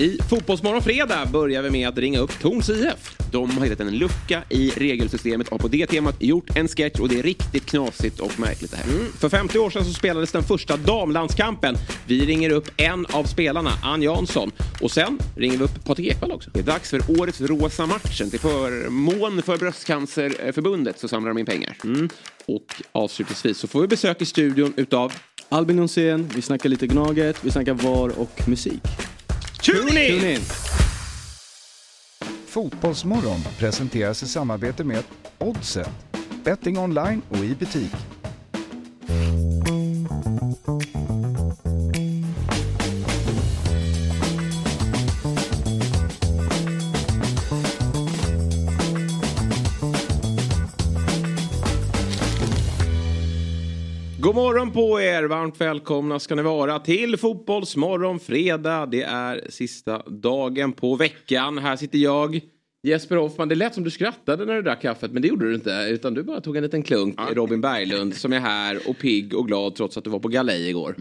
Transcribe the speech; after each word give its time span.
I 0.00 0.18
Fotbollsmorgon 0.30 0.82
fredag 0.82 1.26
börjar 1.26 1.62
vi 1.62 1.70
med 1.70 1.88
att 1.88 1.98
ringa 1.98 2.18
upp 2.18 2.40
Torns 2.40 2.70
IF. 2.70 3.16
De 3.32 3.50
har 3.50 3.64
hittat 3.64 3.80
en 3.80 3.98
lucka 3.98 4.42
i 4.48 4.70
regelsystemet 4.70 5.48
och 5.48 5.60
på 5.60 5.68
det 5.68 5.86
temat 5.86 6.22
gjort 6.22 6.56
en 6.56 6.68
sketch 6.68 7.00
och 7.00 7.08
det 7.08 7.18
är 7.18 7.22
riktigt 7.22 7.66
knasigt 7.66 8.20
och 8.20 8.40
märkligt 8.40 8.70
det 8.70 8.76
här. 8.76 8.84
Mm. 8.84 9.12
För 9.12 9.28
50 9.28 9.58
år 9.58 9.70
sedan 9.70 9.84
så 9.84 9.92
spelades 9.92 10.32
den 10.32 10.42
första 10.42 10.76
damlandskampen. 10.76 11.76
Vi 12.06 12.26
ringer 12.26 12.50
upp 12.50 12.70
en 12.76 13.06
av 13.06 13.24
spelarna, 13.24 13.70
Ann 13.82 14.02
Jansson. 14.02 14.50
Och 14.80 14.90
sen 14.90 15.18
ringer 15.36 15.58
vi 15.58 15.64
upp 15.64 15.84
Patrik 15.84 16.06
Ekwall 16.12 16.32
också. 16.32 16.50
Det 16.54 16.60
är 16.60 16.64
dags 16.64 16.90
för 16.90 17.20
årets 17.20 17.40
rosa 17.40 17.86
matchen. 17.86 18.30
Till 18.30 18.40
förmån 18.40 19.42
för 19.42 19.56
Bröstcancerförbundet 19.58 20.98
så 21.00 21.08
samlar 21.08 21.30
de 21.30 21.38
in 21.38 21.46
pengar. 21.46 21.76
Mm. 21.84 22.08
Och 22.46 22.82
avslutningsvis 22.92 23.58
så 23.58 23.68
får 23.68 23.80
vi 23.80 23.86
besök 23.86 24.22
i 24.22 24.26
studion 24.26 24.72
utav 24.76 25.12
Albin 25.48 25.76
Nonsén, 25.76 26.30
vi 26.34 26.42
snackar 26.42 26.68
lite 26.68 26.86
Gnaget, 26.86 27.36
vi 27.44 27.50
snackar 27.50 27.74
VAR 27.74 28.18
och 28.18 28.48
musik. 28.48 28.82
Tune 29.64 29.98
in! 29.98 30.20
Tune 30.20 30.32
in! 30.32 30.40
Fotbollsmorgon 32.46 33.40
presenteras 33.58 34.22
i 34.22 34.26
samarbete 34.28 34.84
med 34.84 35.02
Oddset, 35.38 35.88
betting 36.44 36.78
online 36.78 37.22
och 37.28 37.36
i 37.36 37.54
butik. 37.54 37.94
God 54.34 54.42
morgon 54.42 54.70
på 54.70 55.00
er! 55.00 55.22
Varmt 55.24 55.60
välkomna 55.60 56.18
ska 56.18 56.34
ni 56.34 56.42
vara 56.42 56.78
till 56.78 57.16
Fotbollsmorgon 57.16 58.20
fredag. 58.20 58.86
Det 58.86 59.02
är 59.02 59.46
sista 59.48 59.98
dagen 59.98 60.72
på 60.72 60.96
veckan. 60.96 61.58
Här 61.58 61.76
sitter 61.76 61.98
jag, 61.98 62.40
Jesper 62.82 63.16
Hoffman. 63.16 63.48
Det 63.48 63.54
lät 63.54 63.74
som 63.74 63.84
du 63.84 63.90
skrattade 63.90 64.44
när 64.44 64.54
du 64.54 64.62
drack 64.62 64.82
kaffet 64.82 65.12
men 65.12 65.22
det 65.22 65.28
gjorde 65.28 65.48
du 65.48 65.54
inte. 65.54 65.86
Utan 65.90 66.14
du 66.14 66.22
bara 66.22 66.40
tog 66.40 66.56
en 66.56 66.62
liten 66.62 66.82
klunk. 66.82 67.18
Robin 67.32 67.60
Berglund 67.60 68.14
som 68.14 68.32
är 68.32 68.40
här 68.40 68.88
och 68.88 68.98
pigg 68.98 69.34
och 69.34 69.46
glad 69.46 69.74
trots 69.74 69.96
att 69.96 70.04
du 70.04 70.10
var 70.10 70.18
på 70.18 70.28
galej 70.28 70.68
igår. 70.68 70.96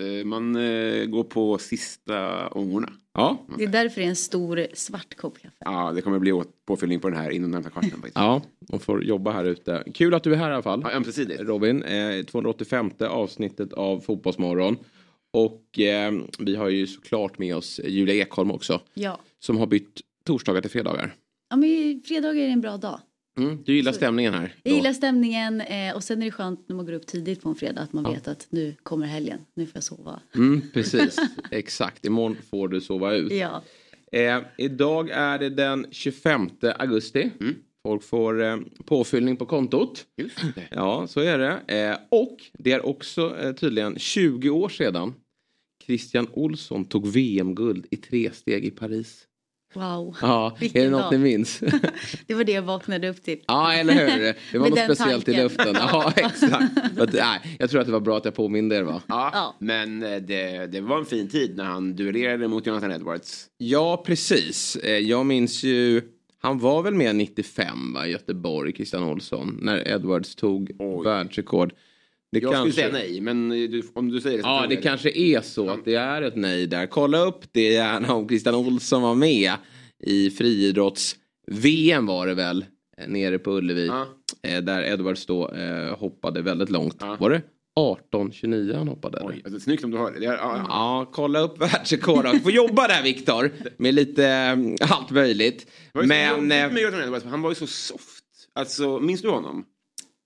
Eh, 0.00 0.24
Man 0.24 0.56
eh, 0.56 1.04
går 1.04 1.24
på 1.24 1.58
sista 1.58 2.48
ångorna. 2.48 2.88
Ja. 3.14 3.46
Det 3.58 3.64
är 3.64 3.68
därför 3.68 4.00
det 4.00 4.06
är 4.06 4.08
en 4.08 4.16
stor 4.16 4.66
svart 4.74 5.14
kopp 5.16 5.38
kaffe. 5.38 5.54
Ja, 5.60 5.92
det 5.94 6.02
kommer 6.02 6.18
bli 6.18 6.32
åt- 6.32 6.66
påfyllning 6.66 7.00
på 7.00 7.10
den 7.10 7.18
här 7.18 7.30
inom 7.30 7.50
närmsta 7.50 7.70
kvarten. 7.70 8.02
ja, 8.14 8.42
och 8.68 8.82
får 8.82 9.04
jobba 9.04 9.30
här 9.32 9.44
ute. 9.44 9.84
Kul 9.94 10.14
att 10.14 10.22
du 10.22 10.32
är 10.32 10.36
här 10.36 10.50
i 10.50 10.54
alla 10.54 10.62
fall. 10.62 10.80
Ja, 10.84 10.90
ömsesidigt. 10.92 11.40
Robin, 11.40 11.82
eh, 11.82 12.22
285 12.24 12.90
avsnittet 13.00 13.72
av 13.72 14.00
Fotbollsmorgon. 14.00 14.76
Och 15.32 15.78
eh, 15.78 16.12
vi 16.38 16.56
har 16.56 16.68
ju 16.68 16.86
såklart 16.86 17.38
med 17.38 17.56
oss 17.56 17.80
Julia 17.84 18.14
Ekholm 18.14 18.50
också. 18.50 18.80
Ja. 18.94 19.20
Som 19.38 19.58
har 19.58 19.66
bytt 19.66 20.00
torsdagar 20.24 20.60
till 20.60 20.70
fredagar. 20.70 21.14
ja, 21.50 21.56
men 21.56 22.02
fredagar 22.06 22.42
är 22.42 22.48
en 22.48 22.60
bra 22.60 22.76
dag. 22.76 23.00
Mm, 23.38 23.62
du 23.64 23.76
gillar 23.76 23.92
stämningen 23.92 24.34
här? 24.34 24.54
Jag 24.62 24.74
gillar 24.74 24.92
stämningen 24.92 25.60
eh, 25.60 25.94
och 25.94 26.04
sen 26.04 26.22
är 26.22 26.26
det 26.26 26.32
skönt 26.32 26.68
när 26.68 26.76
man 26.76 26.86
går 26.86 26.92
upp 26.92 27.06
tidigt 27.06 27.42
på 27.42 27.48
en 27.48 27.54
fredag 27.54 27.80
att 27.80 27.92
man 27.92 28.12
vet 28.12 28.28
att 28.28 28.46
nu 28.50 28.74
kommer 28.82 29.06
helgen, 29.06 29.38
nu 29.54 29.66
får 29.66 29.76
jag 29.76 29.84
sova. 29.84 30.20
Mm, 30.34 30.62
precis, 30.72 31.16
exakt. 31.50 32.06
Imorgon 32.06 32.36
får 32.50 32.68
du 32.68 32.80
sova 32.80 33.14
ut. 33.14 33.32
Ja, 33.32 33.62
Eh, 34.14 34.40
idag 34.58 35.10
är 35.10 35.38
det 35.38 35.50
den 35.50 35.86
25 35.90 36.48
augusti. 36.78 37.30
Folk 37.82 38.02
får 38.02 38.42
eh, 38.42 38.56
påfyllning 38.84 39.36
på 39.36 39.46
kontot. 39.46 40.06
Ja, 40.70 41.06
så 41.06 41.20
är 41.20 41.38
det. 41.38 41.78
Eh, 41.78 41.98
och 42.10 42.36
det 42.52 42.72
är 42.72 42.86
också 42.86 43.36
eh, 43.38 43.52
tydligen 43.52 43.98
20 43.98 44.50
år 44.50 44.68
sedan 44.68 45.14
Christian 45.84 46.28
Olsson 46.32 46.84
tog 46.84 47.06
VM-guld 47.06 47.86
i 47.90 47.96
tre 47.96 48.30
steg 48.32 48.64
i 48.64 48.70
Paris. 48.70 49.26
Wow. 49.74 50.16
Ja, 50.22 50.56
Vilken 50.60 50.80
är 50.80 50.84
det 50.84 50.90
något 50.90 51.02
dag. 51.02 51.12
ni 51.12 51.18
minns? 51.18 51.58
Det 52.26 52.34
var 52.34 52.44
det 52.44 52.52
jag 52.52 52.62
vaknade 52.62 53.08
upp 53.08 53.22
till. 53.22 53.38
ja, 53.46 53.72
eller 53.74 53.92
hur? 53.94 54.34
Det 54.52 54.58
var 54.58 54.68
något 54.70 54.78
speciellt 54.78 55.28
i 55.28 55.32
tanken. 55.32 55.42
luften. 55.42 55.74
Ja, 55.74 56.12
exakt. 56.16 56.98
Att, 56.98 57.12
nej, 57.12 57.56
jag 57.58 57.70
tror 57.70 57.80
att 57.80 57.86
det 57.86 57.92
var 57.92 58.00
bra 58.00 58.16
att 58.16 58.24
jag 58.24 58.34
påminde 58.34 58.76
er 58.76 58.82
va? 58.82 59.02
Ja, 59.06 59.30
Ja. 59.32 59.56
men 59.58 60.02
eh, 60.02 60.16
det, 60.16 60.66
det 60.66 60.80
var 60.80 60.98
en 60.98 61.04
fin 61.06 61.28
tid 61.28 61.56
när 61.56 61.64
han 61.64 61.96
duellerade 61.96 62.48
mot 62.48 62.66
Jonathan 62.66 62.92
Edwards. 62.92 63.46
Ja, 63.58 64.02
precis. 64.06 64.76
Eh, 64.76 64.98
Jag 64.98 65.26
minns 65.26 65.62
ju, 65.64 66.02
han 66.42 66.58
var 66.58 66.82
väl 66.82 66.94
med 66.94 67.16
95 67.16 67.92
va, 67.94 68.06
i 68.06 68.10
Göteborg, 68.10 68.72
Christian 68.72 69.02
Olsson, 69.04 69.58
när 69.62 69.88
Edwards 69.88 70.34
tog 70.34 70.70
Oj. 70.78 71.04
världsrekord. 71.04 71.72
Det 72.34 72.40
Jag 72.40 72.52
kanske... 72.52 72.72
skulle 72.72 72.90
säga 72.90 73.04
nej, 73.06 73.20
men 73.20 73.48
du, 73.48 73.82
om 73.94 74.10
du 74.10 74.20
säger 74.20 74.36
det 74.36 74.42
så 74.42 74.48
Ja, 74.48 74.66
det 74.68 74.74
jag 74.74 74.82
kanske 74.82 75.10
är 75.18 75.40
så 75.40 75.68
att 75.68 75.84
det 75.84 75.94
är 75.94 76.22
ett 76.22 76.36
nej 76.36 76.66
där. 76.66 76.86
Kolla 76.86 77.18
upp 77.18 77.44
det 77.52 77.72
gärna 77.72 78.14
om 78.14 78.28
Christian 78.28 78.54
Olsson 78.54 79.02
var 79.02 79.14
med 79.14 79.52
i 80.04 80.30
friidrotts-VM 80.30 82.06
var 82.06 82.26
det 82.26 82.34
väl, 82.34 82.64
eh, 82.98 83.08
nere 83.08 83.38
på 83.38 83.50
Ullevi. 83.50 83.86
Ja. 83.86 84.06
Eh, 84.42 84.60
Där 84.60 84.82
Edwards 84.82 85.26
då 85.26 85.50
eh, 85.50 85.98
hoppade 85.98 86.42
väldigt 86.42 86.70
långt. 86.70 86.96
Ja. 87.00 87.16
Var 87.20 87.30
det 87.30 87.42
18-29 88.12 88.76
han 88.76 88.88
hoppade? 88.88 89.18
Oj, 89.22 89.42
alltså, 89.44 89.60
snyggt 89.60 89.84
om 89.84 89.90
du 89.90 89.98
har 89.98 90.12
det. 90.12 90.20
det 90.20 90.26
är, 90.26 90.32
ja, 90.32 90.64
ja. 90.68 91.10
Kolla 91.12 91.40
upp 91.40 91.58
världsrekord. 91.60 92.24
Du 92.32 92.40
får 92.40 92.52
jobba 92.52 92.88
där 92.88 93.02
Viktor. 93.02 93.52
Med 93.76 93.94
lite 93.94 94.26
eh, 94.26 94.92
allt 94.92 95.10
möjligt. 95.10 95.66
Det 95.92 96.06
Men... 96.06 96.46
med 96.48 96.78
Edwards, 96.78 97.24
han 97.24 97.42
var 97.42 97.50
ju 97.50 97.54
så 97.54 97.66
soft. 97.66 98.24
Alltså, 98.54 99.00
minns 99.00 99.22
du 99.22 99.28
honom? 99.28 99.64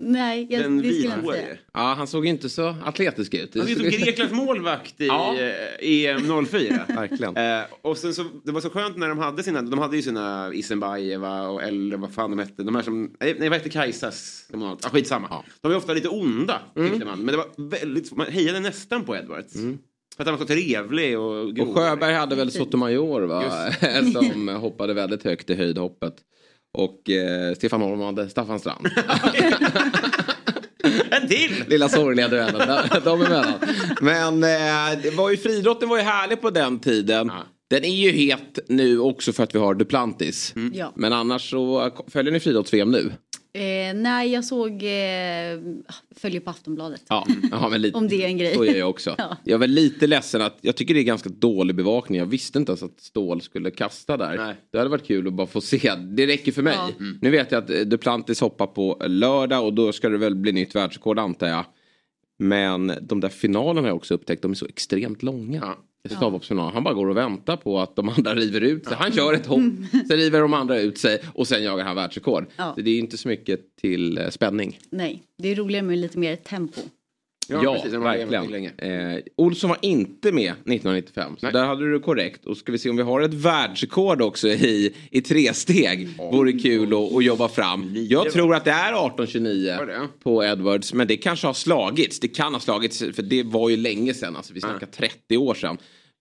Nej, 0.01 0.47
jag, 0.51 0.63
Den 0.63 0.79
det 0.83 0.93
skulle 0.93 1.09
jag 1.09 1.19
inte 1.19 1.27
säga. 1.33 1.43
vithårige. 1.43 1.59
Ja, 1.75 1.95
han 1.99 2.07
såg 2.07 2.27
inte 2.27 2.49
så 2.49 2.75
atletisk 2.85 3.35
ut. 3.35 3.55
Han 3.59 3.67
som 3.67 3.83
Greklands 3.83 4.33
målvakt 4.35 5.01
i 5.01 5.07
Ja. 5.07 5.35
eh, 5.39 6.07
EM 6.07 6.47
04. 6.47 6.85
Verkligen. 6.89 7.37
Eh, 7.37 7.61
och 7.83 7.99
sen 7.99 8.15
så, 8.15 8.25
det 8.45 8.53
var 8.53 8.61
så 8.61 8.71
skönt 8.71 8.97
när 8.97 9.09
de 9.09 9.19
hade 9.19 9.43
sina, 9.43 9.63
de 9.63 9.79
hade 9.79 9.97
ju 9.97 10.03
sina 10.03 10.51
Isenbajeva 10.55 11.49
och 11.49 11.63
eller 11.63 11.97
vad 11.97 12.13
fan 12.13 12.31
de 12.31 12.39
hette. 12.39 12.63
De 12.63 12.75
här 12.75 12.83
som, 12.83 13.17
nej 13.21 13.35
vad 13.39 13.53
hette 13.53 13.69
Kajsas? 13.71 14.45
Ah, 14.83 14.89
skitsamma. 14.89 15.45
De 15.61 15.69
var 15.69 15.77
ofta 15.77 15.93
lite 15.95 16.09
onda 16.09 16.61
tyckte 16.77 17.05
man. 17.05 17.19
Men 17.19 17.27
det 17.27 17.37
var 17.37 17.71
väldigt, 17.71 18.17
man 18.17 18.27
hejade 18.27 18.61
nästan 18.61 19.05
på 19.05 19.17
Edwards. 19.17 19.53
För 20.17 20.23
att 20.23 20.27
han 20.29 20.35
var 20.39 20.47
så 20.47 20.47
trevlig 20.47 21.19
och 21.19 21.55
grov. 21.57 21.69
Och 21.69 21.75
Sjöberg 21.77 22.15
hade 22.15 22.37
väl 22.37 22.51
Sotomayor 22.53 23.21
va? 23.23 23.71
Som 24.13 24.49
hoppade 24.49 24.95
väldigt 24.95 25.25
högt 25.25 25.51
i 25.51 25.55
höjdhoppet. 25.55 26.15
Och 26.79 27.11
eh, 27.11 27.55
Stefan 27.55 27.81
Holm 27.81 28.01
hade 28.01 28.29
Staffan 28.29 28.61
Strand. 28.61 28.87
En 31.11 31.29
till! 31.29 31.65
Lilla 31.69 31.89
sorgliga 31.89 32.29
duellen 32.29 32.69
där- 32.69 33.01
dem 33.05 33.23
emellan. 33.23 33.55
Men 34.01 34.43
eh, 34.43 35.03
det 35.03 35.11
var 35.17 35.31
ju, 35.31 35.37
friidrotten 35.37 35.89
var 35.89 35.97
ju 35.97 36.03
härlig 36.03 36.41
på 36.41 36.51
den 36.51 36.79
tiden. 36.79 37.27
Ja. 37.35 37.43
Den 37.71 37.85
är 37.85 37.95
ju 37.95 38.11
het 38.13 38.59
nu 38.69 38.99
också 38.99 39.33
för 39.33 39.43
att 39.43 39.55
vi 39.55 39.59
har 39.59 39.75
Duplantis. 39.75 40.55
Ja. 40.73 40.93
Men 40.97 41.13
annars 41.13 41.51
så 41.51 41.91
följer 42.13 42.33
ni 42.33 42.41
friidrotts-VM 42.41 42.91
nu? 42.91 43.13
Eh, 43.53 43.95
nej, 43.95 44.33
jag 44.33 44.45
såg, 44.45 44.71
eh, 44.73 45.61
följer 46.17 46.41
på 46.41 46.51
Aftonbladet. 46.51 47.03
Ja, 47.09 47.27
ja 47.51 47.69
men 47.69 47.83
lite, 47.83 47.99
Om 47.99 48.09
det 48.09 48.25
är 48.25 48.27
en 48.27 48.39
grej. 48.39 48.55
Så 48.55 48.65
är 48.65 48.77
jag 48.77 48.91
också. 48.91 49.15
Ja. 49.19 49.37
Jag 49.45 49.59
var 49.59 49.67
lite 49.67 50.07
ledsen 50.07 50.43
att 50.43 50.59
jag 50.61 50.77
tycker 50.77 50.95
det 50.95 51.01
är 51.01 51.05
ganska 51.05 51.29
dålig 51.29 51.77
bevakning. 51.77 52.19
Jag 52.19 52.27
visste 52.27 52.59
inte 52.59 52.73
ens 52.73 52.83
att 52.83 53.01
Stål 53.01 53.41
skulle 53.41 53.71
kasta 53.71 54.17
där. 54.17 54.37
Nej. 54.37 54.55
Det 54.73 54.79
hade 54.79 54.91
varit 54.91 55.07
kul 55.07 55.27
att 55.27 55.33
bara 55.33 55.47
få 55.47 55.61
se. 55.61 55.95
Det 55.95 56.27
räcker 56.27 56.53
för 56.53 56.63
mig. 56.63 56.75
Ja. 56.77 56.91
Nu 57.21 57.31
vet 57.31 57.53
jag 57.53 57.65
att 57.65 57.71
eh, 57.71 57.81
Duplantis 57.81 58.41
hoppar 58.41 58.67
på 58.67 59.03
lördag 59.07 59.65
och 59.67 59.73
då 59.75 59.93
ska 59.93 60.09
det 60.09 60.19
väl 60.19 60.35
bli 60.35 60.53
nytt 60.53 60.75
världsrekord 60.75 61.19
antar 61.19 61.47
jag. 61.47 61.65
Men 62.39 62.93
de 63.01 63.21
där 63.21 63.29
finalerna 63.29 63.81
har 63.81 63.89
jag 63.89 63.97
också 63.97 64.15
upptäckt, 64.15 64.43
de 64.43 64.51
är 64.51 64.55
så 64.55 64.67
extremt 64.67 65.23
långa. 65.23 65.61
Ja. 65.63 65.77
Stavhoppsfinal. 66.11 66.73
Han 66.73 66.85
bara 66.85 66.95
går 66.95 67.09
och 67.09 67.17
väntar 67.17 67.57
på 67.57 67.81
att 67.81 67.97
de 67.97 68.09
andra 68.09 68.35
river 68.35 68.61
ut 68.61 68.87
sig. 68.87 68.97
Han 69.01 69.13
kör 69.13 69.33
ett 69.35 69.47
hopp, 69.47 69.61
sen 70.09 70.17
river 70.17 70.41
de 70.41 70.55
andra 70.55 70.81
ut 70.81 70.99
sig 70.99 71.23
och 71.35 71.49
sen 71.49 71.65
jagar 71.65 71.85
han 71.85 71.97
världsrekord. 71.97 72.47
Ja. 72.57 72.73
Så 72.75 72.81
det 72.81 72.91
är 72.91 72.99
inte 72.99 73.17
så 73.17 73.29
mycket 73.29 73.77
till 73.77 74.19
eh, 74.19 74.29
spänning. 74.29 74.79
Nej, 74.91 75.23
det 75.39 75.49
är 75.49 75.57
roligare 75.57 75.87
med 75.87 75.99
lite 75.99 76.19
mer 76.19 76.37
tempo. 76.37 76.81
Ja, 77.51 77.75
precis, 77.75 77.93
har 77.95 78.17
levat 78.17 78.33
verkligen. 78.33 78.79
Eh, 78.79 79.23
Olsson 79.37 79.71
var 79.71 79.79
inte 79.83 80.33
med 80.33 80.51
1995. 80.51 81.37
Så 81.39 81.47
Nej. 81.47 81.53
där 81.53 81.65
hade 81.65 81.91
du 81.91 82.01
korrekt. 82.01 82.47
Och 82.47 82.57
ska 82.57 82.73
vi 82.73 82.79
se 82.79 82.91
om 82.91 82.97
vi 82.97 83.03
har 83.03 83.21
ett 83.21 83.35
världsrekord 83.35 84.23
också 84.23 84.49
i, 84.49 84.95
i 85.11 85.21
tre 85.21 85.55
steg. 85.55 86.09
Vore 86.19 86.53
kul 86.53 86.93
att, 86.93 87.17
att 87.17 87.25
jobba 87.25 87.49
fram. 87.49 87.93
Jag 87.95 88.33
tror 88.33 88.55
att 88.55 88.65
det 88.65 88.71
är 88.71 88.93
Var 88.93 89.07
1829 89.07 89.87
det? 89.87 90.09
på 90.23 90.45
Edwards. 90.45 90.95
Men 90.95 91.07
det 91.07 91.17
kanske 91.17 91.47
har 91.47 91.55
slagits. 91.55 92.21
Det 92.21 92.29
kan 92.29 92.53
ha 92.53 92.61
slagits 92.61 92.99
för 92.99 93.23
det 93.23 93.43
var 93.43 93.69
ju 93.69 93.77
länge 93.77 94.15
sedan. 94.15 94.37
Alltså 94.37 94.55
vi 94.55 94.61
snackar 94.61 94.87
30 94.87 95.37
år 95.37 95.55
sedan. 95.55 95.79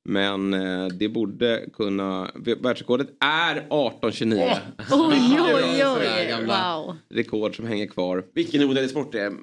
Men 0.09 0.53
eh, 0.53 0.87
det 0.87 1.09
borde 1.09 1.65
kunna... 1.73 2.31
Världsrekordet 2.35 3.07
är 3.19 3.55
1829. 3.55 4.49
Oj, 4.91 5.39
oj, 5.53 5.85
oj. 5.85 6.27
gamla 6.29 6.83
Wow. 6.85 6.95
Rekord 7.09 7.55
som 7.55 7.67
hänger 7.67 7.87
kvar. 7.87 8.25
Vilken 8.33 8.63
onödig 8.63 8.89
sport 8.89 9.11
det 9.11 9.21
är. 9.21 9.33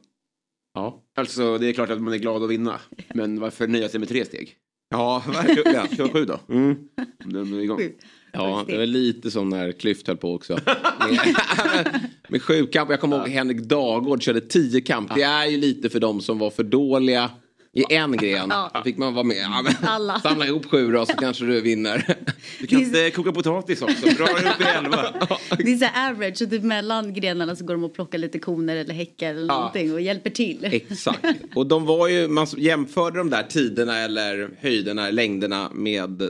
Ja, 0.75 1.02
Alltså 1.16 1.58
det 1.58 1.69
är 1.69 1.72
klart 1.72 1.90
att 1.90 2.02
man 2.02 2.12
är 2.12 2.19
glad 2.19 2.43
att 2.43 2.50
vinna. 2.50 2.81
Men 3.14 3.40
varför 3.40 3.66
nöja 3.66 3.88
sig 3.88 4.00
med 4.00 4.08
tre 4.08 4.25
steg? 4.25 4.56
ja 4.90 5.22
verkligen. 5.26 5.96
Kör 5.96 6.08
sju 6.08 6.25
då. 6.25 6.40
Mm. 6.55 6.76
Den 7.25 7.55
är 7.55 7.60
igång. 7.60 7.78
Sju. 7.78 7.93
Ja, 8.32 8.64
det 8.67 8.78
var 8.78 8.87
lite 8.87 9.31
som 9.31 9.49
när 9.49 9.72
Klyft 9.72 10.06
höll 10.06 10.17
på 10.17 10.34
också. 10.34 10.52
Med, 11.10 12.10
med 12.28 12.43
sju 12.43 12.67
kamp. 12.67 12.90
Jag 12.90 13.00
kommer 13.00 13.17
ihåg 13.17 13.28
Henrik 13.28 13.58
Dagård 13.58 14.22
körde 14.22 14.40
tio 14.40 14.81
kamp. 14.81 15.14
Det 15.14 15.22
är 15.22 15.46
ju 15.46 15.56
lite 15.56 15.90
för 15.90 16.00
dem 16.00 16.20
som 16.20 16.38
var 16.38 16.50
för 16.50 16.62
dåliga 16.62 17.31
I 17.75 17.85
en 17.94 18.17
gren 18.17 18.47
Ja. 18.50 18.71
Då 18.75 18.82
fick 18.82 18.99
man 18.99 19.15
vara 19.15 19.25
med. 19.25 19.37
Ja, 19.37 19.65
Alla. 19.82 20.21
Samla 20.21 20.47
ihop 20.47 20.67
sju 20.71 20.93
då 20.93 21.06
så 21.06 21.12
kanske 21.12 21.44
du 21.44 21.61
vinner. 21.61 22.17
Du 22.61 22.67
kan 22.67 22.81
inte 22.82 23.11
koka 23.11 23.32
potatis 23.32 23.82
också. 23.82 24.06
Dra 24.06 24.25
det 24.25 24.32
upp 24.32 24.61
i 24.61 24.65
elva. 24.79 25.03
Det 25.59 25.73
är 25.73 25.76
så 25.76 26.11
average, 26.11 26.37
så 26.38 26.47
typ 26.47 26.62
mellan 26.62 27.15
grenarna 27.15 27.56
så 27.56 27.65
går 27.65 27.75
de 27.75 27.85
och 27.85 27.94
plockar 27.94 28.19
lite 28.19 28.38
koner 28.38 28.76
eller 28.76 28.94
häckar 28.94 29.31
eller 29.31 29.47
någonting 29.47 29.93
och 29.93 30.00
hjälper 30.00 30.31
till. 30.31 30.59
Exakt. 30.65 31.25
Och 31.55 31.67
de 31.67 31.85
var 31.87 32.09
ju, 32.09 32.29
man 32.29 32.47
jämförde 32.56 33.19
de 33.19 33.31
där 33.31 33.43
tiderna 33.43 33.99
eller 33.99 34.50
höjderna, 34.61 35.11
längderna 35.11 35.70
med 35.75 36.23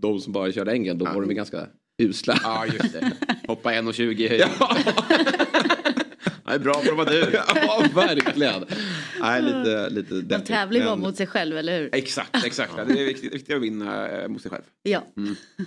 de 0.00 0.20
som 0.20 0.32
bara 0.32 0.52
körde 0.52 0.72
ängen. 0.72 0.98
Då 0.98 1.04
var 1.04 1.20
de 1.20 1.28
ju 1.30 1.36
ganska 1.36 1.66
usla. 2.02 2.40
Ja, 2.42 2.66
just 2.66 2.92
det. 2.92 3.12
Hoppa 3.48 3.70
1,20 3.72 4.02
i 4.02 4.28
höjd. 4.28 4.44
Det 5.96 5.97
är 6.54 6.58
bra 6.58 6.74
för 6.74 6.90
att 6.90 6.96
vara 6.96 7.10
du. 7.10 7.30
ja, 7.54 7.84
verkligen. 7.94 8.64
Nej, 9.20 9.42
lite, 9.42 9.88
lite 9.90 10.14
De 10.14 10.20
deppigt, 10.22 10.46
tävlar 10.46 10.78
ju 10.80 10.84
bara 10.86 10.96
men- 10.96 11.02
mot 11.06 11.16
sig 11.16 11.26
själv, 11.26 11.56
eller 11.58 11.80
hur? 11.80 11.94
Exakt, 11.94 12.44
exakt. 12.46 12.72
Ja, 12.76 12.84
Det 12.84 13.00
är 13.00 13.04
viktigt, 13.04 13.34
viktigt 13.34 13.56
att 13.56 13.62
vinna 13.62 14.08
eh, 14.08 14.28
mot 14.28 14.42
sig 14.42 14.50
själv. 14.50 14.62
Ja. 14.82 15.02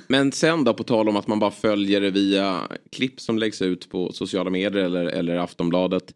Men 0.07 0.31
sen 0.31 0.63
då 0.63 0.73
på 0.73 0.83
tal 0.83 1.09
om 1.09 1.15
att 1.15 1.27
man 1.27 1.39
bara 1.39 1.51
följer 1.51 2.01
det 2.01 2.09
via 2.11 2.61
klipp 2.91 3.21
som 3.21 3.37
läggs 3.37 3.61
ut 3.61 3.89
på 3.89 4.11
sociala 4.13 4.49
medier 4.49 4.83
eller, 4.83 5.05
eller 5.05 5.35
Aftonbladet. 5.35 6.13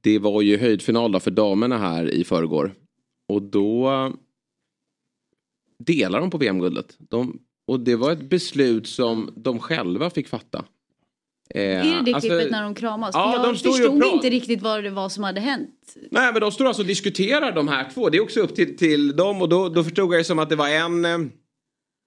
Det 0.00 0.18
var 0.18 0.42
ju 0.42 0.56
höjdfinal 0.58 1.12
då 1.12 1.20
för 1.20 1.30
damerna 1.30 1.78
här 1.78 2.10
i 2.10 2.24
förrgår. 2.24 2.74
Och 3.28 3.42
då 3.42 4.12
delar 5.78 6.20
de 6.20 6.30
på 6.30 6.38
VM-guldet. 6.38 6.96
De, 6.98 7.38
och 7.66 7.80
det 7.80 7.96
var 7.96 8.12
ett 8.12 8.30
beslut 8.30 8.86
som 8.86 9.30
de 9.36 9.58
själva 9.58 10.10
fick 10.10 10.28
fatta. 10.28 10.64
Eh, 11.54 11.62
Är 11.62 11.84
det 11.84 12.02
det 12.04 12.14
alltså- 12.14 12.28
klippet 12.28 12.50
när 12.50 12.62
de 12.62 12.74
kramas? 12.74 13.10
Ja, 13.14 13.32
jag 13.32 13.42
de 13.42 13.58
förstod 13.58 14.04
inte 14.04 14.30
riktigt 14.30 14.62
vad 14.62 14.84
det 14.84 14.90
var 14.90 15.08
som 15.08 15.24
hade 15.24 15.40
hänt. 15.40 15.96
Nej 16.10 16.32
men 16.32 16.40
de 16.40 16.52
står 16.52 16.66
alltså 16.66 16.82
och 16.82 16.88
diskuterar 16.88 17.52
de 17.52 17.68
här 17.68 17.90
två. 17.94 18.08
Det 18.08 18.16
är 18.18 18.22
också 18.22 18.40
upp 18.40 18.54
till, 18.54 18.76
till 18.76 19.16
dem 19.16 19.42
och 19.42 19.48
då, 19.48 19.68
då 19.68 19.84
förstod 19.84 20.14
jag 20.14 20.20
det 20.20 20.24
som 20.24 20.38
att 20.38 20.48
det 20.48 20.56
var 20.56 20.68
en 20.68 21.04
eh, 21.04 21.18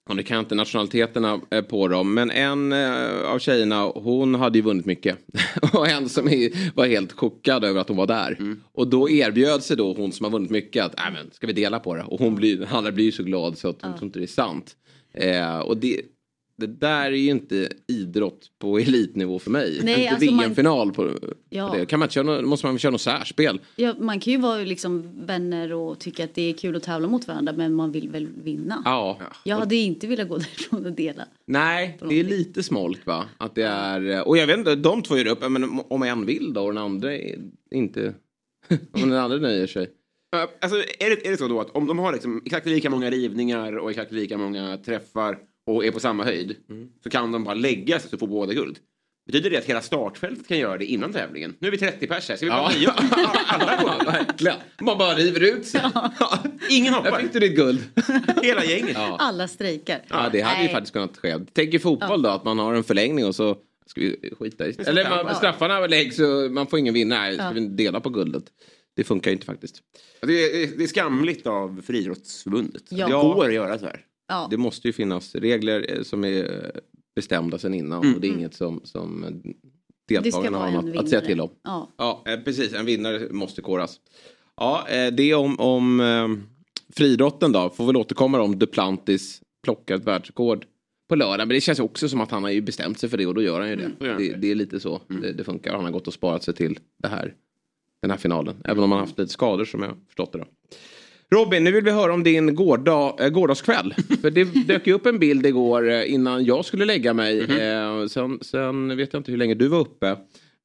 Ja, 0.08 0.14
nu 0.14 0.22
kan 0.22 0.34
jag 0.34 0.42
inte 0.42 0.54
nationaliteterna 0.54 1.40
eh, 1.50 1.62
på 1.62 1.88
dem, 1.88 2.14
men 2.14 2.30
en 2.30 2.72
eh, 2.72 3.30
av 3.32 3.38
tjejerna, 3.38 3.82
hon 3.82 4.34
hade 4.34 4.58
ju 4.58 4.62
vunnit 4.62 4.86
mycket. 4.86 5.18
och 5.72 5.88
en 5.88 6.08
som 6.08 6.24
var 6.74 6.86
helt 6.86 7.12
chockad 7.12 7.64
över 7.64 7.80
att 7.80 7.88
hon 7.88 7.96
var 7.96 8.06
där. 8.06 8.38
Och 8.72 8.88
då 8.88 9.10
erbjöd 9.10 9.62
sig 9.62 9.76
då 9.76 9.92
hon 9.94 10.12
som 10.12 10.24
har 10.24 10.30
vunnit 10.30 10.50
mycket 10.50 10.84
att, 10.84 10.94
nej 10.96 11.12
men 11.12 11.30
ska 11.32 11.46
vi 11.46 11.52
dela 11.52 11.80
på 11.80 11.94
det? 11.94 12.02
Och 12.02 12.20
hon 12.20 12.34
blir, 12.34 12.66
Hanna 12.66 12.92
blir 12.92 13.04
ju 13.04 13.12
så 13.12 13.22
glad 13.22 13.58
så 13.58 13.68
att 13.68 13.82
hon 13.82 13.92
tror 13.92 14.04
inte 14.06 14.18
det 14.18 14.24
är 14.24 14.26
sant. 14.26 14.76
Eh, 15.14 15.58
och 15.58 15.76
det, 15.76 16.00
det 16.58 16.66
där 16.66 17.06
är 17.06 17.16
ju 17.16 17.30
inte 17.30 17.68
idrott 17.86 18.50
på 18.58 18.78
elitnivå 18.78 19.38
för 19.38 19.50
mig. 19.50 19.80
Nej, 19.84 20.00
inte 20.02 20.10
alltså 20.14 20.30
man- 20.30 20.44
VM-final 20.44 20.92
på, 20.92 21.10
Ja. 21.50 21.68
på 21.68 21.76
det. 21.76 21.86
Kan 21.86 21.98
man 21.98 22.08
köra, 22.08 22.42
måste 22.42 22.66
man 22.66 22.78
köra 22.78 22.92
något 22.92 23.00
särspel? 23.00 23.60
Ja, 23.76 23.94
man 23.98 24.20
kan 24.20 24.32
ju 24.32 24.38
vara 24.38 24.58
liksom 24.58 25.26
vänner 25.26 25.72
och 25.72 25.98
tycka 25.98 26.24
att 26.24 26.34
det 26.34 26.42
är 26.42 26.52
kul 26.52 26.76
att 26.76 26.82
tävla 26.82 27.08
mot 27.08 27.28
varandra 27.28 27.52
men 27.56 27.74
man 27.74 27.92
vill 27.92 28.08
väl 28.08 28.28
vinna. 28.44 28.82
Ja. 28.84 29.18
Jag 29.44 29.56
hade 29.56 29.76
inte 29.76 30.06
velat 30.06 30.28
gå 30.28 30.36
därifrån 30.38 30.86
och 30.86 30.92
dela. 30.92 31.22
Nej, 31.46 31.98
det 32.08 32.20
är 32.20 32.24
lite 32.24 32.62
smolk 32.62 33.06
va? 33.06 33.24
Att 33.38 33.54
det 33.54 33.62
är, 33.66 34.28
och 34.28 34.38
jag 34.38 34.46
vet 34.46 34.58
inte, 34.58 34.74
de 34.74 35.02
två 35.02 35.16
gör 35.16 35.26
upp, 35.26 35.50
men 35.50 35.80
om- 35.88 36.02
en 36.02 36.26
vill 36.26 36.52
då 36.52 36.60
och 36.62 36.74
den 36.74 36.82
andra 36.82 37.14
är 37.16 37.38
inte, 37.70 38.14
om 38.92 39.10
den 39.10 39.12
andra 39.18 39.38
nöjer 39.38 39.66
sig. 39.66 39.82
Uh, 39.82 40.42
Alltså, 40.60 40.78
är, 40.78 41.10
det, 41.10 41.26
är 41.26 41.30
det 41.30 41.36
så 41.36 41.48
då 41.48 41.60
att 41.60 41.70
om 41.70 41.86
de 41.86 41.98
har 41.98 42.12
liksom 42.12 42.42
exakt 42.44 42.66
lika 42.66 42.90
många 42.90 43.10
rivningar 43.10 43.76
och 43.78 43.90
exakt 43.90 44.12
lika 44.12 44.38
många 44.38 44.76
träffar 44.76 45.38
och 45.66 45.84
är 45.84 45.90
på 45.90 46.00
samma 46.00 46.24
höjd 46.24 46.56
så 47.02 47.10
kan 47.10 47.32
de 47.32 47.44
bara 47.44 47.54
lägga 47.54 48.00
sig 48.00 48.10
så 48.10 48.18
får 48.18 48.26
båda 48.26 48.52
guld. 48.54 48.78
Betyder 49.26 49.50
det 49.50 49.56
att 49.58 49.64
hela 49.64 49.80
startfältet 49.82 50.48
kan 50.48 50.58
göra 50.58 50.78
det 50.78 50.84
innan 50.84 51.12
tävlingen? 51.12 51.56
Nu 51.58 51.68
är 51.68 51.72
vi 51.72 51.78
30 51.78 52.06
pers 52.06 52.28
här, 52.28 52.36
ska 52.36 52.46
vi 52.46 52.50
bara 52.50 52.72
Ja. 52.78 52.94
Alla 53.46 53.82
går. 53.82 54.04
Verkligen. 54.04 54.56
Man 54.80 54.98
bara 54.98 55.14
river 55.14 55.40
ut 55.40 55.66
sig. 55.66 55.80
Ingen 56.70 56.92
Där 56.92 57.00
hoppar. 57.00 57.20
fick 57.20 57.32
du 57.32 57.38
ditt 57.40 57.56
guld. 57.56 57.80
Hela 58.42 58.64
gänget. 58.64 58.94
Ja. 58.94 59.16
Alla 59.18 59.48
strejkar. 59.48 60.02
Ja, 60.08 60.28
det 60.32 60.40
hade 60.40 60.60
ju 60.60 60.64
Nej. 60.64 60.72
faktiskt 60.72 60.92
kunnat 60.92 61.16
ske. 61.16 61.34
Tänk 61.52 61.74
i 61.74 61.78
fotboll 61.78 62.22
då, 62.22 62.28
att 62.28 62.44
man 62.44 62.58
har 62.58 62.74
en 62.74 62.84
förlängning 62.84 63.24
och 63.24 63.34
så 63.34 63.56
ska 63.86 64.00
vi 64.00 64.34
skita 64.38 64.66
i 64.68 64.74
Eller 64.86 65.24
man, 65.24 65.34
straffarna 65.34 65.86
läggs 65.86 66.16
så 66.16 66.48
man 66.50 66.66
får 66.66 66.78
ingen 66.78 66.94
vinna. 66.94 67.18
Nej, 67.18 67.34
ska 67.34 67.50
vi 67.50 67.60
dela 67.68 68.00
på 68.00 68.08
guldet? 68.08 68.44
Det 68.96 69.04
funkar 69.04 69.30
ju 69.30 69.32
inte 69.34 69.46
faktiskt. 69.46 69.82
Det 70.20 70.32
är, 70.32 70.76
det 70.78 70.84
är 70.84 70.88
skamligt 70.88 71.46
av 71.46 71.82
Friidrottsförbundet. 71.86 72.82
Ja. 72.88 73.06
Det 73.06 73.12
går 73.12 73.46
att 73.46 73.54
göra 73.54 73.78
så 73.78 73.86
här. 73.86 74.00
Ja. 74.28 74.48
Det 74.50 74.56
måste 74.56 74.88
ju 74.88 74.92
finnas 74.92 75.34
regler 75.34 75.96
eh, 75.96 76.02
som 76.02 76.24
är 76.24 76.42
eh, 76.44 76.80
bestämda 77.14 77.58
sedan 77.58 77.74
innan 77.74 78.14
och 78.14 78.20
det 78.20 78.28
är 78.28 78.32
inget 78.32 78.54
som, 78.54 78.80
som 78.84 79.26
deltagarna 80.08 80.58
har 80.58 80.70
något 80.70 80.96
att 80.96 81.08
säga 81.08 81.20
till 81.20 81.40
om. 81.40 81.50
Ja. 81.62 81.92
Ja, 81.96 82.22
eh, 82.26 82.40
precis. 82.40 82.74
En 82.74 82.86
vinnare 82.86 83.32
måste 83.32 83.62
koras. 83.62 84.00
Ja, 84.56 84.86
det 85.12 85.34
om, 85.34 85.60
om 85.60 86.02
friidrotten 86.96 87.52
då. 87.52 87.70
Får 87.70 87.86
väl 87.86 87.96
återkomma 87.96 88.40
om 88.40 88.58
Duplantis 88.58 89.42
plockar 89.62 89.94
ett 89.94 90.04
världsrekord 90.04 90.66
på 91.08 91.14
lördag. 91.14 91.48
Men 91.48 91.54
det 91.54 91.60
känns 91.60 91.78
också 91.78 92.08
som 92.08 92.20
att 92.20 92.30
han 92.30 92.42
har 92.42 92.50
ju 92.50 92.60
bestämt 92.60 92.98
sig 92.98 93.08
för 93.08 93.16
det 93.16 93.26
och 93.26 93.34
då 93.34 93.42
gör 93.42 93.60
han 93.60 93.68
ju 93.68 93.76
det. 93.76 93.90
han 94.00 94.18
det, 94.18 94.34
det. 94.34 94.50
är 94.50 94.54
lite 94.54 94.80
så 94.80 95.00
det, 95.08 95.32
det 95.32 95.44
funkar. 95.44 95.74
Han 95.74 95.84
har 95.84 95.90
gått 95.92 96.06
och 96.06 96.14
sparat 96.14 96.42
sig 96.42 96.54
till 96.54 96.78
det 97.02 97.08
här, 97.08 97.34
den 98.02 98.10
här 98.10 98.18
finalen. 98.18 98.56
Även 98.64 98.84
om 98.84 98.92
han 98.92 99.00
har 99.00 99.06
haft 99.06 99.18
lite 99.18 99.32
skador 99.32 99.64
som 99.64 99.82
jag 99.82 99.96
förstått 100.06 100.32
det 100.32 100.38
då. 100.38 100.46
Robin, 101.34 101.64
nu 101.64 101.72
vill 101.72 101.84
vi 101.84 101.90
höra 101.90 102.14
om 102.14 102.22
din 102.22 102.54
gårdag, 102.54 103.20
eh, 103.20 103.28
gårdagskväll. 103.28 103.94
För 104.20 104.30
det 104.30 104.44
dök 104.44 104.86
ju 104.86 104.92
upp 104.92 105.06
en 105.06 105.18
bild 105.18 105.46
igår 105.46 105.90
eh, 105.90 106.12
innan 106.12 106.44
jag 106.44 106.64
skulle 106.64 106.84
lägga 106.84 107.14
mig. 107.14 107.40
Eh, 107.40 108.06
sen, 108.06 108.38
sen 108.42 108.96
vet 108.96 109.12
jag 109.12 109.20
inte 109.20 109.30
hur 109.30 109.38
länge 109.38 109.54
du 109.54 109.68
var 109.68 109.78
uppe. 109.78 110.16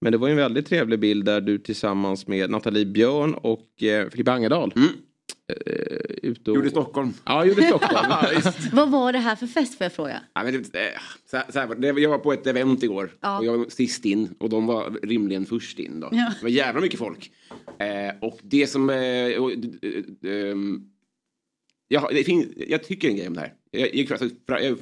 Men 0.02 0.12
det 0.12 0.18
var 0.18 0.28
ju 0.28 0.32
en 0.32 0.38
väldigt 0.38 0.66
trevlig 0.70 1.00
bild 1.00 1.26
där 1.26 1.42
du 1.42 1.58
tillsammans 1.58 2.28
med 2.28 2.50
Nathalie 2.50 2.86
Björn 2.86 3.34
och 3.34 3.84
eh, 3.84 4.10
Filippa 4.10 4.32
Angerdal. 4.32 4.74
Eh, 4.76 4.84
ute 6.24 6.52
och... 6.52 6.58
Gjorde 6.58 6.70
Stockholm. 6.70 7.14
Ja, 7.26 7.46
gjorde 7.46 7.64
Stockholm. 7.64 8.08
Vad 8.74 8.92
var 8.92 9.14
det 9.14 9.20
här 9.20 9.36
för 9.36 9.48
fest 9.48 9.78
får 9.78 9.86
jag 9.86 9.94
fråga? 9.94 10.22
Ja, 10.34 10.44
men 10.44 10.54
det, 10.54 10.80
eh, 10.80 11.00
så 11.32 11.38
här, 11.38 11.46
så 11.52 11.60
här, 11.60 12.00
jag 12.00 12.10
var 12.10 12.18
på 12.18 12.34
ett 12.34 12.48
event 12.48 12.84
igår 12.84 13.12
Ja. 13.22 13.38
och 13.40 13.46
jag 13.46 13.58
var 13.58 13.66
sist 13.70 14.06
in 14.06 14.36
och 14.40 14.50
de 14.50 14.66
var 14.66 15.00
rimligen 15.04 15.46
först 15.46 15.80
in. 15.80 16.00
Då. 16.00 16.10
Ja. 16.12 16.34
Det 16.40 16.44
var 16.44 16.50
jävla 16.50 16.82
mycket 16.82 17.00
folk. 17.00 17.32
Eh, 17.80 18.16
och 18.22 18.40
det 18.44 18.68
som... 18.68 18.90
Eh, 18.90 19.42
och, 19.42 19.52
eh, 19.52 20.52
ehm, 20.52 20.82
jag, 21.88 22.08
det 22.12 22.24
finns, 22.24 22.48
jag 22.68 22.84
tycker 22.84 23.08
en 23.10 23.16
grej 23.16 23.28
om 23.28 23.34
det 23.34 23.40
här. 23.40 23.54
Jag, 23.72 23.96
gick, 23.96 24.12
alltså, 24.12 24.30
jag 24.48 24.78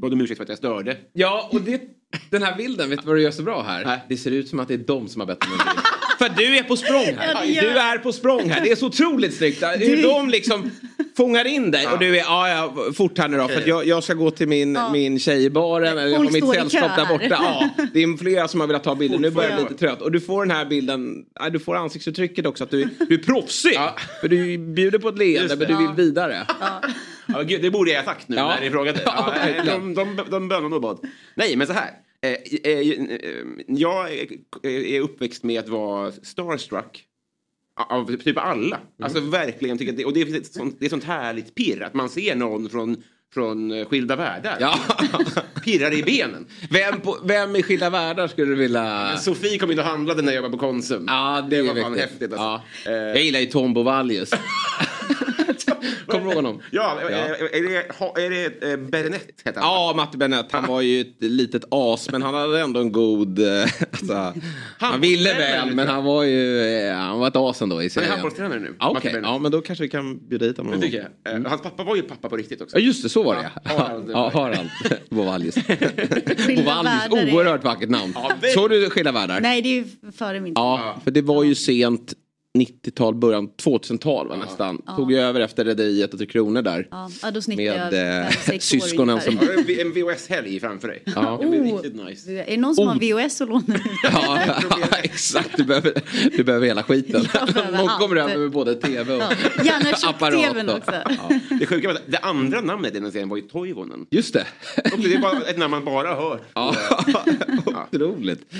bad 0.00 0.12
om 0.12 0.20
ursäkt 0.20 0.36
för 0.36 0.42
att 0.42 0.48
jag 0.48 0.58
störde. 0.58 0.96
Ja, 1.12 1.48
och 1.52 1.60
det, 1.60 1.82
den 2.30 2.42
här 2.42 2.56
bilden, 2.56 2.90
vet 2.90 3.00
du 3.00 3.06
vad 3.06 3.16
du 3.16 3.22
gör 3.22 3.30
så 3.30 3.42
bra 3.42 3.62
här? 3.62 3.84
Nej. 3.84 4.00
Det 4.08 4.16
ser 4.16 4.30
ut 4.30 4.48
som 4.48 4.60
att 4.60 4.68
det 4.68 4.74
är 4.74 4.78
de 4.78 5.08
som 5.08 5.20
har 5.20 5.26
bett 5.26 5.44
om 5.44 5.52
en 5.52 5.58
bild. 5.58 5.86
För 6.20 6.28
du 6.36 6.56
är 6.58 6.62
på 6.62 6.76
språng 6.76 7.16
här. 7.18 7.44
Ja, 7.46 7.62
du 7.62 7.68
är 7.68 7.98
på 7.98 8.12
språng 8.12 8.50
här. 8.50 8.60
Det 8.60 8.70
är 8.70 8.76
så 8.76 8.86
otroligt 8.86 9.34
snyggt. 9.36 9.62
Hur 9.76 10.02
de 10.02 10.28
liksom 10.30 10.70
fångar 11.16 11.46
in 11.46 11.70
dig. 11.70 11.86
Och 11.86 11.98
du 11.98 12.16
är, 12.16 12.20
ja, 12.20 12.48
ja, 12.48 12.92
fort 12.96 13.18
här 13.18 13.28
nu 13.28 13.36
då. 13.36 13.48
För 13.48 13.56
att 13.60 13.66
jag, 13.66 13.86
jag 13.86 14.04
ska 14.04 14.14
gå 14.14 14.30
till 14.30 14.48
min, 14.48 14.74
Ja. 14.74 14.92
min 14.92 15.18
tjej 15.18 15.44
i 15.44 15.50
baren. 15.50 15.98
Eller 15.98 16.06
jag 16.10 16.18
har 16.18 16.30
mitt 16.30 16.54
sällskap 16.54 16.96
där 16.96 17.06
borta. 17.06 17.26
Ja, 17.28 17.68
det 17.92 18.02
är 18.02 18.16
flera 18.16 18.48
som 18.48 18.60
har 18.60 18.66
velat 18.66 18.84
ta 18.84 18.94
bilder. 18.94 19.18
Nu 19.18 19.30
börjar 19.30 19.50
jag 19.50 19.58
bli 19.58 19.68
lite 19.68 19.78
trött. 19.86 20.02
Och 20.02 20.12
du 20.12 20.20
får 20.20 20.46
den 20.46 20.56
här 20.56 20.64
bilden. 20.64 21.24
Du 21.52 21.58
får 21.58 21.76
ansiktsuttrycket 21.76 22.46
också. 22.46 22.64
Att 22.64 22.70
du, 22.70 22.88
du 23.08 23.14
är 23.14 23.18
proffsig. 23.18 23.78
För 24.20 24.28
du 24.28 24.58
bjuder 24.58 24.98
på 24.98 25.08
ett 25.08 25.18
leende 25.18 25.56
men 25.56 25.68
du 25.68 25.76
vill 25.76 26.06
vidare. 26.06 26.46
Ja, 27.26 27.42
gud, 27.42 27.62
det 27.62 27.70
borde 27.70 27.90
jag 27.90 27.98
ha 27.98 28.04
sagt 28.04 28.28
nu 28.28 28.36
Ja. 28.36 28.48
när 28.48 28.60
ni 28.60 28.70
frågade. 28.70 29.00
Ja, 29.06 29.12
Ja, 29.16 29.32
verkligen. 29.46 29.94
de 29.94 30.14
de, 30.16 30.24
de 30.30 30.48
bönade 30.48 30.74
och 30.74 30.80
bad. 30.82 30.98
Nej, 31.34 31.56
men 31.56 31.66
så 31.66 31.72
här. 31.72 31.90
Eh, 32.22 32.30
eh, 32.64 32.78
eh, 32.78 33.42
jag 33.66 34.12
är- 34.62 35.00
uppväxt 35.00 35.42
med 35.44 35.60
att 35.60 35.68
vara 35.68 36.12
starstruck. 36.12 37.04
Av 37.88 38.16
typ 38.16 38.38
alla. 38.38 38.80
Alltså 39.02 39.20
verkligen. 39.20 39.78
Tycker 39.78 39.92
det, 39.92 40.04
och 40.04 40.12
det 40.12 40.20
är, 40.20 40.36
ett 40.36 40.52
sånt, 40.52 40.76
det 40.80 40.86
är 40.86 40.90
sånt 40.90 41.04
härligt 41.04 41.54
pirr. 41.54 41.82
Att 41.82 41.94
man 41.94 42.08
ser 42.08 42.34
någon 42.36 42.68
från, 42.70 43.02
från 43.34 43.84
skilda 43.84 44.16
världar. 44.16 44.56
Ja. 44.60 44.78
Pirrar 45.64 45.92
i 45.92 46.02
benen. 46.02 46.46
Vem, 46.70 47.00
på, 47.00 47.18
vem 47.24 47.56
i 47.56 47.62
Skilda 47.62 47.90
Världar 47.90 48.28
skulle 48.28 48.46
du 48.50 48.54
vilja... 48.56 49.16
Sofie 49.16 49.58
kom 49.58 49.70
in 49.70 49.78
och 49.78 49.84
handlade 49.84 50.22
när 50.22 50.32
jag 50.32 50.42
var 50.42 50.48
på 50.50 50.58
Konsum. 50.58 51.04
Ja, 51.08 51.46
det, 51.50 51.56
det 51.56 51.62
var 51.62 51.82
fan 51.82 51.98
häftigt. 51.98 52.32
Alltså. 52.32 52.60
Ja. 52.84 52.90
Jag 52.92 53.22
gillar 53.22 53.40
ju 53.40 53.46
Tom 53.46 53.74
Bovallius. 53.74 54.30
Kommer 56.06 56.24
du 56.24 56.26
ihåg 56.26 56.34
honom? 56.34 56.62
Ja, 56.70 56.98
Ja. 57.02 57.08
Är, 57.08 57.62
det, 57.62 58.24
är 58.24 58.30
det 58.30 58.70
eh, 58.72 58.76
Berenett 58.76 59.26
hette 59.44 59.60
han? 59.60 59.68
Ja, 59.68 59.92
Matte 59.96 60.18
Bennett. 60.18 60.52
Han 60.52 60.66
var 60.66 60.80
ju 60.80 61.00
ett 61.00 61.16
litet 61.18 61.62
as, 61.70 62.10
men 62.12 62.22
han 62.22 62.34
hade 62.34 62.60
ändå 62.60 62.80
en 62.80 62.92
god... 62.92 63.38
eh, 63.38 63.46
Alltså, 63.92 64.34
han, 64.78 65.00
ville 65.00 65.30
tränare 65.34 65.66
väl, 65.66 65.74
men 65.74 65.88
han 65.88 66.04
var 66.04 66.22
ju... 66.24 66.60
eh, 66.88 66.94
Han 66.96 67.18
var 67.20 67.28
ett 67.28 67.36
as 67.36 67.62
ändå 67.62 67.74
i 67.74 67.78
Han 67.78 67.84
är 67.84 67.88
serien. 67.88 68.10
handbollstränare 68.10 68.60
nu. 68.60 68.74
Okej, 68.80 69.12
Bennett. 69.12 69.28
ja, 69.28 69.38
men 69.38 69.52
då 69.52 69.60
kanske 69.60 69.82
vi 69.84 69.88
kan 69.88 70.28
bjuda 70.28 70.46
hit 70.46 70.56
honom. 70.56 70.72
Det 70.72 70.80
tycker 70.80 71.08
jag. 71.24 71.34
Eh, 71.36 71.42
Hans 71.48 71.62
pappa 71.62 71.84
var 71.84 71.96
ju 71.96 72.02
pappa 72.02 72.28
på 72.28 72.36
riktigt 72.36 72.60
också. 72.62 72.76
Ja, 72.76 72.80
just 72.84 73.02
det, 73.02 73.08
så 73.08 73.22
var 73.22 73.34
det. 73.34 73.50
Ja, 73.64 73.70
Harald. 73.78 74.10
Ja, 74.10 74.30
Harald 74.34 74.70
Bovallius. 75.10 75.54
Bovallius, 76.56 77.32
oerhört 77.34 77.64
vackert 77.64 77.88
namn. 77.90 78.12
Ja. 78.14 78.32
Såg 78.54 78.70
du 78.70 78.90
Skilda 78.90 79.12
Världar? 79.12 79.40
Nej, 79.40 79.62
det 79.62 79.68
är 79.68 79.74
ju 79.74 79.84
före 80.12 80.40
min 80.40 80.54
tid. 80.54 80.58
Ja, 80.58 81.00
för 81.04 81.10
det 81.10 81.22
var 81.22 81.44
ju 81.44 81.54
sent 81.54 82.14
90-tal, 82.58 83.14
början 83.14 83.48
2000-tal 83.48 84.28
var 84.28 84.36
nästan. 84.36 84.82
Tog 84.96 85.12
ju 85.12 85.18
över 85.18 85.40
efter 85.40 85.64
Rederiet 85.64 86.12
och 86.12 86.18
Tre 86.18 86.26
Kronor 86.26 86.62
där. 86.62 86.88
Ja, 86.90 87.10
ja, 87.22 87.30
då 87.30 87.42
snittar 87.42 87.62
jag 87.62 87.92
Med 87.92 88.26
eh, 88.26 88.58
syskonen 88.58 89.20
som... 89.20 89.38
En 89.80 89.92
VHS-helg 89.92 90.60
framför 90.60 90.88
dig? 90.88 91.02
Ja. 91.06 91.38
Det 91.42 91.46
blir 91.48 91.60
Oh. 91.60 91.64
riktigt 91.74 91.94
nice. 92.04 92.30
Är 92.32 92.46
det 92.46 92.56
någon 92.56 92.74
som 92.74 92.88
har 92.88 92.94
VHS 93.24 93.40
och 93.40 93.48
lånar? 93.48 93.80
Ja, 94.02 94.38
exakt. 95.02 95.56
Du 95.56 95.64
behöver, 95.64 95.92
du 96.36 96.44
behöver 96.44 96.66
hela 96.66 96.82
skiten. 96.82 97.22
Behöver 97.32 97.78
Någon 97.78 97.88
kommer 97.88 98.16
över 98.16 98.36
med 98.38 98.50
både 98.50 98.74
tv 98.74 99.14
och 99.14 99.22
Ja, 99.22 99.64
Gärna 99.64 99.90
apparat. 100.08 100.78
också. 100.78 100.92
Ja. 101.28 101.56
Det 101.60 101.66
sjuka 101.66 101.88
var 101.88 101.94
att 101.94 102.02
det 102.06 102.18
andra 102.18 102.60
namnet 102.60 102.94
i 102.96 103.00
den 103.00 103.12
serien 103.12 103.28
var 103.28 103.36
ju 103.36 103.42
Toivonen. 103.42 104.06
Just 104.10 104.34
det. 104.34 104.46
Och 104.92 104.98
det 104.98 105.14
är 105.14 105.18
bara 105.18 105.40
ett 105.40 105.58
namn 105.58 105.70
man 105.70 105.84
bara 105.84 106.14
hört. 106.14 106.42
Ja. 106.54 106.74
Otroligt. 107.92 108.52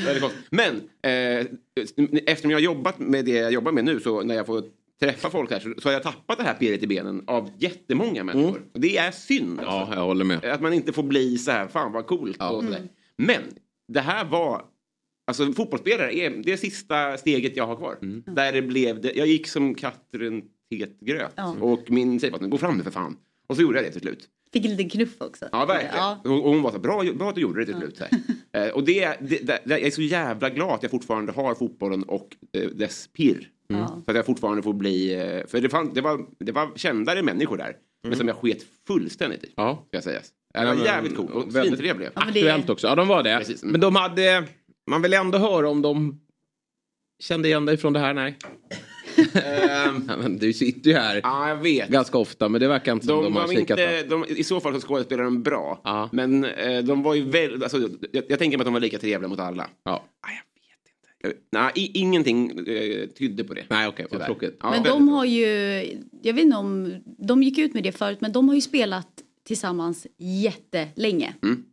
Men 0.50 0.80
eh, 1.02 1.46
eftersom 2.26 2.50
jag 2.50 2.56
har 2.58 2.62
jobbat 2.62 2.98
med 2.98 3.24
det 3.24 3.30
jag 3.32 3.52
jobbar 3.52 3.72
med 3.72 3.84
nu 3.84 4.00
så 4.00 4.22
när 4.22 4.34
jag 4.34 4.46
får 4.46 4.62
träffa 5.00 5.30
folk 5.30 5.50
här 5.50 5.60
så, 5.60 5.74
så 5.78 5.88
har 5.88 5.92
jag 5.92 6.02
tappat 6.02 6.38
det 6.38 6.44
här 6.44 6.54
pirret 6.54 6.82
i 6.82 6.86
benen 6.86 7.24
av 7.26 7.50
jättemånga 7.58 8.24
människor. 8.24 8.62
Och 8.74 8.80
det 8.80 8.96
är 8.96 9.10
synd. 9.10 9.60
Ja, 9.62 9.80
Alltså. 9.80 9.94
jag 9.94 10.04
håller 10.04 10.24
med. 10.24 10.44
Att 10.44 10.60
man 10.60 10.72
inte 10.72 10.92
får 10.92 11.02
bli 11.02 11.38
så 11.38 11.50
här, 11.50 11.68
fan 11.68 11.92
vad 11.92 12.06
coolt. 12.06 12.42
Och 12.42 12.64
sådär. 12.64 12.88
Men 13.16 13.42
det 13.88 14.00
här 14.00 14.24
var, 14.24 14.64
alltså 15.26 15.52
fotbollsspelare 15.52 16.14
är 16.16 16.30
det 16.30 16.56
sista 16.56 17.16
steget 17.16 17.56
jag 17.56 17.66
har 17.66 17.76
kvar. 17.76 17.96
Där 18.34 18.52
det 18.52 18.62
blev, 18.62 19.00
det, 19.00 19.12
jag 19.16 19.26
gick 19.26 19.46
som 19.48 19.74
katten 19.74 20.42
het 20.70 21.00
gröt. 21.00 21.32
Ja. 21.36 21.56
Och 21.60 21.90
min 21.90 22.20
tjej 22.20 22.30
bara, 22.30 22.46
gå 22.46 22.58
fram 22.58 22.76
nu 22.78 22.82
för 22.84 22.90
fan. 22.90 23.16
Och 23.46 23.56
så 23.56 23.62
gjorde 23.62 23.78
jag 23.78 23.84
det 23.86 23.92
till 23.92 24.00
slut. 24.00 24.28
Fick 24.52 24.64
en 24.64 24.70
liten 24.70 24.88
knuff 24.90 25.14
också. 25.20 25.48
Ja, 25.52 25.64
verkligen. 25.64 25.96
Ja. 25.96 26.20
Och 26.24 26.30
och 26.30 26.50
hon 26.52 26.62
var 26.62 26.72
så 26.72 26.78
bra, 26.78 27.04
bra 27.14 27.28
att 27.28 27.34
du 27.34 27.40
gjorde 27.40 27.60
det 27.60 27.66
till 27.66 27.76
slut. 27.80 27.98
Här. 28.00 28.08
Eh, 28.52 28.68
och 28.68 28.84
det, 28.84 29.16
det, 29.20 29.46
det, 29.46 29.60
jag 29.64 29.80
är 29.80 29.90
så 29.90 30.02
jävla 30.02 30.50
glad 30.50 30.74
att 30.74 30.82
jag 30.82 30.90
fortfarande 30.90 31.32
har 31.32 31.54
fotbollen 31.54 32.02
och 32.02 32.36
eh, 32.52 32.68
dess 32.68 33.08
pirr. 33.12 33.48
Ja. 33.68 34.02
Så 34.04 34.10
att 34.10 34.16
jag 34.16 34.26
fortfarande 34.26 34.62
får 34.62 34.72
bli, 34.72 35.14
eh, 35.14 35.46
för 35.46 35.60
det, 35.60 35.68
fann, 35.68 35.90
det, 35.94 36.00
var, 36.00 36.26
det 36.38 36.52
var 36.52 36.70
kändare 36.76 37.22
människor 37.22 37.56
där. 37.56 37.76
Men 38.08 38.16
som 38.18 38.28
jag 38.28 38.36
sket 38.36 38.58
fullständigt 38.86 39.44
i. 39.44 39.52
Ja. 39.56 39.84
Ska 39.88 39.96
jag 39.96 40.04
säga. 40.04 40.20
Det 40.54 40.64
var 40.66 40.74
jävligt 40.84 41.16
coolt 41.16 41.30
och 41.30 41.56
väldigt- 41.56 41.78
svintrevliga. 41.78 42.10
Ja, 42.14 42.22
Aktuellt 42.22 42.70
också. 42.70 42.86
Ja, 42.86 42.94
de 42.94 43.08
var 43.08 43.22
det. 43.22 43.38
Precis. 43.38 43.62
Mm. 43.62 43.72
Men 43.72 43.80
de 43.80 43.96
hade... 43.96 44.44
Man 44.90 45.02
vill 45.02 45.14
ändå 45.14 45.38
höra 45.38 45.68
om 45.68 45.82
de 45.82 46.20
kände 47.22 47.48
igen 47.48 47.66
dig 47.66 47.76
från 47.76 47.92
det 47.92 48.00
här. 48.00 48.14
Nej. 48.14 48.38
Ehm, 49.34 50.04
Ja, 50.08 50.16
men 50.16 50.38
Du 50.38 50.52
sitter 50.52 50.90
ju 50.90 50.96
här 50.96 51.20
Ja, 51.22 51.48
jag 51.48 51.56
vet. 51.56 51.88
ganska 51.88 52.18
ofta 52.18 52.48
men 52.48 52.60
det 52.60 52.68
verkar 52.68 52.92
inte 52.92 53.06
som 53.06 53.16
De 53.16 53.24
de, 53.24 53.36
har 53.36 53.48
kikat 53.48 53.78
inte, 53.78 54.02
de, 54.02 54.24
I 54.28 54.44
så 54.44 54.60
fall 54.60 54.80
så 54.80 54.86
skådespelade 54.86 55.26
de 55.26 55.42
bra. 55.42 55.80
Ja. 55.84 56.08
Men 56.12 56.44
eh, 56.44 56.78
de 56.84 57.02
var 57.02 57.14
ju 57.14 57.22
väl, 57.30 57.62
alltså, 57.62 57.78
jag, 58.12 58.24
jag 58.28 58.38
tänker 58.38 58.58
mig 58.58 58.62
att 58.62 58.66
de 58.66 58.72
var 58.72 58.80
lika 58.80 58.98
trevliga 58.98 59.28
mot 59.28 59.40
alla. 59.40 59.68
Ja. 59.84 59.92
Ah, 59.92 60.28
jag 60.30 61.28
vet 61.28 61.32
inte. 61.32 61.38
Eh, 61.58 61.62
Nej, 61.62 61.90
ingenting 61.94 62.50
eh, 62.68 63.06
tydde 63.08 63.44
på 63.44 63.54
det. 63.54 63.64
Nej 63.68 63.88
okej, 63.88 64.06
vad 64.10 64.20
Tyvärr. 64.20 64.26
tråkigt. 64.26 64.56
Ja, 64.60 64.70
Men 64.70 64.82
väldigt 64.82 64.92
de 64.92 65.08
har 65.08 65.24
ju, 65.24 65.46
jag 66.22 66.34
vet 66.34 66.44
inte 66.44 66.56
om, 66.56 66.94
de 67.18 67.42
gick 67.42 67.58
ut 67.58 67.74
med 67.74 67.82
det 67.82 67.92
förut 67.92 68.20
men 68.20 68.32
de 68.32 68.48
har 68.48 68.54
ju 68.54 68.60
spelat 68.60 69.08
tillsammans 69.46 70.06
jättelänge. 70.18 71.34
Mm. 71.42 71.64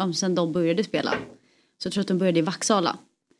Eh, 0.00 0.12
sen 0.12 0.34
de 0.34 0.52
började 0.52 0.84
spela. 0.84 1.14
Så 1.78 1.86
jag 1.86 1.92
tror 1.92 2.00
att 2.00 2.08
de 2.08 2.18
började 2.18 2.38
i 2.38 2.42
Vaksala. 2.42 2.96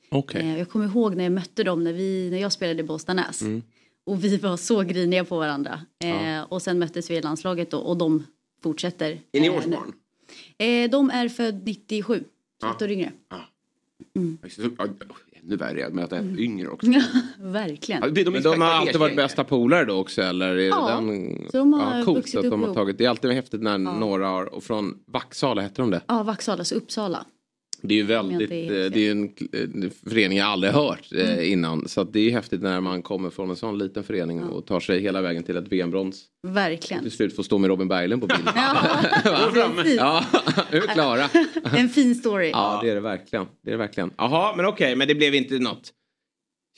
Okej. 0.09 0.41
Eh, 0.41 0.59
jag 0.59 0.71
kommer 0.71 0.85
ihåg 0.87 1.15
när 1.17 1.25
jag 1.25 1.33
mötte 1.33 1.65
dem 1.65 1.85
när, 1.85 1.93
vi, 1.93 2.29
när 2.31 2.39
jag 2.39 2.53
spelade 2.53 2.81
i 2.81 2.83
Bollstanäs. 2.85 3.43
Mm. 3.43 3.63
Och 4.07 4.25
vi 4.25 4.37
var 4.37 4.57
så 4.57 4.83
griniga 4.83 5.25
på 5.25 5.39
varandra. 5.39 5.81
Eh, 6.05 6.43
Och 6.49 6.63
sen 6.63 6.79
möttes 6.79 7.11
vi 7.11 7.17
i 7.17 7.23
landslaget 7.23 7.71
då, 7.71 7.79
och 7.79 7.97
de 7.97 8.27
fortsätter. 8.63 9.21
Är 9.33 9.41
ni 9.41 9.47
eh, 9.47 9.55
årsbarn? 9.57 9.93
Eh, 10.59 10.91
de 10.91 11.11
är 11.11 11.29
född 11.29 11.63
97, 11.65 12.19
så 12.61 12.67
Ja. 12.67 12.75
ett 12.77 12.83
år 12.83 12.91
yngre. 12.91 13.13
Ja, 13.29 13.41
Ännu 15.43 15.57
värre 15.57 15.87
att 15.87 15.93
möta 15.95 16.17
Mm. 16.19 16.39
yngre 16.39 16.69
också. 16.69 16.87
Ja, 16.91 17.03
verkligen. 17.39 18.03
Ja, 18.05 18.11
de, 18.11 18.31
Men 18.31 18.43
de 18.43 18.61
har 18.61 18.69
alltid 18.69 18.97
varit 18.97 19.17
bästa 19.17 19.45
polare 19.45 19.85
då 19.85 19.95
också 19.95 20.23
eller? 20.23 20.57
Är 20.57 20.69
Ja, 20.69 20.87
det 21.01 21.07
den... 21.07 21.47
så 21.51 21.59
de 21.59 21.73
har 21.73 21.99
ja, 21.99 22.05
coolt 22.05 22.19
vuxit 22.19 22.39
att 22.39 22.45
upp 22.45 22.51
de 22.51 22.63
har 22.63 22.75
tagit. 22.75 22.99
Det 22.99 23.05
är 23.05 23.09
alltid 23.09 23.31
häftigt 23.31 23.63
när 23.63 23.79
några 23.79 24.29
har, 24.29 24.55
och 24.55 24.65
från 24.65 24.99
Vaksala 25.07 25.63
heter 25.63 25.83
de 25.83 25.91
det? 25.91 26.01
Ja, 26.07 26.23
Vaksala, 26.23 26.65
så 26.65 26.75
Uppsala. 26.75 27.25
Det 27.89 27.95
är 27.95 27.97
ju 27.97 28.03
väldigt, 28.03 28.49
det 28.49 29.07
är 29.07 29.11
en 29.11 29.31
en 29.53 29.91
förening 30.09 30.39
jag 30.39 30.47
aldrig 30.49 30.73
hört 30.73 31.13
eh, 31.13 31.33
Mm. 31.33 31.45
innan. 31.53 31.89
Så 31.89 32.05
det 32.05 32.21
är 32.21 32.31
häftigt 32.31 32.63
när 32.63 32.81
man 32.81 33.03
kommer 33.03 33.31
från 33.31 33.51
en 33.51 33.57
sån 33.57 33.79
liten 33.79 34.05
förening 34.05 34.43
och 34.45 34.67
tar 34.67 34.81
sig 34.81 35.01
hela 35.01 35.21
vägen 35.21 35.43
till 35.43 35.57
ett 35.57 35.69
VM-brons. 35.73 36.25
Verkligen. 36.47 37.03
Till 37.03 37.13
slut 37.13 37.37
får 37.37 37.43
stå 37.43 37.59
med 37.59 37.69
Robin 37.69 37.89
Berglund 37.89 38.23
på 38.23 38.27
bild. 38.27 38.49
Ja, 38.55 39.01
ja, 39.97 40.25
nu 40.73 40.79
är 40.79 40.81
klara. 40.95 41.29
En 41.77 41.89
fin 41.89 42.15
story. 42.15 42.51
Ja, 42.51 42.81
det 42.83 42.91
är 42.91 42.95
det 42.95 43.01
verkligen. 43.01 43.47
Det 43.65 43.71
är 43.71 43.73
det 43.73 43.79
verkligen. 43.79 44.11
Jaha, 44.17 44.57
men 44.57 44.67
okej, 44.67 44.97
men 44.97 45.09
det 45.09 45.15
blev 45.15 45.35
inte 45.35 45.59
något 45.59 45.93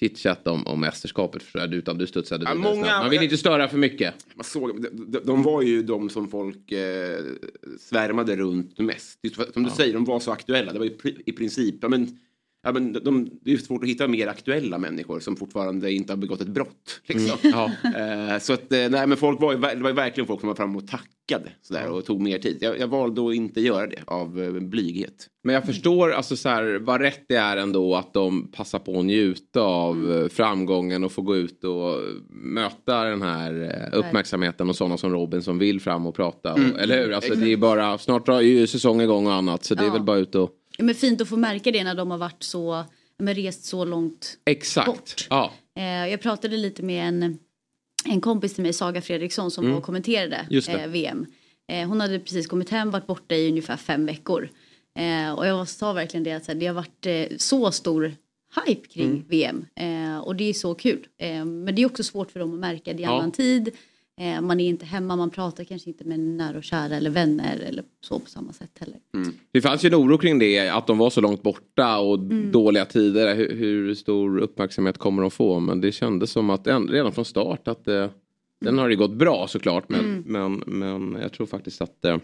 chitchat 0.00 0.46
om, 0.46 0.66
om 0.66 0.80
mästerskapet 0.80 1.42
förstår 1.42 1.62
jag, 1.62 1.74
utan 1.74 1.98
du 1.98 2.06
studsade 2.06 2.44
Ja, 2.44 2.54
många- 2.54 2.74
snabbt. 2.84 3.02
Man 3.02 3.10
vill 3.10 3.22
inte 3.22 3.36
störa 3.36 3.68
för 3.68 3.78
mycket. 3.78 4.14
Man 4.34 4.44
såg, 4.44 4.82
de, 4.82 5.18
de, 5.24 5.42
var 5.42 5.62
ju 5.62 5.82
de 5.82 6.10
som 6.10 6.28
folk 6.28 6.72
eh, 6.72 7.18
svärmade 7.80 8.36
runt 8.36 8.78
mest. 8.78 9.18
För, 9.34 9.52
som 9.52 9.62
du 9.62 9.70
säger, 9.70 9.94
de 9.94 10.04
var 10.04 10.20
så 10.20 10.30
aktuella. 10.32 10.72
Det 10.72 10.78
var 10.78 10.86
pri- 10.86 11.22
i 11.26 11.32
princip, 11.32 11.74
ja, 11.82 11.88
men, 11.88 12.18
ja, 12.62 12.72
men 12.72 12.92
de, 12.92 13.30
det 13.42 13.52
är 13.52 13.56
svårt 13.56 13.82
att 13.82 13.88
hitta 13.88 14.08
mer 14.08 14.26
aktuella 14.26 14.78
människor 14.78 15.20
som 15.20 15.36
fortfarande 15.36 15.92
inte 15.92 16.12
har 16.12 16.18
begått 16.18 16.40
ett 16.40 16.48
brott. 16.48 17.00
Liksom. 17.06 17.38
Ja. 17.42 17.70
Eh, 17.84 18.38
så 18.38 18.52
att, 18.52 18.72
eh, 18.72 18.88
nej 18.88 19.06
men 19.06 19.16
folk 19.16 19.40
var 19.40 19.74
det 19.74 19.82
var 19.82 19.92
verkligen 19.92 20.26
folk 20.26 20.40
som 20.40 20.48
var 20.48 20.56
fram 20.56 20.76
och 20.76 20.86
tackade 20.86 21.50
sådär, 21.62 21.88
och 21.90 22.04
tog 22.04 22.20
mer 22.20 22.38
tid. 22.38 22.58
Jag, 22.60 22.78
jag 22.78 22.88
valde 22.88 23.28
att 23.28 23.34
inte 23.34 23.60
göra 23.60 23.86
det 23.86 24.02
av 24.06 24.42
eh, 24.42 24.50
blyghet. 24.50 25.26
Men 25.44 25.54
jag 25.54 25.66
förstår 25.66 26.12
alltså 26.12 26.36
så 26.36 26.48
här, 26.48 26.78
vad 26.78 27.00
rätt 27.00 27.24
det 27.28 27.36
är 27.36 27.56
ändå 27.56 27.94
att 27.94 28.12
de 28.12 28.50
passar 28.52 28.78
på 28.78 28.98
att 28.98 29.04
njuta 29.04 29.60
av 29.60 30.12
eh, 30.12 30.28
framgången 30.28 31.04
och 31.04 31.12
få 31.12 31.22
gå 31.22 31.36
ut 31.36 31.64
och 31.64 31.94
möta 32.30 33.04
den 33.04 33.22
här 33.22 33.72
uppmärksamheten 33.92 34.68
och 34.68 34.76
sådana 34.76 34.96
som 34.96 35.12
Robin 35.12 35.42
som 35.42 35.58
vill 35.58 35.80
fram 35.80 36.06
och 36.06 36.14
prata. 36.14 36.52
Och, 36.52 36.80
eller 36.80 37.02
hur? 37.02 37.12
Alltså, 37.12 37.34
det 37.34 37.52
är 37.52 37.56
bara, 37.56 37.98
snart 37.98 38.26
drar 38.26 38.40
ju 38.40 38.66
säsongen 38.66 39.04
igång 39.04 39.26
och 39.26 39.32
annat 39.32 39.64
så 39.64 39.74
det 39.74 39.86
är 39.86 39.90
väl 39.90 40.02
bara 40.02 40.18
ut 40.18 40.34
och... 40.34 40.50
Ja, 40.78 40.84
Men 40.84 40.94
fint 40.94 41.20
att 41.20 41.28
få 41.28 41.36
märka 41.36 41.70
det 41.70 41.84
när 41.84 41.94
de 41.94 42.10
har 42.10 42.18
varit 42.18 42.42
så, 42.42 42.84
men 43.18 43.34
rest 43.34 43.64
så 43.64 43.84
långt. 43.84 44.38
Exakt. 44.44 44.86
Bort. 44.86 45.26
Ja. 45.30 45.52
Eh, 45.76 45.84
jag 46.08 46.20
pratade 46.20 46.56
lite 46.56 46.82
med 46.82 47.08
en, 47.08 47.38
en 48.04 48.20
kompis 48.20 48.54
till 48.54 48.62
mig, 48.62 48.72
Saga 48.72 49.02
Fredriksson, 49.02 49.50
som 49.50 49.82
kommenterade 49.82 50.36
Mm. 50.36 50.60
Det. 50.66 50.68
eh, 50.72 50.88
VM. 50.88 51.26
Eh, 51.72 51.88
hon 51.88 52.00
hade 52.00 52.18
precis 52.18 52.46
kommit 52.46 52.70
hem, 52.70 52.90
varit 52.90 53.06
borta 53.06 53.34
i 53.34 53.48
ungefär 53.48 53.76
fem 53.76 54.06
veckor. 54.06 54.48
Eh, 54.98 55.32
och 55.32 55.46
jag 55.46 55.68
sa 55.68 55.92
verkligen 55.92 56.24
det 56.24 56.32
att 56.32 56.44
så 56.44 56.52
här, 56.52 56.58
det 56.58 56.66
har 56.66 56.74
varit 56.74 57.06
så 57.40 57.72
stor 57.72 58.14
hype 58.66 58.88
kring 58.88 59.06
Mm. 59.10 59.24
VM. 59.28 59.66
Och 60.22 60.36
det 60.36 60.44
är 60.44 60.52
så 60.52 60.74
kul. 60.74 61.06
Men 61.44 61.74
det 61.74 61.82
är 61.82 61.86
också 61.86 62.02
svårt 62.04 62.30
för 62.30 62.40
dem 62.40 62.54
att 62.54 62.60
märka. 62.60 62.92
Det 62.92 63.02
är 63.02 63.06
Ja. 63.06 63.18
annan 63.18 63.32
tid. 63.32 63.70
Eh, 64.18 64.40
man 64.40 64.60
är 64.60 64.68
inte 64.68 64.86
hemma, 64.86 65.16
man 65.16 65.30
pratar 65.30 65.64
kanske 65.64 65.90
inte 65.90 66.04
med 66.04 66.20
nära 66.20 66.56
och 66.58 66.64
kära 66.64 66.96
eller 66.96 67.10
vänner 67.10 67.58
eller 67.60 67.84
så 68.00 68.18
på 68.18 68.26
samma 68.30 68.52
sätt 68.52 68.70
heller. 68.80 68.96
Det 69.52 69.60
fanns 69.60 69.84
ju 69.84 69.86
en 69.86 69.94
oro 69.94 70.18
kring 70.18 70.38
det, 70.38 70.68
att 70.68 70.86
de 70.86 70.98
var 70.98 71.10
så 71.10 71.20
långt 71.20 71.42
borta 71.42 71.98
och 71.98 72.14
Mm. 72.18 72.52
dåliga 72.52 72.84
tider. 72.84 73.34
Hur, 73.36 73.56
hur 73.56 73.94
stor 73.94 74.38
uppmärksamhet 74.38 74.98
kommer 74.98 75.22
de 75.22 75.30
få? 75.30 75.60
Men 75.60 75.80
det 75.80 75.92
kändes 75.92 76.30
som 76.30 76.50
att 76.50 76.66
redan 76.88 77.12
från 77.12 77.24
start 77.24 77.68
att 77.68 77.88
eh, 77.88 78.06
den 78.64 78.78
har 78.78 78.88
ju 78.88 78.96
gått 78.96 79.12
bra 79.14 79.46
såklart. 79.48 79.88
Men, 79.88 80.00
Mm. 80.00 80.22
men, 80.26 80.62
men 80.78 81.22
jag 81.22 81.32
tror 81.32 81.46
faktiskt 81.46 81.80
att 81.80 82.04
eh, 82.04 82.16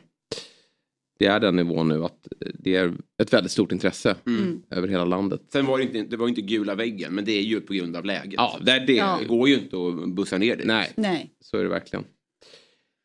det 1.18 1.26
är 1.26 1.40
den 1.40 1.56
nivån 1.56 1.88
nu 1.88 2.04
att 2.04 2.28
det 2.58 2.74
är 2.76 2.94
ett 3.22 3.32
väldigt 3.32 3.52
stort 3.52 3.72
intresse 3.72 4.16
Mm. 4.26 4.62
över 4.70 4.88
hela 4.88 5.04
landet. 5.04 5.40
Sen 5.52 5.66
var 5.66 5.78
det 5.78 5.84
inte, 5.84 6.02
det 6.02 6.16
var 6.16 6.28
inte 6.28 6.40
gula 6.40 6.74
väggen, 6.74 7.14
men 7.14 7.24
det 7.24 7.32
är 7.32 7.42
ju 7.42 7.60
på 7.60 7.72
grund 7.72 7.96
av 7.96 8.04
läget. 8.04 8.34
Ja, 8.36 8.58
det 8.62 8.72
är 8.72 8.86
det. 8.86 8.92
Ja. 8.92 9.18
Det 9.20 9.26
går 9.28 9.48
ju 9.48 9.54
inte 9.54 9.76
att 9.76 10.14
bussa 10.14 10.38
ner 10.38 10.56
dit. 10.56 10.66
Nej, 10.66 10.92
Nej. 10.96 11.30
så 11.40 11.56
är 11.58 11.62
det 11.62 11.68
verkligen. 11.68 12.04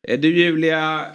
Eh, 0.08 0.20
Du 0.20 0.38
Julia, 0.38 1.06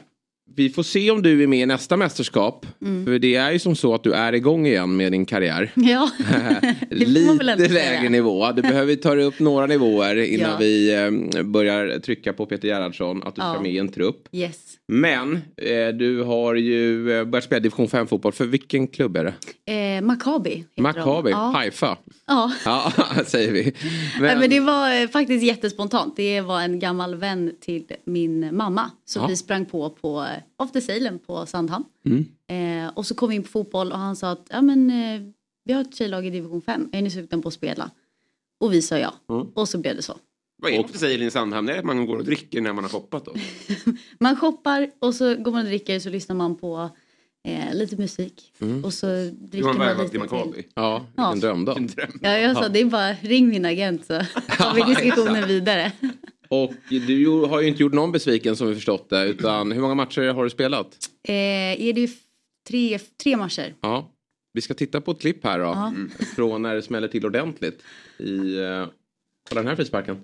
vi 0.56 0.70
får 0.70 0.84
se 0.84 1.12
om 1.12 1.22
du 1.22 1.44
är 1.44 1.48
med 1.48 1.60
i 1.60 1.66
nästa 1.66 1.98
mästerskap. 1.98 2.66
Mm. 2.82 3.06
För 3.06 3.20
det 3.20 3.36
är 3.36 3.52
ju 3.52 3.60
som 3.60 3.76
så 3.76 3.94
att 3.94 4.04
du 4.04 4.14
är 4.14 4.34
igång 4.34 4.68
igen 4.68 4.98
med 4.98 5.12
din 5.12 5.26
karriär. 5.26 5.72
Ja, 5.76 6.10
Lite 6.90 7.68
lägre 7.74 8.10
nivå. 8.10 8.52
Du 8.52 8.62
behöver 8.62 8.96
ta 8.96 9.16
dig 9.16 9.26
upp 9.26 9.40
några 9.40 9.66
nivåer 9.66 10.16
innan 10.16 10.50
Ja. 10.52 10.58
vi 10.60 10.94
eh, 11.36 11.44
börjar 11.44 12.00
trycka 12.00 12.34
på 12.34 12.46
Peter 12.46 12.68
Gerhardsson 12.68 13.24
att 13.24 13.36
du 13.36 13.42
ska 13.42 13.54
Ja. 13.54 13.62
med 13.62 13.72
i 13.72 13.78
en 13.78 13.88
trupp. 13.92 14.28
Yes. 14.32 14.60
Men 14.88 15.34
eh, 15.58 15.88
du 16.00 16.24
har 16.24 16.56
ju 16.56 17.12
eh, 17.20 17.26
börjat 17.26 17.44
spela 17.46 17.60
division 17.60 17.88
5 17.88 18.08
fotboll. 18.08 18.32
För 18.34 18.46
vilken 18.46 18.88
klubb 18.88 19.18
är 19.18 19.24
det? 19.66 19.74
Eh, 19.74 20.02
Maccabi 20.02 20.66
Maccabi. 20.78 21.32
Ja. 21.32 21.38
Haifa. 21.38 21.98
ja. 22.28 22.52
Ja, 22.66 22.92
säger 23.26 23.52
vi. 23.52 23.74
Nej, 24.22 24.38
men 24.38 24.50
det 24.50 24.60
var 24.60 25.02
eh, 25.02 25.08
faktiskt 25.08 25.44
jättespontant. 25.44 26.14
Det 26.16 26.42
var 26.42 26.62
en 26.62 26.80
gammal 26.80 27.16
vän 27.16 27.52
till 27.62 27.84
min 28.06 28.56
mamma. 28.56 28.92
Så 29.06 29.28
vi 29.28 29.36
sprang 29.36 29.66
på 29.66 29.90
på 29.90 30.26
After 30.58 30.82
Salem 30.82 31.20
på 31.20 31.46
Sandhamn. 31.46 31.86
Mm. 32.06 32.26
Eh, 32.88 32.92
och 32.94 33.06
så 33.06 33.16
kom 33.16 33.30
vi 33.30 33.36
in 33.36 33.44
på 33.44 33.50
fotboll 33.50 33.92
och 33.92 33.98
han 33.98 34.16
sa 34.16 34.32
att 34.32 34.48
ja, 34.50 34.62
men, 34.62 34.90
eh, 34.90 35.22
vi 35.66 35.74
har 35.74 35.82
ett 35.82 35.96
tjejlag 35.96 36.26
i 36.26 36.30
division 36.30 36.62
5. 36.62 36.90
Är 36.92 37.02
ni 37.02 37.10
sugna 37.10 37.42
på 37.42 37.48
att 37.48 37.54
spela? 37.54 37.92
Och 38.60 38.74
vi 38.74 38.82
sa 38.82 38.98
ja. 38.98 39.14
Mm. 39.30 39.48
Och 39.48 39.70
så 39.70 39.78
blev 39.78 39.96
det 39.96 40.02
så. 40.02 40.18
Vad 40.58 40.72
är 40.72 40.84
det 40.84 40.88
för 40.90 40.98
säger 40.98 41.22
i 41.22 41.32
Sandhamn? 41.32 41.68
Det 41.68 41.74
är 41.74 41.80
att 41.80 41.86
man 41.86 42.06
går 42.06 42.18
och 42.18 42.26
dricker 42.26 42.62
när 42.62 42.74
man 42.74 42.84
har 42.84 42.92
shoppat 42.92 43.26
då. 43.26 43.36
Man 44.20 44.36
shoppar 44.36 44.92
och 45.00 45.16
så 45.16 45.36
går 45.36 45.52
man 45.52 45.62
och 45.62 45.68
dricker 45.68 46.00
så 46.00 46.10
lyssnar 46.10 46.36
man 46.36 46.56
på 46.56 46.90
Eh, 47.46 47.74
lite 47.76 47.96
musik. 47.98 48.54
Och 48.84 48.94
så 48.94 49.08
dricker 49.32 49.58
Johan 49.58 49.78
man 49.78 49.98
lite 49.98 50.10
till. 50.10 50.20
Maccabi. 50.20 50.68
Ja, 50.76 51.06
Ja. 51.16 51.32
vilken 51.32 51.40
dröm 51.40 51.66
då. 51.66 51.78
Ja, 52.22 52.38
jag 52.38 52.58
sa 52.58 52.70
det 52.70 52.80
är 52.80 52.86
bara 52.86 53.14
ring 53.14 53.50
min 53.50 53.66
agent 53.66 54.06
så 54.06 54.14
tar 54.58 54.74
vi 54.74 54.82
diskussionen 54.82 55.48
vidare. 55.48 55.92
Och 56.64 56.74
du 56.90 57.28
har 57.50 57.62
ju 57.62 57.68
inte 57.68 57.82
gjort 57.84 57.94
någon 57.94 58.12
besviken 58.12 58.56
som 58.56 58.68
vi 58.68 58.76
förstått 58.76 59.10
det. 59.10 59.26
Utan 59.26 59.72
hur 59.72 59.82
många 59.82 59.96
matcher 59.96 60.34
har 60.34 60.44
du 60.44 60.50
spelat? 60.50 60.88
Eh, 61.24 61.34
är 61.88 61.94
det 61.94 62.10
tre, 62.68 63.00
tre 63.24 63.38
matcher? 63.38 63.74
Ja. 63.82 64.12
Vi 64.54 64.62
ska 64.62 64.74
titta 64.74 65.02
på 65.02 65.12
ett 65.12 65.20
klipp 65.22 65.44
här 65.44 65.60
då. 65.60 65.66
Ja. 65.66 65.94
Från 66.36 66.62
när 66.62 66.76
det 66.76 66.82
smäller 66.82 67.08
till 67.08 67.26
ordentligt. 67.26 67.84
I, 68.18 68.56
kolla 69.50 69.62
den 69.62 69.68
här 69.68 69.76
frisparken. 69.76 70.18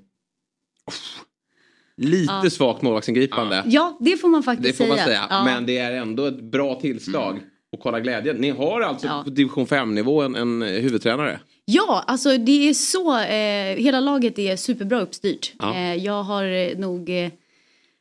Lite 1.98 2.34
Ja. 2.44 2.50
svagt 2.50 2.82
målvaktsingripande. 2.82 3.64
Ja, 3.66 3.98
det 4.02 4.18
får 4.18 4.28
man 4.28 4.44
faktiskt 4.44 4.78
Det 4.78 4.86
får 4.86 4.94
säga. 4.94 4.96
man 4.96 5.06
säga. 5.06 5.28
Ja. 5.30 5.44
Men 5.46 5.66
det 5.66 5.78
är 5.78 5.92
ändå 5.92 6.26
ett 6.26 6.42
bra 6.42 6.80
tillslag. 6.80 7.40
Och 7.72 7.80
kolla 7.80 8.00
glädjen. 8.00 8.36
Ni 8.36 8.50
har 8.50 8.82
alltså 8.82 9.08
Ja. 9.08 9.22
på 9.24 9.30
division 9.30 9.66
5-nivå 9.66 10.22
en, 10.22 10.36
en 10.36 10.62
huvudtränare. 10.62 11.40
Ja, 11.66 12.04
alltså 12.08 12.38
det 12.38 12.70
är 12.70 12.74
så. 12.74 13.18
Eh, 13.20 13.84
hela 13.84 14.00
laget 14.00 14.40
är 14.40 14.56
superbra 14.56 15.02
uppstyrt. 15.02 15.54
Ja. 15.60 15.76
Eh, 15.76 15.96
jag 15.96 16.24
har 16.24 16.44
eh, 16.46 16.78
nog... 16.78 17.10
Eh, 17.10 17.32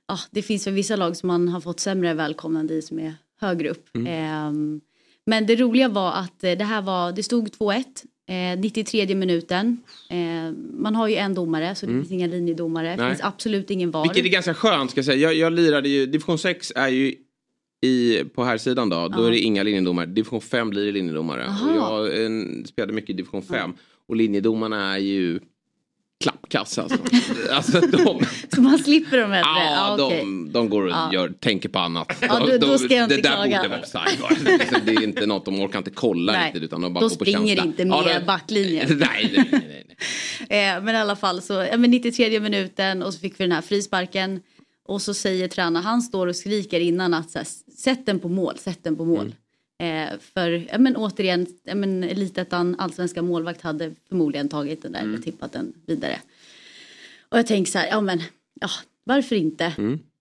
ah, 0.06 0.18
det 0.30 0.42
finns 0.42 0.66
väl 0.66 0.74
vissa 0.74 0.96
lag 0.96 1.16
som 1.16 1.26
man 1.26 1.48
har 1.48 1.60
fått 1.60 1.80
sämre 1.80 2.14
välkomnande 2.14 2.74
i 2.74 2.82
som 2.82 2.98
är 2.98 3.14
högre 3.40 3.68
upp. 3.70 3.96
Mm. 3.96 4.06
Eh, 4.06 4.80
men 5.26 5.46
det 5.46 5.56
roliga 5.56 5.88
var 5.88 6.12
att 6.12 6.44
eh, 6.44 6.52
det 6.52 6.64
här 6.64 6.82
var... 6.82 7.12
Det 7.12 7.22
stod 7.22 7.48
2-1. 7.48 7.84
Eh, 8.28 8.58
93 8.60 9.14
minuten. 9.14 9.82
Eh, 10.10 10.52
man 10.78 10.94
har 10.94 11.08
ju 11.08 11.16
en 11.16 11.34
domare 11.34 11.74
så 11.74 11.86
det 11.86 11.92
finns 11.92 12.10
inga 12.12 12.26
linjedomare. 12.26 12.86
Det 12.88 12.92
Mm. 12.94 13.08
Finns 13.10 13.24
absolut 13.24 13.70
ingen 13.70 13.90
VAR. 13.90 14.02
Vilket 14.02 14.24
är 14.24 14.28
ganska 14.28 14.54
skönt 14.54 14.90
ska 14.90 14.98
jag 14.98 15.04
säga. 15.04 15.16
Jag, 15.18 15.34
jag 15.34 15.52
lirade 15.52 15.88
ju, 15.88 16.06
division 16.06 16.38
6 16.38 16.72
är 16.76 16.88
ju 16.88 17.14
i, 17.80 18.24
på 18.34 18.44
här 18.44 18.58
sidan 18.58 18.88
då. 18.88 19.08
Då 19.08 19.24
är 19.24 19.30
det 19.30 19.38
inga 19.38 19.62
linjedomare. 19.62 20.06
Division 20.06 20.40
5 20.40 20.70
blir 20.70 20.86
det 20.86 20.92
linjedomare. 20.92 21.46
Och 21.64 21.76
jag 21.76 22.24
eh, 22.24 22.30
spelade 22.64 22.92
mycket 22.92 23.10
i 23.10 23.12
division 23.12 23.42
5. 23.42 23.72
Och 24.08 24.16
linjedomarna 24.16 24.94
är 24.94 24.98
ju 24.98 25.40
klappkass 26.24 26.78
alltså. 26.78 26.98
alltså 27.50 27.80
de, 27.80 28.24
Så 28.54 28.62
man 28.62 28.78
slipper 28.78 29.18
de 29.18 29.30
här. 29.30 29.40
ja, 29.40 29.88
ah, 29.90 29.94
okej. 30.06 30.18
de, 30.20 30.52
de 30.52 30.68
går 30.70 30.82
och 30.82 30.90
Ja. 30.90 31.10
gör, 31.12 31.28
tänker 31.40 31.68
på 31.68 31.78
annat. 31.78 32.12
Ja, 32.20 32.38
De- 32.46 32.58
då- 32.58 32.66
då 32.66 32.78
ska 32.78 32.94
jag 32.94 33.04
inte 33.04 33.16
det 33.16 33.22
där 33.22 33.30
klaga. 33.34 33.56
borde 33.56 33.68
vara 33.68 33.80
offside. 33.80 34.58
Liksom, 34.58 34.78
Det 34.86 34.92
är 34.92 35.02
inte 35.02 35.26
något 35.26 35.44
de 35.44 35.60
orkar 35.60 35.78
inte 35.78 35.90
kolla 35.90 36.32
Nej. 36.32 36.46
riktigt. 36.46 36.62
Utan 36.62 36.80
de 36.80 36.92
bara 36.94 37.00
De 37.00 37.04
går 37.04 37.08
på 37.08 37.14
springer 37.24 37.56
känsla. 37.56 37.64
inte 37.64 37.84
med 37.84 38.04
det- 38.04 38.26
backlinjen. 38.26 38.86
nej, 38.98 39.30
nej, 39.36 39.48
nej, 39.52 39.60
nej. 39.62 39.86
Eh, 40.48 40.82
men 40.82 40.94
i 40.94 40.98
alla 40.98 41.16
fall 41.16 41.42
så, 41.42 41.52
ja, 41.70 41.76
men 41.76 41.90
93 41.90 42.40
minuten 42.40 43.02
och 43.02 43.14
så 43.14 43.20
fick 43.20 43.40
vi 43.40 43.44
den 43.44 43.52
här 43.52 43.60
frisparken. 43.62 44.40
Och 44.84 45.02
så 45.02 45.14
säger 45.14 45.48
tränaren, 45.48 45.84
han 45.84 46.02
står 46.02 46.26
och 46.26 46.36
skriker 46.36 46.80
innan 46.80 47.14
att 47.14 47.30
så 47.30 47.38
här, 47.38 47.46
sätt 47.80 48.06
den 48.06 48.18
på 48.20 48.28
mål, 48.28 48.58
sätt 48.58 48.78
den 48.82 48.96
på 48.96 49.04
mål. 49.04 49.34
Eh, 49.78 50.18
för 50.34 50.66
ja, 50.72 50.78
men 50.78 50.96
återigen, 50.96 51.46
ja, 51.64 51.74
men 51.74 52.04
elitettan, 52.04 52.76
allsvenska 52.78 53.22
målvakt 53.22 53.60
hade 53.62 53.94
förmodligen 54.08 54.48
tagit 54.48 54.82
den 54.82 54.92
där 54.92 55.14
och 55.14 55.22
tippat 55.22 55.52
den 55.52 55.72
vidare. 55.86 56.20
Och 57.28 57.38
jag 57.38 57.46
tänker 57.46 57.72
så 57.72 57.78
här, 57.78 57.88
ja 57.88 58.00
men, 58.00 58.20
ja, 58.60 58.68
varför 59.04 59.36
inte? 59.36 59.72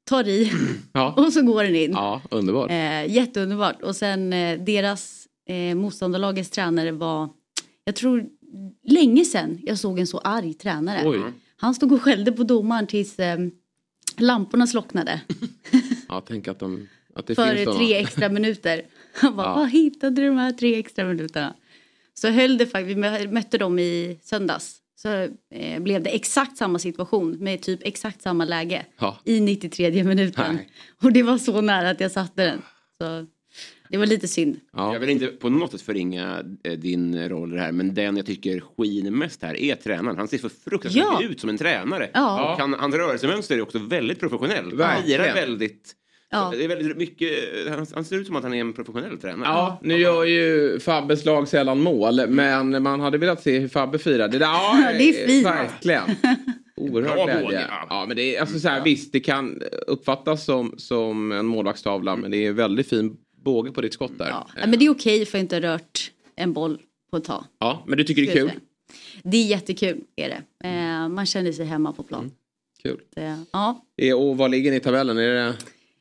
Tar 0.04 0.28
i 0.28 0.52
Ja. 0.94 1.14
och 1.18 1.34
så 1.34 1.42
går 1.42 1.64
den 1.64 1.76
in. 1.76 1.92
ja, 1.92 2.22
underbart. 2.32 2.70
Eh, 2.72 3.12
jätteunderbart. 3.16 3.82
Och 3.82 3.96
sen 3.96 4.34
eh, 4.34 4.60
deras 4.60 5.28
eh, 5.46 5.76
motståndarlagets 5.76 6.50
tränare 6.50 6.92
var, 6.92 7.30
jag 7.84 7.96
tror 7.96 8.26
länge 8.84 9.26
sedan 9.26 9.60
jag 9.64 9.78
såg 9.80 10.00
en 10.00 10.08
så 10.08 10.18
arg 10.18 10.54
tränare. 10.54 11.10
Oj. 11.10 11.20
Han 11.58 11.76
stod 11.76 11.92
och 11.92 12.02
skällde 12.02 12.32
på 12.32 12.44
domaren 12.44 12.88
tills 12.88 13.20
eh, 13.20 13.40
lamporna 14.18 14.68
slocknade. 14.68 15.22
Ja, 16.12 16.24
tänk 16.28 16.48
att, 16.48 16.60
de, 16.60 16.88
att 17.16 17.28
det 17.28 17.36
finns 17.36 17.48
för 17.48 17.58
sådana. 17.64 17.80
tre 17.80 17.94
extra 17.96 18.30
minuter. 18.30 18.82
Han 19.14 19.36
bara, 19.36 19.48
Ja. 19.48 19.56
var 19.56 19.66
hittade 19.68 20.22
du 20.22 20.28
de 20.28 20.38
här 20.38 20.52
tre 20.52 20.80
extra 20.80 21.06
minuterna? 21.06 21.56
Så 22.14 22.30
höll 22.30 22.58
det 22.58 22.66
faktiskt, 22.66 22.98
vi 22.98 23.02
mö- 23.02 23.32
mötte 23.32 23.58
dem 23.58 23.80
i 23.80 24.20
söndags. 24.24 24.76
Så 24.96 25.10
eh, 25.56 25.80
blev 25.80 26.04
det 26.04 26.10
exakt 26.10 26.58
samma 26.58 26.80
situation 26.80 27.32
med 27.40 27.62
typ 27.62 27.80
exakt 27.84 28.22
samma 28.22 28.46
läge 28.46 28.86
Ja. 29.00 29.18
i 29.26 29.40
93 29.40 30.04
minuten. 30.04 30.56
Nej. 30.56 30.70
Och 31.04 31.14
det 31.14 31.24
var 31.24 31.38
så 31.38 31.62
nära 31.62 31.90
att 31.90 32.00
jag 32.00 32.12
satte 32.12 32.46
den. 32.46 32.62
Så 32.98 33.26
det 33.90 33.98
var 33.98 34.06
lite 34.06 34.28
synd. 34.28 34.60
Ja. 34.74 34.94
Jag 34.94 35.00
vill 35.00 35.10
inte 35.10 35.28
på 35.28 35.50
något 35.50 35.72
sätt 35.72 35.82
förringa 35.82 36.44
eh, 36.64 36.72
din 36.74 37.30
roll 37.30 37.52
i 37.52 37.56
det 37.56 37.62
här 37.62 37.72
men 37.72 37.94
den 37.94 38.18
jag 38.18 38.26
tycker 38.26 38.60
skiner 38.78 39.12
mest 39.12 39.42
här 39.42 39.56
är 39.58 39.76
tränaren. 39.76 40.18
Han 40.18 40.28
ser 40.28 40.38
för 40.38 40.50
fruktansvärt 40.50 41.04
Ja. 41.04 41.24
ut 41.24 41.40
som 41.40 41.50
en 41.50 41.58
tränare. 41.58 42.10
Ja. 42.14 42.54
Och 42.54 42.60
han, 42.60 42.74
hans 42.74 42.96
rörelsemönster 42.96 43.56
är 43.58 43.62
också 43.62 43.80
väldigt 43.80 44.20
professionellt. 44.20 44.82
Han 44.82 45.04
lirar 45.06 45.34
väldigt... 45.34 45.96
Ja. 46.32 46.50
Det 46.58 46.64
är 46.64 46.68
väldigt 46.68 46.98
mycket, 46.98 47.30
han, 47.70 47.86
han 47.94 48.06
ser 48.06 48.16
ut 48.16 48.28
som 48.28 48.36
att 48.36 48.44
han 48.44 48.54
är 48.54 48.62
en 48.62 48.74
professionell 48.74 49.18
tränare. 49.18 49.50
Ja, 49.50 49.80
nu 49.84 49.98
gör 49.98 50.24
ju 50.26 50.80
Fabbes 50.80 51.26
lag 51.26 51.48
sällan 51.48 51.82
mål, 51.82 52.28
men 52.30 52.84
man 52.84 53.00
hade 53.00 53.18
velat 53.18 53.42
se 53.42 53.60
hur 53.60 53.68
Fabbe 53.68 53.98
firade. 54.00 54.32
Det, 54.32 54.38
där, 54.40 54.46
ja, 54.46 54.78
Det 54.98 55.10
är 55.10 55.28
fint. 55.28 55.46
Verkligen. 55.46 56.04
Oerhörd 56.76 57.14
Bra 57.16 57.26
glädje. 57.26 57.42
båge. 57.44 57.66
Ja, 57.90 58.06
men 58.08 58.18
det 58.18 58.36
är, 58.36 58.42
alltså, 58.42 58.60
så 58.60 58.68
här, 58.70 58.84
visst, 58.84 59.12
det 59.14 59.20
kan 59.20 59.62
uppfattas 59.88 60.46
som, 60.46 60.74
som 60.78 61.32
en 61.32 61.46
målvaktstavla, 61.46 62.16
men 62.16 62.32
det 62.32 62.46
är 62.46 62.52
väldigt 62.52 62.90
fin 62.90 63.18
båge 63.44 63.72
på 63.72 63.82
ditt 63.82 63.94
skott 63.94 64.18
där. 64.18 64.30
Ja. 64.30 64.48
Ja, 64.56 64.68
men 64.68 64.80
det 64.80 64.86
är 64.86 64.90
okej 64.90 65.26
för 65.26 65.38
att 65.38 65.42
inte 65.42 65.56
ha 65.56 65.62
rört 65.62 66.12
en 66.36 66.54
boll 66.54 66.80
på 67.12 67.18
ett 67.18 67.24
tag. 67.24 67.44
Ja, 67.60 67.84
men 67.88 67.98
du 67.98 68.04
tycker 68.04 68.22
det 68.22 68.32
är 68.32 68.36
kul? 68.36 68.52
Det 69.24 69.38
är 69.38 69.46
jättekul. 69.46 70.02
Är 70.16 70.30
det. 70.30 70.68
Eh, 70.70 71.08
man 71.10 71.26
känner 71.26 71.52
sig 71.52 71.66
hemma 71.66 71.94
på 71.94 72.04
plan. 72.04 72.32
Kul. 72.84 73.00
Det, 73.16 73.44
ja. 73.52 73.86
Eh, 74.02 74.16
Och 74.16 74.38
var 74.38 74.50
ligger 74.50 74.72
ni 74.72 74.78
i 74.78 74.80
tabellen? 74.80 75.18
Är 75.18 75.28
det... 75.34 75.54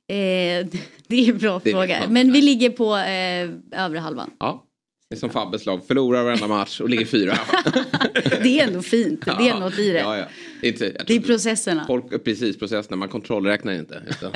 Eh, 0.09 0.16
det 1.07 1.16
är 1.27 1.29
en 1.31 1.38
bra 1.38 1.61
Det 1.64 1.71
fråga. 1.71 2.03
Men 2.09 2.33
vi 2.33 2.42
ligger 2.42 2.71
på 2.71 2.97
eh, 2.97 3.85
övre 3.85 3.99
halvan. 3.99 4.31
Ja. 4.38 4.64
Det 5.11 5.16
är 5.16 5.18
som 5.18 5.31
Fabbes 5.31 5.66
lag, 5.66 5.87
förlorar 5.87 6.25
varenda 6.25 6.47
match 6.47 6.81
och 6.81 6.88
ligger 6.88 7.05
fyra. 7.05 7.38
Det 8.42 8.61
är 8.61 8.66
ändå 8.66 8.83
fint. 8.83 9.25
Det 9.25 9.49
är 9.49 9.61
något 9.61 9.79
i 9.79 9.90
det. 9.90 9.99
Ja, 9.99 10.18
ja. 10.18 10.25
Inte, 10.62 11.05
Det 11.07 11.16
är 11.16 11.21
processerna. 11.21 11.85
Folk, 11.87 12.25
precis, 12.25 12.59
processen. 12.59 12.99
Man 12.99 13.09
kontrollräknar 13.09 13.73
inte. 13.73 14.03
Utan 14.11 14.33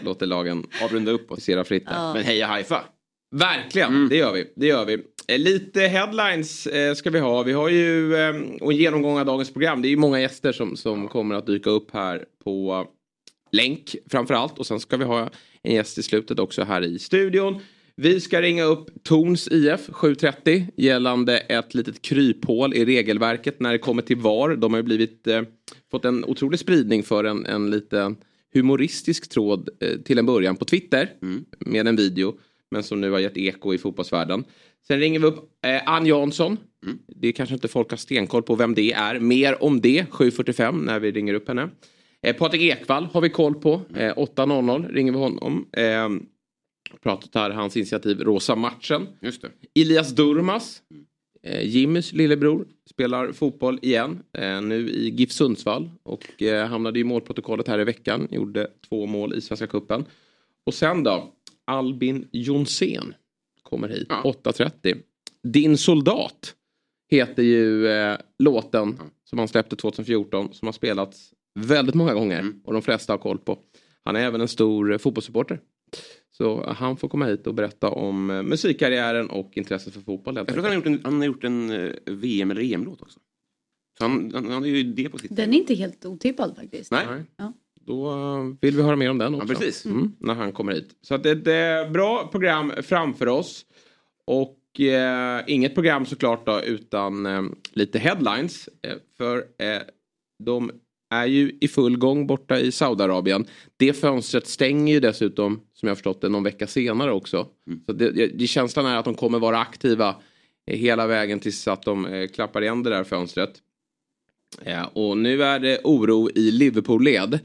låter 0.02 0.26
lagen 0.26 0.66
Avrunda 0.82 1.12
uppåt. 1.12 1.36
passera 1.36 1.64
fritt 1.64 1.86
där. 1.86 1.94
Ja. 1.94 2.14
Men 2.14 2.22
heja 2.24 2.46
Haifa! 2.46 2.84
Verkligen, 3.36 4.08
det 4.08 4.16
gör 4.16 4.32
vi. 4.32 4.52
Det 4.56 4.66
gör 4.66 4.84
vi. 4.84 4.94
Eh, 5.28 5.38
Lite 5.38 5.80
headlines 5.80 6.66
eh, 6.66 6.94
ska 6.94 7.10
vi 7.10 7.18
ha. 7.18 7.42
Vi 7.42 7.52
har 7.52 7.68
ju 7.68 8.14
eh, 8.16 8.34
och 8.60 8.72
en 8.72 8.78
genomgång 8.78 9.18
av 9.18 9.26
dagens 9.26 9.52
program. 9.52 9.82
Det 9.82 9.88
är 9.88 9.90
ju 9.90 9.96
många 9.96 10.20
gäster 10.20 10.52
som, 10.52 10.76
som 10.76 11.08
kommer 11.08 11.34
att 11.34 11.46
dyka 11.46 11.70
upp 11.70 11.90
här 11.92 12.24
på 12.44 12.86
länk 13.52 13.96
framför 14.10 14.34
allt. 14.34 14.58
Och 14.58 14.66
sen 14.66 14.80
ska 14.80 14.96
vi 14.96 15.04
ha 15.04 15.30
en 15.62 15.74
gäst 15.74 15.98
i 15.98 16.02
slutet 16.02 16.38
också 16.38 16.62
här 16.62 16.84
i 16.84 16.98
studion. 16.98 17.60
Vi 18.00 18.20
ska 18.20 18.42
ringa 18.42 18.64
upp 18.64 18.90
Torns 19.02 19.48
IF 19.48 19.88
7.30 19.88 20.66
gällande 20.76 21.38
ett 21.38 21.74
litet 21.74 22.02
kryphål 22.02 22.74
i 22.74 22.84
regelverket 22.84 23.60
när 23.60 23.72
det 23.72 23.78
kommer 23.78 24.02
till 24.02 24.16
VAR. 24.16 24.56
De 24.56 24.72
har 24.72 24.78
ju 24.78 24.82
blivit, 24.82 25.26
eh, 25.26 25.42
fått 25.90 26.04
en 26.04 26.24
otrolig 26.24 26.60
spridning 26.60 27.02
för 27.02 27.24
en, 27.24 27.46
en 27.46 27.70
liten 27.70 28.16
humoristisk 28.54 29.28
tråd 29.28 29.68
eh, 29.80 29.98
till 29.98 30.18
en 30.18 30.26
början 30.26 30.56
på 30.56 30.64
Twitter 30.64 31.12
med 31.58 31.88
en 31.88 31.96
video. 31.96 32.38
Men 32.70 32.82
som 32.82 33.00
nu 33.00 33.10
har 33.10 33.18
gett 33.18 33.36
eko 33.36 33.74
i 33.74 33.78
fotbollsvärlden. 33.78 34.44
Sen 34.86 35.00
ringer 35.00 35.20
vi 35.20 35.26
upp 35.26 35.50
eh, 35.64 35.88
Ann 35.88 36.06
Jansson. 36.06 36.56
Det 37.06 37.28
är 37.28 37.32
kanske 37.32 37.54
inte 37.54 37.68
folk 37.68 37.90
har 37.90 37.96
stenkoll 37.96 38.42
på 38.42 38.54
vem 38.54 38.74
det 38.74 38.92
är. 38.92 39.20
Mer 39.20 39.62
om 39.62 39.80
det 39.80 40.06
7.45 40.10 40.84
när 40.84 41.00
vi 41.00 41.10
ringer 41.10 41.34
upp 41.34 41.48
henne. 41.48 41.68
Eh, 42.22 42.36
Patrik 42.36 42.62
Ekwall 42.62 43.04
har 43.04 43.20
vi 43.20 43.28
koll 43.28 43.54
på. 43.54 43.72
Eh, 43.94 44.14
8.00 44.16 44.92
ringer 44.92 45.12
vi 45.12 45.18
honom. 45.18 45.68
Eh, 45.72 46.08
pratat 47.02 47.34
här 47.34 47.50
hans 47.50 47.76
initiativ 47.76 48.20
Rosa 48.20 48.56
matchen. 48.56 49.06
Just 49.20 49.42
det. 49.42 49.80
Elias 49.80 50.14
Durmas. 50.14 50.82
Eh, 51.42 51.66
Jimmys 51.66 52.12
lillebror 52.12 52.66
spelar 52.90 53.32
fotboll 53.32 53.78
igen. 53.82 54.22
Eh, 54.32 54.62
nu 54.62 54.88
i 54.90 55.08
GIF 55.08 55.32
Sundsvall. 55.32 55.90
Och 56.02 56.42
eh, 56.42 56.66
hamnade 56.66 57.00
i 57.00 57.04
målprotokollet 57.04 57.68
här 57.68 57.80
i 57.80 57.84
veckan. 57.84 58.28
Gjorde 58.30 58.70
två 58.88 59.06
mål 59.06 59.34
i 59.34 59.40
Svenska 59.40 59.66
Cupen. 59.66 60.04
Och 60.64 60.74
sen 60.74 61.02
då. 61.02 61.32
Albin 61.64 62.28
Jonsén 62.32 63.14
kommer 63.62 63.88
hit. 63.88 64.06
Ja. 64.08 64.22
8.30. 64.44 65.02
Din 65.42 65.78
soldat 65.78 66.54
heter 67.10 67.42
ju 67.42 67.88
eh, 67.88 68.18
låten 68.38 68.98
som 69.24 69.38
han 69.38 69.48
släppte 69.48 69.76
2014. 69.76 70.54
Som 70.54 70.68
har 70.68 70.72
spelats 70.72 71.32
väldigt 71.66 71.94
många 71.94 72.14
gånger. 72.14 72.40
Mm. 72.40 72.60
Och 72.64 72.72
de 72.72 72.82
flesta 72.82 73.12
har 73.12 73.18
koll 73.18 73.38
på. 73.38 73.58
Han 74.04 74.16
är 74.16 74.20
även 74.20 74.40
en 74.40 74.48
stor 74.48 74.92
eh, 74.92 74.98
fotbollssupporter. 74.98 75.60
Så 76.30 76.72
han 76.72 76.96
får 76.96 77.08
komma 77.08 77.26
hit 77.26 77.46
och 77.46 77.54
berätta 77.54 77.88
om 77.88 78.30
eh, 78.30 78.42
musikkarriären 78.42 79.30
och 79.30 79.56
intresset 79.56 79.94
för 79.94 80.00
fotboll. 80.00 80.36
Jag 80.36 80.48
tror 80.48 80.58
att 80.58 80.64
han 80.64 80.70
har 80.70 80.76
gjort 80.76 80.86
en, 80.86 81.00
han 81.04 81.18
har 81.18 81.26
gjort 81.26 81.44
en 81.44 81.70
eh, 81.70 81.92
VM 82.06 82.50
eller 82.50 82.74
EM-låt 82.74 83.02
också. 83.02 83.20
Så 83.98 84.04
han, 84.04 84.30
han, 84.34 84.44
han 84.44 84.62
har 84.62 84.66
ju 84.66 84.82
det 84.82 85.08
på 85.08 85.18
sitt... 85.18 85.36
Den 85.36 85.54
är 85.54 85.58
inte 85.58 85.74
helt 85.74 86.06
otippad 86.06 86.56
faktiskt. 86.56 86.92
Nej, 86.92 87.06
Nej. 87.10 87.24
Ja. 87.36 87.52
Då 87.80 88.56
vill 88.60 88.76
vi 88.76 88.82
höra 88.82 88.96
mer 88.96 89.10
om 89.10 89.18
den 89.18 89.34
också. 89.34 89.52
ja, 89.52 89.58
precis. 89.58 89.86
Mm, 89.86 90.12
när 90.18 90.34
han 90.34 90.52
kommer 90.52 90.72
hit. 90.72 90.96
Så 91.02 91.14
att 91.14 91.22
det 91.22 91.30
är 91.30 91.36
ett 91.36 91.86
eh, 91.86 91.92
bra 91.92 92.28
program 92.28 92.72
framför 92.82 93.28
oss. 93.28 93.66
Och 94.24 94.80
eh, 94.80 95.44
inget 95.46 95.74
program 95.74 96.06
såklart 96.06 96.46
då 96.46 96.62
utan 96.62 97.26
eh, 97.26 97.42
lite 97.72 97.98
headlines. 97.98 98.68
Eh, 98.82 98.96
för 99.16 99.36
eh, 99.38 99.82
de 100.44 100.70
är 101.10 101.26
ju 101.26 101.58
i 101.60 101.68
full 101.68 101.96
gång 101.96 102.26
borta 102.26 102.58
i 102.58 102.72
Saudiarabien. 102.72 103.46
Det 103.76 103.92
fönstret 103.92 104.46
stänger 104.46 104.94
ju 104.94 105.00
dessutom, 105.00 105.60
som 105.74 105.86
jag 105.86 105.90
har 105.90 105.94
förstått 105.94 106.20
det, 106.20 106.28
någon 106.28 106.42
vecka 106.42 106.66
senare 106.66 107.12
också. 107.12 107.46
Mm. 107.66 107.80
Så 107.86 107.92
det, 107.92 108.26
det, 108.26 108.46
känslan 108.46 108.86
är 108.86 108.96
att 108.96 109.04
de 109.04 109.14
kommer 109.14 109.38
vara 109.38 109.58
aktiva 109.58 110.16
hela 110.66 111.06
vägen 111.06 111.40
tills 111.40 111.68
att 111.68 111.82
de 111.82 112.06
eh, 112.06 112.28
klappar 112.28 112.62
igen 112.62 112.82
det 112.82 112.90
där 112.90 113.04
fönstret. 113.04 113.50
Ja, 114.64 114.84
och 114.84 115.18
nu 115.18 115.42
är 115.42 115.58
det 115.58 115.80
oro 115.84 116.30
i 116.34 116.50
Liverpool-led. 116.50 117.38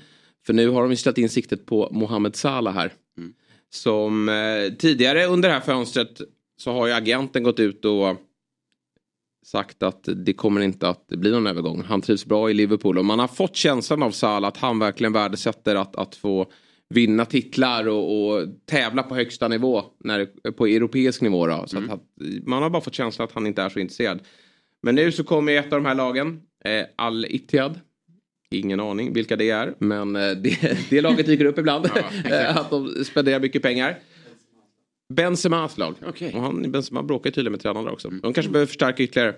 För 0.45 0.53
nu 0.53 0.69
har 0.69 0.81
de 0.81 0.91
ju 0.91 0.97
ställt 0.97 1.17
in 1.17 1.29
siktet 1.29 1.65
på 1.65 1.89
Mohamed 1.91 2.35
Salah 2.35 2.73
här. 2.73 2.93
Mm. 3.17 3.33
Som 3.69 4.29
eh, 4.29 4.73
tidigare 4.77 5.25
under 5.25 5.49
det 5.49 5.55
här 5.55 5.61
fönstret 5.61 6.21
så 6.57 6.71
har 6.71 6.87
ju 6.87 6.93
agenten 6.93 7.43
gått 7.43 7.59
ut 7.59 7.85
och 7.85 8.17
sagt 9.43 9.83
att 9.83 10.09
det 10.15 10.33
kommer 10.33 10.61
inte 10.61 10.89
att 10.89 11.07
bli 11.07 11.31
någon 11.31 11.47
övergång. 11.47 11.83
Han 11.87 12.01
trivs 12.01 12.25
bra 12.25 12.49
i 12.49 12.53
Liverpool 12.53 12.97
och 12.97 13.05
man 13.05 13.19
har 13.19 13.27
fått 13.27 13.55
känslan 13.55 14.03
av 14.03 14.11
Salah 14.11 14.47
att 14.47 14.57
han 14.57 14.79
verkligen 14.79 15.13
värdesätter 15.13 15.75
att, 15.75 15.95
att 15.95 16.15
få 16.15 16.51
vinna 16.89 17.25
titlar 17.25 17.87
och, 17.87 18.27
och 18.27 18.47
tävla 18.65 19.03
på 19.03 19.15
högsta 19.15 19.47
nivå 19.47 19.83
när, 20.03 20.51
på 20.51 20.67
europeisk 20.67 21.21
nivå. 21.21 21.47
Då. 21.47 21.63
Så 21.67 21.77
att, 21.77 21.89
att, 21.89 22.03
man 22.45 22.63
har 22.63 22.69
bara 22.69 22.81
fått 22.81 22.93
känslan 22.93 23.27
att 23.27 23.33
han 23.33 23.47
inte 23.47 23.61
är 23.61 23.69
så 23.69 23.79
intresserad. 23.79 24.19
Men 24.81 24.95
nu 24.95 25.11
så 25.11 25.23
kommer 25.23 25.57
ett 25.57 25.73
av 25.73 25.81
de 25.81 25.85
här 25.85 25.95
lagen, 25.95 26.41
eh, 26.65 26.85
Al-Ittihad. 26.95 27.79
Ingen 28.51 28.79
aning 28.79 29.13
vilka 29.13 29.35
det 29.35 29.49
är, 29.49 29.73
men 29.79 30.15
eh, 30.15 30.31
det, 30.37 30.77
det 30.89 31.01
laget 31.01 31.25
dyker 31.25 31.45
upp 31.45 31.57
ibland. 31.57 31.85
Eh, 32.25 32.57
att 32.57 32.69
de 32.69 33.05
spenderar 33.05 33.39
mycket 33.39 33.61
pengar. 33.61 33.99
Benzemas 35.15 35.77
lag. 35.77 35.95
Okej. 36.05 36.33
Och 36.33 36.41
han, 36.41 36.71
Benzema 36.71 37.03
brakar 37.03 37.31
tydligen 37.31 37.51
med 37.51 37.61
tränarna 37.61 37.91
också. 37.91 38.09
De 38.09 38.33
kanske 38.33 38.51
behöver 38.51 38.67
förstärka 38.67 39.03
ytterligare. 39.03 39.35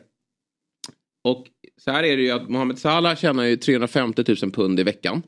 Och 1.23 1.47
så 1.77 1.91
här 1.91 2.03
är 2.03 2.17
det 2.17 2.23
ju 2.23 2.31
att 2.31 2.49
Mohamed 2.49 2.79
Salah 2.79 3.15
tjänar 3.15 3.43
ju 3.43 3.57
350 3.57 4.23
000 4.41 4.51
pund 4.51 4.79
i 4.79 4.83
veckan. 4.83 5.21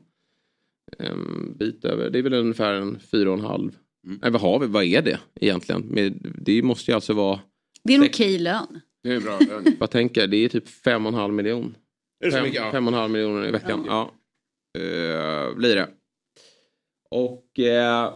En 0.98 1.54
bit 1.58 1.84
över, 1.84 2.10
det 2.10 2.18
är 2.18 2.22
väl 2.22 2.34
ungefär 2.34 2.72
en 2.72 3.00
fyra 3.00 3.30
och 3.32 3.38
en 3.38 3.44
halv. 3.44 3.76
Nej, 4.02 4.30
vad 4.30 4.40
har 4.40 4.58
vi, 4.58 4.66
vad 4.66 4.84
är 4.84 5.02
det 5.02 5.18
egentligen? 5.40 5.80
Med, 5.80 6.34
det 6.38 6.62
måste 6.62 6.90
ju 6.90 6.94
alltså 6.94 7.12
vara, 7.12 7.40
Det 7.84 7.94
är 7.94 7.98
en 7.98 8.04
okej 8.04 8.38
lön. 8.38 8.80
Det 9.02 9.12
är 9.12 9.20
bra. 9.20 9.38
vad 9.78 9.90
tänker 9.90 10.20
jag, 10.20 10.30
det 10.30 10.36
är 10.44 10.48
typ 10.48 10.68
fem 10.68 11.06
och 11.06 11.12
en 11.12 11.18
halv 11.18 11.34
miljon. 11.34 11.76
Är 12.20 12.26
det 12.26 12.30
så 12.32 12.36
Fem, 12.36 12.44
mycket? 12.44 12.62
Ja. 12.62 12.72
fem 12.72 12.86
och 12.86 12.92
en 12.92 12.98
halv 12.98 13.12
miljoner 13.12 13.48
i 13.48 13.50
veckan. 13.50 13.84
Ja. 13.86 14.14
Eh, 14.78 15.54
blir 15.56 15.76
det. 15.76 15.88
Och 17.10 17.58
eh, 17.58 18.14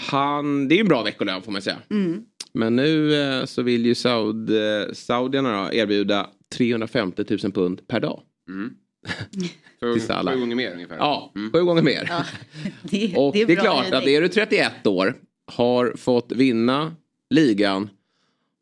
han, 0.00 0.68
det 0.68 0.74
är 0.74 0.76
ju 0.76 0.80
en 0.80 0.88
bra 0.88 1.02
veckolön 1.02 1.42
får 1.42 1.52
man 1.52 1.62
säga. 1.62 1.78
Mm. 1.90 2.24
Men 2.52 2.76
nu 2.76 3.14
eh, 3.22 3.44
så 3.44 3.62
vill 3.62 3.86
ju 3.86 3.94
Saud, 3.94 4.50
eh, 4.50 4.92
saudierna 4.92 5.62
då 5.66 5.72
erbjuda 5.72 6.30
350 6.56 7.24
000 7.42 7.52
pund 7.52 7.88
per 7.88 8.00
dag. 8.00 8.22
Så 9.80 9.92
Till 9.92 10.02
Salah. 10.02 10.34
Sju 10.34 10.40
gånger 10.40 10.56
mer 10.56 10.72
ungefär. 10.72 10.96
Ja, 10.96 11.32
sju 11.52 11.62
gånger 11.64 11.82
mer. 11.82 12.06
Ja, 12.08 12.24
det, 12.82 13.16
Och 13.16 13.32
det 13.32 13.42
är, 13.42 13.46
bra 13.46 13.56
klart 13.56 13.76
höjning. 13.84 13.98
att 13.98 14.06
är 14.06 14.20
du 14.20 14.28
31 14.28 14.86
år, 14.86 15.14
har 15.46 15.92
fått 15.96 16.32
vinna 16.32 16.94
ligan, 17.30 17.90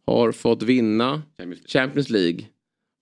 har 0.06 0.32
fått 0.32 0.62
vinna 0.62 1.22
Champions 1.38 1.60
League. 1.60 1.68
Champions 1.68 2.10
League, 2.10 2.46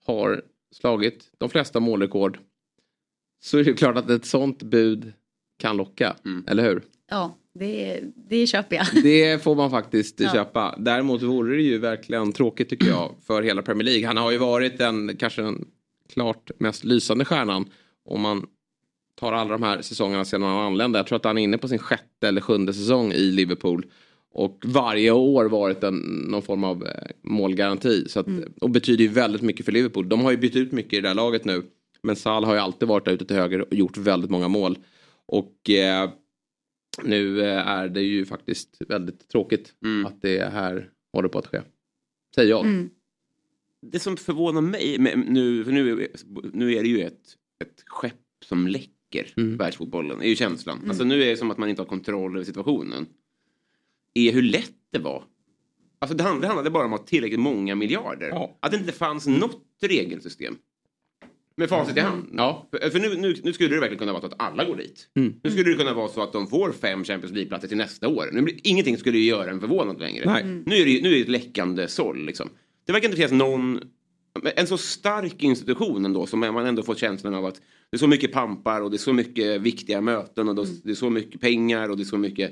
har 0.05 0.41
slagit 0.75 1.31
de 1.37 1.49
flesta 1.49 1.79
målrekord. 1.79 2.39
Så 3.43 3.57
är 3.57 3.63
det 3.63 3.73
klart 3.73 3.97
att 3.97 4.09
ett 4.09 4.25
sånt 4.25 4.63
bud 4.63 5.13
kan 5.59 5.77
locka, 5.77 6.15
Mm. 6.25 6.43
eller 6.47 6.63
hur? 6.63 6.83
Ja, 7.09 7.37
det, 7.53 7.99
det 8.29 8.47
köper 8.47 8.75
jag. 8.75 8.85
Det 9.03 9.43
får 9.43 9.55
man 9.55 9.71
faktiskt 9.71 10.19
Ja. 10.19 10.33
köpa. 10.33 10.75
Däremot 10.79 11.21
vore 11.21 11.55
det 11.55 11.61
ju 11.61 11.77
verkligen 11.77 12.31
tråkigt 12.33 12.69
tycker 12.69 12.87
jag 12.87 13.15
för 13.27 13.43
hela 13.43 13.61
Premier 13.61 13.85
League. 13.85 14.07
Han 14.07 14.17
har 14.17 14.31
ju 14.31 14.37
varit 14.37 14.77
den 14.77 15.17
kanske 15.17 15.41
den 15.41 15.65
klart 16.13 16.51
mest 16.59 16.83
lysande 16.83 17.25
stjärnan 17.25 17.65
om 18.05 18.21
man 18.21 18.45
tar 19.19 19.33
alla 19.33 19.51
de 19.51 19.63
här 19.63 19.81
säsongerna 19.81 20.25
sedan 20.25 20.41
han 20.43 20.65
anlände. 20.65 20.99
Jag 20.99 21.07
tror 21.07 21.15
att 21.15 21.25
han 21.25 21.37
är 21.37 21.43
inne 21.43 21.57
på 21.57 21.67
sin 21.67 21.79
sjätte 21.79 22.27
eller 22.27 22.41
sjunde 22.41 22.73
säsong 22.73 23.11
i 23.11 23.31
Liverpool. 23.31 23.85
Och 24.33 24.63
varje 24.65 25.11
år 25.11 25.45
varit 25.45 25.83
en, 25.83 25.95
någon 26.29 26.41
form 26.41 26.63
av 26.63 26.85
eh, 26.87 26.91
målgaranti. 27.23 28.05
Så 28.09 28.19
att, 28.19 28.27
Och 28.61 28.69
betyder 28.69 29.03
ju 29.03 29.09
väldigt 29.09 29.41
mycket 29.41 29.65
för 29.65 29.71
Liverpool. 29.71 30.09
De 30.09 30.21
har 30.21 30.31
ju 30.31 30.37
bytt 30.37 30.55
ut 30.55 30.71
mycket 30.71 30.93
i 30.93 31.01
det 31.01 31.07
här 31.07 31.15
laget 31.15 31.45
nu. 31.45 31.63
Men 32.03 32.15
Salah 32.15 32.47
har 32.47 32.55
ju 32.55 32.61
alltid 32.61 32.87
varit 32.87 33.05
där 33.05 33.11
ute 33.11 33.25
till 33.25 33.35
höger 33.35 33.61
och 33.61 33.73
gjort 33.73 33.97
väldigt 33.97 34.31
många 34.31 34.47
mål. 34.47 34.77
Och 35.25 35.69
eh, 35.69 36.09
nu 37.03 37.41
eh, 37.41 37.67
är 37.67 37.89
det 37.89 38.01
ju 38.01 38.25
faktiskt 38.25 38.77
väldigt 38.87 39.27
tråkigt 39.29 39.73
Mm. 39.85 40.05
att 40.05 40.21
det 40.21 40.51
här 40.53 40.89
håller 41.13 41.29
på 41.29 41.39
att 41.39 41.47
ske. 41.47 41.61
Säger 42.35 42.49
jag. 42.49 42.65
Mm. 42.65 42.89
Det 43.81 43.99
som 43.99 44.17
förvånar 44.17 44.61
mig, 44.61 44.97
nu, 45.27 45.63
för 45.63 45.71
nu, 45.71 46.07
nu 46.53 46.73
är 46.73 46.81
det 46.83 46.89
ju 46.89 47.01
ett, 47.01 47.37
ett 47.63 47.83
skepp 47.85 48.13
som 48.45 48.67
läcker, 48.67 49.33
Mm. 49.37 49.57
världsfotbollen, 49.57 50.21
är 50.21 50.27
ju 50.29 50.35
känslan. 50.35 50.79
Alltså 50.87 51.03
nu 51.03 51.23
är 51.23 51.25
det 51.29 51.37
som 51.37 51.51
att 51.51 51.57
man 51.57 51.69
inte 51.69 51.81
har 51.81 51.87
kontroll 51.87 52.35
över 52.35 52.45
situationen. 52.45 53.05
Är 54.13 54.31
hur 54.31 54.41
lätt 54.41 54.73
det 54.91 54.99
var. 54.99 55.23
Alltså 55.99 56.17
det 56.17 56.23
handlade, 56.23 56.43
det 56.43 56.47
handlade 56.47 56.69
bara 56.69 56.85
om 56.85 56.93
att 56.93 56.99
ha 56.99 57.07
tillräckligt 57.07 57.39
många 57.39 57.75
miljarder. 57.75 58.29
Ja. 58.29 58.57
Att 58.59 58.71
det 58.71 58.77
inte 58.77 58.91
fanns 58.91 59.27
något 59.27 59.63
regelsystem. 59.81 60.57
Med 61.55 61.69
facit 61.69 61.97
i 61.97 61.99
hand. 61.99 62.29
Ja. 62.33 62.67
För, 62.71 62.99
nu, 62.99 63.15
nu, 63.15 63.35
nu 63.43 63.53
skulle 63.53 63.69
det 63.69 63.79
verkligen 63.79 63.99
kunna 63.99 64.11
vara 64.11 64.21
så 64.21 64.27
att 64.27 64.41
alla 64.41 64.65
går 64.65 64.75
dit. 64.75 65.07
Mm. 65.15 65.33
Nu 65.43 65.51
skulle 65.51 65.69
det 65.69 65.77
kunna 65.77 65.93
vara 65.93 66.07
så 66.07 66.21
att 66.21 66.33
de 66.33 66.47
får 66.47 66.71
fem 66.71 67.03
Champions 67.03 67.33
League-platser 67.33 67.67
till 67.67 67.77
nästa 67.77 68.07
år. 68.07 68.29
Nu 68.31 68.57
ingenting 68.63 68.97
skulle 68.97 69.17
ju 69.17 69.25
göra 69.25 69.51
en 69.51 69.59
förvånad 69.59 69.99
längre. 69.99 70.25
Nej. 70.25 70.43
Nu 70.65 70.75
är 70.75 70.85
det 70.85 71.01
nu 71.03 71.09
är 71.09 71.15
det 71.15 71.21
ett 71.21 71.29
läckande 71.29 71.87
såll. 71.87 72.25
Liksom. 72.25 72.49
Det 72.85 72.91
verkar 72.91 73.07
inte 73.07 73.17
finnas 73.17 73.31
någon... 73.31 73.79
En 74.55 74.67
så 74.67 74.77
stark 74.77 75.43
institution 75.43 76.05
ändå 76.05 76.25
som 76.25 76.39
man 76.39 76.65
ändå 76.65 76.83
får 76.83 76.95
känslan 76.95 77.33
av 77.33 77.45
att 77.45 77.55
det 77.89 77.97
är 77.97 77.99
så 77.99 78.07
mycket 78.07 78.31
pampar 78.31 78.81
och 78.81 78.91
det 78.91 78.95
är 78.95 78.97
så 78.97 79.13
mycket 79.13 79.61
viktiga 79.61 80.01
möten 80.01 80.49
och 80.49 80.55
det 80.83 80.91
är 80.91 80.95
så 80.95 81.09
mycket 81.09 81.41
pengar 81.41 81.89
och 81.89 81.97
det 81.97 82.03
är 82.03 82.05
så 82.05 82.17
mycket 82.17 82.51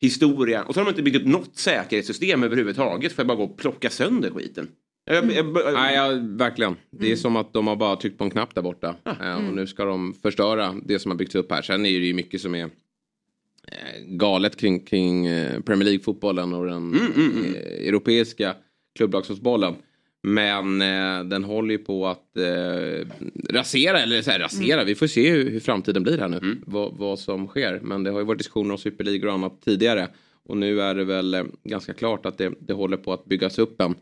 historia. 0.00 0.62
Och 0.62 0.74
så 0.74 0.80
har 0.80 0.84
de 0.84 0.90
inte 0.90 1.02
byggt 1.02 1.16
upp 1.16 1.26
något 1.26 1.56
säkerhetssystem 1.56 2.42
överhuvudtaget 2.42 3.12
för 3.12 3.22
att 3.22 3.28
bara 3.28 3.36
gå 3.36 3.44
och 3.44 3.58
plocka 3.58 3.90
sönder 3.90 4.30
skiten. 4.30 4.68
Jag, 5.04 5.32
jag, 5.32 5.46
jag, 5.46 5.74
Nej, 5.74 5.94
ja, 5.94 6.18
verkligen. 6.22 6.76
Det 6.90 7.12
är 7.12 7.16
som 7.16 7.36
att 7.36 7.52
de 7.52 7.66
har 7.66 7.76
bara 7.76 7.96
tryckt 7.96 8.18
på 8.18 8.24
en 8.24 8.30
knapp 8.30 8.54
där 8.54 8.62
borta. 8.62 8.96
Eh, 9.20 9.36
Och 9.48 9.54
nu 9.54 9.66
ska 9.66 9.84
de 9.84 10.14
förstöra 10.22 10.74
det 10.84 10.98
som 10.98 11.10
har 11.10 11.16
byggts 11.18 11.34
upp 11.34 11.52
här. 11.52 11.62
Sen 11.62 11.86
är 11.86 12.00
det 12.00 12.06
ju 12.06 12.14
mycket 12.14 12.40
som 12.40 12.54
är 12.54 12.64
eh, 12.64 14.00
galet 14.06 14.56
kring, 14.56 14.80
kring 14.84 15.26
eh, 15.26 15.60
Premier 15.60 15.84
League-fotbollen 15.84 16.52
och 16.52 16.66
den 16.66 16.94
eh, 16.94 17.88
europeiska 17.88 18.54
klubblagsfotbollen. 18.94 19.74
Men 20.22 20.82
eh, 20.82 21.24
den 21.24 21.44
håller 21.44 21.70
ju 21.72 21.78
på 21.78 22.06
att 22.06 22.36
eh, 22.36 23.06
rasera, 23.50 24.00
eller 24.00 24.22
så 24.22 24.30
här, 24.30 24.38
rasera. 24.38 24.84
Vi 24.84 24.94
får 24.94 25.06
se 25.06 25.30
hur, 25.30 25.50
hur 25.50 25.60
framtiden 25.60 26.02
blir 26.02 26.18
här 26.18 26.28
nu. 26.28 26.56
Vad, 26.66 26.96
vad 26.98 27.18
som 27.18 27.46
sker. 27.46 27.80
Men 27.82 28.04
det 28.04 28.10
har 28.10 28.18
ju 28.18 28.24
varit 28.24 28.38
diskussioner 28.38 28.72
om 28.72 28.78
superligor 28.78 29.28
och 29.28 29.34
annat 29.34 29.62
tidigare. 29.64 30.08
Och 30.44 30.56
nu 30.56 30.80
är 30.80 30.94
det 30.94 31.04
väl 31.04 31.34
eh, 31.34 31.44
ganska 31.64 31.94
klart 31.94 32.26
att 32.26 32.38
det, 32.38 32.52
det 32.60 32.72
håller 32.72 32.96
på 32.96 33.12
att 33.12 33.24
byggas 33.24 33.58
upp 33.58 33.80
en 33.80 33.94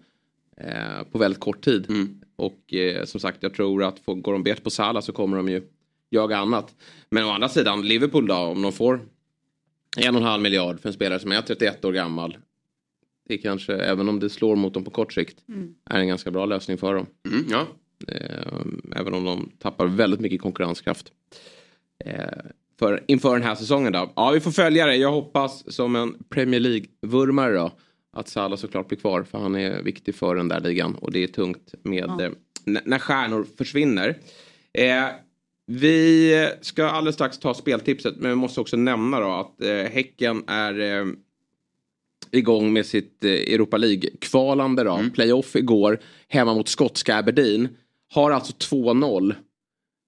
eh, 0.61 1.05
på 1.13 1.19
väldigt 1.19 1.41
kort 1.41 1.65
tid. 1.65 1.87
Och 2.37 2.75
eh, 2.75 3.05
som 3.05 3.21
sagt, 3.21 3.39
jag 3.41 3.55
tror 3.55 3.85
att 3.85 3.99
får, 3.99 4.15
går 4.15 4.33
de 4.33 4.43
bet 4.43 4.65
på 4.65 4.71
Salah 4.71 5.03
så 5.03 5.13
kommer 5.13 5.37
de 5.37 5.49
ju 5.49 5.63
jaga 6.11 6.37
annat. 6.37 6.75
Men 7.11 7.25
å 7.25 7.31
andra 7.31 7.49
sidan, 7.49 7.83
Liverpool 7.89 8.27
då, 8.27 8.35
om 8.35 8.63
de 8.63 8.73
får 8.73 9.01
en 9.97 10.15
och 10.15 10.21
en 10.21 10.27
halv 10.27 10.43
miljard 10.43 10.81
för 10.81 10.89
en 10.89 10.93
spelare 10.93 11.21
som 11.21 11.33
är 11.33 11.43
31 11.43 11.85
år 11.85 11.93
gammal. 11.93 12.37
Det 13.29 13.39
kanske, 13.39 13.75
även 13.75 14.09
om 14.09 14.21
det 14.21 14.31
slår 14.31 14.57
mot 14.57 14.75
dem 14.75 14.85
på 14.85 14.91
kort 14.91 15.13
sikt, 15.13 15.39
är 15.91 15.99
en 15.99 16.09
ganska 16.09 16.31
bra 16.31 16.47
lösning 16.47 16.79
för 16.79 16.95
dem. 16.95 17.07
mm, 17.31 17.45
ja. 17.51 17.67
Eh, 18.09 18.63
även 18.97 19.15
om 19.15 19.25
de 19.25 19.51
tappar 19.59 19.87
väldigt 19.87 20.21
mycket 20.21 20.41
konkurrenskraft. 20.41 21.13
Eh, 22.05 22.29
för, 22.79 23.05
inför 23.09 23.33
den 23.33 23.43
här 23.43 23.55
säsongen 23.55 23.93
då. 23.93 24.13
Ja, 24.17 24.31
vi 24.31 24.41
får 24.41 24.51
följa 24.51 24.87
det. 24.87 24.97
Jag 24.97 25.13
hoppas 25.13 25.75
som 25.75 25.97
en 25.97 26.15
Premier 26.29 26.61
League-vurmare 26.61 27.53
då. 27.53 27.73
Att 28.13 28.29
Salah 28.29 28.59
såklart 28.59 28.89
blir 28.89 28.99
kvar. 28.99 29.23
För 29.23 29.39
han 29.39 29.55
är 29.57 29.83
viktig 29.83 30.15
för 30.15 30.37
den 30.37 30.49
där 30.49 30.61
ligan. 30.61 30.95
Och 30.95 31.13
det 31.13 31.23
är 31.23 31.27
tungt 31.27 31.75
med 31.83 32.05
Ja. 32.19 32.23
eh, 32.25 32.31
när 32.85 32.99
stjärnor 32.99 33.47
försvinner. 33.59 34.19
Eh, 34.73 35.05
vi 35.67 36.49
ska 36.61 36.85
alldeles 36.87 37.15
strax 37.15 37.39
ta 37.39 37.55
speltipset. 37.55 38.17
Men 38.17 38.31
vi 38.31 38.37
måste 38.37 38.61
också 38.61 38.77
nämna 38.77 39.21
då 39.21 39.31
att 39.31 39.63
eh, 39.63 39.93
Häcken 39.93 40.45
är 40.47 40.81
eh, 41.01 41.07
igång 42.31 42.73
med 42.73 42.87
sitt 42.87 43.25
eh, 43.25 43.31
Europa 43.31 43.77
League-kvalande 43.77 44.85
då. 44.85 45.01
Playoff 45.15 45.57
igår 45.57 46.01
hemma 46.29 46.55
mot 46.55 46.69
skotska 46.69 47.17
Aberdeen. 47.17 47.69
Har 48.11 48.31
alltså 48.31 48.53
2-0 48.53 49.35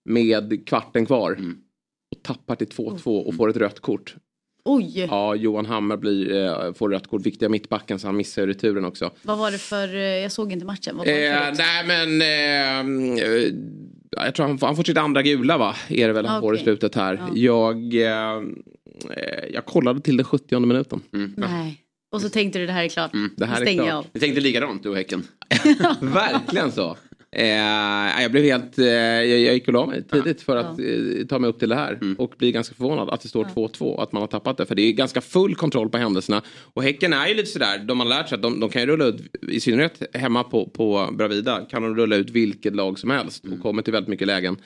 med 0.04 0.66
kvarten 0.68 1.06
kvar. 1.06 1.32
Och 2.16 2.22
tappar 2.22 2.54
till 2.54 2.66
2-2 2.68 3.22
och 3.24 3.34
får 3.34 3.48
ett 3.50 3.56
rött 3.56 3.80
kort. 3.80 4.16
Oj, 4.64 5.06
Ja, 5.10 5.34
Johan 5.34 5.66
Hammar 5.66 5.96
blir, 5.96 6.34
eh, 6.44 6.72
får 6.72 6.88
rött 6.90 7.06
kort. 7.06 7.26
Viktiga 7.26 7.48
mittbacken 7.48 7.98
så 7.98 8.08
han 8.08 8.16
missar 8.16 8.46
returen 8.46 8.84
också. 8.84 9.10
vad 9.22 9.38
var 9.38 9.50
det 9.50 9.58
för... 9.58 9.94
eh, 9.94 10.00
Jag 10.02 10.32
såg 10.32 10.52
inte 10.52 10.66
matchen. 10.66 10.96
Vad 10.96 11.06
var 11.06 11.12
det 11.14 11.32
för 11.32 11.62
Eh, 11.62 11.66
nej 11.66 11.86
men... 11.86 12.22
Eh, 12.22 13.52
jag 14.10 14.34
tror 14.34 14.46
han, 14.46 14.58
får- 14.58 14.66
han 14.66 14.76
får 14.76 14.82
sitt 14.84 14.98
andra 14.98 15.22
gula 15.22 15.58
va? 15.58 15.74
Är 15.88 16.06
det 16.06 16.12
väl 16.12 16.26
han 16.26 16.40
får 16.40 16.56
i 16.56 16.58
slutet 16.58 16.94
här. 16.94 17.14
Ja. 17.14 17.36
Jag, 17.36 17.94
eh, 17.94 18.42
jag 19.52 19.64
kollade 19.64 20.00
till 20.00 20.16
den 20.16 20.24
70 20.26 20.60
minuten. 20.60 21.00
Nej. 21.36 21.82
Och 22.12 22.20
så 22.20 22.28
tänkte 22.28 22.58
du 22.58 22.66
det 22.66 22.72
här 22.72 22.84
är 22.84 22.88
klart. 22.88 23.10
Det 23.36 23.46
här 23.46 23.62
är 23.62 23.74
klart. 23.74 23.86
jag. 23.88 24.04
Vi 24.12 24.20
tänkte 24.20 24.40
likadant 24.40 24.82
du 24.82 24.88
och 24.88 24.96
Häcken. 24.96 25.22
Verkligen 26.00 26.72
så. 26.72 26.96
Eh, 27.32 28.22
jag 28.22 28.30
blev 28.30 28.44
helt, 28.44 28.78
eh, 28.78 28.86
jag, 28.86 29.26
jag 29.26 29.54
gick 29.54 29.68
och 29.68 29.74
la 29.74 29.86
mig 29.86 30.02
tidigt 30.02 30.42
för 30.42 30.56
att 30.56 30.78
eh, 30.78 31.26
ta 31.28 31.38
mig 31.38 31.50
upp 31.50 31.58
till 31.58 31.68
det 31.68 31.74
här. 31.74 31.98
Och 32.18 32.34
blir 32.38 32.52
ganska 32.52 32.74
förvånad 32.74 33.10
att 33.10 33.20
det 33.20 33.28
står 33.28 33.44
2-2, 33.44 34.02
att 34.02 34.12
man 34.12 34.22
har 34.22 34.26
tappat 34.26 34.56
det. 34.56 34.66
För 34.66 34.74
det 34.74 34.82
är 34.82 34.92
ganska 34.92 35.20
full 35.20 35.54
kontroll 35.54 35.88
på 35.88 35.98
händelserna. 35.98 36.42
Och 36.74 36.82
Häcken 36.82 37.12
är 37.12 37.28
ju 37.28 37.34
lite 37.34 37.48
sådär, 37.48 37.78
de 37.78 38.00
har 38.00 38.06
lärt 38.06 38.28
sig 38.28 38.36
att 38.36 38.42
de, 38.42 38.60
de 38.60 38.70
kan 38.70 38.82
ju 38.82 38.86
rulla 38.86 39.04
ut, 39.04 39.36
i 39.48 39.60
synnerhet 39.60 40.02
hemma 40.12 40.44
på, 40.44 40.68
på 40.68 41.08
Bravida, 41.12 41.66
kan 41.70 41.82
de 41.82 41.96
rulla 41.96 42.16
ut 42.16 42.30
vilket 42.30 42.74
lag 42.76 42.98
som 42.98 43.10
helst. 43.10 43.44
Och 43.44 43.62
kommer 43.62 43.82
till 43.82 43.92
väldigt 43.92 44.08
mycket 44.10 44.26
lägen. 44.26 44.56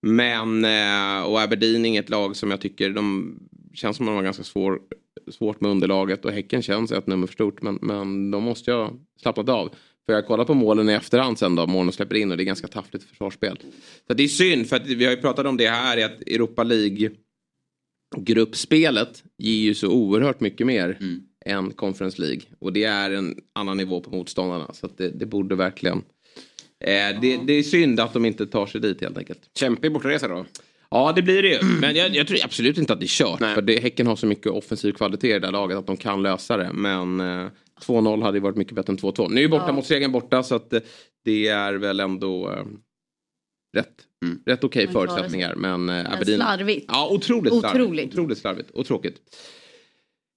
Men, 0.00 0.64
eh, 0.64 1.22
och 1.26 1.40
Aberdeen 1.40 1.84
är 1.84 1.88
inget 1.88 2.10
lag 2.10 2.36
som 2.36 2.50
jag 2.50 2.60
tycker, 2.60 2.90
de 2.90 3.38
känns 3.74 3.96
som 3.96 4.06
att 4.06 4.12
de 4.12 4.16
har 4.16 4.22
ganska 4.22 4.44
svår, 4.44 4.80
svårt 5.30 5.60
med 5.60 5.70
underlaget. 5.70 6.24
Och 6.24 6.32
Häcken 6.32 6.62
känns 6.62 6.92
ett 6.92 7.06
nummer 7.06 7.26
för 7.26 7.34
stort. 7.34 7.62
Men, 7.62 7.78
men 7.82 8.30
de 8.30 8.42
måste 8.42 8.70
jag 8.70 8.98
slappnat 9.22 9.48
av. 9.48 9.74
För 10.06 10.12
jag 10.12 10.26
kollar 10.26 10.44
på 10.44 10.54
målen 10.54 10.88
i 10.88 10.92
efterhand 10.92 11.38
sen 11.38 11.54
då, 11.54 11.66
målen 11.66 11.92
släpper 11.92 12.14
in 12.14 12.30
och 12.30 12.36
det 12.36 12.42
är 12.42 12.44
ganska 12.44 12.68
taffligt 12.68 13.04
försvarsspel. 13.04 13.58
Så 14.06 14.14
det 14.14 14.22
är 14.22 14.28
synd, 14.28 14.68
för 14.68 14.76
att 14.76 14.86
vi 14.86 15.04
har 15.04 15.12
ju 15.12 15.20
pratat 15.20 15.46
om 15.46 15.56
det 15.56 15.68
här 15.68 15.96
i 15.96 16.02
att 16.02 16.20
Europa 16.20 16.62
League 16.62 17.10
gruppspelet 18.16 19.24
ger 19.38 19.56
ju 19.64 19.74
så 19.74 19.88
oerhört 19.88 20.40
mycket 20.40 20.66
mer 20.66 20.96
Mm. 21.00 21.22
än 21.46 21.70
Conference 21.72 22.20
League. 22.22 22.40
Och 22.58 22.72
det 22.72 22.84
är 22.84 23.10
en 23.10 23.40
annan 23.52 23.76
nivå 23.76 24.00
på 24.00 24.10
motståndarna. 24.10 24.72
Så 24.74 24.88
det, 24.96 25.08
det 25.08 25.26
borde 25.26 25.54
verkligen... 25.54 25.98
Eh, 26.80 27.20
det, 27.20 27.40
det 27.46 27.52
är 27.52 27.62
synd 27.62 28.00
att 28.00 28.12
de 28.12 28.24
inte 28.24 28.46
tar 28.46 28.66
sig 28.66 28.80
dit 28.80 29.00
helt 29.00 29.18
enkelt. 29.18 29.40
Kämpig 29.58 29.92
bortaresa 29.92 30.28
då. 30.28 30.46
Ja, 30.96 31.12
det 31.16 31.22
blir 31.22 31.42
det 31.42 31.48
ju. 31.48 31.58
Men 31.80 31.96
jag, 31.96 32.16
jag 32.16 32.26
tror 32.26 32.38
absolut 32.44 32.78
inte 32.78 32.92
att 32.92 33.00
det 33.00 33.06
är 33.06 33.08
kört. 33.08 33.40
Nej. 33.40 33.54
För 33.54 33.62
det, 33.62 33.80
Häcken 33.82 34.06
har 34.06 34.16
så 34.16 34.26
mycket 34.26 34.46
offensiv 34.52 34.92
kvalitet 34.92 35.28
i 35.30 35.32
det 35.32 35.38
där 35.38 35.52
laget 35.52 35.76
att 35.78 35.86
de 35.86 35.96
kan 35.96 36.22
lösa 36.22 36.56
det. 36.56 36.70
Men 36.72 37.20
eh, 37.20 37.46
2-0 37.86 38.22
hade 38.22 38.36
ju 38.38 38.42
varit 38.42 38.56
mycket 38.56 38.74
bättre 38.74 38.90
än 38.92 38.98
2-2. 38.98 39.28
Nu 39.30 39.36
är 39.36 39.42
ju 39.42 39.48
borta 39.48 39.64
Ja. 39.66 39.72
mot 39.72 39.86
segern 39.86 40.12
borta 40.12 40.42
så 40.42 40.54
att 40.54 40.72
eh, 40.72 40.80
det 41.24 41.48
är 41.48 41.74
väl 41.74 42.00
ändå 42.00 42.50
eh, 42.50 42.64
rätt, 43.76 43.88
Mm. 44.24 44.38
rätt 44.46 44.64
okej 44.64 44.84
sig. 44.84 44.92
förutsättningar. 44.92 45.54
Men, 45.54 45.72
eh, 45.88 45.94
Men 45.94 46.06
Aberdeen... 46.06 46.36
slarvigt. 46.38 46.84
Ja, 46.88 47.08
otroligt 47.10 47.52
slarvigt. 47.52 47.74
Otroligt. 47.82 48.12
Otroligt 48.12 48.38
slarvigt 48.38 48.70
och 48.70 48.86
tråkigt. 48.86 49.16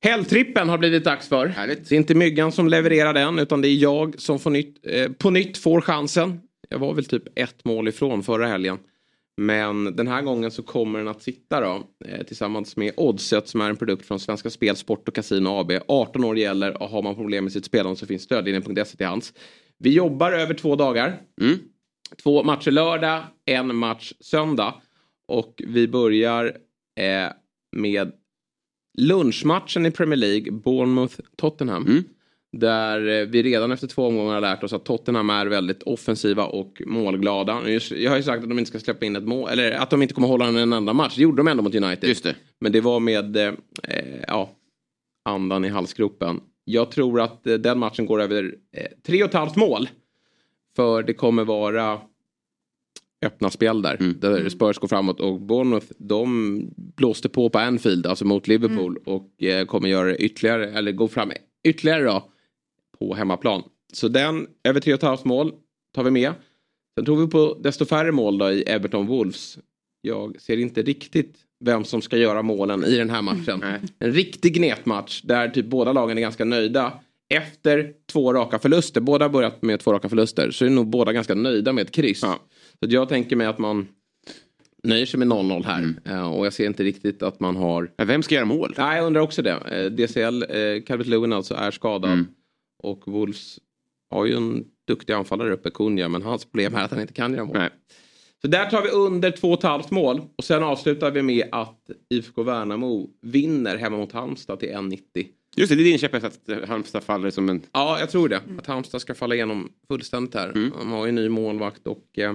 Helgtrippen 0.04 0.70
har 0.70 0.78
blivit 0.78 1.04
dags 1.04 1.28
för. 1.28 1.48
Härligt. 1.48 1.90
Det 1.90 1.96
är 1.96 1.98
inte 1.98 2.16
Myggan 2.16 2.52
som 2.52 2.68
levererar 2.68 3.14
den 3.14 3.40
utan 3.40 3.62
det 3.62 3.68
är 3.68 3.76
jag 3.76 4.20
som 4.22 4.40
får 4.40 4.50
nytt, 4.50 4.78
eh, 4.84 5.12
på 5.12 5.30
nytt 5.30 5.58
får 5.58 5.82
chansen. 5.82 6.40
Jag 6.70 6.80
var 6.80 6.94
väl 6.94 7.06
typ 7.06 7.24
ett 7.36 7.66
mål 7.66 7.88
ifrån 7.88 8.24
förra 8.24 8.48
helgen. 8.48 8.78
Men 9.40 9.96
den 9.96 10.08
här 10.08 10.22
gången 10.22 10.52
så 10.52 10.64
kommer 10.64 11.00
den 11.00 11.08
att 11.08 11.22
sitta 11.22 11.62
då 11.62 11.84
eh, 12.06 12.24
tillsammans 12.24 12.78
med 12.78 12.94
Oddset 12.98 13.48
som 13.48 13.62
är 13.62 13.70
en 13.70 13.78
produkt 13.78 14.06
från 14.06 14.20
Svenska 14.20 14.50
Spel, 14.50 14.76
Sport 14.76 15.08
och 15.08 15.16
Casino 15.16 15.50
AB. 15.50 15.72
18 15.88 16.24
år 16.24 16.38
gäller 16.38 16.82
och 16.82 16.90
har 16.90 17.02
man 17.02 17.16
problem 17.16 17.44
med 17.44 17.54
sitt 17.54 17.66
spelande 17.66 17.96
så 17.96 18.06
finns 18.06 18.24
stödlinjen.se 18.24 18.98
till 18.98 19.06
hands. 19.06 19.34
Vi 19.78 19.94
jobbar 19.94 20.32
över 20.32 20.54
två 20.54 20.76
dagar. 20.76 21.22
Mm. 21.42 21.58
Två 22.24 22.44
matcher 22.44 22.72
lördag, 22.72 23.24
en 23.46 23.76
match 23.76 24.14
söndag. 24.20 24.74
Och 25.28 25.62
vi 25.68 25.88
börjar 25.88 26.46
eh, 27.00 27.32
med 27.76 28.12
lunchmatchen 28.98 29.86
i 29.86 29.92
Premier 29.92 30.18
League, 30.18 30.52
Bournemouth-Tottenham. 30.52 31.88
Mm. 31.88 32.04
Där 32.52 33.22
eh, 33.22 33.28
vi 33.28 33.44
redan 33.44 33.72
efter 33.72 33.88
två 33.88 34.08
omgångar 34.08 34.34
har 34.34 34.42
lärt 34.42 34.64
oss 34.64 34.74
att 34.74 34.86
Tottenham 34.86 35.30
är 35.30 35.46
väldigt 35.46 35.84
offensiva 35.84 36.46
och 36.46 36.82
målglada. 36.86 37.70
Jag 37.92 38.12
har 38.12 38.18
ju 38.18 38.24
sagt 38.24 38.44
att 38.44 38.50
de 38.50 38.60
inte 38.60 38.70
ska 38.70 38.80
släppa 38.80 39.06
in 39.06 39.16
ett 39.16 39.24
mål, 39.24 39.50
eller 39.50 39.72
att 39.72 39.90
de 39.90 40.02
inte 40.02 40.14
kommer 40.14 40.28
hålla 40.28 40.48
en 40.48 40.74
enda 40.74 40.94
match. 40.94 41.16
Det 41.16 41.22
gjorde 41.22 41.38
de 41.38 41.48
ändå 41.48 41.64
mot 41.64 41.76
United. 41.76 42.10
Just 42.10 42.24
det. 42.24 42.36
Men 42.60 42.72
det 42.72 42.82
var 42.82 43.00
med 43.00 43.38
eh, 43.38 43.54
eh, 43.84 44.24
ja, 44.28 44.50
andan 45.26 45.66
i 45.66 45.70
halsgropen. 45.70 46.42
Jag 46.66 46.92
tror 46.92 47.22
att 47.22 47.48
eh, 47.48 47.54
den 47.54 47.80
matchen 47.80 48.06
går 48.06 48.22
över 48.22 48.56
eh, 48.78 48.86
tre 49.06 49.24
och 49.24 49.30
ett 49.30 49.36
halvt 49.36 49.56
mål. 49.56 49.90
För 50.76 51.04
det 51.04 51.14
kommer 51.14 51.44
vara 51.44 52.00
öppna 53.26 53.50
spel 53.50 53.82
där. 53.82 53.98
Mm. 54.00 54.20
Där 54.20 54.50
Spurs 54.50 54.78
går 54.78 54.88
framåt 54.88 55.20
och 55.20 55.42
Bournemouth 55.42 55.88
de 55.98 56.62
blåste 56.76 57.30
på 57.30 57.50
på 57.50 57.60
Anfield, 57.60 58.06
alltså 58.06 58.26
mot 58.26 58.48
Liverpool. 58.48 58.98
Och 59.06 59.44
eh, 59.44 59.66
kommer 59.66 59.90
göra 59.90 60.16
ytterligare, 60.16 60.72
eller 60.72 60.92
gå 60.92 61.08
fram 61.08 61.32
ytterligare 61.64 62.04
då 62.04 62.30
på 63.00 63.14
hemmaplan. 63.14 63.64
Så 63.94 64.08
den 64.08 64.48
över 64.64 64.80
tre 64.80 64.94
och 64.94 64.98
ett 64.98 65.04
halvt 65.04 65.26
mål 65.26 65.54
tar 65.96 66.04
vi 66.04 66.12
med. 66.12 66.34
Sen 66.98 67.06
tror 67.06 67.18
vi 67.18 67.28
på 67.28 67.58
desto 67.64 67.86
färre 67.86 68.12
mål 68.12 68.38
då 68.38 68.52
i 68.52 68.62
Everton 68.64 69.08
Wolves. 69.08 69.58
Jag 70.02 70.42
ser 70.42 70.58
inte 70.58 70.82
riktigt 70.82 71.36
vem 71.66 71.84
som 71.84 72.02
ska 72.02 72.18
göra 72.18 72.42
målen 72.42 72.84
i 72.86 72.98
den 72.98 73.10
här 73.10 73.22
matchen. 73.22 73.60
Nej. 73.62 73.80
En 74.00 74.12
riktig 74.12 74.54
gnetmatch 74.54 75.22
där 75.22 75.50
typ 75.50 75.66
båda 75.66 75.94
lagen 75.94 76.18
är 76.18 76.22
ganska 76.22 76.46
nöjda. 76.46 76.94
Efter 77.34 77.92
två 78.12 78.34
raka 78.34 78.60
förluster, 78.60 79.02
båda 79.02 79.26
har 79.26 79.30
börjat 79.30 79.62
med 79.62 79.80
två 79.80 79.94
raka 79.94 80.10
förluster, 80.10 80.52
så 80.52 80.66
är 80.66 80.70
nog 80.70 80.88
båda 80.88 81.14
ganska 81.14 81.36
nöjda 81.36 81.74
med 81.74 81.82
ett 81.82 81.92
kryss. 81.92 82.22
Ja. 82.22 82.40
Så 82.84 82.90
jag 82.90 83.10
tänker 83.10 83.36
mig 83.36 83.48
att 83.48 83.58
man 83.60 83.88
nöjer 84.84 85.06
sig 85.06 85.18
med 85.20 85.28
0-0 85.28 85.64
här. 85.66 85.78
Mm. 85.80 85.98
Eh, 86.06 86.34
Och 86.34 86.46
jag 86.46 86.54
ser 86.54 86.66
inte 86.66 86.84
riktigt 86.84 87.24
att 87.24 87.40
man 87.40 87.56
har... 87.56 87.92
Men 87.98 88.08
vem 88.08 88.24
ska 88.24 88.36
göra 88.36 88.46
mål? 88.46 88.74
Nej, 88.78 88.98
jag 88.98 89.06
undrar 89.06 89.22
också 89.22 89.42
det. 89.42 89.52
Eh, 89.52 89.86
DCL, 89.92 90.44
eh, 90.44 90.84
Calvert 90.88 91.08
Lewin 91.08 91.34
alltså, 91.34 91.54
är 91.54 91.72
skadad. 91.72 92.12
Mm. 92.12 92.28
Och 92.84 93.08
Wolves 93.08 93.60
har 94.10 94.26
ju 94.26 94.36
en 94.36 94.66
duktig 94.88 95.14
anfallare 95.14 95.54
uppe, 95.54 95.70
Kunja, 95.70 96.08
men 96.08 96.22
hans 96.22 96.46
problem 96.46 96.76
är 96.76 96.84
att 96.84 96.92
han 96.92 97.02
inte 97.02 97.14
kan 97.14 97.34
göra 97.34 97.46
mål. 97.46 97.58
Nej. 97.58 97.70
Så 98.42 98.48
där 98.48 98.70
tar 98.70 98.82
vi 98.82 98.90
under 98.90 99.32
2,5 99.32 99.94
mål. 99.94 100.22
Och 100.36 100.44
sen 100.44 100.64
avslutar 100.64 101.12
vi 101.12 101.22
med 101.22 101.50
att 101.52 101.90
IFK 102.10 102.44
Värnamo 102.44 103.10
vinner 103.22 103.78
hemma 103.78 103.98
mot 103.98 104.12
Halmstad 104.12 104.60
till 104.60 104.70
1,90. 104.70 105.28
Just 105.56 105.70
det, 105.70 105.76
det 105.76 105.82
är 105.82 105.84
din 105.84 105.98
käpphäst 105.98 106.26
att 106.26 106.50
eh, 106.50 106.68
Halmstad 106.68 107.04
faller 107.04 107.30
som 107.30 107.50
en... 107.50 107.62
Ja, 107.72 108.00
jag 108.00 108.10
tror 108.10 108.30
det. 108.30 108.42
Att 108.58 108.68
Halmstad 108.68 109.02
ska 109.02 109.16
falla 109.16 109.36
igenom 109.36 109.72
fullständigt 109.88 110.36
här. 110.36 110.50
Mm. 110.50 110.72
De 110.80 110.92
har 110.92 111.06
ju 111.06 111.10
en 111.10 111.16
ny 111.16 111.30
målvakt 111.30 111.88
och 111.88 112.20
eh, 112.20 112.34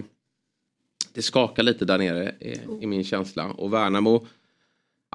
det 1.13 1.23
skakar 1.23 1.63
lite 1.63 1.85
där 1.85 1.99
nere 1.99 2.35
i, 2.41 2.61
i 2.81 2.87
min 2.87 3.05
känsla. 3.05 3.53
Och 3.53 3.73
Värnamo, 3.73 4.27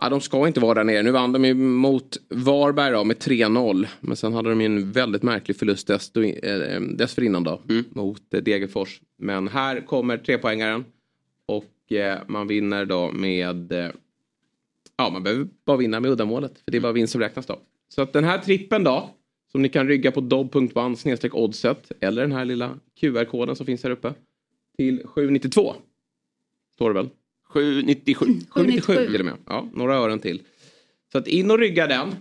ja, 0.01 0.09
de 0.09 0.21
ska 0.21 0.47
inte 0.47 0.59
vara 0.59 0.73
där 0.73 0.83
nere. 0.83 1.03
Nu 1.03 1.12
vann 1.12 1.31
de 1.31 1.45
ju 1.45 1.53
mot 1.53 2.17
Varberg 2.29 2.91
då, 2.93 3.03
med 3.03 3.17
3-0. 3.17 3.88
Men 3.99 4.15
sen 4.15 4.33
hade 4.33 4.49
de 4.49 4.62
ju 4.62 4.65
en 4.65 4.91
väldigt 4.91 5.23
märklig 5.23 5.57
förlust 5.57 5.88
desto, 5.88 6.23
eh, 6.23 6.81
dessförinnan 6.81 7.43
då, 7.43 7.62
Mm. 7.69 7.83
mot 7.89 8.33
eh, 8.33 8.41
Degerfors. 8.41 9.01
Men 9.17 9.47
här 9.47 9.81
kommer 9.81 10.17
trepoängaren 10.17 10.85
och 11.45 11.91
eh, 11.91 12.19
man 12.27 12.47
vinner 12.47 12.85
då 12.85 13.12
med 13.12 13.71
eh, 13.71 13.88
Ja, 14.97 15.09
man 15.09 15.23
behöver 15.23 15.47
bara 15.65 15.77
vinna 15.77 15.99
med 15.99 16.12
uddamålet. 16.12 16.59
För 16.65 16.71
det 16.71 16.77
är 16.77 16.81
bara 16.81 16.91
vinst 16.91 17.12
som 17.12 17.21
räknas 17.21 17.45
då. 17.45 17.59
Så 17.89 18.01
att 18.01 18.13
den 18.13 18.23
här 18.23 18.38
trippen 18.38 18.83
då. 18.83 19.09
Som 19.51 19.62
ni 19.62 19.69
kan 19.69 19.88
rygga 19.88 20.12
på 20.12 20.21
snedstreck 20.97 21.35
oddset. 21.35 21.91
Eller 21.99 22.21
den 22.21 22.31
här 22.31 22.45
lilla 22.45 22.79
QR-koden 22.99 23.55
som 23.55 23.65
finns 23.65 23.83
här 23.83 23.91
uppe. 23.91 24.13
Till 24.77 25.01
792. 25.05 25.73
Står 26.75 26.89
det 26.89 26.93
väl? 26.93 27.09
797. 27.49 28.25
797 28.49 29.05
till 29.12 29.19
och 29.19 29.25
med. 29.25 29.38
Ja, 29.45 29.69
några 29.73 29.95
ören 29.95 30.19
till. 30.19 30.41
Så 31.12 31.17
att 31.17 31.27
in 31.27 31.51
och 31.51 31.59
rygga 31.59 31.88
den. 31.88 32.15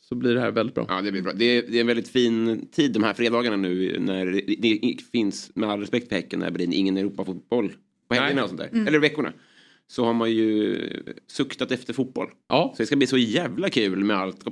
Så 0.00 0.14
blir 0.14 0.34
det 0.34 0.40
här 0.40 0.50
väldigt 0.50 0.74
bra. 0.74 0.86
Ja, 0.88 1.02
det 1.02 1.12
blir 1.12 1.22
bra. 1.22 1.32
Det 1.32 1.44
är, 1.44 1.62
det 1.68 1.76
är 1.76 1.80
en 1.80 1.86
väldigt 1.86 2.08
fin 2.08 2.68
tid 2.72 2.92
de 2.92 3.02
här 3.02 3.14
fredagarna 3.14 3.56
nu 3.56 3.98
när 4.00 4.26
det, 4.58 5.02
finns, 5.12 5.50
med 5.54 5.68
all 5.70 5.80
respekt 5.80 6.08
för 6.08 6.16
Häcken, 6.16 6.38
när 6.38 6.46
det 6.46 6.52
blir 6.52 6.74
ingen 6.74 6.96
Europafotboll 6.96 7.72
på 8.08 8.14
helgerna 8.14 8.42
och 8.42 8.48
sånt 8.48 8.60
där. 8.60 8.86
Eller 8.88 8.98
veckorna. 8.98 9.32
Så 9.86 10.04
har 10.04 10.12
man 10.12 10.32
ju 10.32 10.78
suktat 11.26 11.72
efter 11.72 11.92
fotboll. 11.92 12.28
Ja, 12.48 12.72
Så 12.76 12.82
det 12.82 12.86
ska 12.86 12.96
bli 12.96 13.06
så 13.06 13.18
jävla 13.18 13.70
kul 13.70 14.04
med 14.04 14.16
allt. 14.16 14.44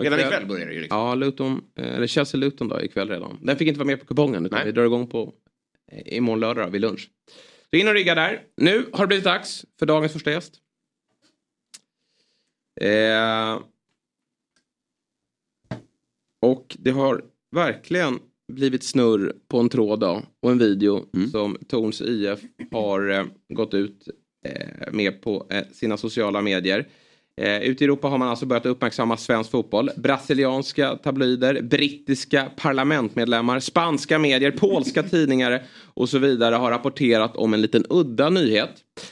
Redan 0.00 0.18
ikväll- 0.18 0.26
ikväll 0.26 0.46
börjar 0.46 0.66
det 0.66 0.74
ju. 0.74 0.80
Liksom. 0.80 0.98
ja 0.98 1.14
Luton, 1.14 1.60
eh, 1.78 1.96
eller 1.96 2.06
Chelsea-Luton 2.06 2.68
då 2.68 2.82
ikväll 2.82 3.08
redan. 3.08 3.38
Den 3.42 3.56
fick 3.56 3.68
inte 3.68 3.78
vara 3.78 3.86
med 3.86 4.00
på 4.00 4.06
kupongen 4.06 4.46
utan 4.46 4.56
Nej. 4.56 4.66
vi 4.66 4.72
drar 4.72 4.84
igång 4.84 5.06
på 5.06 5.34
eh, 5.92 6.16
imorgon 6.16 6.40
lördag 6.40 6.70
vid 6.70 6.80
lunch. 6.80 7.10
Så 7.70 7.76
in 7.76 7.88
och 7.88 7.94
rygga 7.94 8.14
där. 8.14 8.42
Nu 8.56 8.86
har 8.92 9.04
det 9.04 9.08
blivit 9.08 9.24
dags 9.24 9.64
för 9.78 9.86
dagens 9.86 10.12
första 10.12 10.30
gäst. 10.30 10.54
Eh, 12.80 13.60
och 16.42 16.76
det 16.78 16.90
har 16.90 17.24
verkligen 17.50 18.18
blivit 18.52 18.84
snurr 18.84 19.34
på 19.48 19.58
en 19.58 19.68
tråd 19.68 20.00
då, 20.00 20.22
och 20.42 20.50
en 20.50 20.58
video 20.58 21.06
som 21.30 21.56
Torns 21.68 22.00
IF 22.00 22.40
har 22.70 23.10
eh, 23.10 23.24
gått 23.48 23.74
ut 23.74 24.08
eh, 24.46 24.92
med 24.92 25.22
på 25.22 25.46
eh, 25.50 25.64
sina 25.72 25.96
sociala 25.96 26.40
medier. 26.42 26.88
Eh, 27.40 27.62
ute 27.62 27.84
i 27.84 27.86
Europa 27.86 28.08
har 28.08 28.18
man 28.18 28.28
alltså 28.28 28.46
börjat 28.46 28.66
uppmärksamma 28.66 29.16
svensk 29.16 29.50
fotboll. 29.50 29.90
Brasilianska 29.96 30.96
tabloider, 30.96 31.62
brittiska 31.62 32.50
parlamentmedlemmar, 32.56 33.60
spanska 33.60 34.18
medier, 34.18 34.50
polska 34.50 35.02
tidningar 35.10 35.62
och 35.96 36.08
så 36.08 36.18
vidare 36.18 36.54
har 36.54 36.70
rapporterat 36.70 37.36
om 37.36 37.54
en 37.54 37.62
liten 37.62 37.84
udda 37.90 38.30
nyhet. 38.30 38.70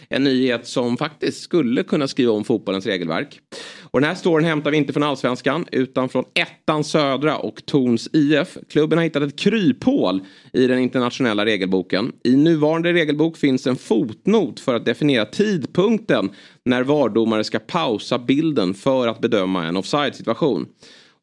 En 0.08 0.24
nyhet 0.24 0.66
som 0.66 0.96
faktiskt 0.96 1.42
skulle 1.42 1.82
kunna 1.82 2.08
skriva 2.08 2.32
om 2.32 2.44
fotbollens 2.44 2.86
regelverk. 2.86 3.40
Och 3.82 4.00
den 4.00 4.08
här 4.08 4.16
storyn 4.16 4.46
hämtar 4.46 4.70
vi 4.70 4.76
inte 4.76 4.92
från 4.92 5.02
allsvenskan 5.02 5.66
utan 5.72 6.08
från 6.08 6.24
ettan 6.34 6.84
södra 6.84 7.36
och 7.36 7.66
Torns 7.66 8.08
IF. 8.12 8.58
Klubben 8.70 8.98
har 8.98 9.04
hittat 9.04 9.22
ett 9.22 9.38
kryphål 9.38 10.20
i 10.52 10.66
den 10.66 10.78
internationella 10.78 11.44
regelboken. 11.44 12.12
I 12.24 12.36
nuvarande 12.36 12.92
regelbok 12.92 13.36
finns 13.36 13.66
en 13.66 13.76
fotnot 13.76 14.60
för 14.60 14.74
att 14.74 14.84
definiera 14.84 15.24
tidpunkten 15.24 16.30
när 16.64 16.82
VAR-domare 16.82 17.44
ska 17.44 17.58
pausa 17.58 18.18
bilden 18.18 18.74
för 18.74 19.08
att 19.08 19.20
bedöma 19.20 19.66
en 19.66 19.76
offside-situation. 19.76 20.66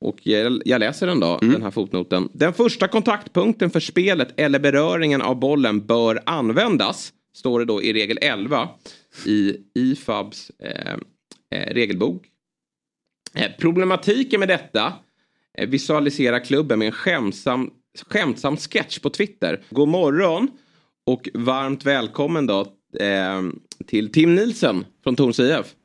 Och 0.02 0.28
jag, 0.28 0.80
läser 0.80 1.08
den 1.08 1.20
då, 1.20 1.38
den 1.42 1.62
här 1.62 1.72
fotnoten. 1.72 2.30
Den 2.34 2.54
första 2.54 2.88
kontaktpunkten 2.88 3.70
för 3.70 3.80
spelet 3.80 4.40
eller 4.40 4.60
beröringen 4.60 5.22
av 5.22 5.40
bollen 5.40 5.86
bör 5.86 6.22
användas. 6.26 7.14
Står 7.36 7.60
det 7.60 7.66
då 7.66 7.84
i 7.84 7.94
regel 7.94 8.18
11 8.22 8.70
i 9.26 9.58
IFABs 9.76 10.52
eh, 10.60 10.94
eh, 11.52 11.74
regelbok. 11.74 12.26
Eh, 13.34 13.52
problematiken 13.60 14.40
med 14.40 14.50
detta 14.50 14.94
eh, 15.58 15.70
visualiserar 15.70 16.40
klubben 16.40 16.80
med 16.80 16.86
en 16.86 16.92
skämtsam, 16.92 17.70
skämtsam 18.08 18.58
sketch 18.58 19.00
på 19.00 19.10
Twitter. 19.10 19.64
God 19.70 19.88
morgon 19.88 20.48
och 21.06 21.30
varmt 21.34 21.86
välkommen 21.86 22.48
då 22.48 22.60
eh, 23.00 23.42
till 23.88 24.12
Tim 24.12 24.36
Nielsen 24.36 24.86
från 25.04 25.16
Torns 25.16 25.40
IF. 25.40 25.76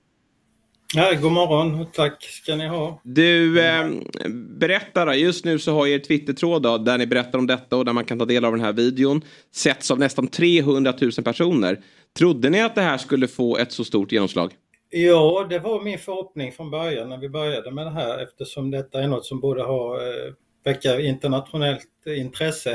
Ja, 0.95 1.13
god 1.23 1.33
morgon 1.33 1.81
och 1.81 1.93
tack 1.93 2.23
ska 2.23 2.57
ni 2.57 2.67
ha. 2.67 3.01
Du, 3.05 3.61
eh, 3.61 3.89
berättar 4.59 5.13
just 5.13 5.45
nu 5.45 5.59
så 5.59 5.73
har 5.73 5.87
er 5.87 5.99
Twittertråd 5.99 6.85
där 6.85 6.99
ni 6.99 7.07
berättar 7.07 7.39
om 7.39 7.47
detta 7.47 7.77
och 7.77 7.85
där 7.85 7.93
man 7.93 8.05
kan 8.05 8.19
ta 8.19 8.25
del 8.25 8.45
av 8.45 8.53
den 8.53 8.61
här 8.61 8.73
videon. 8.73 9.23
Setts 9.55 9.91
av 9.91 9.99
nästan 9.99 10.29
300 10.29 10.95
000 11.01 11.13
personer. 11.13 11.81
Trodde 12.19 12.51
ni 12.51 12.63
att 12.63 12.75
det 12.75 12.81
här 12.81 12.99
skulle 12.99 13.29
få 13.29 13.57
ett 13.57 13.73
så 13.73 13.85
stort 13.85 14.13
genomslag? 14.13 14.53
Ja, 14.91 15.47
det 15.51 15.59
var 15.59 15.83
min 15.83 15.99
förhoppning 15.99 16.53
från 16.53 16.71
början 16.71 17.09
när 17.09 17.19
vi 17.19 17.29
började 17.29 17.71
med 17.71 17.87
det 17.87 17.91
här 17.91 18.19
eftersom 18.19 18.71
detta 18.71 19.03
är 19.03 19.09
något 19.09 19.27
som 19.27 19.41
borde 19.41 19.63
ha 19.63 19.95
eh, 19.95 20.33
väcka 20.65 21.01
internationellt 21.01 22.07
intresse. 22.07 22.73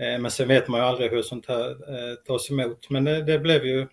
Eh, 0.00 0.20
men 0.20 0.30
sen 0.30 0.48
vet 0.48 0.68
man 0.68 0.80
ju 0.80 0.86
aldrig 0.86 1.10
hur 1.10 1.22
sånt 1.22 1.46
här 1.46 1.70
eh, 1.70 2.14
tas 2.26 2.50
emot. 2.50 2.90
Men 2.90 3.04
det, 3.04 3.22
det 3.22 3.38
blev 3.38 3.66
ju 3.66 3.86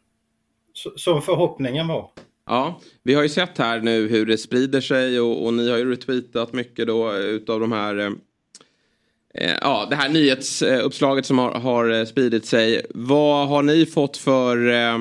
så, 0.73 0.91
som 0.95 1.21
förhoppningen 1.21 1.87
var. 1.87 2.09
Ja, 2.45 2.81
vi 3.03 3.13
har 3.13 3.23
ju 3.23 3.29
sett 3.29 3.57
här 3.57 3.79
nu 3.79 4.07
hur 4.07 4.25
det 4.25 4.37
sprider 4.37 4.81
sig 4.81 5.19
och, 5.19 5.45
och 5.45 5.53
ni 5.53 5.69
har 5.69 5.77
ju 5.77 5.91
retweetat 5.91 6.53
mycket 6.53 6.87
då 6.87 7.15
utav 7.15 7.59
de 7.59 7.71
här 7.71 7.97
eh, 7.97 8.11
eh, 9.33 9.57
Ja, 9.61 9.87
det 9.89 9.95
här 9.95 10.09
nyhetsuppslaget 10.09 11.25
som 11.25 11.39
har, 11.39 11.51
har 11.51 12.05
spridit 12.05 12.45
sig. 12.45 12.85
Vad 12.89 13.47
har 13.47 13.63
ni 13.63 13.85
fått 13.85 14.17
för 14.17 14.67
eh, 14.67 14.99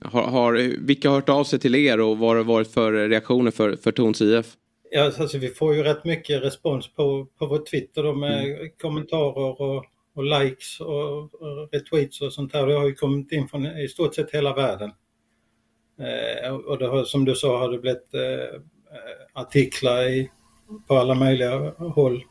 har, 0.00 0.22
har, 0.22 0.52
vilka 0.86 1.08
har 1.08 1.16
hört 1.16 1.28
av 1.28 1.44
sig 1.44 1.58
till 1.58 1.74
er 1.74 2.00
och 2.00 2.18
vad 2.18 2.28
har 2.28 2.36
det 2.36 2.42
varit 2.42 2.72
för 2.72 3.08
reaktioner 3.08 3.50
för, 3.50 3.76
för 3.76 3.92
Tons 3.92 4.20
IF? 4.20 4.46
Ja, 4.90 5.12
alltså 5.18 5.38
vi 5.38 5.48
får 5.48 5.74
ju 5.74 5.82
rätt 5.82 6.04
mycket 6.04 6.42
respons 6.42 6.94
på, 6.94 7.26
på 7.38 7.46
vår 7.46 7.58
Twitter 7.70 8.02
då 8.02 8.14
med 8.14 8.44
mm. 8.44 8.68
kommentarer 8.80 9.60
och, 9.60 9.84
och 10.14 10.24
likes 10.24 10.80
och, 10.80 11.22
och, 11.22 11.68
retweets 11.72 12.20
och 12.20 12.32
sånt 12.32 12.52
här. 12.52 12.66
Det 12.66 12.74
har 12.74 12.86
ju 12.86 12.94
kommit 12.94 13.32
in 13.32 13.48
från 13.48 13.66
i 13.66 13.88
stort 13.88 14.14
sett 14.14 14.30
hela 14.30 14.54
världen. 14.54 14.90
Eh, 16.00 16.52
och 16.52 16.78
det 16.78 16.86
har, 16.86 17.04
som 17.04 17.24
du 17.24 17.34
sa 17.34 17.58
har 17.58 17.72
det 17.72 17.78
blivit 17.78 18.14
eh, 18.14 18.60
artiklar 19.32 20.02
i, 20.02 20.30
på 20.88 20.96
alla 20.96 21.14
möjliga 21.14 21.72
håll. 21.78 22.24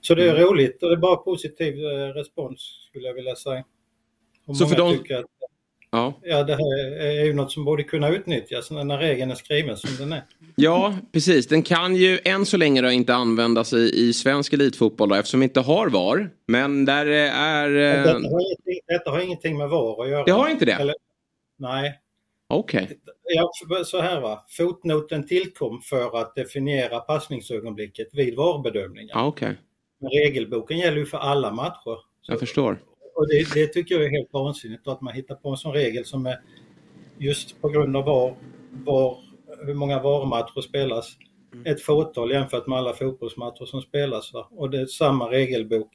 Så 0.00 0.14
det 0.14 0.24
är 0.24 0.34
mm. 0.34 0.42
roligt 0.42 0.82
och 0.82 0.88
det 0.88 0.94
är 0.94 1.00
bara 1.00 1.16
positiv 1.16 1.74
eh, 1.74 2.14
respons 2.14 2.88
skulle 2.88 3.06
jag 3.06 3.14
vilja 3.14 3.36
säga. 3.36 3.64
Och 4.46 4.56
så 4.56 4.66
för 4.66 4.76
de... 4.76 4.94
att, 4.94 5.26
ja. 5.90 6.14
ja, 6.22 6.42
det 6.42 6.52
här 6.52 7.00
är 7.00 7.24
ju 7.24 7.34
något 7.34 7.52
som 7.52 7.64
borde 7.64 7.82
kunna 7.82 8.08
utnyttjas 8.08 8.70
när 8.70 8.98
regeln 8.98 9.30
är 9.30 9.34
skriven 9.34 9.76
som 9.76 9.90
den 9.98 10.12
är. 10.12 10.22
Ja, 10.56 10.94
precis. 11.12 11.46
Den 11.46 11.62
kan 11.62 11.96
ju 11.96 12.18
än 12.24 12.46
så 12.46 12.56
länge 12.56 12.82
då 12.82 12.90
inte 12.90 13.14
användas 13.14 13.72
i, 13.72 13.90
i 13.94 14.12
svensk 14.12 14.52
elitfotboll 14.52 15.08
då, 15.08 15.14
eftersom 15.14 15.40
vi 15.40 15.44
inte 15.44 15.60
har 15.60 15.88
VAR. 15.88 16.30
Men 16.46 16.84
där 16.84 17.06
är... 17.06 17.68
Detta 17.68 18.12
har, 18.12 18.40
ingenting, 18.40 18.80
detta 18.86 19.10
har 19.10 19.20
ingenting 19.20 19.58
med 19.58 19.68
VAR 19.68 20.02
att 20.02 20.10
göra. 20.10 20.24
Det 20.24 20.32
har 20.32 20.48
inte 20.48 20.64
det? 20.64 20.72
Eller, 20.72 20.94
nej, 21.58 21.98
Okej. 22.52 22.84
Okay. 22.84 22.96
Ja, 23.24 23.84
så 23.84 24.00
här 24.00 24.20
va. 24.20 24.44
Fotnoten 24.48 25.26
tillkom 25.26 25.80
för 25.80 26.20
att 26.20 26.34
definiera 26.34 27.00
passningsögonblicket 27.00 28.08
vid 28.12 28.36
VAR-bedömningen. 28.36 29.16
Ah, 29.16 29.26
okay. 29.26 29.54
Men 30.00 30.10
regelboken 30.10 30.78
gäller 30.78 30.96
ju 30.96 31.06
för 31.06 31.18
alla 31.18 31.52
matcher. 31.52 31.98
Jag 32.28 32.40
förstår. 32.40 32.82
Och 33.14 33.28
det, 33.28 33.54
det, 33.54 33.66
tycker 33.66 33.94
jag 33.94 34.04
är 34.04 34.10
helt 34.10 34.32
vansinnigt 34.32 34.88
att 34.88 35.00
man 35.00 35.14
hittar 35.14 35.34
på 35.34 35.48
en 35.50 35.56
sån 35.56 35.72
regel 35.72 36.04
som 36.04 36.26
är 36.26 36.40
just 37.18 37.60
på 37.60 37.68
grund 37.68 37.96
av 37.96 38.04
var, 38.04 38.36
var, 38.70 39.18
hur 39.66 39.74
många 39.74 40.02
VAR-matcher 40.02 40.60
spelas. 40.60 41.16
Mm. 41.52 41.66
Ett 41.66 41.82
fåtal 41.82 42.30
jämfört 42.30 42.66
med 42.66 42.78
alla 42.78 42.92
fotbollsmatcher 42.92 43.64
som 43.64 43.82
spelas. 43.82 44.32
Va? 44.32 44.48
Och 44.50 44.70
det 44.70 44.80
är 44.80 44.86
samma 44.86 45.30
regelbok. 45.30 45.90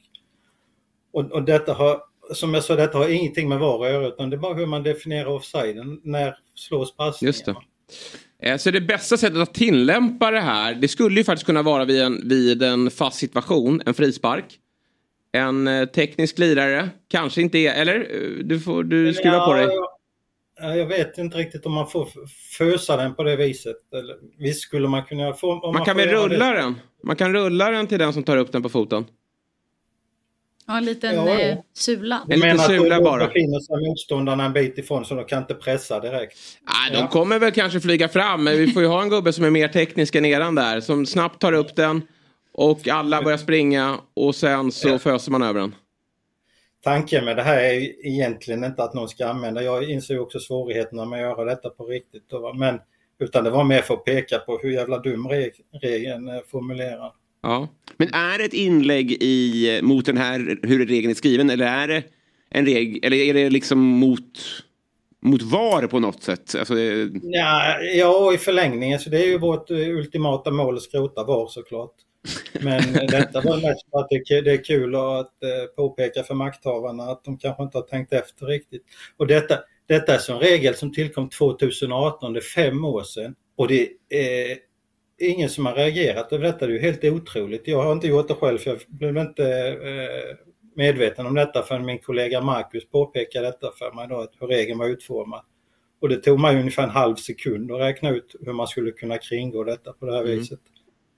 Och, 1.12 1.32
och 1.32 1.42
detta 1.42 1.72
har 1.72 2.02
som 2.34 2.54
jag 2.54 2.64
sa, 2.64 2.76
detta 2.76 2.98
har 2.98 3.08
ingenting 3.08 3.48
med 3.48 3.58
VAR 3.58 3.84
att 3.84 3.92
göra 3.92 4.06
utan 4.06 4.30
det 4.30 4.36
är 4.36 4.38
bara 4.38 4.54
hur 4.54 4.66
man 4.66 4.82
definierar 4.82 5.26
offsiden. 5.26 6.00
När 6.04 6.38
slås 6.58 6.96
passningen? 6.96 7.28
Just 7.28 7.44
det. 7.44 7.56
Eh, 8.42 8.56
så 8.56 8.70
det 8.70 8.80
bästa 8.80 9.16
sättet 9.16 9.38
att 9.38 9.54
tillämpa 9.54 10.30
det 10.30 10.40
här, 10.40 10.74
det 10.74 10.88
skulle 10.88 11.20
ju 11.20 11.24
faktiskt 11.24 11.46
kunna 11.46 11.62
vara 11.62 11.84
vid 11.84 12.02
en, 12.02 12.28
vid 12.28 12.62
en 12.62 12.90
fast 12.90 13.18
situation, 13.18 13.82
en 13.86 13.94
frispark. 13.94 14.44
En 15.32 15.68
eh, 15.68 15.84
teknisk 15.86 16.38
lirare, 16.38 16.88
kanske 17.08 17.42
inte 17.42 17.58
är, 17.58 17.80
eller? 17.80 18.00
Eh, 18.00 18.44
du 18.44 18.60
får 18.60 18.84
du 18.84 19.14
skruva 19.14 19.36
ja, 19.36 19.46
på 19.46 19.52
dig. 19.52 19.68
Jag, 20.60 20.78
jag 20.78 20.86
vet 20.86 21.18
inte 21.18 21.38
riktigt 21.38 21.66
om 21.66 21.72
man 21.72 21.88
får 21.88 22.08
fösa 22.58 22.96
den 22.96 23.14
på 23.14 23.22
det 23.22 23.36
viset. 23.36 23.76
Eller, 23.94 24.16
visst 24.38 24.60
skulle 24.60 24.88
man 24.88 25.04
kunna 25.04 25.32
få... 25.32 25.54
man, 25.54 25.72
man 25.72 25.84
kan 25.84 25.96
väl 25.96 26.08
rulla 26.08 26.52
det. 26.52 26.60
den? 26.60 26.74
Man 27.04 27.16
kan 27.16 27.32
rulla 27.32 27.70
den 27.70 27.86
till 27.86 27.98
den 27.98 28.12
som 28.12 28.22
tar 28.22 28.36
upp 28.36 28.52
den 28.52 28.62
på 28.62 28.68
foten. 28.68 29.04
Ja, 30.68 30.78
en 30.78 30.84
liten 30.84 31.14
ja, 31.14 31.40
ja. 31.40 31.56
sula. 31.74 32.22
En 32.28 32.40
liten 32.40 32.58
sula 32.58 33.00
bara. 33.00 33.20
Då 33.20 33.26
befinner 33.26 33.60
sig 33.60 33.88
motståndarna 33.88 34.44
en 34.44 34.52
bit 34.52 34.78
ifrån 34.78 35.04
så 35.04 35.14
de 35.14 35.24
kan 35.24 35.38
inte 35.38 35.54
pressa 35.54 36.00
direkt. 36.00 36.38
Nej, 36.66 36.92
de 36.92 36.98
ja. 36.98 37.08
kommer 37.08 37.38
väl 37.38 37.52
kanske 37.52 37.80
flyga 37.80 38.08
fram, 38.08 38.44
men 38.44 38.58
vi 38.58 38.66
får 38.66 38.82
ju 38.82 38.88
ha 38.88 39.02
en 39.02 39.08
gubbe 39.08 39.32
som 39.32 39.44
är 39.44 39.50
mer 39.50 39.68
teknisk 39.68 40.14
än 40.14 40.24
eran 40.24 40.54
där. 40.54 40.80
Som 40.80 41.06
snabbt 41.06 41.40
tar 41.40 41.52
upp 41.52 41.76
den 41.76 42.02
och 42.52 42.88
alla 42.88 43.22
börjar 43.22 43.38
springa 43.38 43.98
och 44.14 44.34
sen 44.34 44.72
så 44.72 44.88
ja. 44.88 44.98
föser 44.98 45.32
man 45.32 45.42
över 45.42 45.60
den. 45.60 45.74
Tanken 46.84 47.24
med 47.24 47.36
det 47.36 47.42
här 47.42 47.58
är 47.58 48.06
egentligen 48.06 48.64
inte 48.64 48.82
att 48.82 48.94
någon 48.94 49.08
ska 49.08 49.26
använda. 49.26 49.62
Jag 49.62 49.90
inser 49.90 50.18
också 50.18 50.40
svårigheterna 50.40 51.04
med 51.04 51.18
att 51.18 51.38
göra 51.38 51.44
detta 51.44 51.70
på 51.70 51.84
riktigt. 51.84 52.30
Men, 52.54 52.78
utan 53.18 53.44
det 53.44 53.50
var 53.50 53.64
mer 53.64 53.82
för 53.82 53.94
att 53.94 54.04
peka 54.04 54.38
på 54.38 54.58
hur 54.62 54.70
jävla 54.70 54.98
dum 54.98 55.28
regeln 55.82 56.28
är 56.28 56.42
formulerad. 56.50 57.12
Ja. 57.42 57.68
Men 57.96 58.14
är 58.14 58.38
det 58.38 58.44
ett 58.44 58.54
inlägg 58.54 59.12
i, 59.12 59.80
mot 59.82 60.06
den 60.06 60.16
här, 60.16 60.58
hur 60.62 60.86
regeln 60.86 61.10
är 61.10 61.14
skriven 61.14 61.50
eller 61.50 61.66
är 61.66 61.88
det 61.88 62.02
en 62.50 62.66
regel, 62.66 62.98
eller 63.04 63.16
är 63.16 63.34
det 63.34 63.50
liksom 63.50 63.78
mot, 63.78 64.38
mot 65.22 65.42
VAR 65.42 65.86
på 65.86 65.98
något 65.98 66.22
sätt? 66.22 66.54
Alltså 66.54 66.74
det... 66.74 67.10
ja, 67.22 67.80
ja, 67.80 68.34
i 68.34 68.38
förlängningen 68.38 68.98
så 68.98 69.10
det 69.10 69.22
är 69.22 69.26
ju 69.26 69.38
vårt 69.38 69.70
ultimata 69.70 70.50
mål 70.50 70.76
att 70.76 70.82
skrota 70.82 71.24
VAR 71.24 71.46
såklart. 71.46 71.94
Men 72.60 72.82
detta 72.92 73.40
var 73.40 73.56
mest 73.56 73.90
för 73.90 73.98
att 73.98 74.08
det 74.44 74.50
är 74.50 74.64
kul 74.64 74.94
att 74.94 75.42
eh, 75.42 75.74
påpeka 75.76 76.22
för 76.22 76.34
makthavarna 76.34 77.02
att 77.02 77.24
de 77.24 77.38
kanske 77.38 77.62
inte 77.62 77.78
har 77.78 77.82
tänkt 77.82 78.12
efter 78.12 78.46
riktigt. 78.46 78.82
Och 79.16 79.26
detta, 79.26 79.58
detta 79.86 80.14
är 80.14 80.30
en 80.30 80.40
regel 80.40 80.74
som 80.74 80.92
tillkom 80.92 81.28
2018, 81.30 82.32
det 82.32 82.38
är 82.38 82.40
fem 82.40 82.84
år 82.84 83.02
sedan. 83.02 83.34
Och 83.56 83.68
det 83.68 83.88
är 84.08 84.56
ingen 85.18 85.48
som 85.48 85.66
har 85.66 85.74
reagerat 85.74 86.32
över 86.32 86.44
detta. 86.44 86.66
Det 86.66 86.72
är 86.72 86.74
ju 86.74 86.80
helt 86.80 87.04
otroligt. 87.04 87.68
Jag 87.68 87.82
har 87.82 87.92
inte 87.92 88.06
gjort 88.06 88.28
det 88.28 88.34
själv 88.34 88.58
för 88.58 88.70
jag 88.70 88.80
blev 88.88 89.16
inte 89.18 89.68
eh, 89.68 90.36
medveten 90.76 91.26
om 91.26 91.34
detta 91.34 91.62
förrän 91.62 91.86
min 91.86 91.98
kollega 91.98 92.40
Marcus 92.40 92.88
påpekade 92.90 93.46
detta 93.46 93.70
för 93.78 93.92
mig 93.92 94.08
då, 94.08 94.28
hur 94.40 94.46
regeln 94.46 94.78
var 94.78 94.86
utformad. 94.86 95.40
Och 96.00 96.08
det 96.08 96.16
tog 96.16 96.40
mig 96.40 96.56
ungefär 96.60 96.82
en 96.82 96.90
halv 96.90 97.16
sekund 97.16 97.72
att 97.72 97.80
räkna 97.80 98.10
ut 98.10 98.36
hur 98.40 98.52
man 98.52 98.66
skulle 98.66 98.90
kunna 98.90 99.18
kringgå 99.18 99.64
detta 99.64 99.92
på 99.92 100.06
det 100.06 100.12
här 100.12 100.22
mm. 100.22 100.38
viset. 100.38 100.60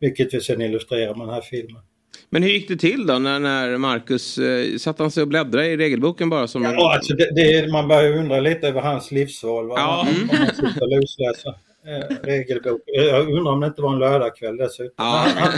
Vilket 0.01 0.35
vi 0.35 0.41
sen 0.41 0.61
illustrerar 0.61 1.15
med 1.15 1.27
den 1.27 1.35
här 1.35 1.41
filmen. 1.41 1.83
Men 2.31 2.43
hur 2.43 2.51
gick 2.51 2.69
det 2.69 2.77
till 2.77 3.07
då 3.07 3.19
när, 3.19 3.39
när 3.39 3.77
Marcus, 3.79 4.39
eh, 4.39 4.77
satt 4.77 4.99
han 4.99 5.11
sig 5.11 5.23
och 5.23 5.29
bläddrade 5.29 5.67
i 5.67 5.77
regelboken 5.77 6.31
bara? 6.31 6.49
Som 6.49 6.63
ja, 6.63 6.95
alltså 6.95 7.15
det, 7.15 7.35
det, 7.35 7.73
man 7.73 7.89
börjar 7.89 8.17
undra 8.17 8.41
lite 8.41 8.69
över 8.69 8.81
hans 8.81 9.11
livsval. 9.11 9.69
Va? 9.69 9.75
Ja. 9.77 10.07
Man 10.31 11.01
eh, 11.87 12.17
regelbok. 12.23 12.81
Jag 12.87 13.29
undrar 13.29 13.53
om 13.53 13.61
det 13.61 13.67
inte 13.67 13.83
var 13.83 13.93
en 13.93 13.99
lördagkväll 13.99 14.57
dessutom. 14.57 14.95
Ja. 14.97 15.27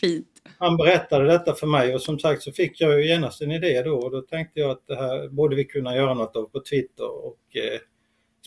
Fint. 0.00 0.26
Han 0.58 0.76
berättade 0.76 1.26
detta 1.26 1.54
för 1.54 1.66
mig 1.66 1.94
och 1.94 2.02
som 2.02 2.18
sagt 2.18 2.42
så 2.42 2.52
fick 2.52 2.80
jag 2.80 2.98
ju 3.00 3.06
genast 3.06 3.42
en 3.42 3.52
idé 3.52 3.82
då 3.82 3.94
och 3.94 4.10
då 4.10 4.20
tänkte 4.20 4.60
jag 4.60 4.70
att 4.70 4.86
det 4.86 4.96
här 4.96 5.28
borde 5.28 5.56
vi 5.56 5.64
kunna 5.64 5.96
göra 5.96 6.14
något 6.14 6.36
av 6.36 6.44
på 6.44 6.60
Twitter 6.60 7.26
och 7.26 7.38
eh, 7.54 7.80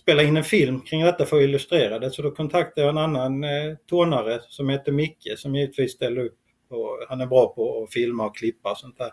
spela 0.02 0.24
in 0.24 0.38
en 0.38 0.44
film 0.44 0.82
kring 0.82 1.02
detta 1.02 1.26
för 1.26 1.38
att 1.38 1.44
illustrera 1.44 2.00
det. 2.00 2.12
Så 2.12 2.22
då 2.22 2.32
kontaktade 2.32 2.82
jag 2.82 2.90
en 2.90 2.98
annan 2.98 3.44
eh, 3.44 3.76
tonare 3.90 4.40
som 4.48 4.70
heter 4.70 4.92
Micke 4.92 5.34
som 5.38 5.56
givetvis 5.56 5.92
ställer 5.92 6.26
upp. 6.26 6.38
Och 6.70 7.06
han 7.10 7.22
är 7.22 7.26
bra 7.26 7.54
på 7.54 7.84
att 7.84 7.94
filma 7.94 8.26
och 8.26 8.36
klippa 8.36 8.72
och 8.72 8.78
sånt 8.78 8.98
där. 8.98 9.12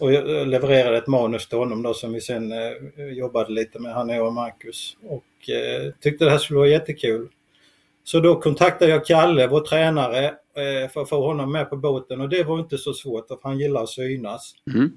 Och 0.00 0.12
jag 0.12 0.48
levererade 0.48 0.96
ett 0.96 1.06
manus 1.06 1.48
till 1.48 1.58
honom 1.58 1.82
då 1.82 1.94
som 1.94 2.12
vi 2.12 2.20
sen 2.20 2.52
eh, 2.52 3.04
jobbade 3.12 3.52
lite 3.52 3.78
med, 3.78 3.94
han 3.94 4.20
och 4.20 4.32
Marcus. 4.32 4.96
Och 5.02 5.50
eh, 5.50 5.92
tyckte 6.00 6.24
det 6.24 6.30
här 6.30 6.38
skulle 6.38 6.58
vara 6.58 6.68
jättekul. 6.68 7.28
Så 8.04 8.20
då 8.20 8.40
kontaktade 8.40 8.90
jag 8.90 9.06
Kalle, 9.06 9.46
vår 9.46 9.60
tränare, 9.60 10.26
eh, 10.26 10.90
för 10.92 11.02
att 11.02 11.08
få 11.08 11.26
honom 11.26 11.52
med 11.52 11.70
på 11.70 11.76
båten 11.76 12.20
och 12.20 12.28
det 12.28 12.42
var 12.42 12.60
inte 12.60 12.78
så 12.78 12.94
svårt 12.94 13.28
för 13.28 13.38
han 13.42 13.58
gillar 13.58 13.82
att 13.82 13.88
synas. 13.88 14.54
Mm. 14.74 14.92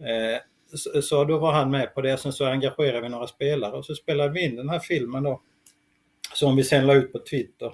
Eh, 0.00 0.40
så, 0.74 1.02
så, 1.02 1.24
då 1.24 1.38
var 1.38 1.52
han 1.52 1.70
med 1.70 1.94
på 1.94 2.00
det. 2.00 2.16
Sen 2.16 2.32
så 2.32 2.44
engagerade 2.44 3.00
vi 3.00 3.08
några 3.08 3.26
spelare 3.26 3.72
och 3.72 3.84
så 3.84 3.94
spelade 3.94 4.32
vi 4.32 4.44
in 4.44 4.56
den 4.56 4.68
här 4.68 4.78
filmen 4.78 5.22
då. 5.22 5.40
Som 6.34 6.56
vi 6.56 6.64
sen 6.64 6.86
la 6.86 6.94
ut 6.94 7.12
på 7.12 7.18
Twitter. 7.18 7.72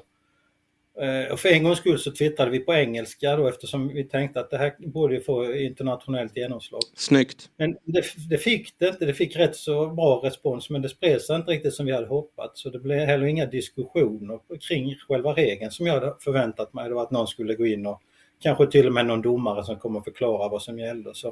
Eh, 1.00 1.32
och 1.32 1.40
för 1.40 1.48
en 1.48 1.64
gångs 1.64 1.78
skull 1.78 1.98
så 1.98 2.12
twittrade 2.12 2.50
vi 2.50 2.58
på 2.58 2.74
engelska 2.74 3.36
då 3.36 3.48
eftersom 3.48 3.88
vi 3.88 4.04
tänkte 4.04 4.40
att 4.40 4.50
det 4.50 4.58
här 4.58 4.74
borde 4.78 5.20
få 5.20 5.54
internationellt 5.54 6.36
genomslag. 6.36 6.80
Snyggt. 6.94 7.50
Men 7.56 7.76
det, 7.84 8.04
det 8.30 8.38
fick 8.38 8.78
det 8.78 8.88
inte. 8.88 9.06
Det 9.06 9.14
fick 9.14 9.36
rätt 9.36 9.56
så 9.56 9.86
bra 9.86 10.20
respons 10.24 10.70
men 10.70 10.82
det 10.82 10.88
spred 10.88 11.22
sig 11.22 11.36
inte 11.36 11.50
riktigt 11.50 11.74
som 11.74 11.86
vi 11.86 11.92
hade 11.92 12.06
hoppats. 12.06 12.62
Så 12.62 12.70
det 12.70 12.78
blev 12.78 13.06
heller 13.06 13.26
inga 13.26 13.46
diskussioner 13.46 14.38
kring 14.68 14.96
själva 15.08 15.32
regeln 15.32 15.70
som 15.70 15.86
jag 15.86 15.94
hade 15.94 16.14
förväntat 16.20 16.72
mig. 16.72 16.88
Det 16.88 16.94
var 16.94 17.02
att 17.02 17.10
någon 17.10 17.26
skulle 17.26 17.54
gå 17.54 17.66
in 17.66 17.86
och 17.86 18.02
kanske 18.42 18.66
till 18.66 18.86
och 18.86 18.92
med 18.92 19.06
någon 19.06 19.22
domare 19.22 19.64
som 19.64 19.78
kommer 19.78 20.00
förklara 20.00 20.48
vad 20.48 20.62
som 20.62 20.78
gällde. 20.78 21.14
Så, 21.14 21.28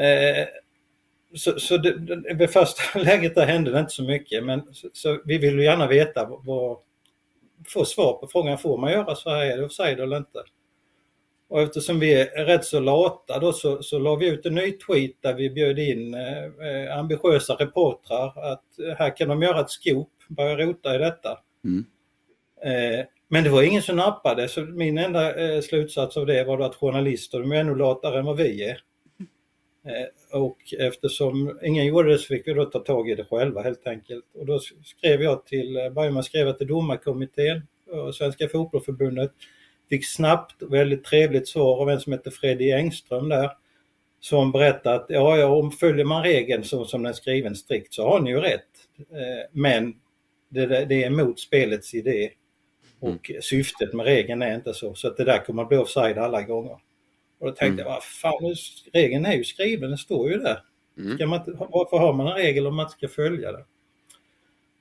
eh, 0.00 0.46
så, 1.34 1.60
så 1.60 1.76
det, 1.76 1.98
det, 1.98 2.34
vid 2.34 2.50
första 2.50 2.98
läget 2.98 3.34
där 3.34 3.46
hände 3.46 3.70
det 3.70 3.80
inte 3.80 3.92
så 3.92 4.02
mycket 4.02 4.44
men 4.44 4.62
så, 4.72 4.88
så 4.92 5.20
vi 5.24 5.38
vill 5.38 5.58
ju 5.58 5.64
gärna 5.64 5.86
veta 5.86 6.26
vad, 6.44 6.78
få 7.66 7.84
svar 7.84 8.12
på 8.12 8.28
frågan, 8.28 8.58
får 8.58 8.78
man 8.78 8.92
göra 8.92 9.14
så 9.14 9.30
här, 9.30 9.44
är 9.44 9.56
det 9.56 9.64
offside 9.64 10.00
eller 10.00 10.16
inte? 10.16 10.42
Och 11.48 11.60
eftersom 11.60 12.00
vi 12.00 12.14
är 12.14 12.44
rätt 12.44 12.64
så 12.64 12.80
lata 12.80 13.38
då 13.38 13.52
så, 13.52 13.82
så 13.82 13.98
la 13.98 14.14
vi 14.14 14.28
ut 14.28 14.46
en 14.46 14.54
ny 14.54 14.72
tweet 14.72 15.12
där 15.20 15.34
vi 15.34 15.50
bjöd 15.50 15.78
in 15.78 16.14
eh, 16.14 16.98
ambitiösa 16.98 17.54
reportrar 17.54 18.52
att 18.52 18.78
eh, 18.78 18.94
här 18.98 19.16
kan 19.16 19.28
de 19.28 19.42
göra 19.42 19.60
ett 19.60 19.70
scoop, 19.70 20.08
börja 20.28 20.56
rota 20.56 20.94
i 20.94 20.98
detta. 20.98 21.38
Mm. 21.64 21.84
Eh, 22.64 23.06
men 23.28 23.44
det 23.44 23.50
var 23.50 23.62
ingen 23.62 23.82
som 23.82 23.96
nappade 23.96 24.48
så 24.48 24.60
min 24.60 24.98
enda 24.98 25.54
eh, 25.54 25.60
slutsats 25.60 26.16
av 26.16 26.26
det 26.26 26.44
var 26.44 26.58
då 26.58 26.64
att 26.64 26.74
journalister 26.74 27.40
de 27.40 27.52
är 27.52 27.56
ännu 27.56 27.74
latare 27.74 28.18
än 28.18 28.24
vad 28.24 28.36
vi 28.36 28.64
är. 28.64 28.80
Eh, 29.88 30.40
och 30.40 30.58
eftersom 30.78 31.58
ingen 31.62 31.86
gjorde 31.86 32.10
det 32.10 32.18
så 32.18 32.26
fick 32.26 32.48
vi 32.48 32.54
då 32.54 32.64
ta 32.64 32.78
tag 32.78 33.10
i 33.10 33.14
det 33.14 33.24
själva 33.24 33.62
helt 33.62 33.86
enkelt. 33.86 34.24
Och 34.34 34.46
då 34.46 34.60
skrev 34.84 35.22
jag 35.22 35.46
till, 35.46 35.76
eh, 35.76 36.18
att 36.18 36.24
skriva 36.24 36.52
till 36.52 36.66
domarkommittén 36.66 37.62
och 37.90 38.14
Svenska 38.14 38.48
Fotbollförbundet. 38.48 39.32
Fick 39.88 40.08
snabbt 40.08 40.62
väldigt 40.62 41.04
trevligt 41.04 41.48
svar 41.48 41.80
av 41.80 41.90
en 41.90 42.00
som 42.00 42.12
heter 42.12 42.30
Freddy 42.30 42.70
Engström 42.70 43.28
där. 43.28 43.50
Som 44.20 44.52
berättade 44.52 44.96
att 44.96 45.06
ja, 45.08 45.36
ja, 45.36 45.46
om 45.46 45.70
följer 45.70 46.04
man 46.04 46.22
regeln 46.22 46.64
så 46.64 46.84
som 46.84 47.02
den 47.02 47.10
är 47.10 47.16
skriven 47.16 47.54
strikt 47.56 47.94
så 47.94 48.08
har 48.08 48.20
ni 48.20 48.30
ju 48.30 48.40
rätt. 48.40 48.62
Eh, 48.98 49.50
men 49.52 49.94
det, 50.48 50.66
det 50.66 51.02
är 51.02 51.06
emot 51.06 51.40
spelets 51.40 51.94
idé. 51.94 52.30
Och 53.00 53.30
mm. 53.30 53.42
syftet 53.42 53.94
med 53.94 54.06
regeln 54.06 54.42
är 54.42 54.54
inte 54.54 54.74
så. 54.74 54.94
Så 54.94 55.08
att 55.08 55.16
det 55.16 55.24
där 55.24 55.44
kommer 55.44 55.62
att 55.62 55.68
bli 55.68 55.78
offside 55.78 56.18
alla 56.18 56.42
gånger. 56.42 56.76
Och 57.38 57.46
då 57.46 57.52
tänkte 57.52 57.66
mm. 57.66 57.78
jag, 57.78 57.84
vad 57.84 58.04
fan, 58.04 58.54
regeln 58.92 59.26
är 59.26 59.34
ju 59.34 59.44
skriven, 59.44 59.88
den 59.88 59.98
står 59.98 60.30
ju 60.30 60.38
där. 60.38 60.62
Mm. 60.98 61.28
Man, 61.30 61.40
varför 61.46 61.98
har 61.98 62.12
man 62.12 62.26
en 62.26 62.34
regel 62.34 62.66
om 62.66 62.76
man 62.76 62.86
inte 62.86 62.96
ska 62.96 63.08
följa 63.08 63.52
den? 63.52 63.64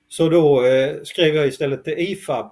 Så 0.07 0.29
då 0.29 0.65
eh, 0.65 0.95
skrev 1.03 1.35
jag 1.35 1.47
istället 1.47 1.83
till 1.83 1.99
IFAB 1.99 2.51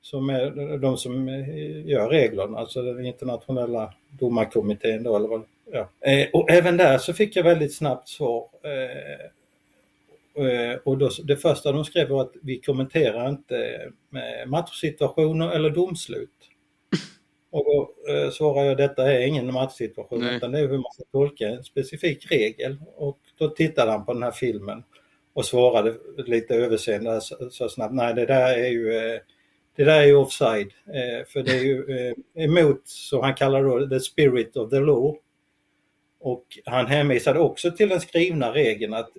som 0.00 0.30
är 0.30 0.78
de 0.78 0.96
som 0.96 1.28
eh, 1.28 1.86
gör 1.86 2.08
reglerna, 2.08 2.58
alltså 2.58 2.82
den 2.82 3.06
internationella 3.06 3.94
domarkommittén 4.10 5.02
då 5.02 5.16
eller 5.16 5.28
vad 5.28 5.42
ja. 5.72 5.88
eh, 6.10 6.28
Och 6.32 6.50
även 6.50 6.76
där 6.76 6.98
så 6.98 7.12
fick 7.12 7.36
jag 7.36 7.44
väldigt 7.44 7.74
snabbt 7.74 8.08
svar. 8.08 8.48
Eh, 8.62 9.24
eh 10.44 10.78
och 10.84 10.98
då, 10.98 11.10
det 11.24 11.36
första 11.36 11.72
de 11.72 11.84
skrev 11.84 12.08
var 12.08 12.22
att 12.22 12.34
vi 12.42 12.60
kommenterar 12.60 13.28
inte 13.28 13.80
matchsituationer 14.46 15.50
eller 15.50 15.70
domslut. 15.70 16.50
Och 17.54 17.64
då 17.64 18.12
eh, 18.12 18.30
svarar 18.30 18.64
jag 18.64 18.76
detta 18.76 19.12
är 19.12 19.26
ingen 19.26 19.52
matchsituation 19.52 20.20
Nej. 20.20 20.36
utan 20.36 20.52
det 20.52 20.58
är 20.58 20.68
hur 20.68 20.78
man 20.78 20.92
ska 20.92 21.04
tolka 21.12 21.48
en 21.48 21.64
specifik 21.64 22.30
regel. 22.30 22.76
Och 22.96 23.18
då 23.38 23.48
tittade 23.48 23.90
han 23.90 24.06
på 24.06 24.12
den 24.12 24.22
här 24.22 24.30
filmen 24.30 24.84
och 25.34 25.44
svarade 25.44 25.94
lite 26.16 26.54
överseende 26.54 27.20
så, 27.20 27.50
så 27.50 27.68
snabbt. 27.68 27.94
Nej 27.94 28.14
det 28.14 28.26
där 28.26 28.58
är 28.58 28.68
ju 28.68 28.96
eh, 28.96 29.20
det 29.76 29.84
där 29.84 30.00
är 30.00 30.06
ju 30.06 30.16
offside. 30.16 30.72
Eh, 30.86 31.26
för 31.26 31.42
det 31.42 31.52
är 31.52 31.62
ju 31.62 32.08
eh, 32.36 32.44
emot, 32.44 32.80
som 32.84 33.20
han 33.20 33.34
kallar 33.34 33.64
då, 33.64 33.88
the 33.88 34.00
spirit 34.00 34.56
of 34.56 34.70
the 34.70 34.80
law. 34.80 35.16
Och 36.20 36.44
han 36.64 36.86
hänvisade 36.86 37.38
också 37.38 37.70
till 37.70 37.88
den 37.88 38.00
skrivna 38.00 38.54
regeln 38.54 38.94
att 38.94 39.10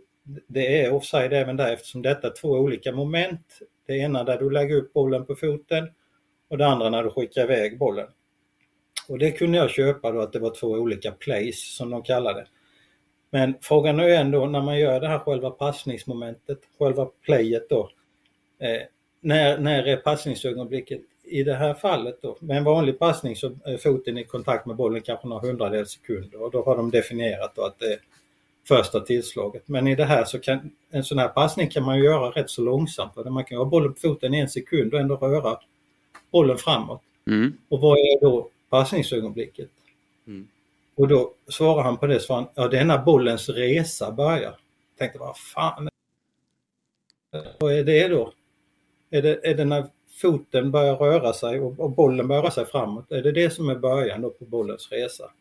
det 0.47 0.81
är 0.81 0.93
offside 0.93 1.33
även 1.33 1.57
där 1.57 1.73
eftersom 1.73 2.01
detta 2.01 2.27
är 2.27 2.33
två 2.41 2.49
olika 2.49 2.91
moment. 2.91 3.59
Det 3.87 3.97
ena 3.97 4.23
där 4.23 4.37
du 4.37 4.49
lägger 4.49 4.75
upp 4.75 4.93
bollen 4.93 5.25
på 5.25 5.35
foten 5.35 5.89
och 6.49 6.57
det 6.57 6.67
andra 6.67 6.89
när 6.89 7.03
du 7.03 7.09
skickar 7.09 7.43
iväg 7.43 7.77
bollen. 7.77 8.07
Och 9.07 9.19
det 9.19 9.31
kunde 9.31 9.57
jag 9.57 9.69
köpa 9.69 10.11
då 10.11 10.21
att 10.21 10.33
det 10.33 10.39
var 10.39 10.55
två 10.55 10.67
olika 10.67 11.11
plays 11.11 11.75
som 11.75 11.89
de 11.89 12.03
kallade 12.03 12.47
Men 13.29 13.53
frågan 13.61 13.99
är 13.99 14.07
ju 14.07 14.13
ändå 14.13 14.45
när 14.45 14.61
man 14.61 14.79
gör 14.79 14.99
det 14.99 15.07
här 15.07 15.19
själva 15.19 15.49
passningsmomentet, 15.49 16.59
själva 16.79 17.07
playet 17.25 17.69
då. 17.69 17.89
Eh, 18.59 18.81
när, 19.21 19.57
när 19.57 19.87
är 19.87 19.97
passningsögonblicket? 19.97 21.01
I 21.23 21.43
det 21.43 21.53
här 21.53 21.73
fallet 21.73 22.21
då, 22.21 22.37
med 22.39 22.57
en 22.57 22.63
vanlig 22.63 22.99
passning 22.99 23.35
så 23.35 23.51
är 23.65 23.77
foten 23.77 24.17
i 24.17 24.23
kontakt 24.23 24.65
med 24.65 24.75
bollen 24.75 25.01
kanske 25.01 25.27
några 25.27 25.47
hundradels 25.47 25.91
sekunder 25.91 26.41
och 26.41 26.51
då 26.51 26.63
har 26.63 26.77
de 26.77 26.91
definierat 26.91 27.55
då 27.55 27.61
att 27.61 27.79
det 27.79 27.93
är 27.93 27.99
första 28.67 28.99
tillslaget. 28.99 29.67
Men 29.67 29.87
i 29.87 29.95
det 29.95 30.05
här 30.05 30.25
så 30.25 30.39
kan 30.39 30.71
en 30.91 31.03
sån 31.03 31.19
här 31.19 31.27
passning 31.27 31.69
kan 31.69 31.83
man 31.83 31.99
göra 31.99 32.29
rätt 32.29 32.49
så 32.49 32.61
långsamt. 32.61 33.15
Man 33.15 33.43
kan 33.43 33.57
ha 33.57 33.65
bollen 33.65 33.93
på 33.93 33.99
foten 33.99 34.33
i 34.33 34.39
en 34.39 34.49
sekund 34.49 34.93
och 34.93 34.99
ändå 34.99 35.15
röra 35.15 35.59
bollen 36.31 36.57
framåt. 36.57 37.01
Mm. 37.27 37.57
Och 37.69 37.81
vad 37.81 37.97
är 37.97 38.21
då 38.21 38.49
passningsögonblicket? 38.69 39.69
Mm. 40.27 40.47
Och 40.95 41.07
då 41.07 41.33
svarar 41.47 41.83
han 41.83 41.97
på 41.97 42.07
det, 42.07 42.19
så 42.19 42.33
han, 42.33 42.47
ja 42.55 42.67
det 42.67 42.79
är 42.79 42.85
när 42.85 42.97
bollens 42.97 43.49
resa 43.49 44.11
börjar. 44.11 44.41
Jag 44.41 44.97
tänkte, 44.97 45.19
vad 45.19 45.37
fan 45.37 45.89
vad 47.59 47.73
är 47.73 47.83
det 47.83 48.07
då? 48.07 48.33
Är 49.09 49.21
det, 49.21 49.39
är 49.43 49.55
det 49.55 49.65
när 49.65 49.85
foten 50.21 50.71
börjar 50.71 50.95
röra 50.95 51.33
sig 51.33 51.59
och, 51.59 51.79
och 51.79 51.91
bollen 51.91 52.27
börjar 52.27 52.41
röra 52.41 52.51
sig 52.51 52.65
framåt? 52.65 53.11
Är 53.11 53.21
det 53.21 53.31
det 53.31 53.49
som 53.49 53.69
är 53.69 53.75
början 53.75 54.21
då 54.21 54.29
på 54.29 54.45
bollens 54.45 54.91
resa? 54.91 55.31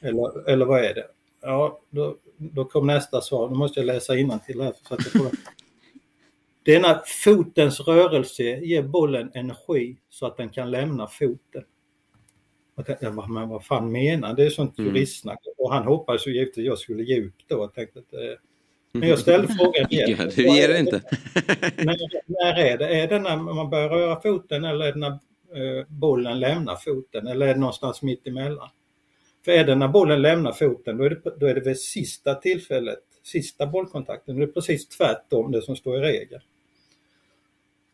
Eller, 0.00 0.48
eller 0.48 0.66
vad 0.66 0.84
är 0.84 0.94
det? 0.94 1.06
Ja, 1.40 1.80
då, 1.90 2.16
då 2.36 2.64
kom 2.64 2.86
nästa 2.86 3.20
svar. 3.20 3.48
Då 3.48 3.54
måste 3.54 3.80
jag 3.80 3.86
läsa 3.86 4.16
innantill 4.16 4.60
här 4.60 4.72
så 4.82 4.94
att 4.94 5.00
jag 5.14 5.22
får 5.22 5.30
Denna 6.62 7.02
fotens 7.24 7.80
rörelse 7.80 8.42
ger 8.42 8.82
bollen 8.82 9.30
energi 9.34 9.96
så 10.10 10.26
att 10.26 10.36
den 10.36 10.48
kan 10.48 10.70
lämna 10.70 11.06
foten. 11.06 11.64
Jag 13.00 13.30
men 13.30 13.48
vad 13.48 13.64
fan 13.64 13.92
menar 13.92 14.34
Det 14.34 14.44
är 14.46 14.50
sånt 14.50 14.78
mm. 14.78 14.94
juristsnack. 14.94 15.38
Och 15.58 15.72
han 15.72 15.86
hoppades 15.86 16.26
ju 16.26 16.34
givetvis 16.34 16.58
att 16.58 16.64
jag 16.64 16.78
skulle 16.78 17.02
ge 17.02 17.22
upp 17.22 17.34
då. 17.46 17.58
Jag 17.58 17.74
tänkte 17.74 17.98
att, 17.98 18.12
eh, 18.12 18.38
men 18.92 19.08
jag 19.08 19.18
ställde 19.18 19.48
frågan 19.58 19.92
igen. 19.92 20.16
Ja, 20.18 20.24
du 20.36 20.42
ger 20.42 20.68
det 20.68 20.78
inte. 20.78 20.96
när, 21.76 21.96
när 22.26 22.58
är 22.58 22.78
det? 22.78 22.88
Är 22.88 23.08
det 23.08 23.18
när 23.18 23.36
man 23.36 23.70
börjar 23.70 23.88
röra 23.88 24.20
foten 24.20 24.64
eller 24.64 24.86
är 24.86 24.92
det 24.92 24.98
när 24.98 25.10
eh, 25.10 25.86
bollen 25.88 26.40
lämnar 26.40 26.76
foten 26.76 27.26
eller 27.26 27.46
är 27.46 27.54
det 27.54 27.60
någonstans 27.60 28.02
mitt 28.02 28.26
emellan? 28.26 28.68
För 29.44 29.52
är 29.52 29.64
det 29.64 29.74
när 29.74 29.88
bollen 29.88 30.22
lämnar 30.22 30.52
foten 30.52 30.96
då 30.98 31.04
är 31.04 31.10
det, 31.10 31.36
då 31.36 31.46
är 31.46 31.54
det 31.54 31.60
vid 31.60 31.80
sista 31.80 32.34
tillfället, 32.34 33.02
sista 33.22 33.66
bollkontakten. 33.66 34.36
Det 34.36 34.42
är 34.42 34.46
precis 34.46 34.88
tvärtom 34.88 35.52
det 35.52 35.62
som 35.62 35.76
står 35.76 35.96
i 35.96 36.00
regeln. 36.00 36.42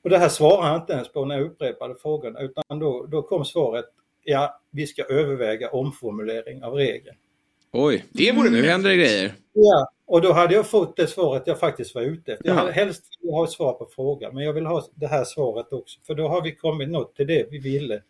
Och 0.02 0.10
det 0.10 0.18
här 0.18 0.28
svarade 0.28 0.68
han 0.68 0.80
inte 0.80 0.92
ens 0.92 1.08
på 1.08 1.24
när 1.24 1.34
jag 1.34 1.46
upprepade 1.46 1.94
frågan 2.02 2.36
utan 2.36 2.78
då, 2.78 3.06
då 3.06 3.22
kom 3.22 3.44
svaret 3.44 3.84
ja, 4.24 4.60
vi 4.70 4.86
ska 4.86 5.02
överväga 5.02 5.70
omformulering 5.70 6.64
av 6.64 6.74
regeln. 6.74 7.16
Oj, 7.72 8.04
det 8.10 8.32
vore 8.32 8.50
nu 8.50 8.66
händer 8.66 8.90
det 8.90 8.96
grejer. 8.96 9.34
Ja, 9.52 9.90
och 10.06 10.22
då 10.22 10.32
hade 10.32 10.54
jag 10.54 10.66
fått 10.66 10.96
det 10.96 11.06
svaret 11.06 11.42
jag 11.46 11.60
faktiskt 11.60 11.94
var 11.94 12.02
ute 12.02 12.32
efter. 12.32 12.48
Jag 12.48 12.54
hade 12.54 12.72
helst 12.72 13.04
vilja 13.20 13.36
ha 13.36 13.46
svar 13.46 13.72
på 13.72 13.88
frågan 13.94 14.34
men 14.34 14.44
jag 14.44 14.52
vill 14.52 14.66
ha 14.66 14.86
det 14.94 15.06
här 15.06 15.24
svaret 15.24 15.72
också 15.72 16.00
för 16.06 16.14
då 16.14 16.28
har 16.28 16.42
vi 16.42 16.56
kommit 16.56 16.88
något 16.88 17.16
till 17.16 17.26
det 17.26 17.46
vi 17.50 17.58
ville. 17.58 18.02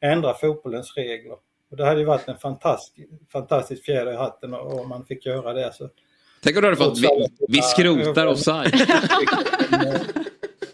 Ändra 0.00 0.34
fotbollens 0.34 0.96
regler. 0.96 1.36
Och 1.70 1.76
det 1.76 1.84
hade 1.84 2.00
ju 2.00 2.06
varit 2.06 2.28
en 2.28 2.38
fantastisk, 2.38 3.08
fantastisk 3.32 3.84
fjäder 3.84 4.12
i 4.12 4.16
hatten 4.16 4.54
om 4.54 4.88
man 4.88 5.04
fick 5.04 5.26
göra 5.26 5.52
det. 5.52 5.72
Så. 5.74 5.88
Tänk 6.42 6.56
om 6.56 6.62
du 6.62 6.68
hade 6.68 6.76
fått 6.76 6.98
vi, 6.98 7.26
vi 7.48 7.62
skrotar 7.62 8.26
offside. 8.26 8.72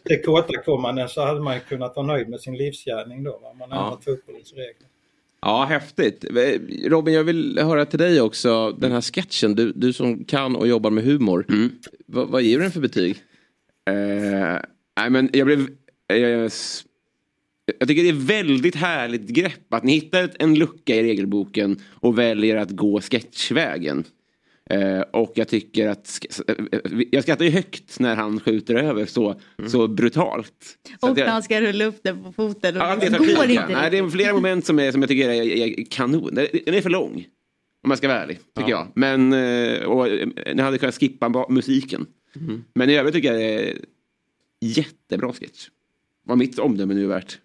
Tillkortakommanden 0.08 1.08
så 1.08 1.24
hade 1.24 1.40
man 1.40 1.60
kunnat 1.60 1.96
vara 1.96 2.06
nöjd 2.06 2.28
med 2.28 2.40
sin 2.40 2.56
livsgärning 2.56 3.24
då. 3.24 3.38
Va? 3.42 3.52
Man 3.58 3.70
har 3.70 3.78
ja. 3.78 3.84
ändrat 3.84 4.04
fotbollens 4.04 4.52
regler. 4.52 4.88
Ja, 5.40 5.64
häftigt. 5.64 6.24
Robin, 6.86 7.14
jag 7.14 7.24
vill 7.24 7.58
höra 7.58 7.86
till 7.86 7.98
dig 7.98 8.20
också. 8.20 8.70
Den 8.70 8.92
här 8.92 9.00
sketchen, 9.00 9.54
du, 9.54 9.72
du 9.72 9.92
som 9.92 10.24
kan 10.24 10.56
och 10.56 10.68
jobbar 10.68 10.90
med 10.90 11.04
humor. 11.04 11.46
Mm. 11.48 11.70
vad, 12.06 12.28
vad 12.28 12.42
ger 12.42 12.56
du 12.56 12.62
den 12.62 12.72
för 12.72 12.80
betyg? 12.80 13.16
Uh, 13.90 14.58
nej, 14.96 15.10
men 15.10 15.30
jag 15.32 15.46
blev... 15.46 15.58
Uh, 16.12 16.48
jag 17.78 17.88
tycker 17.88 18.02
det 18.02 18.08
är 18.08 18.42
väldigt 18.42 18.74
härligt 18.74 19.28
grepp 19.28 19.74
att 19.74 19.84
ni 19.84 19.92
hittar 19.92 20.30
en 20.38 20.54
lucka 20.54 20.94
i 20.94 21.02
regelboken 21.02 21.80
och 22.00 22.18
väljer 22.18 22.56
att 22.56 22.70
gå 22.70 23.00
sketchvägen. 23.00 24.04
Eh, 24.70 25.00
och 25.00 25.32
jag 25.34 25.48
tycker 25.48 25.88
att, 25.88 26.20
eh, 26.48 26.54
jag 27.10 27.22
skrattar 27.22 27.44
ju 27.44 27.50
högt 27.50 28.00
när 28.00 28.16
han 28.16 28.40
skjuter 28.40 28.74
över 28.74 29.06
så, 29.06 29.40
mm. 29.58 29.70
så 29.70 29.88
brutalt. 29.88 30.78
Så 31.00 31.10
och 31.10 31.16
när 31.16 31.26
han 31.26 31.42
ska 31.42 31.60
rulla 31.60 31.84
upp 31.84 32.00
den 32.02 32.22
på 32.22 32.32
foten. 32.32 32.76
Och 32.76 32.82
ja, 32.82 32.96
det, 32.96 33.18
går 33.18 33.50
inte 33.50 33.68
Nej, 33.68 33.90
det 33.90 33.98
är 33.98 34.08
flera 34.08 34.32
moment 34.32 34.66
som, 34.66 34.78
är, 34.78 34.92
som 34.92 35.02
jag 35.02 35.08
tycker 35.08 35.28
är, 35.28 35.42
är 35.42 35.84
kanon. 35.90 36.34
Den 36.34 36.74
är 36.74 36.80
för 36.80 36.90
lång. 36.90 37.26
Om 37.82 37.88
man 37.88 37.96
ska 37.96 38.08
vara 38.08 38.22
ärlig, 38.22 38.38
tycker 38.56 38.70
ja. 38.70 38.88
jag. 38.94 39.18
Men, 39.18 39.32
eh, 39.32 39.84
och, 39.84 40.08
ni 40.54 40.62
hade 40.62 40.78
kunnat 40.78 40.94
skippa 40.94 41.46
musiken. 41.48 42.06
Mm. 42.36 42.64
Men 42.74 42.90
i 42.90 42.94
övrigt 42.94 43.14
tycker 43.14 43.32
jag 43.32 43.40
det 43.40 43.70
är 43.70 43.78
jättebra 44.60 45.32
sketch. 45.32 45.68
Vad 46.26 46.38
mitt 46.38 46.58
omdöme 46.58 46.94
nu 46.94 47.04
är 47.04 47.08
värt. 47.08 47.38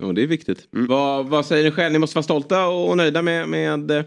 Ja, 0.00 0.12
det 0.12 0.22
är 0.22 0.26
viktigt. 0.26 0.68
Vad, 0.70 1.28
vad 1.28 1.46
säger 1.46 1.64
ni 1.64 1.70
själv? 1.70 1.92
Ni 1.92 1.98
måste 1.98 2.16
vara 2.16 2.22
stolta 2.22 2.68
och 2.68 2.96
nöjda 2.96 3.22
med, 3.22 3.48
med, 3.48 4.04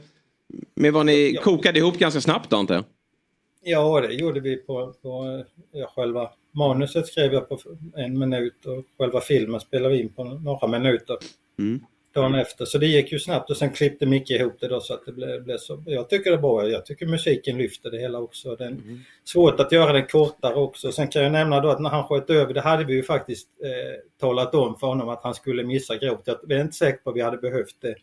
med 0.75 0.93
vad 0.93 1.05
ni 1.05 1.31
Ja. 1.35 1.41
kokade 1.41 1.79
ihop 1.79 1.97
ganska 1.97 2.21
snabbt 2.21 2.49
då, 2.49 2.57
antar 2.57 2.75
jag? 2.75 2.83
Ja, 3.63 4.01
det 4.01 4.13
gjorde 4.13 4.39
vi 4.39 4.55
på, 4.57 4.93
på 5.01 5.43
ja, 5.71 5.91
själva 5.95 6.29
manuset 6.51 7.07
skrev 7.07 7.33
jag 7.33 7.49
på 7.49 7.59
en 7.95 8.19
minut 8.19 8.65
och 8.65 8.85
själva 8.97 9.21
filmen 9.21 9.59
spelade 9.59 9.95
vi 9.95 10.01
in 10.01 10.13
på 10.13 10.23
några 10.23 10.67
minuter 10.67 11.17
dagen 12.13 12.35
efter. 12.35 12.65
Så 12.65 12.77
det 12.77 12.85
gick 12.87 13.11
ju 13.11 13.19
snabbt 13.19 13.49
och 13.49 13.57
sen 13.57 13.69
klippte 13.69 14.05
Micke 14.05 14.31
ihop 14.31 14.59
det 14.59 14.67
då 14.67 14.79
så 14.79 14.93
att 14.93 15.05
det 15.05 15.11
blev, 15.11 15.43
blev 15.43 15.57
så. 15.57 15.83
Jag 15.85 16.09
tycker 16.09 16.31
det 16.31 16.37
är 16.37 16.41
bra. 16.41 16.67
Jag 16.67 16.85
tycker 16.85 17.05
musiken 17.05 17.57
lyfter 17.57 17.91
det 17.91 17.99
hela 17.99 18.19
också. 18.19 18.55
Det 18.55 18.65
är 18.65 18.77
svårt 19.23 19.59
att 19.59 19.71
göra 19.71 19.93
den 19.93 20.07
kortare 20.07 20.55
också. 20.55 20.91
Sen 20.91 21.07
kan 21.07 21.23
jag 21.23 21.31
nämna 21.31 21.59
då 21.59 21.69
att 21.69 21.81
när 21.81 21.89
han 21.89 22.03
sköt 22.03 22.29
över 22.29 22.53
det 22.53 22.61
hade 22.61 22.83
vi 22.83 22.93
ju 22.93 23.03
faktiskt 23.03 23.47
eh, 23.63 23.99
talat 24.19 24.55
om 24.55 24.79
för 24.79 24.87
honom 24.87 25.09
att 25.09 25.23
han 25.23 25.33
skulle 25.33 25.63
missa 25.63 25.97
grovt. 25.97 26.21
Jag 26.25 26.51
är 26.51 26.61
inte 26.61 26.75
säker 26.75 26.99
på 27.03 27.09
att 27.09 27.15
vi 27.15 27.21
hade 27.21 27.37
behövt 27.37 27.75
det. 27.81 27.95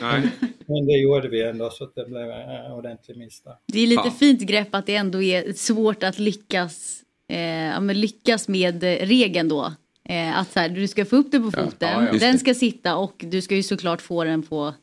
Nej. 0.00 0.30
Men 0.66 0.86
det 0.86 0.92
gjorde 0.92 1.28
vi 1.28 1.42
ändå 1.42 1.70
så 1.70 1.84
att 1.84 1.94
det 1.94 2.04
blev 2.08 2.30
en 2.30 2.72
ordentlig 2.72 3.16
miss. 3.18 3.42
Det 3.72 3.80
är 3.80 3.86
lite 3.86 4.02
Ja. 4.04 4.10
fint 4.18 4.40
grepp 4.40 4.74
att 4.74 4.86
det 4.86 4.94
ändå 4.96 5.22
är 5.22 5.52
svårt 5.52 6.02
att 6.02 6.18
lyckas, 6.18 7.00
eh, 7.32 7.38
ja, 7.64 7.80
men 7.80 8.00
lyckas 8.00 8.48
med 8.48 8.84
eh, 8.84 9.06
regeln 9.06 9.48
då. 9.48 9.72
Eh, 10.08 10.38
att 10.38 10.52
så 10.52 10.60
här, 10.60 10.68
du 10.68 10.88
ska 10.88 11.04
få 11.04 11.16
upp 11.16 11.32
den 11.32 11.42
på 11.50 11.62
foten, 11.62 12.04
ja, 12.12 12.18
den 12.18 12.38
ska 12.38 12.54
sitta 12.54 12.96
och 12.96 13.14
du 13.18 13.40
ska 13.42 13.54
ju 13.56 13.62
såklart 13.62 14.02
få 14.02 14.24
den 14.24 14.42
på, 14.42 14.74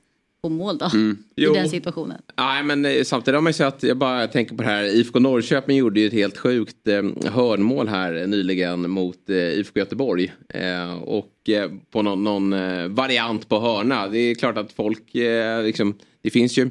på 0.43 0.49
mål 0.49 0.77
då. 0.77 0.85
I 0.85 0.95
Mm. 0.97 1.17
Jo. 1.35 1.53
den 1.53 1.69
situationen. 1.69 2.21
Nej, 2.37 2.63
men 2.63 2.85
eh, 2.85 3.03
samtidigt 3.03 3.35
har 3.35 3.41
man 3.41 3.49
ju 3.49 3.53
sett, 3.53 3.83
jag 3.83 3.97
bara 3.97 4.27
tänker 4.27 4.55
på 4.55 4.63
det 4.63 4.69
här, 4.69 4.83
IFK 4.83 5.19
Norrköping 5.19 5.77
gjorde 5.77 5.99
ju 5.99 6.07
ett 6.07 6.13
helt 6.13 6.37
sjukt 6.37 6.87
eh, 6.87 7.03
hörnmål 7.31 7.87
här 7.87 8.27
nyligen 8.27 8.89
mot 8.89 9.29
eh, 9.29 9.35
IFK 9.35 9.79
Göteborg. 9.79 10.31
Eh, 10.49 10.93
och 11.03 11.49
eh, 11.49 11.69
på 11.91 12.01
någon, 12.01 12.23
någon 12.23 12.53
eh, 12.53 12.87
variant 12.87 13.49
på 13.49 13.59
hörna. 13.59 14.07
Det 14.07 14.17
är 14.19 14.35
klart 14.35 14.57
att 14.57 14.71
folk, 14.71 15.15
eh, 15.15 15.63
liksom, 15.63 15.97
det 16.21 16.29
finns 16.29 16.57
ju 16.57 16.69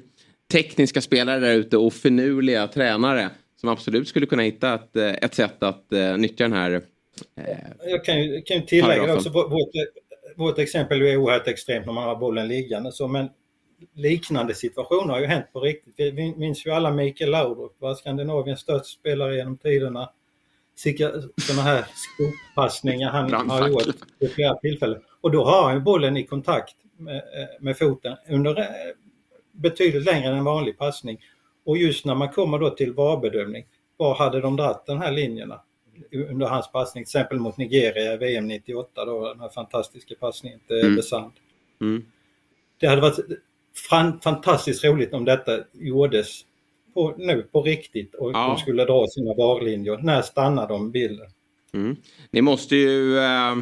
tekniska 0.52 1.00
spelare 1.00 1.40
där 1.40 1.54
ute 1.54 1.76
och 1.76 1.92
finurliga 1.92 2.66
tränare 2.66 3.28
som 3.60 3.68
absolut 3.68 4.08
skulle 4.08 4.26
kunna 4.26 4.42
hitta 4.42 4.74
ett, 4.74 4.96
ett 4.96 5.34
sätt 5.34 5.62
att 5.62 5.92
eh, 5.92 6.16
nyttja 6.16 6.44
den 6.44 6.52
här 6.52 6.70
eh, 7.36 7.44
Jag 7.90 8.04
kan 8.04 8.22
ju, 8.22 8.42
kan 8.42 8.56
ju 8.56 8.62
tillägga 8.66 8.86
Paragrafen. 8.94 9.16
också, 9.16 9.30
vårt, 9.30 9.50
vårt- 9.52 9.66
vårt 10.36 10.58
exempel 10.58 11.02
är 11.02 11.16
oerhört 11.16 11.48
extremt 11.48 11.86
när 11.86 11.92
man 11.92 12.04
har 12.04 12.16
bollen 12.16 12.48
liggande 12.48 12.92
så, 12.92 13.08
men 13.08 13.28
liknande 13.94 14.54
situationer 14.54 15.14
har 15.14 15.20
ju 15.20 15.26
hänt 15.26 15.46
på 15.52 15.60
riktigt. 15.60 15.94
Vi 16.14 16.34
minns 16.36 16.66
ju 16.66 16.70
alla 16.70 16.90
Mikael 16.90 17.30
Laudrup, 17.30 17.72
var 17.78 17.94
Skandinaviens 17.94 18.60
största 18.60 18.84
spelare 18.84 19.36
genom 19.36 19.56
tiderna. 19.56 20.10
Sådana 21.36 21.62
här 21.62 21.84
skoppassningar 21.94 23.10
han 23.10 23.50
har 23.50 23.68
gjort 23.68 23.86
vid 24.18 24.32
flera 24.32 24.54
tillfällen. 24.54 25.02
Och 25.20 25.30
då 25.30 25.44
har 25.44 25.70
han 25.70 25.84
bollen 25.84 26.16
i 26.16 26.26
kontakt 26.26 26.76
med, 26.96 27.16
eh, 27.16 27.48
med 27.60 27.78
foten 27.78 28.16
under 28.28 28.60
eh, 28.60 28.66
betydligt 29.52 30.04
längre 30.04 30.28
än 30.28 30.38
en 30.38 30.44
vanlig 30.44 30.78
passning. 30.78 31.18
Och 31.64 31.78
just 31.78 32.04
när 32.04 32.14
man 32.14 32.28
kommer 32.28 32.58
då 32.58 32.70
till 32.70 32.92
VAR-bedömning, 32.92 33.64
var 33.96 34.14
hade 34.14 34.40
de 34.40 34.56
dragit 34.56 34.86
den 34.86 34.98
här 34.98 35.12
linjerna? 35.12 35.60
under 36.12 36.46
hans 36.46 36.72
passning, 36.72 37.04
till 37.04 37.08
exempel 37.08 37.38
mot 37.38 37.56
Nigeria 37.56 38.14
i 38.14 38.16
VM 38.16 38.48
98 38.48 39.04
då, 39.04 39.28
den 39.28 39.40
här 39.40 39.48
fantastiska 39.48 40.14
passningen 40.20 40.60
till 40.66 40.80
Mm. 40.80 40.96
Besand. 40.96 41.32
Mm. 41.80 42.04
Det 42.78 42.86
hade 42.86 43.00
varit 43.00 43.18
fantastiskt 44.22 44.84
roligt 44.84 45.14
om 45.14 45.24
detta 45.24 45.58
gjordes 45.72 46.40
på, 46.94 47.14
nu 47.18 47.42
på 47.42 47.62
riktigt 47.62 48.14
och 48.14 48.30
Ja. 48.32 48.46
de 48.46 48.58
skulle 48.58 48.84
dra 48.84 49.06
sina 49.10 49.34
VAR-linjer. 49.34 49.98
När 50.02 50.22
stannar 50.22 50.68
de 50.68 50.90
bilden? 50.90 51.26
Mm. 51.74 51.96
Ni 52.30 52.42
måste 52.42 52.76
ju, 52.76 53.18
eh, 53.18 53.56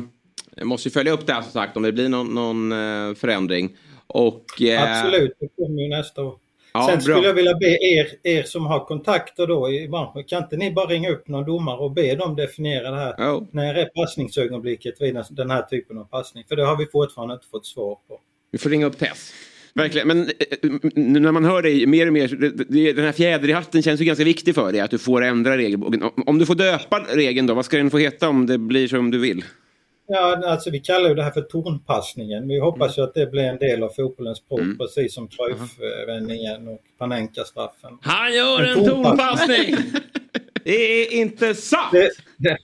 måste 0.62 0.88
ju 0.88 0.92
följa 0.92 1.12
upp 1.12 1.26
det 1.26 1.32
här 1.32 1.42
som 1.42 1.50
sagt 1.52 1.76
om 1.76 1.82
det 1.82 1.92
blir 1.92 2.08
någon, 2.08 2.34
någon 2.34 2.72
eh, 2.72 3.14
förändring. 3.14 3.76
Och, 4.06 4.62
eh, 4.62 4.82
Absolut, 5.00 5.32
det 5.40 5.48
kommer 5.56 5.82
ju 5.82 5.88
nästa 5.88 6.22
år. 6.24 6.34
Ja, 6.72 6.86
Sen 6.86 6.94
bra. 6.94 7.00
skulle 7.00 7.26
jag 7.26 7.34
vilja 7.34 7.54
be 7.54 7.66
er, 7.66 8.06
er 8.22 8.42
som 8.42 8.66
har 8.66 8.84
kontakter 8.84 9.46
då 9.46 9.70
i 9.70 9.88
branschen, 9.88 10.24
kan 10.24 10.42
inte 10.42 10.56
ni 10.56 10.72
bara 10.72 10.86
ringa 10.86 11.10
upp 11.10 11.28
någon 11.28 11.44
domare 11.44 11.76
och 11.78 11.90
be 11.90 12.14
dem 12.14 12.36
definiera 12.36 12.90
det 12.90 12.96
här? 12.96 13.14
Ja. 13.18 13.46
När 13.50 13.74
är 13.74 13.84
passningsögonblicket 13.84 15.00
vid 15.00 15.14
den- 15.14 15.24
den 15.30 15.50
här 15.50 15.62
typen 15.62 15.98
av 15.98 16.04
passning? 16.04 16.44
För 16.48 16.56
det 16.56 16.64
har 16.66 16.76
vi 16.76 16.86
fortfarande 16.86 17.34
inte 17.34 17.46
fått 17.46 17.66
svar 17.66 17.94
på. 18.08 18.20
Vi 18.50 18.58
får 18.58 18.70
ringa 18.70 18.86
upp 18.86 18.98
Tess. 18.98 19.32
Verkligen, 19.79 20.09
men 20.09 20.20
eh, 20.22 20.70
nu 20.95 21.20
när 21.20 21.33
man 21.33 21.45
hör 21.45 21.62
dig 21.62 21.87
mer 21.87 22.07
och 22.07 22.12
mer, 22.12 22.29
den 22.95 23.05
här 23.05 23.12
fjäder 23.12 23.49
i 23.49 23.53
hatten 23.53 23.83
känns 23.83 24.01
ju 24.01 24.05
ganska 24.05 24.24
viktig 24.24 24.55
för 24.55 24.72
dig, 24.72 24.81
att 24.81 24.91
du 24.91 24.99
får 24.99 25.22
ändra 25.24 25.57
regelboken. 25.57 26.03
Om, 26.03 26.11
om 26.26 26.39
du 26.39 26.47
får 26.47 26.55
döpa 26.55 27.07
regeln 27.14 27.47
då, 27.47 27.55
vad 27.55 27.64
ska 27.64 27.76
den 27.76 27.91
få 27.91 27.99
heta 27.99 28.29
om 28.29 28.47
det 28.47 28.59
blir 28.59 28.89
som 28.89 29.11
du 29.11 29.18
vill? 29.18 29.45
Ja, 30.11 30.43
alltså 30.47 30.70
vi 30.70 30.81
kallar 30.81 31.09
ju 31.09 31.14
det 31.14 31.22
här 31.22 31.31
för 31.31 31.41
tornpassningen. 31.41 32.49
Vi 32.49 32.59
hoppas 32.61 32.99
ju 32.99 33.03
att 33.03 33.14
det 33.14 33.26
blir 33.31 33.43
en 33.43 33.59
del 33.59 33.83
av 33.83 33.89
fotbollens 33.89 34.39
språk, 34.39 34.61
Mm. 34.61 34.79
precis 34.79 35.14
som 35.14 35.29
Cruyff-vändningen 35.29 36.68
och 36.68 36.79
Panenka-straffen. 36.99 37.91
Han 38.03 38.35
gör 38.35 38.62
En 38.62 38.79
en 38.79 38.85
tornpassning. 38.85 39.76
Det 40.64 41.03
är 41.03 41.12
inte 41.12 41.55
sant! 41.55 41.93
Det, 41.93 42.11
det. 42.37 42.57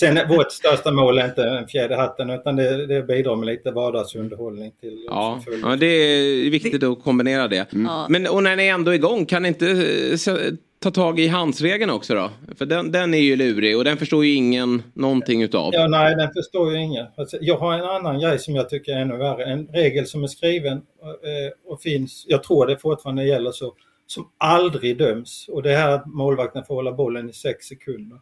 Sen 0.00 0.16
är 0.16 0.26
vårt 0.26 0.52
största 0.52 0.90
mål 0.90 1.18
är 1.18 1.24
inte 1.24 1.44
en 1.44 1.68
fjäder 1.68 1.94
i 1.94 1.98
hatten 1.98 2.30
utan 2.30 2.56
det, 2.56 2.86
det 2.86 3.02
bidrar 3.02 3.36
med 3.36 3.46
lite 3.46 3.70
vardagsunderhållning 3.70 4.72
till 4.80 5.04
Ja, 5.06 5.40
ja, 5.62 5.76
det 5.76 5.86
är 5.86 6.50
viktigt 6.50 6.82
att 6.82 7.02
kombinera 7.02 7.48
det. 7.48 7.66
Ja. 7.70 8.06
Men 8.10 8.26
och 8.26 8.42
när 8.42 8.56
ni 8.56 8.66
är 8.66 8.74
ändå 8.74 8.90
är 8.90 8.94
igång, 8.94 9.26
kan 9.26 9.42
ni 9.42 9.48
inte 9.48 9.70
eh, 9.70 10.36
ta 10.78 10.90
tag 10.90 11.20
i 11.20 11.28
handsregeln 11.28 11.90
också 11.90 12.14
då? 12.14 12.30
För 12.58 12.66
den, 12.66 12.92
den 12.92 13.14
är 13.14 13.18
ju 13.18 13.36
lurig 13.36 13.76
och 13.76 13.84
den 13.84 13.96
förstår 13.96 14.24
ju 14.24 14.34
ingen 14.34 14.82
någonting 14.94 15.42
utav. 15.42 15.74
Ja, 15.74 15.88
nej, 15.88 16.16
den 16.16 16.32
förstår 16.32 16.72
ju 16.72 16.78
ingen. 16.78 17.06
Alltså, 17.16 17.38
jag 17.40 17.58
har 17.58 17.74
en 17.74 17.84
annan 17.84 18.20
grej 18.20 18.38
som 18.38 18.54
jag 18.54 18.68
tycker 18.68 18.92
är 18.92 19.00
ännu 19.00 19.16
värre. 19.16 19.44
En 19.44 19.66
regel 19.66 20.06
som 20.06 20.22
är 20.22 20.26
skriven 20.26 20.76
eh, 21.02 21.72
och 21.72 21.80
finns, 21.80 22.24
jag 22.28 22.42
tror 22.42 22.66
det 22.66 22.78
fortfarande 22.78 23.24
gäller 23.24 23.52
så, 23.52 23.74
som 24.06 24.30
aldrig 24.38 24.98
döms. 24.98 25.48
Och 25.48 25.62
det 25.62 25.72
är 25.72 25.88
att 25.88 26.06
målvakten 26.06 26.64
får 26.64 26.74
hålla 26.74 26.92
bollen 26.92 27.30
i 27.30 27.32
sex 27.32 27.66
sekunder. 27.66 28.18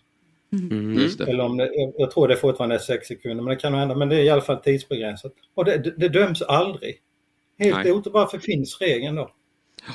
Mm, 0.52 0.98
just 0.98 1.18
det. 1.18 1.24
Eller 1.24 1.44
om 1.44 1.56
det, 1.56 1.70
jag, 1.98 2.10
tror 2.10 2.28
det 2.28 2.36
fortfarande 2.36 2.74
är 2.74 2.78
sex 2.78 3.06
sekunder, 3.06 3.44
men 3.44 3.54
det 3.54 3.56
kan 3.56 3.72
nog 3.72 3.78
hända. 3.78 3.94
Men 3.94 4.08
det 4.08 4.16
är 4.16 4.22
i 4.22 4.30
alla 4.30 4.42
fall 4.42 4.56
tidsbegränsat. 4.56 5.32
Och 5.54 5.64
det, 5.64 5.78
det, 5.78 5.94
det 5.96 6.08
döms 6.08 6.42
aldrig. 6.42 6.96
Helt 7.58 7.76
Nej. 7.76 7.92
otroligt. 7.92 8.14
Varför 8.14 8.38
finns 8.38 8.78
regeln 8.80 9.16
då? 9.16 9.30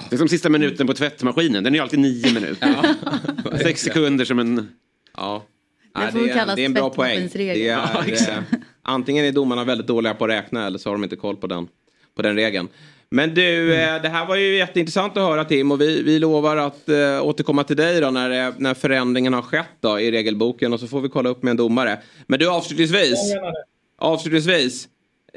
Det 0.10 0.16
är 0.16 0.18
som 0.18 0.28
sista 0.28 0.50
minuten 0.50 0.88
på 0.88 0.94
tvättmaskinen, 0.94 1.64
den 1.64 1.74
är 1.74 1.78
ju 1.78 1.84
alltid 1.84 2.00
nio 2.00 2.34
minuter. 2.34 2.76
Sex 3.58 3.82
sekunder 3.82 4.26
som 4.26 4.40
en... 4.40 4.68
Ja. 5.18 5.44
Det 5.94 6.00
Nej, 6.00 6.12
får 6.12 6.20
väl 6.20 6.30
är, 6.30 6.56
det 6.56 6.62
är 6.62 6.66
en 6.66 6.74
bra 6.74 6.90
poäng. 6.90 7.30
Det 7.34 7.70
är, 7.70 7.78
Ja, 7.78 8.04
antingen 8.82 9.26
är 9.26 9.32
domarna 9.32 9.64
väldigt 9.64 9.88
dåliga 9.88 10.14
på 10.14 10.26
att 10.26 10.32
räkna 10.32 10.68
eller 10.68 10.78
så 10.78 10.90
har 10.90 10.96
de 10.96 11.04
inte 11.04 11.16
koll 11.16 11.36
på 11.36 11.48
den, 11.48 11.68
på 12.16 12.22
den 12.22 12.36
regeln. 12.36 12.68
Men 13.12 13.34
du, 13.34 13.74
eh, 13.74 14.02
det 14.02 14.10
här 14.10 14.26
var 14.26 14.36
ju 14.36 14.56
jätteintressant 14.56 15.18
att 15.18 15.24
höra 15.24 15.46
Tim 15.46 15.72
och 15.72 15.82
vi, 15.82 16.04
vi 16.04 16.20
lovar 16.20 16.58
att 16.58 16.90
eh, 16.90 17.26
återkomma 17.26 17.64
till 17.64 17.76
dig 17.76 18.02
då 18.02 18.12
när, 18.12 18.48
eh, 18.48 18.54
när 18.58 18.74
förändringen 18.74 19.34
har 19.34 19.42
skett 19.42 19.66
då 19.80 20.00
i 20.00 20.12
regelboken 20.12 20.74
och 20.74 20.80
så 20.80 20.88
får 20.88 21.02
vi 21.02 21.10
kolla 21.10 21.30
upp 21.30 21.44
med 21.44 21.52
en 21.52 21.58
domare. 21.58 22.00
Men 22.28 22.40
du 22.40 22.50
avslutningsvis, 22.50 23.34
avslutningsvis. 23.98 24.88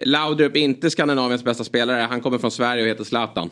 Laudrup 0.02 0.56
inte 0.56 0.90
Skandinaviens 0.90 1.44
bästa 1.44 1.64
spelare, 1.64 2.00
han 2.00 2.20
kommer 2.20 2.38
från 2.38 2.50
Sverige 2.50 2.82
och 2.82 2.88
heter 2.88 3.04
Zlatan. 3.04 3.50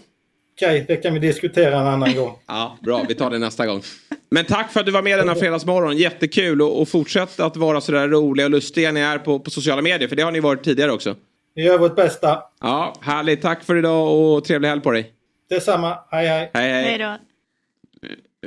Okej, 0.56 0.84
det 0.88 0.96
kan 0.96 1.14
vi 1.14 1.20
diskutera 1.20 1.80
en 1.80 1.86
annan 1.86 2.16
gång. 2.16 2.32
Ja, 2.46 2.78
bra. 2.82 3.04
Vi 3.08 3.14
tar 3.14 3.30
det 3.30 3.38
nästa 3.38 3.66
gång. 3.66 3.82
Men 4.30 4.44
tack 4.44 4.72
för 4.72 4.80
att 4.80 4.86
du 4.86 4.92
var 4.92 5.02
med 5.02 5.18
denna 5.18 5.34
fredagsmorgon. 5.34 5.96
Jättekul 5.96 6.62
och, 6.62 6.80
och 6.80 6.88
fortsätt 6.88 7.40
att 7.40 7.56
vara 7.56 7.80
sådär 7.80 8.08
roliga 8.08 8.46
och 8.46 8.50
lustiga 8.50 8.92
ni 8.92 9.00
är 9.00 9.18
på, 9.18 9.40
på 9.40 9.50
sociala 9.50 9.82
medier. 9.82 10.08
För 10.08 10.16
det 10.16 10.22
har 10.22 10.32
ni 10.32 10.40
varit 10.40 10.64
tidigare 10.64 10.92
också. 10.92 11.14
Vi 11.54 11.64
gör 11.64 11.78
vårt 11.78 11.96
bästa. 11.96 12.42
Ja, 12.60 12.94
härligt. 13.00 13.42
Tack 13.42 13.64
för 13.64 13.76
idag 13.76 14.34
och 14.34 14.44
trevlig 14.44 14.68
helg 14.68 14.80
på 14.80 14.90
dig. 14.90 15.12
Detsamma. 15.48 15.98
Hej 16.10 16.26
hej. 16.28 16.50
Hej, 16.54 16.72
hej. 16.72 16.84
Hej 16.84 16.98
då. 16.98 17.16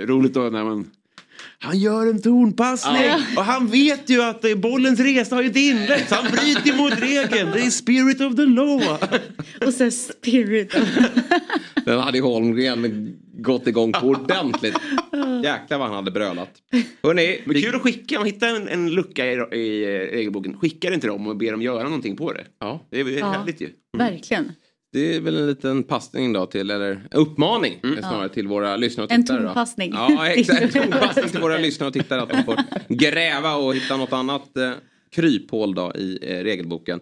Roligt 0.05 0.33
då 0.33 0.39
när 0.39 0.63
man... 0.63 0.91
Han 1.59 1.79
gör 1.79 2.07
en 2.07 2.21
tornpassning 2.21 3.11
och 3.37 3.43
han 3.43 3.67
vet 3.67 4.09
ju 4.09 4.23
att 4.23 4.45
eh, 4.45 4.55
bollens 4.55 4.99
resa 4.99 5.35
har 5.35 5.41
ju 5.41 5.49
ett 5.49 5.55
inlägg 5.55 6.07
så 6.07 6.15
han 6.15 6.31
bryter 6.31 6.65
ju 6.65 6.75
mot 6.75 6.99
regeln. 6.99 7.51
Det 7.51 7.59
är 7.59 7.69
spirit 7.69 8.21
of 8.21 8.35
the 8.35 8.45
law. 8.45 8.97
Och 9.65 9.73
sen 9.73 9.91
spirit. 9.91 10.75
Den 11.85 11.99
hade 11.99 12.19
Holmgren 12.19 13.15
gått 13.37 13.67
igång 13.67 13.91
på 13.91 14.07
ordentligt. 14.07 14.75
Jäklar 15.43 15.77
vad 15.77 15.87
han 15.87 15.95
hade 15.95 16.11
brölat. 16.11 16.49
Hörrni, 17.03 17.41
Men 17.45 17.53
vi... 17.53 17.61
kul 17.61 17.75
att 17.75 17.81
skicka, 17.81 18.17
man 18.19 18.25
hittar 18.25 18.47
en, 18.55 18.67
en 18.67 18.91
lucka 18.91 19.25
i, 19.25 19.31
i 19.59 19.83
eh, 19.83 19.87
regelboken, 20.15 20.57
skicka 20.57 20.89
den 20.89 20.99
till 20.99 21.09
dem 21.09 21.27
och 21.27 21.37
be 21.37 21.51
dem 21.51 21.61
göra 21.61 21.83
någonting 21.83 22.15
på 22.17 22.33
det. 22.33 22.45
ja, 22.59 22.85
Det 22.89 22.99
är, 22.99 23.03
det 23.05 23.15
är 23.15 23.19
Ja. 23.19 23.31
härligt 23.31 23.61
ju. 23.61 23.69
Verkligen. 23.97 24.51
det 24.93 25.15
är 25.15 25.21
väl 25.21 25.37
en 25.37 25.47
liten 25.47 25.83
passning 25.83 26.33
då 26.33 26.45
till, 26.45 26.71
eller 26.71 27.07
uppmaning 27.11 27.79
snarare 27.99 28.29
till 28.29 28.47
våra 28.47 28.77
lyssnare 28.77 29.05
och 29.05 29.11
En 29.11 29.21
tittare. 29.25 29.39
då. 29.41 29.45
tonpassning. 29.47 29.91
Ja, 29.93 30.27
exakt. 30.27 30.61
En 30.75 30.83
tonpassning 30.91 31.29
till 31.29 31.39
våra 31.41 31.57
lyssnare 31.57 31.87
och 31.87 31.93
tittare 31.93 32.21
att 32.21 32.29
de 32.29 32.43
får 32.43 32.55
gräva 32.87 33.55
och 33.55 33.75
hitta 33.75 33.97
något 33.97 34.13
annat 34.13 34.57
eh, 34.57 34.71
kryphål 35.15 35.75
då 35.75 35.91
i 35.95 36.19
eh, 36.21 36.43
regelboken. 36.43 37.01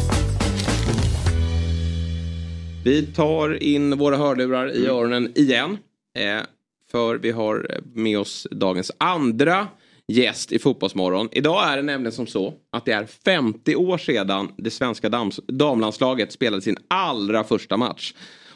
Vi 2.83 3.05
tar 3.05 3.63
in 3.63 3.97
våra 3.97 4.17
hörlurar 4.17 4.75
i 4.75 4.87
öronen 4.87 5.31
igen. 5.35 5.77
Eh, 6.15 6.41
för 6.91 7.15
vi 7.15 7.31
har 7.31 7.79
med 7.93 8.19
oss 8.19 8.47
dagens 8.51 8.91
andra 8.97 9.67
gäst 10.07 10.51
i 10.51 10.59
Fotbollsmorgon. 10.59 11.29
Idag 11.31 11.71
är 11.71 11.77
det 11.77 11.83
nämligen 11.83 12.11
som 12.11 12.27
så 12.27 12.53
att 12.71 12.85
det 12.85 12.91
är 12.91 13.05
50 13.05 13.75
år 13.75 13.97
sedan 13.97 14.51
det 14.57 14.69
svenska 14.69 15.29
damlandslaget 15.47 16.31
spelade 16.31 16.61
sin 16.61 16.77
allra 16.87 17.43
första 17.43 17.77
match. 17.77 18.13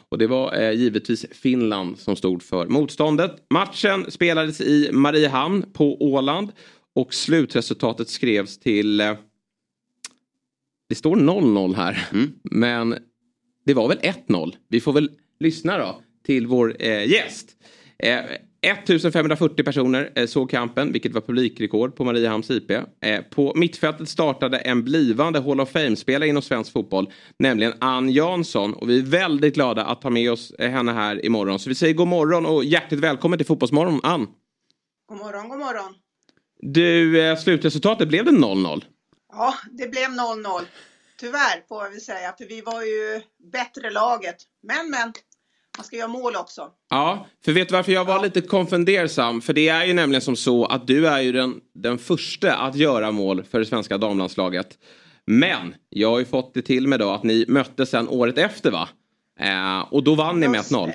Och 0.08 0.18
det 0.18 0.26
var 0.26 0.60
eh, 0.60 0.72
givetvis 0.72 1.26
Finland 1.32 1.98
som 1.98 2.16
stod 2.16 2.42
för 2.42 2.66
motståndet. 2.66 3.36
Matchen 3.50 4.10
spelades 4.10 4.60
i 4.60 4.90
Mariehamn 4.92 5.64
på 5.72 6.02
Åland 6.02 6.52
och 6.94 7.14
slutresultatet 7.14 8.08
skrevs 8.08 8.58
till 8.58 9.00
eh, 9.00 9.14
det 10.88 10.94
står 10.94 11.16
0-0 11.16 11.74
här. 11.74 12.08
Men 12.42 12.98
det 13.66 13.74
var 13.74 13.88
väl 13.88 13.98
1-0. 13.98 14.54
Vi 14.68 14.80
får 14.80 14.92
väl 14.92 15.10
lyssna 15.40 15.78
då 15.78 16.00
till 16.26 16.46
vår 16.46 16.76
eh, 16.78 17.10
gäst. 17.10 17.48
Eh, 17.98 18.18
1540 18.62 19.64
personer 19.64 20.12
eh, 20.14 20.26
såg 20.26 20.50
kampen, 20.50 20.92
vilket 20.92 21.12
var 21.12 21.20
publikrekord 21.20 21.96
på 21.96 22.04
Mariehamns 22.04 22.50
IP. 22.50 22.70
Eh, 22.70 23.20
på 23.30 23.52
mittfältet 23.56 24.08
startade 24.08 24.58
en 24.58 24.84
blivande 24.84 25.40
Hall 25.40 25.60
of 25.60 25.70
Fame-spelare 25.70 26.28
inom 26.28 26.42
svensk 26.42 26.72
fotboll, 26.72 27.10
nämligen 27.38 27.72
Ann 27.78 28.10
Jansson. 28.10 28.74
Och 28.74 28.90
vi 28.90 28.98
är 28.98 29.02
väldigt 29.02 29.54
glada 29.54 29.84
att 29.84 30.02
ha 30.02 30.10
med 30.10 30.32
oss 30.32 30.50
eh, 30.50 30.70
henne 30.70 30.92
här 30.92 31.26
imorgon. 31.26 31.58
Så 31.58 31.68
vi 31.68 31.74
säger 31.74 31.94
god 31.94 32.08
morgon 32.08 32.46
och 32.46 32.64
hjärtligt 32.64 33.00
välkommen 33.00 33.38
till 33.38 33.46
Fotbollsmorgon, 33.46 34.00
Ann. 34.02 34.26
God 35.08 35.18
morgon, 35.18 35.48
god 35.48 35.58
morgon. 35.58 35.94
Du, 36.60 37.20
eh, 37.22 37.36
slutresultatet, 37.36 38.08
blev 38.08 38.24
det 38.24 38.30
0-0? 38.30 38.84
Ja, 39.32 39.54
det 39.70 39.90
blev 39.90 40.08
0-0. 40.10 40.64
Tyvärr 41.20 41.68
får 41.68 41.84
jag 41.84 41.90
väl 41.90 42.00
säga, 42.00 42.34
för 42.38 42.44
vi 42.44 42.60
var 42.60 42.82
ju 42.82 43.22
bättre 43.52 43.90
laget. 43.90 44.36
Men, 44.62 44.90
men, 44.90 45.12
man 45.76 45.84
ska 45.84 45.96
göra 45.96 46.08
mål 46.08 46.36
också. 46.36 46.70
Ja, 46.90 47.26
för 47.44 47.52
vet 47.52 47.68
du 47.68 47.74
varför 47.74 47.92
jag 47.92 48.04
var 48.04 48.22
lite 48.22 48.40
konfundersam? 48.40 49.42
För 49.42 49.52
det 49.52 49.68
är 49.68 49.84
ju 49.84 49.94
nämligen 49.94 50.22
som 50.22 50.36
så 50.36 50.66
att 50.66 50.86
du 50.86 51.08
är 51.08 51.20
ju 51.20 51.32
den, 51.32 51.60
den 51.74 51.98
första 51.98 52.56
att 52.56 52.76
göra 52.76 53.12
mål 53.12 53.44
för 53.44 53.58
det 53.58 53.66
svenska 53.66 53.98
damlandslaget. 53.98 54.78
Men 55.24 55.74
jag 55.88 56.10
har 56.10 56.18
ju 56.18 56.24
fått 56.24 56.54
det 56.54 56.62
till 56.62 56.88
mig 56.88 56.98
då 56.98 57.10
att 57.10 57.22
ni 57.22 57.44
möttes 57.48 57.90
sen 57.90 58.08
året 58.08 58.38
efter 58.38 58.70
va? 58.70 58.88
Eh, 59.40 59.80
och 59.80 60.04
då 60.04 60.14
vann 60.14 60.40
ni 60.40 60.48
med 60.48 60.60
1-0. 60.60 60.92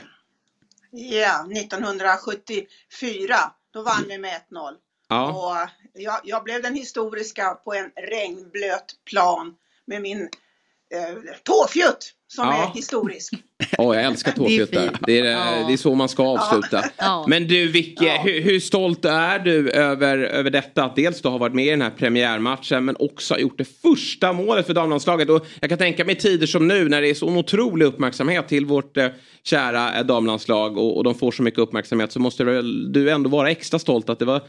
Ja, 0.91 1.47
1974, 1.55 3.35
då 3.73 3.81
vann 3.83 4.05
vi 4.07 4.17
med 4.17 4.41
1-0. 4.51 4.73
Ja. 5.09 5.31
Och 5.31 5.69
jag, 5.93 6.19
jag 6.23 6.43
blev 6.43 6.61
den 6.61 6.75
historiska 6.75 7.53
på 7.53 7.73
en 7.73 7.91
regnblöt 8.09 8.95
plan 9.05 9.55
med 9.91 10.01
min 10.01 10.21
eh, 10.21 11.17
tåfjutt 11.43 12.13
som 12.27 12.45
Ja. 12.47 12.69
är 12.69 12.75
historisk. 12.75 13.33
Åh, 13.77 13.95
jag 13.95 14.05
älskar 14.05 14.33
Det 14.47 14.57
är. 14.75 14.91
Det, 15.07 15.19
är, 15.19 15.23
Ja. 15.31 15.67
det 15.67 15.73
är 15.73 15.77
så 15.77 15.95
man 15.95 16.09
ska 16.09 16.23
avsluta. 16.23 16.83
Ja. 16.97 17.25
Men 17.27 17.47
du, 17.47 17.67
Vicke, 17.67 18.17
hur, 18.23 18.41
hur 18.41 18.59
stolt 18.59 19.05
är 19.05 19.39
du 19.39 19.69
över, 19.71 20.17
över 20.17 20.49
detta? 20.49 20.83
Att 20.83 20.95
dels 20.95 21.21
då 21.21 21.29
ha 21.29 21.37
varit 21.37 21.55
med 21.55 21.65
i 21.65 21.69
den 21.69 21.81
här 21.81 21.89
premiärmatchen 21.89 22.85
men 22.85 22.95
också 22.99 23.39
gjort 23.39 23.57
det 23.57 23.65
första 23.81 24.33
målet 24.33 24.65
för 24.67 24.73
damlandslaget. 24.73 25.29
Och 25.29 25.45
jag 25.59 25.69
kan 25.69 25.77
tänka 25.77 26.05
mig 26.05 26.15
tider 26.15 26.47
som 26.47 26.67
nu 26.67 26.89
när 26.89 27.01
det 27.01 27.09
är 27.09 27.13
så 27.13 27.27
otrolig 27.37 27.85
uppmärksamhet 27.85 28.47
till 28.47 28.65
vårt 28.65 28.97
eh, 28.97 29.07
kära 29.43 29.97
eh, 29.97 30.05
damlandslag 30.05 30.77
och, 30.77 30.97
och 30.97 31.03
de 31.03 31.15
får 31.15 31.31
så 31.31 31.43
mycket 31.43 31.59
uppmärksamhet 31.59 32.11
så 32.11 32.19
måste 32.19 32.43
väl 32.43 32.91
du 32.93 33.09
ändå 33.11 33.29
vara 33.29 33.51
extra 33.51 33.79
stolt 33.79 34.09
att 34.09 34.19
det 34.19 34.25
var 34.25 34.41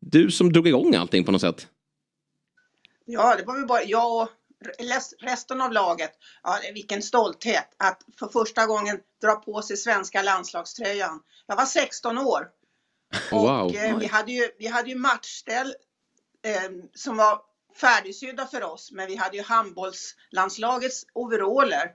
du 0.00 0.30
som 0.30 0.52
drog 0.52 0.68
igång 0.68 0.94
allting 0.94 1.24
på 1.24 1.32
något 1.32 1.40
sätt. 1.40 1.66
Ja, 3.06 3.34
det 3.38 3.44
var 3.46 3.54
väl 3.58 3.66
bara 3.66 3.82
jag 3.84 4.22
och 4.22 4.28
resten 5.20 5.60
av 5.60 5.72
laget. 5.72 6.12
Ja, 6.42 6.58
vilken 6.74 7.02
stolthet 7.02 7.74
att 7.76 8.02
för 8.18 8.28
första 8.28 8.66
gången 8.66 9.00
dra 9.22 9.36
på 9.36 9.62
sig 9.62 9.76
svenska 9.76 10.22
landslagströjan. 10.22 11.22
Jag 11.46 11.56
var 11.56 11.66
16 11.66 12.18
år. 12.18 12.48
Wow. 13.30 13.66
Och, 13.66 13.74
eh, 13.74 13.98
vi, 13.98 14.06
hade 14.06 14.32
ju, 14.32 14.50
vi 14.58 14.66
hade 14.66 14.88
ju 14.88 14.96
matchställ 14.96 15.74
eh, 16.42 16.70
som 16.94 17.16
var 17.16 17.42
färdigsydda 17.80 18.46
för 18.46 18.62
oss, 18.62 18.92
men 18.92 19.06
vi 19.06 19.16
hade 19.16 19.36
ju 19.36 19.42
handbollslandslagets 19.42 21.06
overaller. 21.12 21.90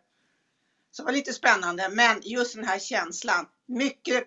Så 0.91 1.01
det 1.01 1.05
var 1.05 1.11
lite 1.11 1.33
spännande, 1.33 1.89
men 1.89 2.21
just 2.23 2.55
den 2.55 2.65
här 2.65 2.79
känslan. 2.79 3.45
Mycket 3.67 4.23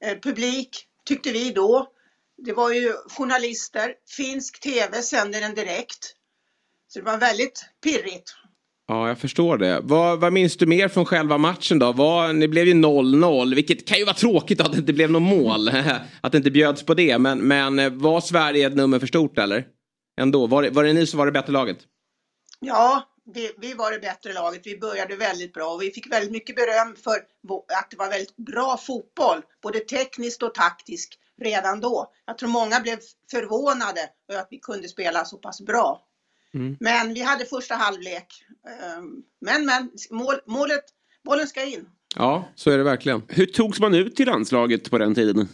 eh, 0.00 0.18
publik 0.18 0.86
tyckte 1.04 1.32
vi 1.32 1.52
då. 1.52 1.92
Det 2.36 2.52
var 2.52 2.70
ju 2.70 2.92
journalister, 2.92 3.94
finsk 4.16 4.60
tv 4.60 5.02
sände 5.02 5.40
den 5.40 5.54
direkt. 5.54 6.16
Så 6.92 6.98
det 6.98 7.04
var 7.04 7.18
väldigt 7.18 7.64
pirrigt. 7.84 8.34
Ja, 8.88 9.08
jag 9.08 9.18
förstår 9.18 9.58
det. 9.58 9.80
Vad, 9.82 10.20
vad 10.20 10.32
minns 10.32 10.56
du 10.56 10.66
mer 10.66 10.88
från 10.88 11.04
själva 11.04 11.38
matchen 11.38 11.78
då? 11.78 11.92
Vad, 11.92 12.34
ni 12.34 12.48
blev 12.48 12.66
ju 12.66 12.74
0-0, 12.74 13.54
vilket 13.54 13.88
kan 13.88 13.98
ju 13.98 14.04
vara 14.04 14.16
tråkigt 14.16 14.60
att 14.60 14.72
det 14.72 14.78
inte 14.78 14.92
blev 14.92 15.10
något 15.10 15.22
mål. 15.22 15.68
att 16.20 16.32
det 16.32 16.38
inte 16.38 16.50
bjöds 16.50 16.86
på 16.86 16.94
det. 16.94 17.18
Men, 17.18 17.38
men 17.38 17.78
eh, 17.78 17.90
var 17.90 18.20
Sverige 18.20 18.66
ett 18.66 18.76
nummer 18.76 18.98
för 18.98 19.06
stort 19.06 19.38
eller? 19.38 19.66
Ändå, 20.20 20.46
var 20.46 20.62
det, 20.62 20.70
var 20.70 20.84
det 20.84 20.92
ni 20.92 21.06
som 21.06 21.18
var 21.18 21.26
det 21.26 21.32
bättre 21.32 21.52
laget? 21.52 21.78
Ja, 22.60 23.08
vi, 23.34 23.52
vi 23.58 23.74
var 23.74 23.92
det 23.92 23.98
bättre 23.98 24.32
laget. 24.32 24.60
Vi 24.64 24.78
började 24.78 25.16
väldigt 25.16 25.52
bra 25.52 25.74
och 25.74 25.82
vi 25.82 25.90
fick 25.90 26.12
väldigt 26.12 26.32
mycket 26.32 26.56
beröm 26.56 26.96
för 27.04 27.14
att 27.78 27.90
det 27.90 27.96
var 27.96 28.08
väldigt 28.08 28.36
bra 28.36 28.76
fotboll, 28.76 29.42
både 29.62 29.80
tekniskt 29.80 30.42
och 30.42 30.54
taktiskt 30.54 31.14
redan 31.42 31.80
då. 31.80 32.12
Jag 32.26 32.38
tror 32.38 32.48
många 32.48 32.80
blev 32.80 32.98
förvånade 33.30 34.00
över 34.28 34.40
att 34.40 34.48
vi 34.50 34.58
kunde 34.58 34.88
spela 34.88 35.24
så 35.24 35.36
pass 35.36 35.60
bra. 35.60 36.06
Men 36.80 37.14
vi 37.14 37.22
hade 37.22 37.44
första 37.44 37.74
halvlek. 37.74 38.44
Ehm, 38.68 39.22
Men, 39.40 39.66
men, 39.66 39.90
mål, 40.10 40.34
målet, 40.46 40.84
bollen 41.24 41.46
ska 41.46 41.64
in. 41.64 41.88
Ja, 42.16 42.48
så 42.54 42.70
är 42.70 42.78
det 42.78 42.84
verkligen. 42.84 43.22
Hur 43.28 43.46
togs 43.46 43.80
man 43.80 43.94
ut 43.94 44.16
till 44.16 44.26
landslaget 44.26 44.90
på 44.90 44.98
den 44.98 45.14
tiden? 45.14 45.48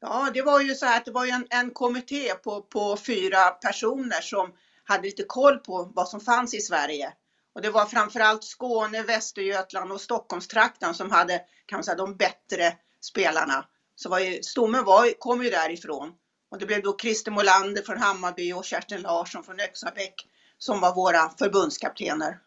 Ja, 0.00 0.30
det 0.34 0.42
var 0.42 0.60
ju 0.60 0.74
så 0.74 0.86
här 0.86 0.96
att 0.96 1.04
det 1.04 1.10
var 1.10 1.26
en, 1.26 1.46
en 1.50 1.70
kommitté 1.70 2.34
på, 2.34 2.62
på 2.62 2.96
fyra 2.96 3.50
personer 3.50 4.20
som 4.20 4.52
hade 4.84 5.02
lite 5.02 5.22
koll 5.22 5.58
på 5.58 5.92
vad 5.94 6.08
som 6.08 6.20
fanns 6.20 6.54
i 6.54 6.60
Sverige. 6.60 7.12
Och 7.54 7.62
det 7.62 7.70
var 7.70 7.86
framförallt 7.86 8.44
Skåne, 8.44 9.02
Västergötland 9.02 9.92
och 9.92 10.00
Stockholmstrakten 10.00 10.94
som 10.94 11.10
hade 11.10 11.40
kan 11.66 11.76
man 11.76 11.84
säga, 11.84 11.96
de 11.96 12.16
bättre 12.16 12.76
spelarna. 13.00 13.64
Så 13.94 14.08
var 14.08 14.18
ju, 14.18 14.42
stommen 14.42 14.84
var, 14.84 15.18
kom 15.18 15.44
ju 15.44 15.50
därifrån. 15.50 16.12
Och 16.52 16.58
det 16.58 16.66
blev 16.66 16.82
då 16.82 16.96
Christer 16.98 17.30
Molander 17.30 17.82
från 17.82 17.98
Hammarby 17.98 18.52
och 18.52 18.64
Kerstin 18.64 19.00
Larsson 19.02 19.44
från 19.44 19.60
Öxabäck 19.60 20.14
som 20.58 20.80
var 20.80 20.94
våra 20.94 21.28
förbundskaptener. 21.38 22.38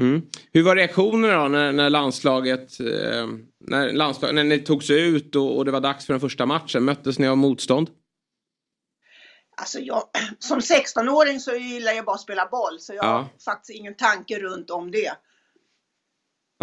Mm. 0.00 0.22
Hur 0.52 0.62
var 0.62 0.76
reaktionerna 0.76 1.42
då 1.42 1.48
när, 1.48 1.72
när 1.72 1.90
landslaget, 1.90 2.80
eh, 2.80 3.26
när, 3.60 3.92
landslag, 3.92 4.34
när 4.34 4.44
ni 4.44 4.58
togs 4.58 4.90
ut 4.90 5.36
och, 5.36 5.56
och 5.56 5.64
det 5.64 5.70
var 5.70 5.80
dags 5.80 6.06
för 6.06 6.12
den 6.12 6.20
första 6.20 6.46
matchen? 6.46 6.84
Möttes 6.84 7.18
ni 7.18 7.28
av 7.28 7.36
motstånd? 7.36 7.90
Alltså 9.56 9.78
jag, 9.78 10.02
som 10.38 10.60
16-åring 10.60 11.40
så 11.40 11.54
gillar 11.54 11.92
jag 11.92 12.04
bara 12.04 12.14
att 12.14 12.20
spela 12.20 12.48
boll 12.50 12.80
så 12.80 12.94
jag 12.94 13.04
Ja. 13.04 13.08
har 13.08 13.26
faktiskt 13.44 13.78
ingen 13.78 13.94
tanke 13.96 14.38
runt 14.38 14.70
om 14.70 14.90
det. 14.90 15.12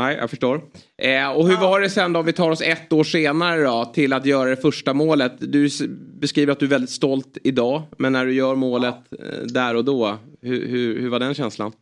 Nej, 0.02 0.18
jag 0.18 0.30
förstår. 0.30 0.62
Eh, 0.98 1.30
och 1.30 1.48
hur 1.48 1.58
var 1.58 1.82
det 1.82 1.90
sen 1.90 2.14
då, 2.14 2.20
om 2.20 2.26
vi 2.26 2.34
tar 2.34 2.52
oss 2.52 2.62
ett 2.62 2.94
år 2.94 3.04
senare 3.04 3.64
då, 3.64 3.86
till 3.86 4.14
att 4.14 4.26
göra 4.26 4.50
det 4.50 4.58
första 4.58 4.94
målet? 4.94 5.34
Du 5.40 5.70
beskriver 6.20 6.52
att 6.52 6.60
du 6.60 6.66
är 6.66 6.70
väldigt 6.70 6.90
stolt 6.90 7.38
idag, 7.44 7.84
men 7.98 8.14
när 8.14 8.26
du 8.26 8.34
gör 8.34 8.56
målet 8.56 8.96
eh, 8.96 9.40
där 9.46 9.76
och 9.76 9.86
då, 9.86 10.18
hur, 10.42 10.68
hur, 10.68 11.00
hur 11.00 11.10
var 11.10 11.20
den 11.20 11.34
känslan? 11.34 11.74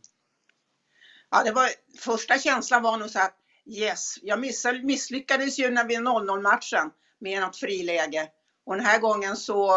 Ja, 1.30 1.42
det 1.44 1.52
var, 1.52 1.68
första 1.98 2.38
känslan 2.38 2.82
var 2.82 2.98
nog 2.98 3.10
så 3.10 3.18
att 3.18 3.36
yes, 3.66 4.18
jag 4.22 4.40
missade, 4.40 4.82
misslyckades 4.82 5.58
ju 5.58 5.70
när 5.70 5.84
vi 5.84 5.96
0-0 5.96 6.42
matchen 6.42 6.90
med 7.20 7.40
något 7.40 7.56
friläge. 7.56 8.28
Och 8.66 8.76
den 8.76 8.84
här 8.86 8.98
gången 8.98 9.36
så 9.36 9.70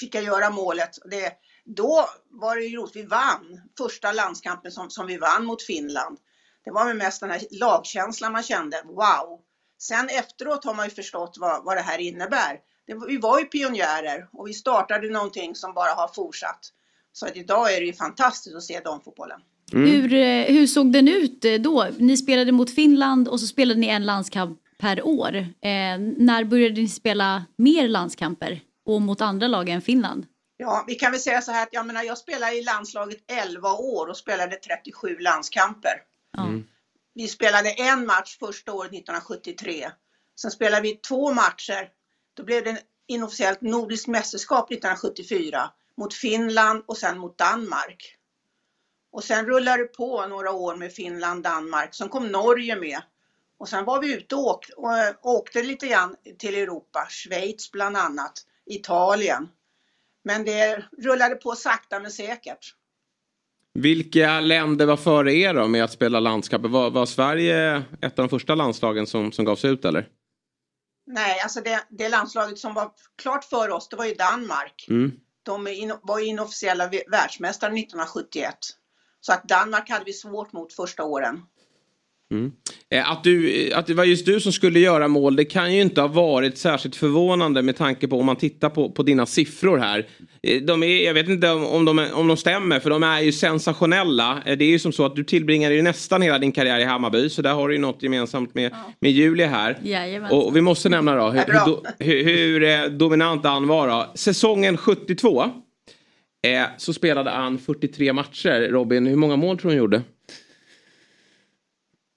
fick 0.00 0.14
jag 0.14 0.24
göra 0.24 0.50
målet. 0.50 0.90
Det, 1.10 1.32
då 1.64 2.08
var 2.30 2.56
det 2.56 2.62
ju 2.62 2.76
roligt, 2.76 2.96
vi 2.96 3.02
vann 3.02 3.60
första 3.78 4.12
landskampen 4.12 4.72
som, 4.72 4.90
som 4.90 5.06
vi 5.06 5.16
vann 5.16 5.44
mot 5.44 5.62
Finland. 5.62 6.18
Det 6.64 6.70
var 6.70 6.86
väl 6.86 6.96
mest 6.96 7.20
den 7.20 7.30
här 7.30 7.40
lagkänslan 7.50 8.32
man 8.32 8.42
kände, 8.42 8.82
wow. 8.84 9.40
Sen 9.78 10.08
efteråt 10.08 10.64
har 10.64 10.74
man 10.74 10.86
ju 10.86 10.94
förstått 10.94 11.36
vad, 11.40 11.64
vad 11.64 11.76
det 11.76 11.82
här 11.82 11.98
innebär. 11.98 12.58
Det, 12.86 12.94
vi 13.08 13.16
var 13.16 13.38
ju 13.38 13.44
pionjärer 13.44 14.28
och 14.32 14.48
vi 14.48 14.52
startade 14.52 15.10
någonting 15.10 15.54
som 15.54 15.74
bara 15.74 15.90
har 15.90 16.08
fortsatt. 16.08 16.60
Så 17.12 17.26
att 17.26 17.36
idag 17.36 17.74
är 17.74 17.80
det 17.80 17.86
ju 17.86 17.92
fantastiskt 17.92 18.56
att 18.56 18.62
se 18.62 18.80
damfotbollen. 18.80 19.40
Hur, 19.72 20.14
eh, 20.14 20.44
hur 20.44 20.66
såg 20.66 20.92
den 20.92 21.08
ut 21.08 21.44
eh, 21.44 21.54
då? 21.54 21.88
Ni 21.98 22.16
spelade 22.16 22.52
mot 22.52 22.74
Finland 22.74 23.28
och 23.28 23.40
så 23.40 23.46
spelade 23.46 23.80
ni 23.80 23.88
en 23.88 24.06
landskamp 24.06 24.58
per 24.78 25.06
år. 25.06 25.36
Eh, 25.36 25.98
när 26.16 26.44
började 26.44 26.80
ni 26.80 26.88
spela 26.88 27.44
mer 27.58 27.88
landskamper 27.88 28.60
och 28.86 29.02
mot 29.02 29.20
andra 29.20 29.48
lag 29.48 29.68
än 29.68 29.82
Finland? 29.82 30.26
Ja, 30.56 30.84
vi 30.86 30.94
kan 30.94 31.12
väl 31.12 31.20
säga 31.20 31.40
så 31.40 31.52
här 31.52 31.62
att 31.62 31.72
jag, 31.72 31.86
menar, 31.86 32.02
jag 32.02 32.18
spelade 32.18 32.52
i 32.52 32.62
landslaget 32.62 33.18
11 33.48 33.72
år 33.72 34.06
och 34.06 34.16
spelade 34.16 34.56
37 34.56 35.18
landskamper. 35.18 35.92
Mm. 36.38 36.66
Vi 37.14 37.28
spelade 37.28 37.70
en 37.70 38.06
match 38.06 38.38
första 38.38 38.72
året 38.72 38.92
1973. 38.92 39.90
Sen 40.40 40.50
spelade 40.50 40.82
vi 40.82 40.96
två 40.96 41.32
matcher. 41.32 41.90
Då 42.34 42.44
blev 42.44 42.64
det 42.64 42.82
inofficiellt 43.06 43.60
nordiskt 43.60 44.08
mästerskap 44.08 44.70
1974 44.70 45.70
mot 45.96 46.14
Finland 46.14 46.84
och 46.86 46.98
sen 46.98 47.18
mot 47.18 47.38
Danmark. 47.38 48.16
Och 49.12 49.24
sen 49.24 49.46
rullade 49.46 49.82
det 49.82 49.88
på 49.88 50.26
några 50.26 50.52
år 50.52 50.76
med 50.76 50.92
Finland, 50.92 51.42
Danmark. 51.42 51.94
Sen 51.94 52.08
kom 52.08 52.26
Norge 52.28 52.76
med. 52.76 53.02
Och 53.58 53.68
sen 53.68 53.84
var 53.84 54.00
vi 54.00 54.14
ute 54.14 54.34
och 54.34 54.46
åkte, 54.46 54.72
och 54.72 55.26
åkte 55.26 55.62
lite 55.62 55.86
grann 55.86 56.16
till 56.38 56.54
Europa, 56.54 57.06
Schweiz 57.10 57.72
bland 57.72 57.96
annat, 57.96 58.32
Italien. 58.66 59.48
Men 60.24 60.44
det 60.44 60.84
rullade 60.98 61.34
på 61.34 61.54
sakta 61.54 62.00
men 62.00 62.10
säkert. 62.10 62.74
Vilka 63.74 64.40
länder 64.40 64.86
var 64.86 64.96
före 64.96 65.34
er 65.34 65.54
då 65.54 65.68
med 65.68 65.84
att 65.84 65.92
spela 65.92 66.20
landskamper? 66.20 66.68
Var, 66.68 66.90
var 66.90 67.06
Sverige 67.06 67.82
ett 68.00 68.18
av 68.18 68.22
de 68.24 68.28
första 68.28 68.54
landslagen 68.54 69.06
som, 69.06 69.32
som 69.32 69.44
gavs 69.44 69.64
ut 69.64 69.84
eller? 69.84 70.08
Nej, 71.06 71.40
alltså 71.40 71.60
det, 71.60 71.86
det 71.90 72.08
landslaget 72.08 72.58
som 72.58 72.74
var 72.74 72.90
klart 73.22 73.44
för 73.44 73.70
oss, 73.70 73.88
det 73.88 73.96
var 73.96 74.04
ju 74.04 74.14
Danmark. 74.14 74.86
Mm. 74.88 75.12
De 75.42 75.68
in, 75.68 75.94
var 76.02 76.18
inofficiella 76.18 76.88
vä- 76.88 77.10
världsmästare 77.10 77.70
1971. 77.70 78.54
Så 79.20 79.32
att 79.32 79.48
Danmark 79.48 79.90
hade 79.90 80.04
vi 80.04 80.12
svårt 80.12 80.52
mot 80.52 80.72
första 80.72 81.04
åren. 81.04 81.42
Mm. 82.32 82.52
Eh, 82.90 83.10
Att, 83.10 83.24
du, 83.24 83.72
att 83.72 83.86
det 83.86 83.94
var 83.94 84.04
just 84.04 84.26
du 84.26 84.40
som 84.40 84.52
skulle 84.52 84.80
göra 84.80 85.08
mål 85.08 85.36
det 85.36 85.44
kan 85.44 85.74
ju 85.74 85.80
inte 85.82 86.00
ha 86.00 86.08
varit 86.08 86.58
särskilt 86.58 86.96
förvånande 86.96 87.62
med 87.62 87.76
tanke 87.76 88.08
på 88.08 88.20
om 88.20 88.26
man 88.26 88.36
tittar 88.36 88.68
på, 88.70 88.90
på 88.90 89.02
dina 89.02 89.26
siffror 89.26 89.78
här. 89.78 90.06
Eh, 90.42 90.62
De 90.62 90.82
är, 90.82 91.04
jag 91.06 91.14
vet 91.14 91.28
inte 91.28 91.50
om, 91.50 91.84
de, 91.84 92.08
om 92.14 92.28
de 92.28 92.36
stämmer 92.36 92.80
för 92.80 92.90
de 92.90 93.02
är 93.02 93.20
ju 93.20 93.32
sensationella. 93.32 94.42
Eh, 94.46 94.56
Det 94.56 94.64
är 94.64 94.68
ju 94.68 94.78
som 94.78 94.92
så 94.92 95.04
att 95.06 95.16
du 95.16 95.24
tillbringar 95.24 95.70
ju 95.70 95.82
nästan 95.82 96.22
hela 96.22 96.38
din 96.38 96.52
karriär 96.52 96.80
i 96.80 96.84
Hammarby 96.84 97.28
så 97.28 97.42
där 97.42 97.52
har 97.54 97.68
du 97.68 97.74
ju 97.74 97.80
något 97.80 98.02
gemensamt 98.02 98.54
med, 98.54 98.72
med 99.00 99.10
Julia 99.10 99.46
här. 99.46 99.78
Jajamän. 99.82 100.30
Och 100.30 100.56
vi 100.56 100.60
måste 100.60 100.88
nämna 100.88 101.14
då 101.16 101.30
hur, 101.30 101.44
hur, 101.98 102.24
hur, 102.24 102.62
eh, 102.64 102.84
dominant 102.84 103.44
han 103.44 103.68
var 103.68 103.88
då. 103.88 104.06
Säsongen 104.14 104.76
72 104.76 105.42
eh, 106.46 106.62
så 106.78 106.92
spelade 106.92 107.30
han 107.30 107.58
43 107.58 108.12
matcher. 108.12 108.68
Robin, 108.70 109.06
hur 109.06 109.16
många 109.16 109.36
mål 109.36 109.58
tror 109.58 109.70
du 109.70 109.76
han 109.76 109.78
gjorde? 109.78 110.02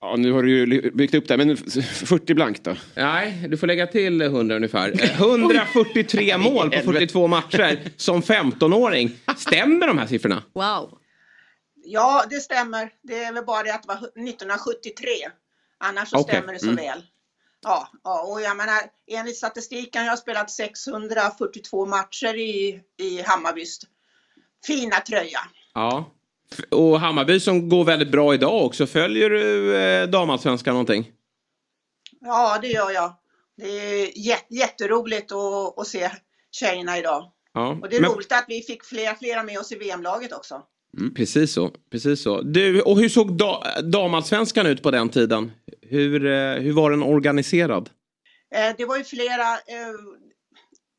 Ja, 0.02 0.16
nu 0.18 0.32
har 0.32 0.44
du 0.44 0.50
ju 0.58 0.92
byggt 0.92 1.14
upp 1.14 1.28
det, 1.28 1.38
men 1.38 1.58
40 1.58 2.34
blankt 2.34 2.64
då? 2.64 2.76
Nej, 2.96 3.46
du 3.50 3.58
får 3.58 3.68
lägga 3.68 3.88
till 3.88 4.22
100 4.22 4.56
ungefär. 4.56 4.90
Eh, 5.04 5.22
143 5.22 6.38
mål 6.38 6.72
på 6.72 6.92
42 6.92 7.28
matcher 7.28 7.80
som 7.98 8.22
15-åring. 8.22 9.12
Stämmer 9.38 9.88
de 9.88 9.98
här 9.98 10.08
siffrorna? 10.08 10.44
Wow. 10.54 10.98
Ja, 11.86 12.26
det 12.30 12.40
stämmer. 12.40 12.90
Det 13.04 13.24
är 13.24 13.34
väl 13.34 13.46
bara 13.46 13.64
det 13.64 13.74
att 13.74 13.82
det 13.82 13.88
var 13.88 13.96
1973. 13.96 15.10
Annars 15.78 16.10
så 16.10 16.18
Okej, 16.18 16.36
stämmer 16.36 16.54
det 16.54 16.60
så 16.60 16.66
mm. 16.66 16.76
väl. 16.76 17.04
Ja, 17.64 17.90
ja, 18.04 18.22
och 18.22 18.42
jag 18.42 18.58
menar, 18.58 18.80
enligt 19.08 19.38
statistiken 19.38 20.04
jag 20.04 20.12
har 20.12 20.18
spelat 20.18 20.52
642 20.52 21.86
matcher 21.86 22.36
i, 22.36 22.82
i 22.98 23.22
Hammarbys 23.22 23.80
fina 24.68 24.96
tröja. 24.96 25.40
Ja. 25.74 26.12
Och 26.72 27.00
Hammarby 27.00 27.40
som 27.40 27.70
går 27.70 27.84
väldigt 27.84 28.12
bra 28.12 28.34
idag 28.34 28.66
också. 28.66 28.88
Följer 28.88 29.30
du 29.30 29.76
eh, 29.78 30.08
damallsvenskan 30.10 30.74
någonting? 30.74 31.12
Ja, 32.22 32.60
det 32.62 32.68
gör 32.68 32.92
jag. 32.92 33.14
Det 33.58 33.64
är 33.70 34.06
jät- 34.06 34.46
jätteroligt 34.50 35.32
att, 35.32 35.80
att 35.80 35.88
se 35.88 36.10
tjejerna 36.52 36.98
idag. 36.98 37.32
Ja. 37.54 37.80
Och 37.82 37.90
det 37.90 37.96
är 37.98 38.02
Men- 38.02 38.12
roligt 38.12 38.32
att 38.32 38.46
vi 38.48 38.62
fick 38.62 38.84
flera, 38.86 39.16
flera 39.16 39.44
med 39.44 39.60
oss 39.60 39.72
i 39.72 39.76
VM-laget 39.76 40.34
också. 40.34 40.62
Mm, 40.98 41.14
precis 41.14 41.54
så. 41.54 41.72
Precis 41.92 42.24
så. 42.24 42.42
Du, 42.42 42.82
och 42.82 43.00
hur 43.00 43.10
såg 43.10 43.38
da- 43.38 43.82
damallsvenskan 43.82 44.66
ut 44.68 44.84
på 44.84 44.92
den 44.92 45.10
tiden? 45.10 45.52
Hur, 45.82 46.26
eh, 46.26 46.54
hur 46.62 46.74
var 46.74 46.92
den 46.92 47.04
organiserad? 47.04 47.90
Eh, 48.56 48.76
det 48.78 48.86
var 48.86 48.98
ju 48.98 49.04
flera 49.04 49.54
eh, 49.54 49.94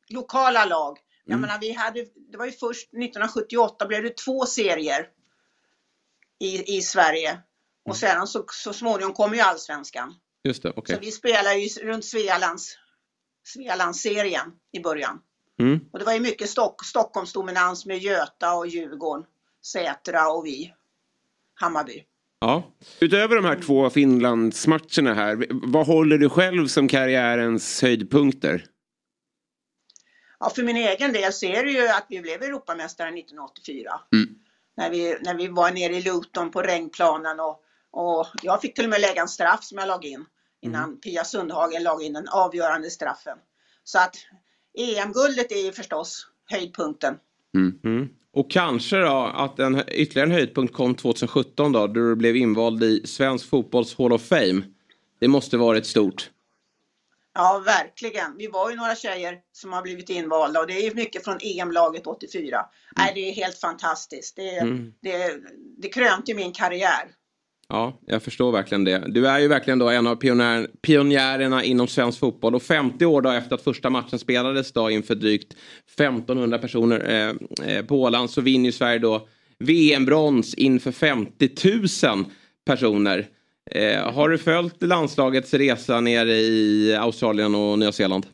lokala 0.09 0.65
lag. 0.65 0.97
Jag 1.25 1.33
Mm. 1.33 1.41
menar, 1.41 1.59
vi 1.61 1.71
hade, 1.73 2.05
det 2.31 2.37
var 2.37 2.45
ju 2.45 2.51
först 2.51 2.87
1978 2.93 3.85
blev 3.87 4.03
det 4.03 4.17
två 4.17 4.45
serier 4.45 5.07
i, 6.39 6.77
i 6.77 6.81
Sverige. 6.81 7.39
Och 7.89 7.97
sedan 7.97 8.27
så, 8.27 8.45
så 8.47 8.73
småningom 8.73 9.13
kom 9.13 9.33
ju 9.33 9.39
allsvenskan. 9.39 10.15
Just 10.43 10.63
det, 10.63 10.73
okej. 10.75 10.95
Så 10.95 11.01
vi 11.01 11.11
spelade 11.11 11.55
ju 11.55 11.83
runt 11.83 12.05
Svealands, 12.05 12.77
Svealandsserien 13.43 14.51
i 14.71 14.79
början. 14.79 15.19
Mm. 15.59 15.79
Och 15.93 15.99
det 15.99 16.05
var 16.05 16.13
ju 16.13 16.19
mycket 16.19 16.49
Stock, 16.49 16.85
Stockholmsdominans 16.85 17.85
med 17.85 17.97
Göta 17.97 18.53
och 18.53 18.67
Djurgården, 18.67 19.25
Sätra 19.65 20.29
och 20.29 20.45
vi, 20.45 20.73
Hammarby. 21.53 22.03
Ja. 22.39 22.63
Utöver 22.99 23.35
de 23.35 23.45
här 23.45 23.61
två 23.61 23.89
Finlandsmatcherna 23.89 25.13
här, 25.13 25.47
vad 25.49 25.87
håller 25.87 26.17
du 26.17 26.29
själv 26.29 26.67
som 26.67 26.87
karriärens 26.87 27.81
höjdpunkter? 27.81 28.65
Ja, 30.39 30.49
för 30.49 30.63
min 30.63 30.77
egen 30.77 31.13
del 31.13 31.33
så 31.33 31.45
är 31.45 31.63
det 31.63 31.71
ju 31.71 31.87
att 31.87 32.05
vi 32.09 32.21
blev 32.21 32.43
Europamästare 32.43 33.07
1984. 33.07 33.91
Mm. 34.13 34.29
När, 34.77 34.89
vi, 34.89 35.17
när 35.21 35.35
vi 35.35 35.47
var 35.47 35.71
nere 35.71 35.95
i 35.95 36.01
Luton 36.01 36.51
på 36.51 36.61
regnplanen 36.61 37.39
och, 37.39 37.63
och 37.91 38.27
jag 38.41 38.61
fick 38.61 38.75
till 38.75 38.83
och 38.83 38.89
med 38.89 39.01
lägga 39.01 39.21
en 39.21 39.27
straff 39.27 39.63
som 39.63 39.77
jag 39.77 39.87
lag 39.87 40.05
in 40.05 40.25
innan 40.61 40.99
Pia 40.99 41.23
Sundhagen 41.23 41.83
lag 41.83 42.03
in 42.03 42.13
den 42.13 42.27
avgörande 42.27 42.89
straffen. 42.89 43.37
Så 43.83 43.99
att 43.99 44.15
EM-guldet 44.77 45.51
är 45.51 45.65
ju 45.65 45.71
förstås 45.71 46.27
höjdpunkten. 46.49 47.15
Mm. 47.83 48.09
Och 48.33 48.51
kanske 48.51 48.97
då 48.97 49.31
att 49.33 49.59
en 49.59 49.83
ytterligare 49.91 50.27
en 50.27 50.31
höjdpunkt 50.31 50.73
kom 50.73 50.95
2017 50.95 51.71
då, 51.71 51.87
då 51.87 51.93
du 51.93 52.15
blev 52.15 52.35
invald 52.35 52.83
i 52.83 53.07
Svensk 53.07 53.49
fotbolls 53.49 53.97
Hall 53.97 54.13
of 54.13 54.21
Fame. 54.21 54.61
Det 55.19 55.27
måste 55.27 55.57
varit 55.57 55.85
stort. 55.85 56.29
Ja, 57.37 57.61
verkligen. 57.65 58.37
Vi 58.37 58.47
var 58.47 58.69
ju 58.69 58.75
några 58.75 58.95
tjejer 58.95 59.35
som 59.51 59.73
har 59.73 59.81
blivit 59.81 60.09
invalda 60.09 60.59
och 60.59 60.67
det 60.67 60.73
är 60.73 60.81
ju 60.83 60.93
mycket 60.93 61.23
från 61.23 61.37
EM-laget 61.41 62.07
84. 62.07 62.65
Nej, 62.97 63.11
det 63.15 63.29
är 63.29 63.33
helt 63.33 63.57
fantastiskt. 63.59 64.35
Det, 64.35 64.57
Mm. 64.57 64.93
det, 65.01 65.31
det 65.81 65.89
krönte 65.89 66.33
min 66.33 66.51
karriär. 66.51 67.07
Ja, 67.69 67.99
jag 68.05 68.23
förstår 68.23 68.51
verkligen 68.51 68.83
det. 68.83 69.03
Du 69.07 69.27
är 69.27 69.39
ju 69.39 69.47
verkligen 69.47 69.79
då 69.79 69.89
en 69.89 70.07
av 70.07 70.15
pionjär, 70.15 70.67
pionjärerna 70.81 71.63
inom 71.63 71.87
svensk 71.87 72.19
fotboll. 72.19 72.55
Och 72.55 72.63
50 72.63 73.05
år 73.05 73.21
då 73.21 73.29
efter 73.29 73.55
att 73.55 73.61
första 73.63 73.89
matchen 73.89 74.19
spelades 74.19 74.73
då 74.73 74.89
inför 74.89 75.15
drygt 75.15 75.53
1500 75.95 76.57
personer 76.57 77.09
eh, 77.09 77.75
eh, 77.75 77.85
på 77.85 78.01
Åland 78.01 78.29
så 78.29 78.41
vinner 78.41 78.65
ju 78.65 78.71
Sverige 78.71 78.99
då 78.99 79.27
VM-brons 79.59 80.53
inför 80.53 80.91
50 80.91 81.49
000 82.07 82.25
personer. 82.65 83.27
Eh, 83.71 84.13
har 84.13 84.29
du 84.29 84.37
följt 84.37 84.83
landslagets 84.83 85.53
resa 85.53 85.99
nere 85.99 86.31
i 86.31 86.95
Australien 86.95 87.55
och 87.55 87.79
Nya 87.79 87.91
Zeeland? 87.91 88.27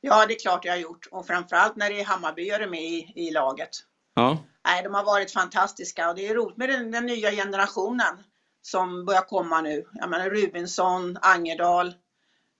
Ja, 0.00 0.26
det 0.26 0.34
är 0.34 0.38
klart 0.38 0.64
jag 0.64 0.72
har 0.72 0.78
gjort. 0.78 1.06
Och 1.10 1.26
framförallt 1.26 1.76
när 1.76 1.90
det 1.90 2.00
är 2.00 2.04
Hammarbyare 2.04 2.66
med 2.66 2.82
i, 2.82 3.12
i 3.16 3.30
laget. 3.30 3.70
Ja. 4.14 4.38
Nej, 4.66 4.82
de 4.82 4.94
har 4.94 5.04
varit 5.04 5.32
fantastiska 5.32 6.08
och 6.08 6.14
det 6.14 6.28
är 6.28 6.34
roligt 6.34 6.56
med 6.56 6.68
den, 6.68 6.90
den 6.90 7.06
nya 7.06 7.30
generationen 7.30 8.22
som 8.62 9.04
börjar 9.04 9.22
komma 9.22 9.60
nu. 9.60 9.84
Jag 9.92 10.10
menar 10.10 10.30
Rubinsson, 10.30 11.18
Angerdal, 11.20 11.94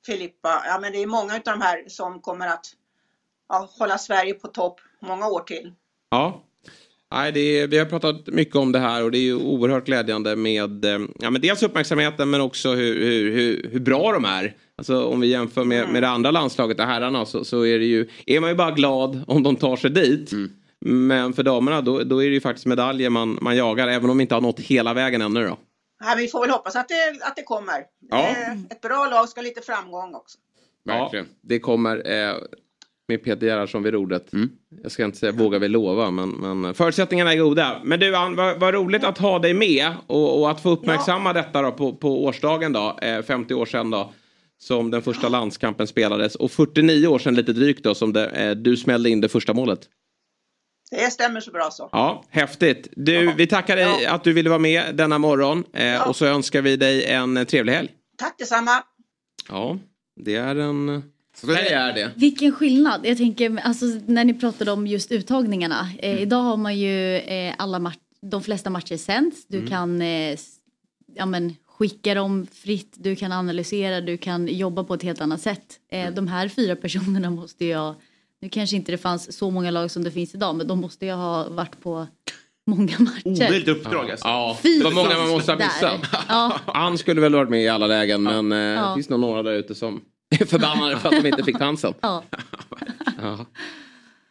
Filippa. 0.07 0.63
Ja, 0.67 0.79
men 0.81 0.93
det 0.93 1.03
är 1.03 1.07
många 1.07 1.35
av 1.35 1.41
de 1.45 1.61
här 1.61 1.85
som 1.89 2.21
kommer 2.21 2.47
att 2.47 2.67
ja, 3.49 3.69
hålla 3.79 3.99
Sverige 3.99 4.35
på 4.35 4.49
topp 4.49 4.81
många 5.01 5.29
år 5.29 5.41
till. 5.41 5.73
Ja. 6.11 6.45
Nej, 7.13 7.33
det 7.33 7.41
är, 7.41 7.67
vi 7.67 7.79
har 7.79 7.87
pratat 7.87 8.27
mycket 8.27 8.57
om 8.57 8.73
det 8.73 8.79
här 8.79 9.05
och 9.05 9.11
det 9.11 9.19
är 9.19 9.23
ju 9.23 9.35
oerhört 9.35 9.87
glädjande 9.87 10.37
med 10.37 10.85
eh, 10.85 10.99
ja, 11.19 11.31
men 11.31 11.41
dels 11.41 11.63
uppmärksamheten 11.63 12.31
men 12.31 12.41
också 12.41 12.71
hur, 12.75 12.95
hur, 13.01 13.33
hur, 13.33 13.71
hur 13.73 13.81
bra 13.81 14.13
de 14.13 14.25
är. 14.25 14.57
Alltså 14.77 15.05
om 15.05 15.21
vi 15.21 15.27
jämför 15.27 15.65
med, 15.65 15.89
med 15.89 16.03
det 16.03 16.09
andra 16.09 16.31
landslaget, 16.31 16.77
det 16.77 16.85
herrarna, 16.85 17.27
så, 17.27 17.45
så 17.45 17.67
är 17.67 17.79
det 17.79 17.85
ju, 17.85 18.09
är 18.27 18.41
man 18.41 18.51
ju 18.51 18.57
bara 18.57 18.71
glad 18.71 19.25
om 19.27 19.43
de 19.43 19.57
tar 19.57 19.77
sig 19.77 19.91
dit. 19.91 20.31
Men 20.81 21.33
för 21.33 21.43
damerna 21.43 21.81
då, 21.81 22.03
då 22.03 22.23
är 22.23 22.29
det 22.29 22.35
ju 22.35 22.41
faktiskt 22.41 22.67
medaljer 22.67 23.11
man, 23.11 23.39
man 23.43 23.57
jagar 23.57 23.89
även 23.89 24.11
om 24.11 24.19
vi 24.19 24.23
inte 24.23 24.35
har 24.35 24.43
nått 24.43 24.61
hela 24.61 24.95
vägen 24.95 25.23
ännu 25.23 25.47
då. 25.47 25.59
Ja, 26.01 26.15
vi 26.17 26.29
får 26.29 26.41
väl 26.41 26.51
hoppas 26.51 26.77
att 26.77 26.89
det, 26.89 27.19
att 27.27 27.37
det 27.37 27.43
kommer. 27.43 27.85
Ja. 28.11 28.19
Eh, 28.29 28.53
Ett 28.71 28.81
bra 28.81 29.09
lag 29.11 29.29
ska 29.29 29.41
ha 29.41 29.45
lite 29.45 29.61
framgång 29.61 30.15
också. 30.15 30.39
Ja, 30.85 31.13
det 31.43 31.59
kommer 31.59 32.11
eh, 32.11 32.35
med 33.09 33.25
Peter 33.25 33.47
Gerhardsson 33.47 33.83
vid 33.83 33.93
rodret. 33.93 34.31
Jag 34.83 34.93
ska 34.93 35.05
inte 35.05 35.19
säga 35.19 35.33
vågar 35.33 35.59
vi 35.59 35.69
lova 35.69 36.11
men, 36.11 36.31
men 36.31 36.75
förutsättningarna 36.75 37.33
är 37.33 37.39
goda. 37.39 37.81
Men 37.85 38.01
du 38.01 38.17
Ann, 38.17 38.37
vad, 38.37 38.61
vad 38.61 38.75
roligt 38.75 39.05
att 39.05 39.19
ha 39.19 39.39
dig 39.39 39.55
med 39.55 39.93
och, 40.07 40.41
och 40.41 40.51
att 40.51 40.63
få 40.63 40.71
uppmärksamma 40.71 41.33
detta 41.33 41.63
då 41.63 41.73
på, 41.73 41.97
på 41.97 42.25
årsdagen 42.25 42.73
då, 42.73 42.99
eh, 43.03 43.23
50 43.23 43.55
år 43.55 43.67
sedan 43.67 43.91
då. 43.91 44.13
Som 44.61 44.91
den 44.91 45.03
första 45.03 45.29
landskampen 45.29 45.87
spelades 45.87 46.35
och 46.35 46.51
49 46.51 47.07
år 47.07 47.19
sedan 47.19 47.35
lite 47.35 47.53
drygt 47.53 47.85
då 47.85 47.95
som 47.95 48.13
det, 48.13 48.29
eh, 48.29 48.51
du 48.51 48.77
smällde 48.77 49.11
in 49.11 49.21
det 49.21 49.29
första 49.29 49.55
målet. 49.55 49.81
Det 50.91 51.11
stämmer 51.11 51.41
så 51.41 51.51
bra 51.51 51.69
så. 51.71 51.89
Ja, 51.93 52.25
häftigt. 52.31 52.89
Du, 52.93 53.33
vi 53.33 53.47
tackar 53.47 53.77
dig 53.77 54.07
att 54.07 54.25
du 54.25 54.33
ville 54.33 54.49
vara 54.49 54.59
med 54.59 54.95
denna 54.95 55.19
morgon 55.19 55.65
eh, 55.73 56.09
och 56.09 56.17
så 56.17 56.27
önskar 56.27 56.63
vi 56.63 56.77
dig 56.77 57.05
en 57.05 57.37
eh, 57.37 57.45
trevlig 57.45 57.73
helg. 57.73 57.89
Tack 58.19 58.39
detsamma. 58.39 58.83
Ja, 59.49 59.79
det 60.17 60.37
är 60.37 60.57
en... 60.57 61.03
det 61.47 61.71
är 61.73 61.93
det. 61.93 62.11
Vilken 62.17 62.53
skillnad. 62.53 63.01
Jag 63.07 63.17
tänker 63.19 63.61
alltså, 63.65 63.87
när 64.07 64.25
ni 64.25 64.35
pratade 64.35 64.73
om 64.73 64.87
just 64.87 65.13
uttagningarna. 65.13 65.89
Eh, 65.99 66.11
Mm. 66.11 66.23
Idag 66.23 66.43
har 66.43 66.57
man 66.57 66.79
ju 66.79 67.17
eh, 67.17 67.55
alla 67.59 67.79
match, 67.79 67.97
de 68.23 68.43
flesta 68.43 68.71
matcher 68.71 68.97
sänds. 68.97 69.47
Du 69.47 69.57
Mm. 69.59 69.69
kan 69.71 70.03
eh, 70.03 70.37
ja, 71.15 71.27
men, 71.27 71.55
skicka 71.79 72.15
dem 72.15 72.47
fritt, 72.53 72.95
du 72.99 73.17
kan 73.17 73.33
analysera, 73.33 74.01
du 74.01 74.17
kan 74.17 74.49
jobba 74.49 74.85
på 74.85 74.95
ett 74.95 75.03
helt 75.03 75.21
annat 75.21 75.41
sätt. 75.41 75.79
Eh, 75.93 76.01
Mm. 76.01 76.15
De 76.15 76.29
här 76.29 76.49
fyra 76.49 76.77
personerna 76.77 77.31
måste 77.31 77.65
jag, 77.67 77.95
nu 78.41 78.49
kanske 78.49 78.77
inte 78.77 78.93
det 78.93 78.99
fanns 78.99 79.37
så 79.39 79.51
många 79.51 79.71
lag 79.71 79.91
som 79.91 80.05
det 80.05 80.11
finns 80.11 80.35
idag, 80.35 80.57
men 80.57 80.67
de 80.67 80.81
måste 80.81 81.07
ju 81.07 81.13
ha 81.13 81.49
varit 81.49 81.81
på 81.83 82.07
många 82.67 82.93
matcher. 82.99 83.23
Omöjligt 83.25 83.69
uppdrag 83.69 84.11
alltså. 84.11 84.29
Ja, 84.29 84.59
Fy 84.63 84.79
det 84.79 84.85
var 84.85 84.91
många 84.93 85.17
man 85.19 85.29
måste 85.29 85.53
ha 85.53 85.59
missat. 85.59 86.01
Ja. 86.29 86.61
Han 86.67 86.99
skulle 86.99 87.21
väl 87.21 87.33
varit 87.35 87.51
med 87.51 87.63
i 87.63 87.69
alla 87.69 87.87
lägen 87.87 88.23
men 88.23 88.53
eh, 88.53 88.59
Ja. 88.59 88.89
det 88.89 88.95
finns 88.95 89.09
nog 89.09 89.21
några 89.21 89.43
där 89.43 89.53
ute 89.53 89.75
som 89.75 90.01
förbannade 90.47 90.97
för 90.97 91.09
att 91.09 91.23
de 91.23 91.29
inte 91.29 91.45
fick 91.45 91.59
chansen. 91.59 91.95
Ja. 92.01 92.25
Ja, 93.23 93.47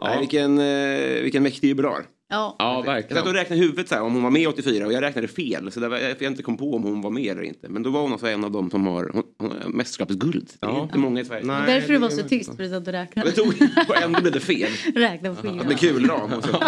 Nej, 0.01 0.19
vilken, 0.19 0.59
eh, 0.59 1.21
vilken 1.23 1.43
mäktig 1.43 1.67
jubilar. 1.67 2.05
Ja. 2.29 2.55
ja 2.59 2.73
Jag 2.75 2.85
satt 2.85 2.95
verkligen. 2.95 3.27
och 3.27 3.33
räknade 3.33 3.61
huvudet 3.61 3.87
så 3.89 3.95
här, 3.95 4.01
om 4.01 4.13
hon 4.13 4.23
var 4.23 4.29
med 4.31 4.47
84 4.47 4.85
och 4.85 4.93
jag 4.93 5.01
räknade 5.03 5.27
fel. 5.27 5.71
Så 5.71 5.79
där 5.79 5.89
var, 5.89 5.97
jag 5.97 6.21
inte 6.21 6.43
kom 6.43 6.57
på 6.57 6.73
om 6.75 6.83
hon 6.83 7.01
var 7.01 7.09
med 7.09 7.31
eller 7.31 7.41
inte. 7.41 7.69
Men 7.69 7.83
då 7.83 7.89
var 7.89 8.01
hon 8.01 8.11
alltså 8.11 8.27
en 8.27 8.43
av 8.43 8.51
dem 8.51 8.69
som 8.71 8.87
har 8.87 9.09
hon, 9.13 9.23
hon, 9.39 9.53
mästerskapsguld. 9.71 10.49
Det 10.59 10.65
är 10.65 10.69
Ja. 10.69 10.83
inte 10.83 10.97
många 10.97 11.21
i 11.21 11.25
Sverige. 11.25 11.43
Nej. 11.45 11.63
Därför 11.73 11.93
du 11.93 11.99
var 11.99 12.09
så 12.09 12.23
tyst, 12.23 12.55
för 12.55 12.63
att 12.63 12.69
du 12.71 12.77
och 12.77 12.83
Jag 12.87 12.93
räknade. 12.93 13.31
tog 13.31 13.47
och 13.89 13.97
ändå 14.03 14.21
blev 14.21 14.33
det 14.33 14.39
fel. 14.39 14.71
Räkna 14.95 15.35
på 15.35 15.41
fingrarna. 15.41 15.69
Med 15.69 15.79
kulram. 15.79 16.33
och 16.33 16.43
så. 16.43 16.63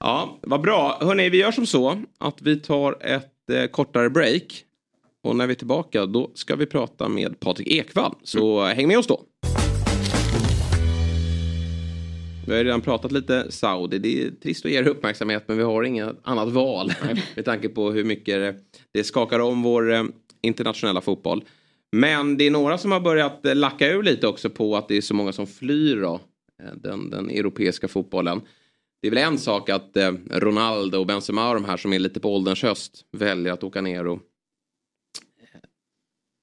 Ja, 0.00 0.38
vad 0.42 0.60
bra. 0.60 0.98
Hörni, 1.00 1.28
vi 1.28 1.38
gör 1.38 1.52
som 1.52 1.66
så 1.66 2.02
att 2.18 2.42
vi 2.42 2.60
tar 2.60 2.96
ett 3.06 3.50
eh, 3.52 3.64
kortare 3.66 4.10
break. 4.10 4.64
Och 5.22 5.36
när 5.36 5.46
vi 5.46 5.52
är 5.52 5.56
tillbaka 5.56 6.06
då 6.06 6.30
ska 6.34 6.56
vi 6.56 6.66
prata 6.66 7.08
med 7.08 7.40
Patrik 7.40 7.68
Ekwall. 7.68 8.14
Så 8.22 8.64
häng 8.64 8.88
med 8.88 8.98
oss 8.98 9.06
då. 9.06 9.24
Vi 12.46 12.52
har 12.52 12.58
ju 12.58 12.64
redan 12.64 12.80
pratat 12.80 13.12
lite 13.12 13.52
Saudi. 13.52 13.98
Det 13.98 14.22
är 14.22 14.30
trist 14.30 14.64
att 14.64 14.70
ge 14.70 14.78
er 14.78 14.88
uppmärksamhet 14.88 15.44
men 15.46 15.56
vi 15.56 15.62
har 15.62 15.82
inget 15.82 16.16
annat 16.22 16.48
val. 16.48 16.92
med 17.36 17.44
tanke 17.44 17.68
på 17.68 17.90
hur 17.90 18.04
mycket 18.04 18.56
det- 18.92 19.04
skakar 19.04 19.38
om 19.40 19.62
vår 19.62 19.92
eh, 19.92 20.04
internationella 20.42 21.00
fotboll. 21.00 21.44
Men 21.92 22.36
det 22.36 22.46
är 22.46 22.50
några 22.50 22.78
som 22.78 22.92
har 22.92 23.00
börjat 23.00 23.46
eh, 23.46 23.54
lacka 23.54 23.88
ur 23.88 24.02
lite 24.02 24.26
också 24.26 24.50
på 24.50 24.76
att 24.76 24.88
det 24.88 24.96
är 24.96 25.00
så 25.00 25.14
många 25.14 25.32
som 25.32 25.46
flyr 25.46 25.96
då, 26.00 26.14
eh, 26.62 26.74
den, 26.76 27.10
den 27.10 27.30
europeiska 27.30 27.88
fotbollen. 27.88 28.40
Det 29.02 29.08
är 29.08 29.10
väl 29.10 29.24
en 29.32 29.38
sak 29.38 29.68
att 29.68 29.96
Ronaldo 30.30 30.98
och 30.98 31.06
Benzema 31.06 31.48
och 31.48 31.54
de 31.54 31.64
här 31.64 31.76
som 31.76 31.92
är 31.92 31.98
lite 31.98 32.20
på 32.20 32.34
ålderns 32.34 32.62
höst 32.62 33.04
väljer 33.12 33.52
att 33.52 33.64
åka 33.64 33.80
ner 33.80 34.06
och 34.06 34.18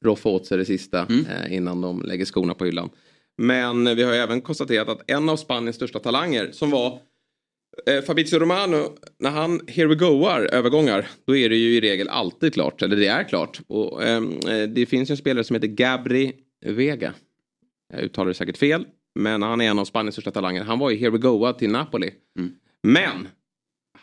roffa 0.06 0.30
åt 0.30 0.46
sig 0.46 0.58
det 0.58 0.66
sista 0.66 1.08
eh, 1.10 1.54
innan 1.54 1.82
de 1.82 2.02
lägger 2.02 2.26
skorna 2.26 2.54
på 2.54 2.66
hyllan. 2.66 2.90
Men 3.38 3.88
eh, 3.88 3.96
vi 3.96 4.04
har 4.04 4.14
även 4.14 4.42
konstaterat 4.42 4.90
att 4.90 5.12
en 5.12 5.30
av 5.30 5.38
Spaniens 5.38 5.76
största 5.76 6.00
talanger 6.00 6.52
som 6.52 6.70
var 6.70 7.00
eh, 7.88 8.02
Fabrizio 8.02 8.40
Romano, 8.40 8.98
när 9.20 9.30
han 9.30 9.62
here 9.68 9.88
we 9.88 9.96
goar 9.96 10.50
övergångar, 10.52 11.10
då 11.26 11.36
är 11.36 11.50
det 11.50 11.56
ju 11.56 11.76
i 11.76 11.82
regel 11.82 12.10
alltid 12.10 12.54
klart, 12.54 12.82
eller 12.82 12.96
det 12.96 13.08
är 13.08 13.24
klart. 13.24 13.62
Och, 13.68 14.04
ehm, 14.04 14.32
eh, 14.48 14.70
det 14.70 14.86
finns 14.86 15.10
ju 15.10 15.14
en 15.14 15.18
spelare 15.18 15.44
som 15.44 15.54
heter 15.54 15.68
Gabri 15.68 16.34
Vega. 16.66 17.14
Jag 17.94 18.04
uttalar 18.04 18.28
det 18.28 18.34
säkert 18.34 18.58
fel, 18.58 18.86
men 19.16 19.42
han 19.42 19.62
är 19.62 19.70
en 19.70 19.80
av 19.80 19.86
Spaniens 19.86 20.16
största 20.16 20.32
talanger. 20.32 20.64
Han 20.64 20.80
var 20.80 20.90
ju 20.90 20.98
here 20.98 21.10
we 21.10 21.18
goa 21.18 21.54
till 21.54 21.70
Napoli. 21.70 22.12
Men 22.84 23.28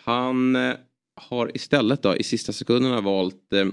han 0.04 0.56
eh, 0.56 0.74
har 1.16 1.56
istället 1.56 2.02
då 2.02 2.16
i 2.16 2.22
sista 2.22 2.52
sekunderna 2.52 3.00
valt 3.00 3.52
eh, 3.52 3.66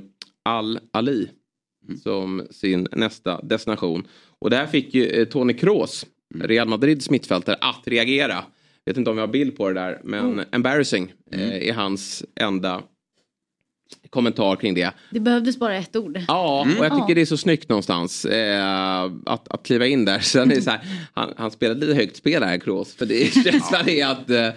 Al-Ali 1.88 2.00
som 2.00 2.48
sin 2.52 2.88
nästa 2.92 3.42
destination. 3.42 4.08
Och 4.40 4.50
det 4.50 4.56
här 4.56 4.68
fick 4.68 4.94
ju 4.94 5.06
eh, 5.06 5.26
Toni 5.26 5.54
Kroos, 5.54 6.06
Real 6.36 6.68
Madrids 6.68 7.10
mittfältare, 7.10 7.56
att 7.62 7.82
reagera. 7.86 8.44
Vet 8.86 8.98
inte 8.98 9.10
om 9.10 9.16
vi 9.16 9.20
har 9.20 9.28
bild 9.28 9.58
på 9.58 9.68
det 9.68 9.74
där, 9.74 10.02
men 10.04 10.44
embarrassing 10.52 11.14
eh, 11.32 11.70
är 11.70 11.74
hans 11.74 12.24
enda 12.40 12.82
kommentar 14.10 14.56
kring 14.56 14.74
det. 14.74 14.94
Det 15.10 15.20
behövdes 15.20 15.60
bara 15.60 15.76
ett 15.76 15.96
ord. 15.96 16.20
Ja, 16.28 16.62
och 16.80 16.86
jag 16.86 16.92
tycker 16.92 17.10
Ja. 17.10 17.16
det 17.16 17.22
är 17.22 17.26
så 17.26 17.38
snyggt 17.38 17.70
någonstans 17.70 18.26
eh, 18.26 19.04
att, 19.26 19.48
att 19.48 19.64
kliva 19.64 19.88
in 19.88 20.06
där. 20.06 20.20
Sen 20.22 20.52
är 20.52 20.56
det 20.56 20.62
så 20.62 20.70
här, 20.70 20.82
han, 21.14 21.34
han 21.38 21.52
spelade 21.52 21.80
lite 21.80 21.94
högt 21.94 22.16
spel 22.16 22.44
här, 22.44 22.58
Kroos. 22.58 22.96
För 22.96 23.06
det, 23.06 23.34
känslan 23.44 23.90
är 23.90 24.06
att 24.06 24.30
eh, 24.30 24.50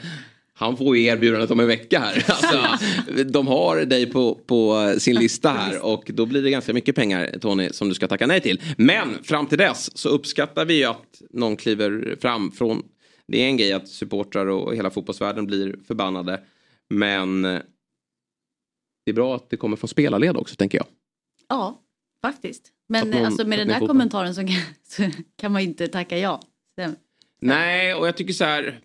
han 0.57 0.77
får 0.77 0.97
ju 0.97 1.05
erbjudandet 1.05 1.51
om 1.51 1.61
en 1.61 1.67
vecka 1.67 1.99
här. 1.99 2.25
Alltså, 2.29 2.87
de 3.25 3.47
har 3.47 3.85
dig 3.85 4.07
på, 4.07 4.35
på 4.35 4.95
sin 4.99 5.17
lista 5.17 5.51
här 5.51 5.85
och 5.85 6.11
då 6.15 6.27
blir 6.27 6.43
det 6.43 6.51
ganska 6.51 6.73
mycket 6.73 6.95
pengar, 6.95 7.39
Tony, 7.41 7.69
som 7.73 7.89
du 7.89 7.95
ska 7.95 8.09
tacka 8.09 8.27
nej 8.27 8.41
till. 8.41 8.63
Men 8.79 9.25
fram 9.25 9.47
till 9.47 9.59
dess 9.59 9.99
så 9.99 10.09
uppskattar 10.09 10.65
vi 10.65 10.75
ju 10.75 10.85
att 10.85 11.23
någon 11.31 11.57
kliver 11.57 12.17
fram 12.21 12.53
från... 12.53 12.83
Det 13.27 13.43
är 13.43 13.47
en 13.47 13.57
grej 13.57 13.73
att 13.73 13.89
supportrar 13.89 14.47
och 14.47 14.77
hela 14.77 14.91
fotbollsvärlden 14.91 15.47
blir 15.47 15.77
förbannade. 15.87 16.41
Men 16.91 17.45
eh, 17.45 17.61
det 19.05 19.11
är 19.11 19.15
bra 19.15 19.37
att 19.37 19.51
det 19.51 19.57
kommer 19.57 19.77
från 19.77 19.89
spelarled 19.89 20.37
också, 20.37 20.57
tänker 20.57 20.79
jag. 20.79 20.87
Ja, 21.49 21.83
faktiskt. 22.23 22.71
Men 22.89 23.11
någon 23.11 23.25
alltså, 23.25 23.47
med 23.47 23.59
den 23.59 23.71
här 23.71 23.87
kommentaren 23.87 24.35
så 24.35 24.41
kan, 24.41 24.57
så 24.83 25.11
kan 25.37 25.53
man 25.53 25.63
ju 25.63 25.69
inte 25.69 25.89
tacka 25.89 26.19
ja. 26.19 26.41
Nej, 27.41 27.95
och 27.95 28.09
jag 28.09 28.17
tycker 28.17 28.33
så 28.33 28.45
här. 28.45 28.81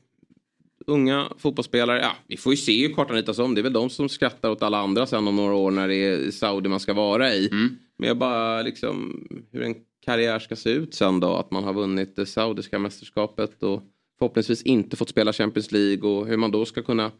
Unga 0.87 1.33
fotbollsspelare, 1.37 2.01
ja, 2.01 2.15
vi 2.27 2.37
får 2.37 2.53
ju 2.53 2.57
se 2.57 2.87
hur 2.87 2.93
kartan 2.93 3.15
ritas 3.15 3.39
om. 3.39 3.55
Det 3.55 3.61
är 3.61 3.63
väl 3.63 3.73
de 3.73 3.89
som 3.89 4.09
skrattar 4.09 4.49
åt 4.49 4.63
alla 4.63 4.77
andra 4.77 5.05
sen 5.05 5.27
om 5.27 5.35
några 5.35 5.55
år 5.55 5.71
när 5.71 5.87
det 5.87 5.95
är 5.95 6.31
Saudi 6.31 6.69
man 6.69 6.79
ska 6.79 6.93
vara 6.93 7.33
i. 7.33 7.49
Men 7.97 8.07
jag 8.07 8.17
bara 8.17 8.61
liksom 8.61 9.27
hur 9.51 9.61
en 9.61 9.75
karriär 10.05 10.39
ska 10.39 10.55
se 10.55 10.69
ut 10.69 10.93
sen 10.93 11.19
då. 11.19 11.35
Att 11.35 11.51
man 11.51 11.63
har 11.63 11.73
vunnit 11.73 12.15
det 12.15 12.25
saudiska 12.25 12.79
mästerskapet 12.79 13.63
och 13.63 13.83
förhoppningsvis 14.19 14.63
inte 14.63 14.95
fått 14.95 15.09
spela 15.09 15.33
Champions 15.33 15.71
League 15.71 16.09
och 16.09 16.27
hur 16.27 16.37
man 16.37 16.51
då 16.51 16.65
ska 16.65 16.81
kunna 16.81 17.11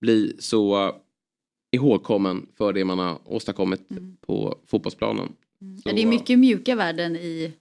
bli 0.00 0.36
så 0.38 0.94
ihågkommen 1.70 2.46
för 2.58 2.72
det 2.72 2.84
man 2.84 2.98
har 2.98 3.18
åstadkommit 3.24 3.88
på 4.20 4.58
fotbollsplanen. 4.66 5.32
Ja, 5.84 5.92
det 5.92 6.02
är 6.02 6.06
mycket 6.06 6.38
mjuka 6.38 6.74
värden 6.74 7.16
i 7.16 7.52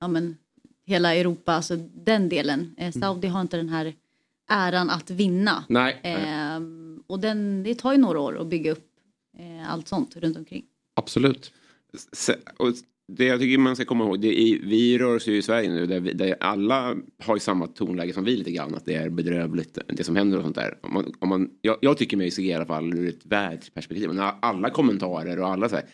ja, 0.00 0.08
men, 0.08 0.36
hela 0.86 1.14
Europa, 1.14 1.52
alltså 1.52 1.76
den 1.94 2.28
delen. 2.28 2.74
Eh, 2.78 2.92
Saudi 2.92 3.28
har 3.28 3.40
inte 3.40 3.56
den 3.56 3.68
här 3.68 3.94
äran 4.48 4.90
att 4.90 5.10
vinna. 5.10 5.64
Nej. 5.68 6.00
Ehm, 6.02 7.02
och 7.06 7.20
den, 7.20 7.62
det 7.62 7.74
tar 7.74 7.92
ju 7.92 7.98
några 7.98 8.20
år 8.20 8.40
att 8.40 8.46
bygga 8.46 8.72
upp 8.72 8.86
eh, 9.38 9.72
allt 9.72 9.88
sånt 9.88 10.16
runt 10.16 10.36
omkring. 10.36 10.64
Absolut. 10.94 11.52
Och 12.56 12.68
det 13.06 13.24
jag 13.24 13.40
tycker 13.40 13.58
man 13.58 13.76
ska 13.76 13.84
komma 13.84 14.04
ihåg, 14.04 14.20
det 14.20 14.40
är, 14.40 14.58
vi 14.58 14.98
rör 14.98 15.16
oss 15.16 15.26
ju 15.26 15.36
i 15.36 15.42
Sverige 15.42 15.70
nu 15.70 15.86
där, 15.86 16.00
vi, 16.00 16.12
där 16.12 16.36
alla 16.40 16.96
har 17.18 17.36
ju 17.36 17.40
samma 17.40 17.66
tonläge 17.66 18.12
som 18.12 18.24
vi 18.24 18.36
lite 18.36 18.50
grann. 18.50 18.74
Att 18.74 18.84
det 18.84 18.94
är 18.94 19.08
bedrövligt 19.08 19.78
det 19.88 20.04
som 20.04 20.16
händer 20.16 20.38
och 20.38 20.44
sånt 20.44 20.56
där. 20.56 20.78
Om 20.82 20.94
man, 20.94 21.14
om 21.18 21.28
man, 21.28 21.50
jag, 21.60 21.76
jag 21.80 21.98
tycker 21.98 22.16
mig 22.16 22.30
se 22.30 22.42
i 22.42 22.52
alla 22.52 22.66
fall 22.66 22.94
ur 22.94 23.08
ett 23.08 23.26
världsperspektiv. 23.26 24.08
Men 24.08 24.30
alla 24.40 24.70
kommentarer 24.70 25.40
och 25.40 25.48
alla 25.48 25.68
så 25.68 25.76
här. 25.76 25.84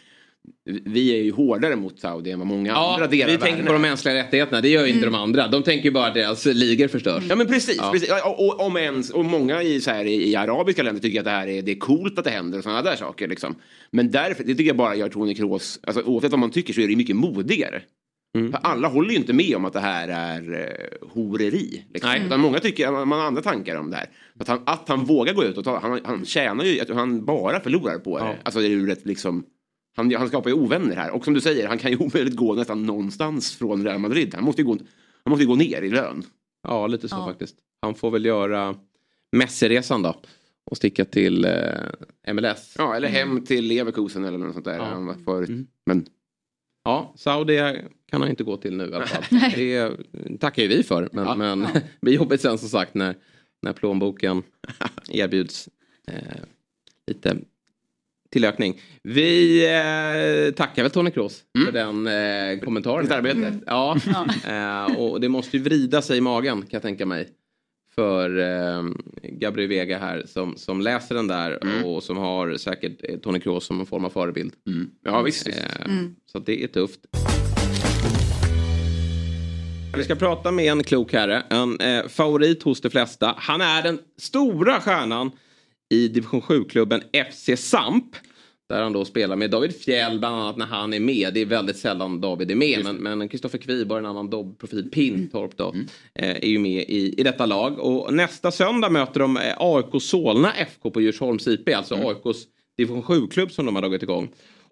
Vi 0.84 1.18
är 1.18 1.22
ju 1.22 1.32
hårdare 1.32 1.76
mot 1.76 2.00
Saudi 2.00 2.30
än 2.30 2.38
vad 2.38 2.48
många 2.48 2.74
andra 2.74 3.04
Ja, 3.04 3.10
delar 3.10 3.32
vi 3.32 3.38
tänker 3.38 3.50
världen 3.50 3.66
på 3.66 3.72
de 3.72 3.82
mänskliga 3.82 4.14
rättigheterna. 4.14 4.60
Det 4.60 4.68
gör 4.68 4.86
ju 4.86 4.92
inte 4.92 5.04
de 5.04 5.14
andra. 5.14 5.48
De 5.48 5.62
tänker 5.62 5.84
ju 5.84 5.90
bara 5.90 6.06
att 6.06 6.14
deras 6.14 6.46
ligor 6.46 6.88
förstörs. 6.88 7.24
Ja 7.28 7.36
men 7.36 7.46
precis, 7.46 7.76
Ja. 7.78 7.90
precis. 7.92 8.10
Och, 8.24 8.46
och, 8.46 8.66
om 8.66 8.76
ens, 8.76 9.10
och 9.10 9.24
många 9.24 9.62
i, 9.62 9.80
så 9.80 9.90
här, 9.90 10.04
i, 10.04 10.30
i 10.30 10.36
arabiska 10.36 10.82
länder 10.82 11.02
tycker 11.02 11.18
att 11.18 11.24
det 11.24 11.30
här 11.30 11.48
är, 11.48 11.62
det 11.62 11.72
är 11.72 11.78
coolt 11.78 12.18
att 12.18 12.24
det 12.24 12.30
händer 12.30 12.58
och 12.58 12.64
sådana 12.64 12.82
där 12.82 12.96
saker. 12.96 13.28
Liksom. 13.28 13.54
Men 13.90 14.10
därför, 14.10 14.44
det 14.44 14.54
tycker 14.54 14.64
jag 14.68 14.76
bara 14.76 14.94
gör 14.94 15.08
Tony 15.08 15.34
Kroos, 15.34 15.80
alltså, 15.82 16.02
oavsett 16.02 16.30
vad 16.30 16.40
man 16.40 16.50
tycker 16.50 16.72
så 16.72 16.80
är 16.80 16.88
det 16.88 16.96
mycket 16.96 17.16
modigare. 17.16 17.82
Mm. 18.38 18.52
För 18.52 18.60
alla 18.62 18.88
håller 18.88 19.10
ju 19.10 19.16
inte 19.16 19.32
med 19.32 19.56
om 19.56 19.64
att 19.64 19.72
det 19.72 19.80
här 19.80 20.08
är 20.08 20.52
eh, 20.52 21.08
horeri. 21.08 21.84
Liksom. 21.92 22.10
Nej. 22.10 22.22
Utan 22.26 22.40
många 22.40 22.58
tycker, 22.58 22.90
man 22.90 23.12
har 23.18 23.26
andra 23.26 23.42
tankar 23.42 23.76
om 23.76 23.90
det 23.90 23.96
här. 23.96 24.06
Att 24.40 24.48
han, 24.48 24.62
att 24.66 24.88
han 24.88 25.04
vågar 25.04 25.34
gå 25.34 25.44
ut 25.44 25.58
och 25.58 25.64
ta, 25.64 25.78
han, 25.78 26.00
han 26.04 26.24
tjänar 26.24 26.64
ju, 26.64 26.80
att 26.80 26.88
han 26.90 27.24
bara 27.24 27.60
förlorar 27.60 27.98
på 27.98 28.18
det. 28.18 28.24
Ja. 28.24 28.34
Alltså 28.42 28.60
det 28.60 28.66
är 28.66 28.70
ju 28.70 28.86
rätt 28.86 29.06
liksom, 29.06 29.44
han, 29.96 30.14
han 30.14 30.28
skapar 30.28 30.50
ju 30.50 30.56
ovänner 30.56 30.96
här. 30.96 31.10
Och 31.10 31.24
som 31.24 31.34
du 31.34 31.40
säger, 31.40 31.68
han 31.68 31.78
kan 31.78 31.90
ju 31.90 31.96
omöjligt 32.00 32.36
gå 32.36 32.54
nästan 32.54 32.82
någonstans 32.86 33.56
från 33.56 33.84
Real 33.84 33.98
Madrid. 33.98 34.34
Han 34.34 34.44
måste 34.44 34.62
ju 34.62 34.66
gå, 34.66 34.78
han 35.24 35.30
måste 35.30 35.42
ju 35.42 35.48
gå 35.48 35.56
ner 35.56 35.82
i 35.82 35.90
lön. 35.90 36.22
Ja, 36.68 36.86
lite 36.86 37.08
så 37.08 37.16
Ja. 37.16 37.26
faktiskt. 37.26 37.56
Han 37.82 37.94
får 37.94 38.10
väl 38.10 38.24
göra 38.24 38.74
Messi-resan 39.36 40.02
då. 40.02 40.20
Och 40.70 40.76
sticka 40.76 41.04
till 41.04 41.44
eh, 41.44 42.32
MLS. 42.34 42.74
Ja, 42.78 42.96
eller 42.96 43.08
hem 43.08 43.44
till 43.44 43.64
Leverkusen 43.66 44.24
eller 44.24 44.38
något 44.38 44.52
sånt 44.52 44.64
där. 44.64 44.76
Ja. 44.76 44.84
Han 44.84 45.06
var 45.06 45.14
förut. 45.14 45.48
Mm. 45.48 45.66
Men 45.86 46.06
Ja, 46.84 47.14
Saudi 47.16 47.56
kan 48.10 48.20
han 48.20 48.30
inte 48.30 48.44
gå 48.44 48.56
till 48.56 48.76
nu 48.76 48.84
i 48.90 48.94
alla 48.94 49.06
fall. 49.06 49.24
Det 49.56 49.92
tackar 50.40 50.62
ju 50.62 50.68
vi 50.68 50.82
för. 50.82 51.08
Men, 51.12 51.24
Ja. 51.24 51.34
men 51.34 51.60
det 51.60 51.82
blir 52.00 52.12
jobbigt 52.14 52.40
sen 52.40 52.58
som 52.58 52.68
sagt 52.68 52.94
när, 52.94 53.14
när 53.62 53.72
plånboken 53.72 54.42
erbjuds 55.08 55.68
eh, 56.06 56.14
lite 57.06 57.36
tillökning. 58.32 58.80
Vi 59.02 59.60
eh, 59.66 60.54
tackar 60.54 60.82
väl 60.82 60.90
Tony 60.90 61.10
Kroos 61.10 61.42
för 61.66 61.72
den 61.72 62.06
eh, 62.06 62.64
kommentaren. 62.64 63.02
Ditt 63.04 63.12
arbete. 63.12 63.54
Ja, 63.66 63.96
eh, 64.48 64.96
och 65.00 65.20
det 65.20 65.28
måste 65.28 65.56
ju 65.56 65.62
vrida 65.62 66.02
sig 66.02 66.18
i 66.18 66.20
magen 66.20 66.60
kan 66.60 66.68
jag 66.70 66.82
tänka 66.82 67.06
mig. 67.06 67.28
för 67.94 68.38
eh, 68.38 68.82
Gabriel 69.22 69.68
Vega 69.68 69.98
här 69.98 70.22
som, 70.26 70.56
som 70.56 70.80
läser 70.80 71.14
den 71.14 71.26
där 71.26 71.58
Mm. 71.62 71.84
och 71.84 72.02
som 72.02 72.16
har 72.16 72.56
säkert 72.56 72.96
eh, 73.10 73.16
Tony 73.18 73.40
Kroos 73.40 73.64
som 73.66 73.80
en 73.80 73.86
form 73.86 74.04
av 74.04 74.10
förebild. 74.10 74.52
Ja, 75.04 75.22
visst. 75.22 75.46
visst. 75.48 75.58
Eh, 75.58 75.86
Mm. 75.86 76.14
Så 76.32 76.38
det 76.38 76.62
är 76.64 76.66
tufft. 76.66 77.00
Vi 79.96 80.04
ska 80.04 80.14
prata 80.14 80.50
med 80.50 80.64
en 80.72 80.82
klok 80.84 81.12
herre, 81.12 81.42
en 81.50 81.80
eh, 81.80 82.08
favorit 82.08 82.62
hos 82.62 82.80
de 82.80 82.90
flesta. 82.90 83.34
Han 83.38 83.60
är 83.60 83.82
den 83.82 83.98
stora 84.18 84.80
stjärnan 84.80 85.30
i 85.90 86.08
division 86.08 86.40
7-klubben 86.40 87.02
FC 87.32 87.50
Samp. 87.56 88.16
Där 88.68 88.82
han 88.82 88.92
då 88.92 89.04
spelar 89.04 89.36
med 89.36 89.50
David 89.50 89.76
Fjäll 89.76 90.18
bland 90.18 90.36
annat 90.36 90.56
när 90.56 90.66
han 90.66 90.92
är 90.92 91.00
med. 91.00 91.34
Det 91.34 91.40
är 91.40 91.46
väldigt 91.46 91.76
sällan 91.76 92.20
David 92.20 92.50
är 92.50 92.54
med. 92.54 92.94
Men, 92.94 93.28
Kristoffer 93.28 93.58
Kviborg, 93.58 93.98
en 93.98 94.06
annan 94.06 94.30
dobbprofil, 94.30 94.90
Pintorp 94.90 95.56
då, 95.56 95.74
eh, 96.14 96.30
är 96.30 96.46
ju 96.46 96.58
med 96.58 96.84
i, 96.88 97.14
i 97.20 97.22
detta 97.22 97.46
lag. 97.46 97.78
Och 97.78 98.14
nästa 98.14 98.50
söndag 98.50 98.90
möter 98.90 99.20
de 99.20 99.36
eh, 99.36 99.42
AIK 99.58 100.02
Solna 100.02 100.52
FK 100.52 100.90
på 100.90 101.00
Djursholms 101.00 101.48
IP. 101.48 101.76
Alltså 101.76 101.94
AIKs 101.94 102.46
division 102.76 103.02
7-klubb 103.02 103.52
som 103.52 103.66
de 103.66 103.74
har 103.74 103.82
dragit 103.82 104.02
igång. 104.02 104.28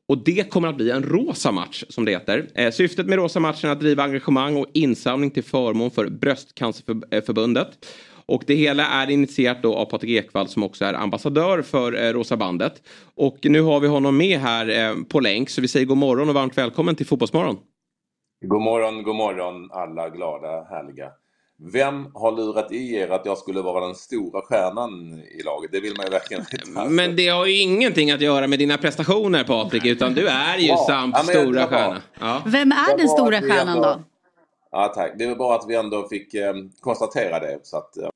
Och 0.09 0.25
det 0.25 0.51
kommer 0.51 0.69
att 0.69 0.77
bli 0.77 0.91
en 0.91 1.03
rosa 1.03 1.53
match 1.53 1.85
som 1.89 2.05
det 2.05 2.11
heter. 2.11 2.49
Eh, 2.55 2.71
syftet 2.71 3.07
med 3.07 3.17
rosa 3.17 3.41
matchen 3.41 3.69
är 3.69 3.73
att 3.73 3.81
driva 3.81 4.03
engagemang 4.03 4.57
och 4.57 4.67
insamling 4.75 5.31
till 5.31 5.45
förmån 5.45 5.91
för 5.91 6.07
Bröstcancerförbundet. 6.07 7.87
Och 8.29 8.43
det 8.47 8.55
hela 8.55 8.87
är 8.87 9.11
initierat 9.11 9.63
då 9.63 9.75
av 9.77 9.85
Patrik 9.85 10.11
Ekwall 10.25 10.49
som 10.49 10.63
också 10.63 10.85
är 10.85 10.95
ambassadör 10.95 11.63
för 11.63 12.05
eh, 12.05 12.13
Rosa 12.13 12.37
bandet. 12.37 12.83
Och 13.15 13.39
nu 13.43 13.61
har 13.61 13.81
vi 13.81 13.89
honom 13.89 14.17
med 14.17 14.39
här 14.39 14.69
eh, 14.91 14.95
på 15.09 15.21
länk 15.21 15.51
så 15.51 15.61
vi 15.61 15.69
säger 15.69 15.87
god 15.87 15.97
morgon 15.97 16.29
och 16.29 16.35
varmt 16.35 16.59
välkommen 16.59 16.95
till 16.95 17.07
Fotbollsmorgon. 17.07 17.57
God 18.47 18.63
morgon, 18.63 19.03
god 19.03 19.17
morgon 19.17 19.71
alla 19.73 20.09
glada, 20.09 20.65
härliga. 20.65 21.09
Vem 21.73 22.07
har 22.15 22.33
lurat 22.33 22.73
i 22.73 22.95
er 22.95 23.09
att 23.09 23.27
jag 23.27 23.39
skulle 23.39 23.61
vara 23.63 23.87
den 23.87 23.95
stora 23.95 24.41
stjärnan 24.43 25.23
i 25.41 25.43
laget? 25.43 25.73
Det 25.73 25.81
vill 25.81 25.95
man 25.97 26.07
ju 26.07 26.11
verkligen 26.11 26.45
inte. 26.53 26.85
Men 26.91 27.17
det 27.17 27.29
har 27.29 27.47
ju 27.47 27.61
ingenting 27.61 28.11
att 28.11 28.21
göra 28.21 28.47
med 28.47 28.59
dina 28.59 28.79
prestationer 28.79 29.45
Patrik 29.45 29.87
utan 29.87 30.15
du 30.15 30.27
är 30.29 30.59
ju 30.59 30.67
Ja, 30.67 30.77
Samps 30.77 31.19
ja, 31.29 31.35
stora 31.41 31.61
var- 31.61 31.67
stjärna. 31.69 32.03
Ja. 32.21 32.43
Vem 32.47 32.73
är 32.73 32.97
den 32.97 33.07
var 33.07 33.15
stora 33.17 33.41
stjärnan 33.41 33.69
ändå- 33.77 33.83
då? 33.83 34.01
Ja, 34.71 34.93
tack. 34.95 35.13
Det 35.19 35.25
är 35.25 35.29
väl 35.29 35.37
bra 35.39 35.55
att 35.55 35.65
vi 35.69 35.75
ändå 35.75 36.09
fick 36.09 36.35
eh, 36.35 36.55
konstatera 36.81 37.39
det. 37.41 37.59
Så 37.63 37.77
att, 37.77 37.97
eh, 37.97 38.09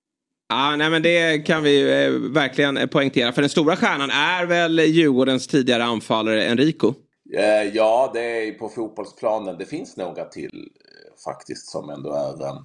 Ja, 0.53 0.77
nej, 0.77 0.91
men 0.91 1.03
det 1.03 1.39
kan 1.39 1.63
vi 1.63 2.05
eh, 2.05 2.11
verkligen 2.11 2.77
eh, 2.77 2.87
poängtera. 2.87 3.33
För 3.33 3.43
den 3.43 3.51
stora 3.51 3.77
stjärnan 3.77 4.11
är 4.11 4.47
väl 4.47 4.79
Djurgårdens 4.79 5.47
tidigare 5.47 5.85
anfallare 5.85 6.45
Enrico? 6.45 6.95
eh, 7.35 7.63
ja, 7.75 8.11
det 8.15 8.21
är 8.21 8.53
på 8.53 8.69
fotbollsplanen. 8.69 9.59
Det 9.59 9.67
finns 9.67 9.97
några 9.97 10.25
till 10.25 10.71
eh, 10.81 11.23
faktiskt 11.25 11.67
som 11.71 11.91
ändå 11.91 12.13
är 12.13 12.47
eh, 12.47 12.59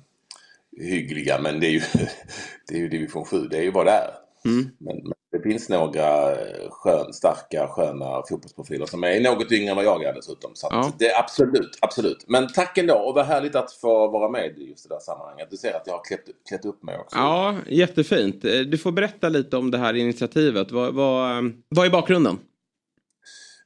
hyggliga. 0.77 1.39
Men 1.41 1.59
det 1.59 1.67
är 1.67 1.71
ju, 1.71 1.81
det 2.67 2.75
är 2.75 2.79
ju 2.79 2.89
division 2.89 3.25
7. 3.25 3.47
Det 3.47 3.57
är 3.57 3.63
ju 3.63 3.71
vad 3.71 3.85
det 3.85 3.91
är. 3.91 4.09
Mm. 4.45 4.69
Men 4.77 5.13
det 5.31 5.39
finns 5.39 5.69
några 5.69 6.31
eh, 6.31 6.69
skön, 6.69 7.13
starka, 7.13 7.67
sköna 7.67 8.23
fotbollsprofiler 8.29 8.85
som 8.85 9.03
är 9.03 9.21
något 9.21 9.51
yngre 9.51 9.69
än 9.69 9.75
vad 9.75 9.85
jag 9.85 10.03
är 10.03 10.13
dessutom. 10.13 10.51
Så 10.53 10.67
Ja. 10.71 10.91
det 10.99 11.07
är 11.07 11.19
absolut, 11.19 11.77
absolut. 11.81 12.25
Men 12.27 12.47
tack 12.53 12.77
ändå 12.77 12.93
och 12.95 13.15
vad 13.15 13.25
härligt 13.25 13.55
att 13.55 13.71
få 13.71 14.07
vara 14.07 14.29
med 14.29 14.57
i 14.57 14.69
just 14.69 14.89
det 14.89 14.95
där 14.95 14.99
sammanhanget. 14.99 15.47
Du 15.51 15.57
ser 15.57 15.73
att 15.73 15.83
jag 15.87 15.93
har 15.93 16.03
klätt, 16.03 16.23
klätt 16.49 16.65
upp 16.65 16.83
mig 16.83 16.97
också. 16.97 17.15
Ja, 17.17 17.55
jättefint. 17.67 18.45
Eh, 18.45 18.51
Du 18.59 18.77
får 18.77 18.91
berätta 18.91 19.29
lite 19.29 19.57
om 19.57 19.71
det 19.71 19.77
här 19.77 19.93
initiativet. 19.93 20.71
Vad, 20.71 20.93
vad, 20.93 21.31
eh, 21.37 21.51
vad 21.69 21.85
är 21.85 21.89
bakgrunden? 21.89 22.39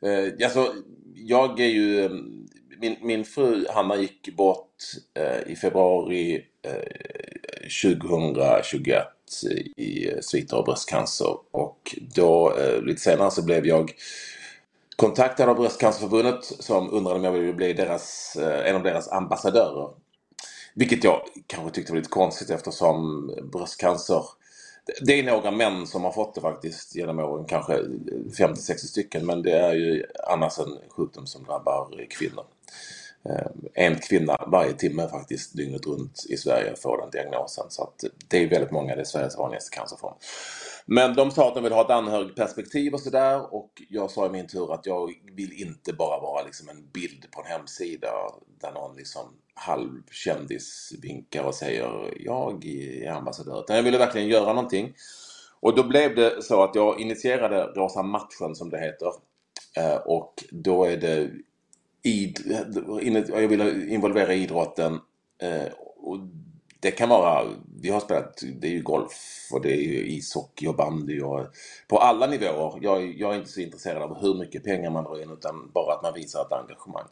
Eh, 0.05 0.45
alltså, 0.45 0.73
jag 1.15 1.59
är 1.59 1.67
ju... 1.69 2.09
Min, 2.81 2.95
min 3.01 3.25
fru 3.25 3.65
Hanna 3.69 3.95
gick 3.97 4.35
bort 4.37 4.75
eh, 5.19 5.51
i 5.51 5.55
februari 5.55 6.45
eh, 6.65 7.91
2021 7.93 9.07
i 9.77 10.09
eh, 10.09 10.19
sviter 10.21 10.57
av 10.57 10.65
bröstcancer. 10.65 11.37
Och 11.51 11.95
då, 12.15 12.53
eh, 12.57 12.81
lite 12.81 13.01
senare 13.01 13.31
så 13.31 13.41
blev 13.43 13.65
jag 13.67 13.91
kontaktad 14.95 15.49
av 15.49 15.55
Bröstcancerförbundet 15.55 16.43
som 16.43 16.93
undrade 16.93 17.19
om 17.19 17.23
jag 17.23 17.31
ville 17.31 17.53
bli 17.53 17.73
deras, 17.73 18.35
eh, 18.35 18.69
en 18.69 18.75
av 18.75 18.83
deras 18.83 19.11
ambassadörer. 19.11 19.89
Vilket 20.73 21.03
jag 21.03 21.21
kanske 21.47 21.71
tyckte 21.75 21.91
var 21.91 21.97
lite 21.97 22.09
konstigt 22.09 22.49
eftersom 22.49 23.27
bröstcancer 23.51 24.23
det 25.01 25.19
är 25.19 25.23
några 25.23 25.51
män 25.51 25.87
som 25.87 26.03
har 26.03 26.11
fått 26.11 26.35
det 26.35 26.41
faktiskt 26.41 26.95
genom 26.95 27.19
åren, 27.19 27.45
kanske 27.45 27.79
50-60 28.37 28.87
stycken. 28.87 29.25
Men 29.25 29.41
det 29.41 29.51
är 29.51 29.73
ju 29.73 30.05
annars 30.27 30.59
en 30.59 30.77
sjukdom 30.89 31.27
som 31.27 31.43
drabbar 31.43 32.05
kvinnor. 32.09 32.45
Eh, 33.25 33.47
en 33.73 33.95
kvinna 33.95 34.37
varje 34.47 34.73
timme 34.73 35.07
faktiskt 35.07 35.57
dygnet 35.57 35.85
runt 35.85 36.25
i 36.29 36.37
Sverige 36.37 36.75
får 36.75 36.97
den 36.97 37.09
diagnosen. 37.09 37.65
Så 37.69 37.83
att 37.83 38.03
det 38.27 38.43
är 38.43 38.49
väldigt 38.49 38.71
många, 38.71 38.95
det 38.95 39.01
är 39.01 39.05
Sveriges 39.05 39.37
vanligaste 39.37 39.75
cancerform. 39.75 40.13
Men 40.85 41.15
de 41.15 41.31
sa 41.31 41.47
att 41.47 41.55
de 41.55 41.63
vill 41.63 41.73
ha 41.73 41.85
ett 41.85 41.89
anhörigperspektiv 41.89 42.93
och 42.93 42.99
sådär 42.99 43.53
och 43.53 43.81
jag 43.89 44.11
sa 44.11 44.25
i 44.25 44.29
min 44.29 44.47
tur 44.47 44.73
att 44.73 44.85
jag 44.85 45.11
vill 45.35 45.61
inte 45.61 45.93
bara 45.93 46.19
vara 46.21 46.43
liksom 46.43 46.69
en 46.69 46.89
bild 46.93 47.31
på 47.31 47.41
en 47.41 47.47
hemsida 47.47 48.11
där 48.61 48.71
någon 48.71 48.95
liksom 48.95 49.23
halvkändis 49.53 50.93
vinkar 51.01 51.43
och 51.43 51.55
säger 51.55 52.13
jag 52.19 52.65
är 52.65 53.11
ambassadör. 53.11 53.59
Utan 53.59 53.75
jag 53.75 53.83
ville 53.83 53.97
verkligen 53.97 54.27
göra 54.27 54.53
någonting. 54.53 54.93
Och 55.59 55.75
då 55.75 55.83
blev 55.83 56.15
det 56.15 56.43
så 56.43 56.63
att 56.63 56.75
jag 56.75 56.99
initierade 56.99 57.63
Rosa 57.63 58.03
matchen 58.03 58.55
som 58.55 58.69
det 58.69 58.79
heter. 58.79 59.11
Eh, 59.77 59.95
och 59.95 60.33
då 60.51 60.85
är 60.85 60.97
det 60.97 61.31
id, 62.03 62.39
jag 63.29 63.47
vill 63.47 63.89
involvera 63.91 64.33
idrotten. 64.33 64.99
eh, 65.43 65.73
Och 65.97 66.19
det 66.79 66.91
kan 66.91 67.09
vara, 67.09 67.45
vi 67.81 67.89
har 67.89 67.99
spelat, 67.99 68.43
det 68.61 68.67
är 68.67 68.71
ju 68.71 68.81
golf 68.83 69.49
och 69.53 69.61
det 69.61 69.71
är 69.73 69.81
ju 69.81 70.07
ishockey 70.07 70.67
och 70.67 70.75
bandy 70.75 71.21
och 71.21 71.47
på 71.87 71.97
alla 71.97 72.27
nivåer. 72.27 72.79
Jag, 72.81 73.13
jag 73.19 73.33
är 73.33 73.37
inte 73.39 73.51
så 73.51 73.61
intresserad 73.61 74.01
av 74.01 74.21
hur 74.21 74.35
mycket 74.35 74.63
pengar 74.63 74.89
man 74.91 75.03
drar 75.03 75.23
in 75.23 75.31
utan 75.31 75.71
bara 75.73 75.93
att 75.95 76.03
man 76.03 76.13
visar 76.13 76.41
ett 76.41 76.51
engagemang. 76.53 77.07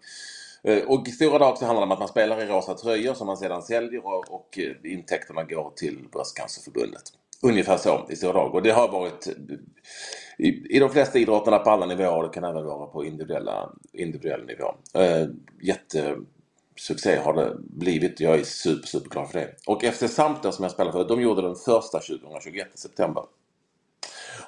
Eh, 0.63 0.83
och 0.83 1.07
i 1.07 1.11
stora 1.11 1.39
drag 1.39 1.57
så 1.57 1.65
handlar 1.65 1.81
det 1.81 1.85
om 1.85 1.91
att 1.91 1.99
man 1.99 2.07
spelar 2.07 2.43
i 2.43 2.47
rosa 2.47 2.73
tröjor 2.73 3.13
som 3.13 3.27
man 3.27 3.37
sedan 3.37 3.61
säljer 3.63 4.05
och, 4.07 4.31
och 4.35 4.59
eh, 4.59 4.91
intäkterna 4.93 5.43
går 5.43 5.73
till 5.75 6.07
Bröstcancerförbundet. 6.11 7.03
Ungefär 7.43 7.77
så 7.77 8.07
i 8.09 8.15
stora 8.15 8.33
drag. 8.33 8.55
Och 8.55 8.63
det 8.63 8.71
har 8.71 8.87
varit 8.89 9.27
i, 10.39 10.75
i 10.75 10.79
de 10.79 10.89
flesta 10.91 11.19
idrotterna 11.19 11.59
på 11.59 11.69
alla 11.69 11.87
nivåer. 11.87 12.23
Det 12.23 12.29
kan 12.29 12.43
även 12.43 12.65
vara 12.65 12.87
på 12.87 13.05
individuella, 13.05 13.71
individuell 13.93 14.45
nivå. 14.45 14.75
Eh, 14.93 15.27
jättesuccé 15.61 17.17
har 17.23 17.33
det 17.33 17.57
blivit. 17.59 18.19
Jag 18.19 18.39
är 18.39 18.43
super, 18.43 18.87
super 18.87 19.09
glad 19.09 19.29
för 19.31 19.39
det. 19.39 19.55
Och 19.67 19.83
FC 19.83 20.03
Samter 20.15 20.51
som 20.51 20.63
jag 20.63 20.71
spelar 20.71 20.91
för, 20.91 21.07
de 21.07 21.21
gjorde 21.21 21.41
den 21.41 21.55
första 21.55 21.99
2021 21.99 22.67
i 22.75 22.77
september. 22.77 23.23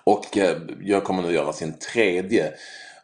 Och 0.03 0.37
eh, 0.37 0.57
jag 0.81 1.03
kommer 1.03 1.23
nu 1.23 1.33
göra 1.33 1.53
sin 1.53 1.73
tredje. 1.93 2.53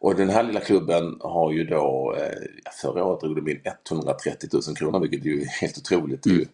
Och 0.01 0.15
den 0.15 0.29
här 0.29 0.43
lilla 0.43 0.59
klubben 0.59 1.17
har 1.21 1.51
ju 1.51 1.63
då, 1.63 2.15
eh, 2.19 2.71
förra 2.81 3.05
året 3.05 3.21
drog 3.21 3.35
de 3.45 3.51
in 3.51 3.61
130 3.89 4.49
000 4.53 4.75
kronor 4.77 4.99
vilket 4.99 5.21
är 5.21 5.29
ju 5.29 5.45
helt 5.45 5.77
otroligt. 5.77 6.25
Ju, 6.27 6.45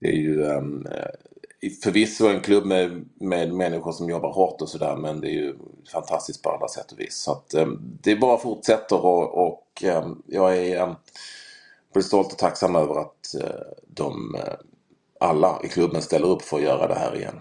det 0.00 0.08
är 0.08 0.16
ju 0.16 0.42
um, 0.42 0.86
förvisso 1.82 2.26
en 2.28 2.40
klubb 2.40 2.64
med, 2.64 3.04
med 3.20 3.52
människor 3.52 3.92
som 3.92 4.10
jobbar 4.10 4.32
hårt 4.32 4.62
och 4.62 4.68
sådär 4.68 4.96
men 4.96 5.20
det 5.20 5.28
är 5.28 5.32
ju 5.32 5.54
fantastiskt 5.92 6.42
på 6.42 6.50
alla 6.50 6.68
sätt 6.68 6.92
och 6.92 7.00
vis. 7.00 7.16
Så 7.16 7.32
att 7.32 7.54
um, 7.54 7.98
det 8.02 8.16
bara 8.16 8.38
fortsätter 8.38 9.04
och, 9.04 9.46
och 9.46 9.82
um, 9.84 10.22
jag 10.26 10.56
är 10.56 10.94
både 11.94 12.04
stolt 12.04 12.32
och 12.32 12.38
tacksam 12.38 12.76
över 12.76 13.00
att 13.00 13.34
uh, 13.42 13.50
de 13.86 14.34
uh, 14.34 14.54
alla 15.20 15.60
i 15.64 15.68
klubben 15.68 16.02
ställer 16.02 16.26
upp 16.26 16.42
för 16.42 16.56
att 16.56 16.62
göra 16.62 16.88
det 16.88 16.94
här 16.94 17.16
igen. 17.16 17.40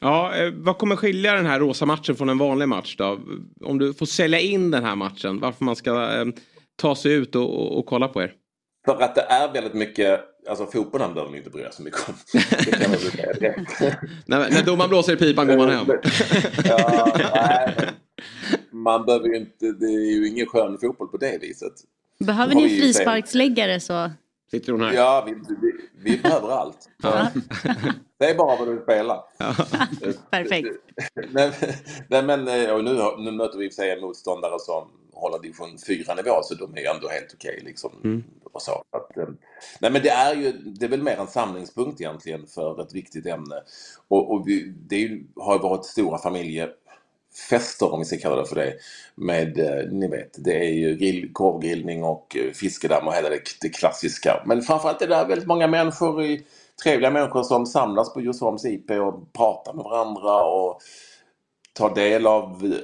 Ja, 0.00 0.36
eh, 0.36 0.52
vad 0.54 0.78
kommer 0.78 0.96
skilja 0.96 1.34
den 1.34 1.46
här 1.46 1.60
rosa 1.60 1.86
matchen 1.86 2.16
från 2.16 2.28
en 2.28 2.38
vanlig 2.38 2.68
match 2.68 2.96
då? 2.96 3.18
Om 3.64 3.78
du 3.78 3.94
får 3.94 4.06
sälja 4.06 4.40
in 4.40 4.70
den 4.70 4.84
här 4.84 4.96
matchen, 4.96 5.40
varför 5.40 5.64
man 5.64 5.76
ska 5.76 5.90
eh, 5.90 6.24
ta 6.76 6.94
sig 6.94 7.12
ut 7.12 7.34
och, 7.34 7.60
och, 7.60 7.78
och 7.78 7.86
kolla 7.86 8.08
på 8.08 8.22
er? 8.22 8.32
För 8.84 9.02
att 9.02 9.14
det 9.14 9.20
är 9.20 9.52
väldigt 9.52 9.74
mycket, 9.74 10.20
alltså 10.48 10.66
fotbollen 10.66 11.14
behöver 11.14 11.32
ni 11.32 11.38
inte 11.38 11.50
bry 11.50 11.62
er 11.62 11.70
så 11.72 11.82
mycket 11.82 12.08
om. 12.08 12.14
Det 12.32 12.70
kan 12.70 12.80
jag 12.80 12.88
väl 12.88 12.98
säga 12.98 13.32
direkt. 13.32 13.80
när, 14.26 14.50
när 14.50 14.62
domaren 14.62 14.90
blåser 14.90 15.12
i 15.12 15.16
pipan 15.16 15.46
går 15.46 15.56
man 15.56 15.70
hem. 15.70 15.86
ja, 16.64 17.12
nej, 17.34 17.88
man 18.70 19.06
behöver 19.06 19.28
ju 19.28 19.36
inte, 19.36 19.72
det 19.72 19.86
är 19.86 20.12
ju 20.12 20.28
ingen 20.28 20.46
skön 20.46 20.78
fotboll 20.78 21.08
på 21.08 21.16
det 21.16 21.38
viset. 21.42 21.72
Behöver 22.18 22.54
ni 22.54 22.66
ju 22.66 22.80
frisparksläggare 22.80 23.80
så... 23.80 24.10
Sitter 24.50 24.72
hon 24.72 24.80
här? 24.80 24.92
Ja, 24.92 25.24
vi, 25.26 25.34
vi, 25.60 25.72
vi 26.12 26.18
behöver 26.18 26.48
allt. 26.48 26.88
Det 28.18 28.30
är 28.30 28.34
bara 28.34 28.56
vad 28.56 28.68
du 28.68 28.72
vill 28.72 28.82
spela. 28.82 29.24
Perfekt. 30.30 30.68
nej, 32.08 32.22
men 32.22 32.40
och 32.70 32.84
nu, 32.84 33.00
nu 33.18 33.30
möter 33.30 33.58
vi 33.58 33.64
i 33.64 33.68
och 33.68 33.72
för 33.72 33.82
sig 33.82 33.90
en 33.90 34.00
motståndare 34.00 34.58
som 34.58 34.88
håller 35.18 35.38
division 35.38 35.76
4-nivå 35.76 36.42
så 36.42 36.54
de 36.54 36.76
är 36.76 36.80
ju 36.80 36.86
ändå 36.86 37.08
helt 37.08 37.34
okej. 37.34 37.62
liksom. 37.64 38.22
Och 38.52 38.62
så. 38.62 38.72
Att, 38.72 39.16
eh, 39.16 39.28
nej 39.80 39.90
men 39.90 40.02
det 40.02 40.10
är 40.10 40.34
ju 40.34 40.52
det 40.52 40.86
är 40.86 40.90
väl 40.90 41.02
mer 41.02 41.16
en 41.16 41.26
samlingspunkt 41.26 42.00
egentligen 42.00 42.46
för 42.46 42.82
ett 42.82 42.94
viktigt 42.94 43.26
ämne. 43.26 43.62
Och, 44.08 44.32
och 44.32 44.48
vi, 44.48 44.74
det 44.88 44.96
ju, 44.96 45.24
har 45.36 45.54
ju 45.54 45.60
varit 45.60 45.84
stora 45.84 46.18
familjefester 46.18 47.92
om 47.92 47.98
vi 47.98 48.04
ska 48.04 48.18
kalla 48.18 48.36
det 48.36 48.46
för 48.46 48.56
det. 48.56 48.74
Med, 49.14 49.58
eh, 49.58 49.92
ni 49.92 50.08
vet, 50.08 50.44
det 50.44 50.56
är 50.56 50.72
ju 50.72 50.96
grill, 50.96 51.32
korvgrillning 51.32 52.04
och 52.04 52.36
eh, 52.36 52.52
fiskedamm 52.52 53.06
och 53.06 53.14
hela 53.14 53.28
det, 53.28 53.40
det 53.60 53.68
klassiska. 53.68 54.42
Men 54.46 54.62
framförallt 54.62 55.02
är 55.02 55.08
det 55.08 55.24
väldigt 55.28 55.48
många 55.48 55.66
människor 55.66 56.24
i 56.24 56.46
trevliga 56.82 57.10
människor 57.10 57.42
som 57.42 57.66
samlas 57.66 58.12
på 58.14 58.20
Djursholms 58.20 58.64
IP 58.64 58.90
och 58.90 59.32
pratar 59.32 59.74
med 59.74 59.84
varandra 59.84 60.44
och 60.44 60.80
tar 61.72 61.94
del 61.94 62.26
av 62.26 62.74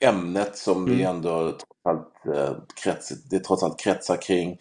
ämnet 0.00 0.56
som 0.56 0.84
vi 0.84 1.02
Mm. 1.02 1.16
ändå 1.16 1.50
trots 1.52 1.64
allt, 1.84 2.36
eh, 2.36 2.56
krets, 2.84 3.08
det 3.30 3.40
trots 3.40 3.62
allt 3.62 3.80
kretsar 3.80 4.16
kring. 4.22 4.58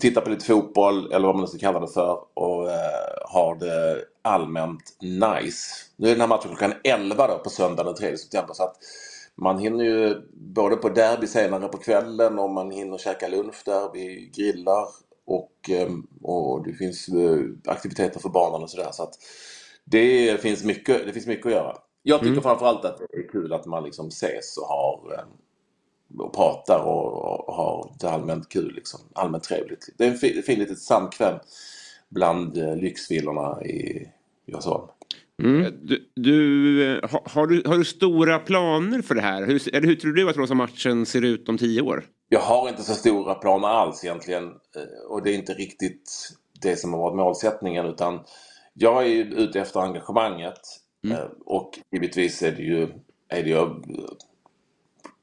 Titta 0.00 0.20
på 0.20 0.30
lite 0.30 0.44
fotboll 0.44 1.12
eller 1.12 1.26
vad 1.26 1.36
man 1.36 1.42
nu 1.42 1.46
ska 1.48 1.58
kalla 1.58 1.80
det 1.80 1.88
för 1.88 2.18
och 2.34 2.70
eh, 2.70 3.18
har 3.24 3.54
det 3.56 4.04
allmänt 4.22 4.82
nice. 5.02 5.66
Nu 5.96 6.08
är 6.08 6.12
den 6.12 6.20
här 6.20 6.28
matchen 6.28 6.48
klockan 6.48 6.74
11 6.84 7.26
då 7.28 7.38
på 7.38 7.50
söndag 7.50 7.84
den 7.84 7.94
3 7.94 8.16
september 8.18 8.54
så 8.54 8.62
att 8.64 8.76
man 9.36 9.58
hinner 9.58 9.84
ju 9.84 10.22
både 10.32 10.76
på 10.76 10.88
derby 10.88 11.26
senare 11.26 11.68
på 11.68 11.78
kvällen 11.78 12.38
och 12.38 12.50
man 12.50 12.70
hinner 12.70 12.98
käka 12.98 13.28
lunch 13.28 13.62
där, 13.64 13.90
vi 13.92 14.30
grillar 14.36 14.86
och, 15.26 15.70
eh, 15.70 15.88
och 16.22 16.64
det 16.64 16.72
finns 16.74 17.08
eh, 17.08 17.40
aktiviteter 17.72 18.20
för 18.20 18.28
barnen 18.28 18.62
och 18.62 18.70
sådär. 18.70 18.90
Så 18.92 19.02
att 19.02 19.14
det 19.84 20.40
finns, 20.42 20.64
mycket, 20.64 21.06
det 21.06 21.12
finns 21.12 21.26
mycket 21.26 21.46
att 21.46 21.52
göra. 21.52 21.76
Jag 22.02 22.20
tycker 22.20 22.30
Mm. 22.32 22.42
framförallt 22.42 22.84
att 22.84 22.98
det 22.98 23.18
är 23.18 23.28
kul 23.28 23.52
att 23.52 23.66
man 23.66 23.84
liksom 23.84 24.08
ses 24.08 24.56
och 24.56 24.66
har 24.66 25.12
eh, 25.14 25.24
och 26.18 26.34
pratar 26.34 26.78
och, 26.78 27.48
och 27.48 27.54
har 27.54 27.92
det 28.00 28.10
allmänt 28.10 28.48
kul, 28.48 28.72
liksom. 28.74 29.00
allmänt 29.12 29.44
trevligt. 29.44 29.88
Det 29.96 30.04
är 30.04 30.10
en 30.10 30.18
fin, 30.18 30.42
fin 30.42 30.58
litet 30.58 30.78
samkväm 30.78 31.38
bland 32.08 32.58
eh, 32.58 32.76
lyxvillorna 32.76 33.64
i 33.64 34.08
Djursholm. 34.46 34.88
Mm. 35.42 35.72
Du, 35.82 36.10
du, 36.14 36.94
eh, 36.94 37.10
har, 37.24 37.46
du, 37.46 37.62
har 37.66 37.78
du 37.78 37.84
stora 37.84 38.38
planer 38.38 39.02
för 39.02 39.14
det 39.14 39.20
här? 39.20 39.46
Hur, 39.46 39.74
eller 39.74 39.86
hur 39.86 39.94
tror 39.96 40.12
du 40.12 40.30
att 40.30 40.36
Rosa 40.36 40.54
matchen 40.54 41.06
ser 41.06 41.24
ut 41.24 41.48
om 41.48 41.58
tio 41.58 41.82
år? 41.82 42.04
Jag 42.28 42.40
har 42.40 42.68
inte 42.68 42.82
så 42.82 42.94
stora 42.94 43.34
planer 43.34 43.68
alls 43.68 44.04
egentligen 44.04 44.52
och 45.08 45.22
det 45.22 45.30
är 45.30 45.34
inte 45.34 45.52
riktigt 45.54 46.28
det 46.62 46.76
som 46.76 46.92
har 46.92 47.00
varit 47.00 47.16
målsättningen 47.16 47.86
utan 47.86 48.20
jag 48.74 49.06
är 49.06 49.10
ute 49.14 49.60
efter 49.60 49.80
engagemanget 49.80 50.60
Mm. 51.04 51.16
Eh, 51.16 51.26
och 51.46 51.78
givetvis 51.90 52.42
är 52.42 52.52
det 52.52 52.62
ju, 52.62 52.82
är 53.28 53.42
det 53.42 53.48
ju 53.48 53.56
eh, 53.56 53.68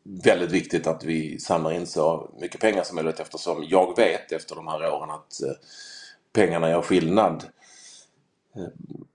väldigt 0.04 0.52
viktigt 0.52 0.88
att 0.88 1.04
vi 1.04 1.40
samlar 1.40 1.72
in 1.72 1.88
så 1.88 2.32
mycket 2.42 2.62
pengar 2.62 2.84
som 2.84 2.96
möjligt 2.96 3.20
eftersom 3.20 3.66
jag 3.70 3.98
vet 3.98 4.32
efter 4.32 4.56
de 4.56 4.68
här 4.68 4.94
åren 4.94 5.10
att 5.10 5.44
eh, 5.44 5.56
pengarna 6.34 6.70
gör 6.70 6.82
skillnad 6.82 7.46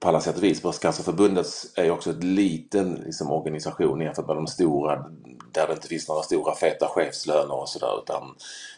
på 0.00 0.08
alla 0.08 0.20
sätt 0.20 0.36
och 0.36 0.42
vis. 0.42 0.62
Bröstcancerförbundet 0.62 1.46
är 1.76 1.84
ju 1.84 1.90
också 1.90 2.10
en 2.10 2.34
liten 2.34 2.94
liksom, 2.94 3.30
organisation 3.30 4.00
jämfört 4.00 4.26
med 4.26 4.36
de 4.36 4.46
stora 4.46 5.10
där 5.52 5.66
det 5.66 5.72
inte 5.72 5.88
finns 5.88 6.08
några 6.08 6.22
stora 6.22 6.54
feta 6.54 6.88
chefslöner 6.88 7.54
och 7.54 7.68
sådär 7.68 8.02
utan 8.02 8.34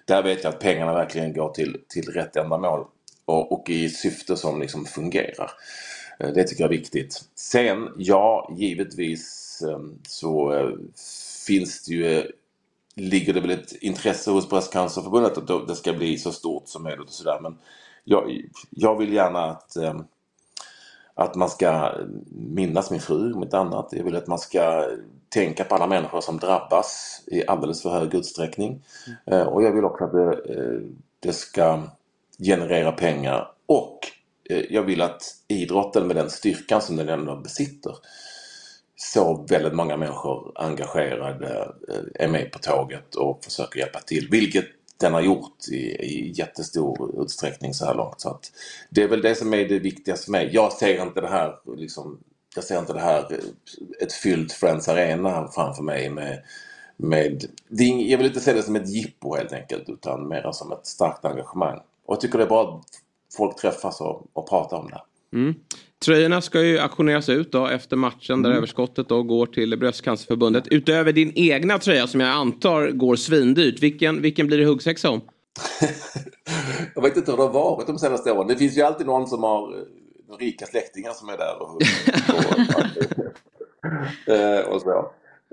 där 0.07 0.23
vet 0.23 0.45
jag 0.45 0.55
att 0.55 0.61
pengarna 0.61 0.95
verkligen 0.95 1.33
går 1.33 1.51
till, 1.51 1.81
till 1.89 2.09
rätt 2.09 2.37
ändamål 2.37 2.87
och, 3.25 3.53
och 3.53 3.71
i 3.71 3.89
syfte 3.91 4.37
som 4.37 4.61
liksom 4.61 4.85
fungerar. 4.85 5.51
Eh, 6.23 6.31
Det 6.35 6.45
tycker 6.45 6.65
jag 6.65 6.73
är 6.75 6.79
viktigt. 6.79 7.23
Sen, 7.37 7.89
ja, 7.99 8.51
givetvis 8.59 9.63
eh, 9.69 9.81
så 10.09 10.55
eh, 10.55 10.71
finns 11.47 11.85
det 11.85 11.95
ju, 11.95 12.33
ligger 12.97 13.35
det 13.35 13.41
väl 13.41 13.51
ett 13.51 13.73
intresse 13.73 14.33
hos 14.33 14.51
Bröstcancerförbundet 14.51 15.39
att 15.39 15.69
det 15.69 15.77
ska 15.77 15.93
bli 15.95 16.19
så 16.19 16.33
stort 16.33 16.69
som 16.69 16.83
möjligt 16.83 17.09
och 17.09 17.15
sådär. 17.15 17.41
Men 17.43 17.59
jag, 18.05 18.43
jag 18.71 18.99
vill 18.99 19.13
gärna 19.13 19.45
att, 19.51 19.77
eh, 19.77 20.01
att 21.15 21.35
man 21.35 21.51
ska 21.51 21.93
minnas 22.33 22.91
min 22.91 23.01
fru 23.01 23.33
om 23.33 23.43
inte 23.43 23.59
annat. 23.59 23.89
Jag 23.93 24.05
vill 24.05 24.17
att 24.17 24.27
man 24.27 24.39
ska 24.39 24.85
tänka 25.29 25.65
på 25.65 25.75
alla 25.75 25.87
människor 25.87 26.21
som 26.21 26.39
drabbas 26.39 27.23
i 27.27 27.47
alldeles 27.47 27.83
för 27.83 27.91
hög 27.91 28.15
utsträckning. 28.15 28.83
Eh, 29.27 29.43
Och 29.49 29.63
jag 29.63 29.73
vill 29.73 29.85
också 29.85 30.05
att 30.05 30.13
det, 30.13 30.33
eh, 30.33 30.81
det 31.21 31.33
ska 31.33 31.83
generera 32.39 32.93
pengar 32.93 33.53
och 33.67 33.99
eh, 34.05 34.22
Eh, 34.51 34.65
jag 34.71 34.83
vill 34.83 35.03
att 35.03 35.23
idrotten 35.49 36.07
med 36.07 36.17
den 36.17 36.31
styrkan 36.31 36.83
som 36.83 36.97
den 36.97 37.09
ändå 37.09 37.37
besitter 37.37 37.97
så 38.97 39.47
väldigt 39.49 39.75
många 39.75 39.97
människor 39.97 40.53
engagerade 40.55 41.73
eh, 41.89 42.25
är 42.25 42.29
med 42.29 42.53
på 42.53 42.59
tåget 42.59 43.15
och 43.15 43.45
försöker 43.45 43.81
hjälpa 43.81 44.01
till. 44.01 44.29
Vilket 44.31 44.65
den 44.97 45.15
har 45.15 45.21
gjort 45.21 45.69
i, 45.69 45.77
i 45.77 46.33
jättestor 46.35 47.23
utsträckning 47.23 47.75
så 47.75 47.85
här 47.85 47.95
långt. 47.95 48.21
Så 48.21 48.29
att 48.29 48.53
det 48.91 49.03
är 49.03 49.09
väl 49.09 49.23
det 49.23 49.35
som 49.35 49.55
är 49.55 49.69
det 49.69 49.79
viktigaste 49.79 50.25
för 50.25 50.33
mig. 50.33 50.51
Jag 50.53 50.73
ser 50.73 51.03
inte 51.03 51.21
det 51.21 51.29
här 51.29 51.55
liksom, 51.77 52.19
jag 52.55 52.65
ser 52.65 52.79
inte 52.79 52.93
det 52.93 53.01
här 53.01 53.33
eh, 53.33 53.39
ett 54.01 54.13
fyllt 54.13 54.53
Friends 54.53 54.89
Arena 54.89 55.49
framför 55.55 55.83
mig 55.83 56.11
med, 56.11 56.43
med 56.97 57.45
det 57.69 57.85
är, 57.85 58.11
jag 58.11 58.19
vill 58.19 58.27
inte 58.27 58.41
se 58.41 58.53
det 58.53 58.63
som 58.63 58.77
ett 58.77 58.89
jippo 58.89 59.37
helt 59.37 59.53
enkelt 59.53 59.89
utan 59.89 60.29
mer 60.29 60.53
som 60.53 60.73
ett 60.73 60.87
starkt 60.87 61.25
engagemang. 61.25 61.81
Och 62.07 62.15
jag 62.15 62.21
tycker 62.21 62.39
det 62.39 62.45
är 62.45 62.49
bra 62.49 62.83
folk 63.37 63.57
träffas 63.57 64.01
och, 64.01 64.27
och 64.33 64.49
pratar 64.49 64.77
om 64.77 64.91
det. 64.91 65.03
Mm. 65.37 65.55
Tröjorna 66.05 66.41
ska 66.41 66.63
ju 66.63 66.79
auktioneras 66.79 67.29
ut 67.29 67.53
då 67.53 67.67
efter 67.67 67.97
matchen 67.97 68.43
där 68.43 68.51
överskottet 68.51 69.09
då 69.09 69.23
går 69.23 69.47
till 69.47 69.79
Bröstcancerförbundet. 69.79 70.69
Utöver 70.69 71.13
din 71.13 71.33
egna 71.35 71.79
tröja 71.79 72.07
som 72.07 72.21
jag 72.21 72.31
antar 72.31 72.91
går 72.91 73.17
svindyrt. 73.17 73.83
Vilken, 73.83 74.23
vilken 74.23 74.47
blir 74.47 74.59
det 74.59 74.65
huggsexa 74.65 75.11
om? 75.11 75.21
Jag 76.95 77.03
vet 77.03 77.17
inte 77.17 77.31
hur 77.31 77.37
det 77.39 77.43
har 77.43 77.53
varit 77.53 77.87
de 77.87 77.99
senaste 77.99 78.33
åren. 78.33 78.49
Det 78.49 78.57
finns 78.57 78.79
ju 78.79 78.83
alltid 78.83 79.07
någon 79.07 79.27
som 79.27 79.43
har 79.43 79.75
eh, 79.79 80.37
rika 80.39 80.67
släktingar 80.67 81.13
som 81.13 81.29
är 81.29 81.37
där 81.37 81.63
och, 81.63 81.75
och, 84.29 84.35
eh, 84.35 84.67
och 84.69 84.81
så. 84.81 84.91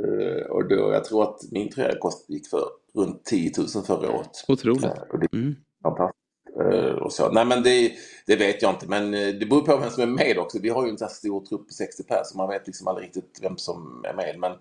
Eh, 0.04 0.46
Och 0.50 0.68
då, 0.70 0.76
jag 0.94 1.04
tror 1.06 1.24
att 1.24 1.38
min 1.52 1.70
tröja 1.72 1.94
gick 2.28 2.48
för 2.48 2.64
runt 2.96 3.26
10 3.26 3.52
000 3.58 3.68
förra 3.86 4.12
året. 4.12 4.46
Otroligt. 4.48 4.84
Är 4.84 5.56
fantastiskt. 5.84 6.29
Eh, 6.56 6.92
och 6.92 7.14
så. 7.14 7.30
Nej 7.30 7.46
men 7.46 7.64
det, 7.64 7.92
det 8.26 8.36
vet 8.36 8.62
jag 8.62 8.72
inte 8.72 8.88
men 8.88 9.14
eh, 9.14 9.28
det 9.28 9.46
beror 9.46 9.62
på 9.62 9.78
vem 9.78 9.90
som 9.90 10.04
är 10.04 10.08
med 10.08 10.38
också. 10.38 10.60
Vi 10.60 10.70
har 10.70 10.86
ju 10.86 10.90
en 10.90 10.98
sån 10.98 11.08
här 11.08 11.14
stor 11.14 11.46
trupp 11.46 11.68
på 11.68 11.74
60 11.74 12.04
pers 12.04 12.28
så 12.28 12.38
man 12.38 12.50
vet 12.50 12.68
liksom 12.68 12.88
aldrig 12.88 13.08
riktigt 13.08 13.40
vem 13.42 13.58
som 13.58 14.06
är 14.08 14.14
med. 14.14 14.40
Men, 14.40 14.52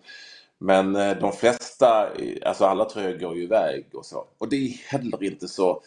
men 0.58 0.96
eh, 0.96 1.18
de 1.18 1.32
flesta, 1.32 2.10
alltså 2.44 2.64
alla 2.64 2.84
tröjor 2.84 3.18
går 3.18 3.36
ju 3.36 3.42
iväg 3.42 3.86
och 3.94 4.06
så. 4.06 4.26
Och 4.38 4.48
det 4.48 4.56
är 4.56 4.68
heller 4.68 5.24
inte 5.24 5.48
så... 5.48 5.82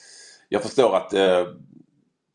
Jag 0.49 0.61
förstår 0.61 0.95
att 0.95 1.13
eh, 1.13 1.45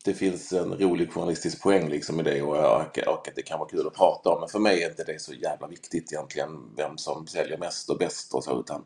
det 0.05 0.13
finns 0.13 0.53
en 0.53 0.73
rolig 0.73 1.11
journalistisk 1.11 1.61
poäng 1.61 1.89
liksom 1.89 2.19
i 2.19 2.23
det 2.23 2.41
och, 2.41 2.57
och, 2.57 2.97
och 3.07 3.27
att 3.27 3.35
det 3.35 3.41
kan 3.41 3.59
vara 3.59 3.69
kul 3.69 3.87
att 3.87 3.93
prata 3.93 4.29
om. 4.29 4.39
Men 4.39 4.49
för 4.49 4.59
mig 4.59 4.83
är 4.83 4.89
inte 4.89 5.03
det 5.03 5.21
så 5.21 5.33
jävla 5.33 5.67
viktigt 5.67 6.13
egentligen 6.13 6.49
vem 6.77 6.97
som 6.97 7.27
säljer 7.27 7.57
mest 7.57 7.89
och 7.89 7.97
bäst 7.97 8.33
och 8.33 8.43
så. 8.43 8.59
Utan, 8.59 8.83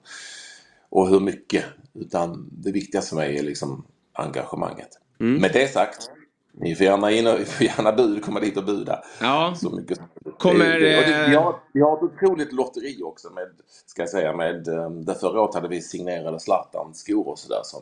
och 0.89 1.09
hur 1.09 1.19
mycket. 1.19 1.65
Utan 1.93 2.49
det 2.51 2.71
viktigaste 2.71 3.09
för 3.09 3.15
mig 3.15 3.37
är 3.37 3.43
liksom 3.43 3.85
engagemanget. 4.21 4.89
Mm. 5.19 5.41
Med 5.41 5.51
det 5.53 5.67
sagt, 5.67 6.11
ni 6.53 6.75
får 6.75 6.85
gärna, 6.85 7.11
in 7.11 7.27
och, 7.27 7.39
får 7.47 7.65
gärna 7.65 7.91
bud, 7.91 8.25
komma 8.25 8.39
dit 8.39 8.57
och 8.57 8.65
buda. 8.65 9.03
Ja. 9.21 9.53
Så 9.57 9.69
mycket 9.69 9.99
Kommer, 10.37 10.79
det, 10.79 10.97
och 10.97 11.03
det, 11.03 11.23
eh, 11.23 11.29
vi, 11.29 11.35
har, 11.35 11.59
vi 11.73 11.81
har 11.81 11.97
ett 11.97 12.03
otroligt 12.03 12.53
lotteri 12.53 13.03
också 13.03 13.29
med, 13.29 13.47
ska 13.85 14.01
jag 14.01 14.09
säga, 14.09 14.35
med, 14.35 14.67
eh, 14.67 14.89
där 14.89 15.13
förra 15.13 15.41
året 15.41 15.55
hade 15.55 15.67
vi 15.67 15.81
signerade 15.81 16.39
Zlatan-skor 16.39 17.27
och 17.27 17.39
sådär 17.39 17.61
som, 17.63 17.81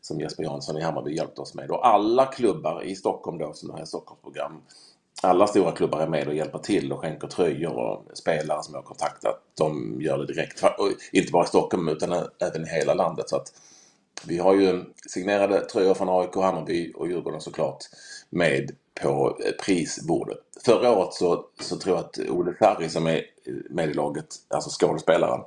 som 0.00 0.20
Jesper 0.20 0.42
Jansson 0.42 0.78
i 0.78 0.82
Hammarby 0.82 1.16
hjälpte 1.16 1.40
oss 1.40 1.54
med. 1.54 1.70
Och 1.70 1.86
alla 1.86 2.26
klubbar 2.26 2.82
i 2.82 2.94
Stockholm 2.94 3.38
då, 3.38 3.52
som 3.52 3.70
har 3.70 3.80
ett 3.80 3.88
Stockholmsprogram, 3.88 4.62
alla 5.22 5.46
stora 5.46 5.72
klubbar 5.72 6.00
är 6.00 6.08
med 6.08 6.28
och 6.28 6.34
hjälper 6.34 6.58
till 6.58 6.92
och 6.92 7.00
skänker 7.00 7.28
tröjor 7.28 7.76
och 7.76 8.04
spelare 8.14 8.62
som 8.62 8.74
jag 8.74 8.80
har 8.80 8.86
kontaktat, 8.86 9.40
de 9.58 9.98
gör 10.00 10.18
det 10.18 10.26
direkt. 10.26 10.62
Och 10.62 10.88
inte 11.12 11.32
bara 11.32 11.44
i 11.44 11.48
Stockholm 11.48 11.88
utan 11.88 12.12
även 12.38 12.64
i 12.64 12.68
hela 12.68 12.94
landet. 12.94 13.28
Så 13.28 13.36
att 13.36 13.52
vi 14.26 14.38
har 14.38 14.54
ju 14.54 14.84
signerade 15.06 15.60
tröjor 15.60 15.94
från 15.94 16.20
AIK, 16.20 16.34
Hammarby 16.34 16.92
och 16.96 17.08
Djurgården 17.08 17.40
såklart 17.40 17.84
med 18.30 18.70
på 19.02 19.38
eh, 19.46 19.52
prisbordet. 19.64 20.38
Förra 20.64 20.98
året 20.98 21.14
så, 21.14 21.44
så 21.60 21.76
tror 21.76 21.96
jag 21.96 22.04
att 22.04 22.18
Olle 22.18 22.54
Ferry 22.58 22.88
som 22.88 23.06
är 23.06 23.22
med 23.70 23.90
i 23.90 23.94
laget, 23.94 24.26
alltså 24.48 24.70
skådespelaren, 24.70 25.40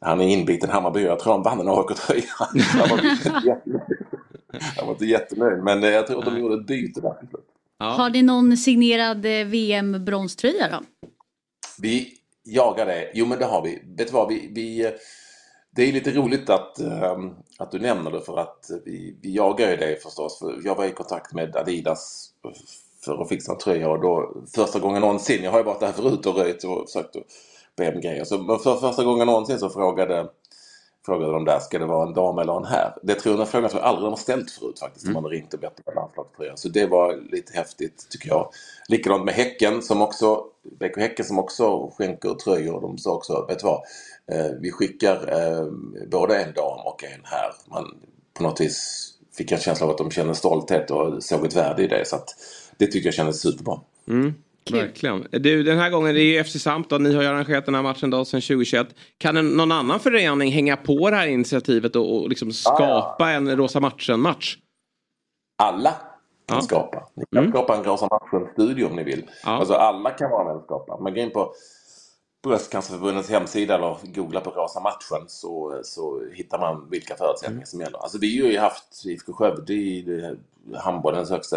han 0.00 0.20
är 0.20 0.28
inbiten 0.28 0.70
Hammarby 0.70 1.00
jag 1.00 1.18
tror 1.18 1.32
han 1.32 1.42
vann 1.42 1.60
en 1.60 1.68
AIK-tröja. 1.68 2.24
Han 4.76 4.86
var 4.86 4.92
inte 4.92 5.06
jättenöjd. 5.06 5.62
Men 5.62 5.84
eh, 5.84 5.90
jag 5.90 6.06
tror 6.06 6.18
att 6.18 6.24
de 6.24 6.38
gjorde 6.38 6.54
ett 6.54 6.66
byte 6.66 7.00
där. 7.00 7.14
Har 7.78 8.10
ni 8.10 8.22
någon 8.22 8.56
signerad 8.56 9.26
eh, 9.26 9.46
VM-bronströja 9.46 10.68
då? 10.68 11.08
Vi 11.78 12.18
jagar 12.44 12.86
det. 12.86 13.10
Jo 13.14 13.26
men 13.26 13.38
det 13.38 13.44
har 13.44 13.62
vi. 13.62 13.82
Vet 13.96 14.06
du 14.06 14.12
vad? 14.12 14.28
Vi, 14.28 14.50
vi, 14.54 14.92
det 15.78 15.88
är 15.88 15.92
lite 15.92 16.10
roligt 16.10 16.50
att, 16.50 16.78
ehm, 16.78 17.34
att 17.58 17.70
du 17.70 17.78
nämner 17.78 18.10
det 18.10 18.20
för 18.20 18.38
att 18.38 18.70
vi, 18.84 19.16
vi 19.22 19.36
jagar 19.36 19.70
ju 19.70 19.76
det 19.76 20.02
förstås. 20.02 20.38
För 20.38 20.60
jag 20.64 20.74
var 20.74 20.84
i 20.84 20.90
kontakt 20.90 21.32
med 21.32 21.56
Adidas 21.56 22.30
för 23.04 23.22
att 23.22 23.28
fixa 23.28 23.52
en 23.52 23.58
tröja 23.58 23.90
och 23.90 24.00
då 24.00 24.32
första 24.54 24.78
gången 24.78 25.00
någonsin, 25.00 25.44
jag 25.44 25.50
har 25.50 25.58
ju 25.58 25.64
varit 25.64 25.80
där 25.80 25.92
förut 25.92 26.26
och 26.26 26.36
röjt 26.36 26.64
och 26.64 26.86
försökt 26.86 27.16
att 27.16 27.22
be 27.76 27.94
om 27.94 28.00
grejer. 28.00 28.24
Så 28.24 28.38
men 28.38 28.58
för 28.58 28.76
första 28.76 29.04
gången 29.04 29.26
någonsin 29.26 29.58
så 29.58 29.70
frågade, 29.70 30.28
frågade 31.06 31.32
de 31.32 31.44
där, 31.44 31.58
ska 31.58 31.78
det 31.78 31.86
vara 31.86 32.08
en 32.08 32.14
dam 32.14 32.38
eller 32.38 32.56
en 32.56 32.64
herr? 32.64 32.94
Det 33.02 33.14
tror 33.14 33.32
jag, 33.32 33.40
den 33.40 33.46
frågan 33.46 33.70
tror 33.70 33.82
jag 33.82 33.88
aldrig 33.88 34.10
har 34.10 34.16
ställt 34.16 34.50
förut 34.50 34.78
faktiskt. 34.78 35.06
De 35.06 35.14
hade 35.14 35.28
ringt 35.28 35.54
och 35.54 35.60
bett 35.60 35.80
om 35.84 35.92
en 35.92 35.94
landslagströja. 35.94 36.56
Så 36.56 36.68
det 36.68 36.86
var 36.86 37.16
lite 37.32 37.52
häftigt 37.56 38.06
tycker 38.10 38.28
jag. 38.28 38.48
Likadant 38.88 39.24
med 39.24 39.34
Häcken 39.34 39.82
som 39.82 40.02
också, 40.02 40.44
BK 40.80 40.96
Häcken 40.96 41.24
som 41.24 41.38
också 41.38 41.90
skänker 41.98 42.34
tröjor. 42.34 42.80
De 42.80 42.98
sa 42.98 43.14
också, 43.14 43.46
vet 43.48 43.58
du 43.58 43.66
vad? 43.66 43.82
Eh, 44.32 44.50
vi 44.60 44.70
skickar 44.72 45.14
eh, 45.14 45.66
både 46.10 46.42
en 46.42 46.52
dam 46.52 46.80
och 46.86 47.04
en 47.04 47.20
herr. 47.24 47.52
Man 47.70 47.94
på 48.36 48.42
något 48.42 48.60
vis 48.60 49.10
fick 49.36 49.52
en 49.52 49.58
känsla 49.58 49.86
av 49.86 49.90
att 49.92 49.98
de 49.98 50.10
kände 50.10 50.34
stolthet 50.34 50.90
och 50.90 51.22
såg 51.22 51.46
ett 51.46 51.56
värde 51.56 51.82
i 51.82 51.86
det. 51.86 52.08
Så 52.08 52.16
att 52.16 52.28
det 52.76 52.86
tycker 52.86 53.06
jag 53.06 53.14
kändes 53.14 53.40
superbra. 53.40 53.80
Mm. 54.08 54.34
Verkligen. 54.72 55.26
Du, 55.30 55.62
den 55.62 55.78
här 55.78 55.90
gången, 55.90 56.14
det 56.14 56.20
är 56.20 56.24
ju 56.24 56.44
FC 56.44 56.62
Samp 56.62 56.90
ni 56.90 57.14
har 57.14 57.22
ju 57.22 57.28
arrangerat 57.28 57.66
den 57.66 57.74
här 57.74 57.82
matchen 57.82 58.10
då 58.10 58.24
sedan 58.24 58.40
2021. 58.40 58.88
Kan 59.18 59.36
en, 59.36 59.48
någon 59.48 59.72
annan 59.72 60.00
förening 60.00 60.52
hänga 60.52 60.76
på 60.76 61.10
det 61.10 61.16
här 61.16 61.26
initiativet 61.26 61.96
och, 61.96 62.16
och 62.22 62.28
liksom 62.28 62.52
skapa 62.52 63.30
en 63.30 63.56
Rosa 63.56 63.80
matchen-match? 63.80 64.56
Alla 65.62 65.94
kan 66.48 66.62
skapa. 66.62 67.08
Ni 67.14 67.24
kan 67.32 67.38
Mm. 67.38 67.52
skapa 67.52 67.76
en 67.76 67.84
Rosa 67.84 68.08
matchen-studio 68.10 68.86
om 68.86 68.96
ni 68.96 69.04
vill. 69.04 69.30
Alltså 69.42 69.74
alla 69.74 70.10
kan 70.10 70.30
vara 70.30 70.44
med 70.44 70.54
och 70.56 70.64
skapa. 70.64 71.00
Man 71.00 71.14
går 71.14 71.22
in 71.24 71.30
på 71.30 71.52
Bröstcancerförbundets 72.42 73.30
hemsida 73.30 73.74
eller 73.74 73.96
googla 74.14 74.40
på 74.40 74.50
Rosa 74.50 74.80
matchen 74.80 75.28
så, 75.28 75.80
så 75.84 76.22
hittar 76.32 76.58
man 76.58 76.90
vilka 76.90 77.16
förutsättningar 77.16 77.66
som 77.66 77.80
gäller. 77.80 77.98
Alltså 77.98 78.18
vi 78.18 78.40
har 78.40 78.48
ju 78.48 78.58
haft 78.58 79.04
IFK 79.04 79.32
Skövde 79.32 79.72
i 79.72 80.36
handbollens 80.74 81.30
högsta 81.30 81.56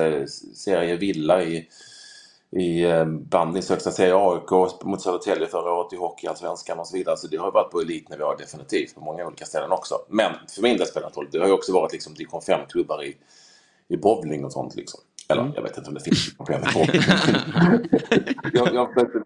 serie, 0.56 0.96
Villa 0.96 1.44
i, 1.44 1.68
i 2.52 2.84
eh, 2.84 3.06
bandyns 3.06 3.70
högsta 3.70 3.92
serie, 3.92 4.16
AIK 4.16 4.84
mot 4.84 5.02
Södertälje 5.02 5.48
förra 5.48 5.74
året 5.74 5.94
i 5.94 5.96
Hockeyallsvenskan 5.96 6.80
och 6.80 6.88
så 6.88 6.98
vidare. 6.98 7.18
Så 7.18 7.28
det 7.28 7.38
har 7.38 7.52
varit 7.52 7.72
på 7.72 7.82
elitnivå 7.82 8.36
definitivt 8.36 8.96
på 8.96 9.02
många 9.02 9.26
olika 9.26 9.46
ställen 9.46 9.72
också. 9.72 9.96
Men 10.10 10.32
för 10.56 10.62
min 10.62 10.78
del 10.78 10.88
spelar 10.88 11.10
det 11.10 11.18
roll. 11.18 11.28
Det 11.32 11.40
har 11.40 11.48
ju 11.48 11.54
också 11.54 11.74
varit 11.74 11.92
liksom 11.92 12.14
division 12.14 12.42
5-klubbar 12.42 13.04
i, 13.04 13.18
i 13.88 13.98
bowling 13.98 14.46
och 14.46 14.52
sånt 14.52 14.76
liksom. 14.76 15.00
Eller 15.30 15.52
jag 15.56 15.62
vet 15.62 15.78
inte 15.78 15.90
om 15.90 15.94
det 15.94 16.04
finns 16.04 16.26
division 16.26 16.48
5 16.48 16.62
i 16.62 16.74
bowling. 16.74 17.02
jag, 18.54 18.74
jag 18.74 18.94
försökte, 18.94 19.20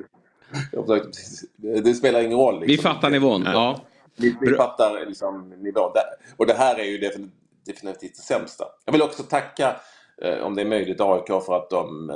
jag 0.71 0.85
försökte, 0.85 1.07
precis- 1.07 1.45
det 1.83 1.93
spelar 1.93 2.21
ingen 2.21 2.37
roll. 2.37 2.59
Liksom. 2.59 2.67
Vi 2.67 2.77
fattar 2.77 3.09
nivån. 3.09 3.43
Ja. 3.45 3.79
Vi, 4.15 4.35
vi 4.41 4.55
fattar 4.55 5.05
liksom 5.05 5.49
nivån. 5.49 5.91
Och 6.37 6.45
det 6.45 6.53
här 6.53 6.79
är 6.79 6.83
ju 6.83 6.97
defin- 6.97 7.31
definitivt 7.65 8.15
det 8.15 8.21
sämsta. 8.21 8.65
Jag 8.85 8.91
vill 8.91 9.01
också 9.01 9.23
tacka, 9.23 9.75
eh, 10.21 10.37
om 10.39 10.55
det 10.55 10.61
är 10.61 10.65
möjligt, 10.65 11.01
AIK 11.01 11.27
för 11.45 11.55
att 11.55 11.69
de 11.69 12.09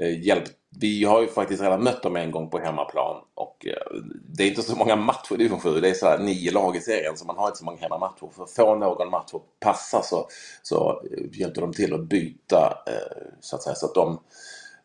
eh, 0.00 0.26
hjälpt. 0.26 0.52
Vi 0.80 1.04
har 1.04 1.20
ju 1.20 1.26
faktiskt 1.26 1.62
redan 1.62 1.82
mött 1.84 2.02
dem 2.02 2.16
en 2.16 2.30
gång 2.30 2.50
på 2.50 2.58
hemmaplan 2.58 3.16
och 3.34 3.66
eh, 3.66 3.96
det 4.28 4.42
är 4.44 4.48
inte 4.48 4.62
så 4.62 4.76
många 4.76 4.96
matcher 4.96 5.32
i 5.34 5.36
division 5.36 5.60
7. 5.60 5.80
Det 5.80 5.90
är 5.90 5.94
så 5.94 6.06
här 6.06 6.18
nio 6.18 6.50
lag 6.52 6.76
i 6.76 6.80
serien 6.80 7.16
så 7.16 7.24
man 7.24 7.36
har 7.36 7.46
inte 7.46 7.58
så 7.58 7.64
många 7.64 7.78
hemmamatcher. 7.78 8.28
För 8.36 8.42
att 8.42 8.50
få 8.50 8.74
någon 8.74 9.10
match 9.10 9.34
att 9.34 9.42
passa 9.60 10.02
så, 10.02 10.28
så 10.62 11.02
eh, 11.12 11.38
hjälpte 11.40 11.60
de 11.60 11.72
till 11.72 11.94
att 11.94 12.00
byta 12.04 12.78
eh, 12.86 13.26
så 13.40 13.56
att 13.56 13.62
säga 13.62 13.74
så 13.74 13.86
att 13.86 13.94
de 13.94 14.18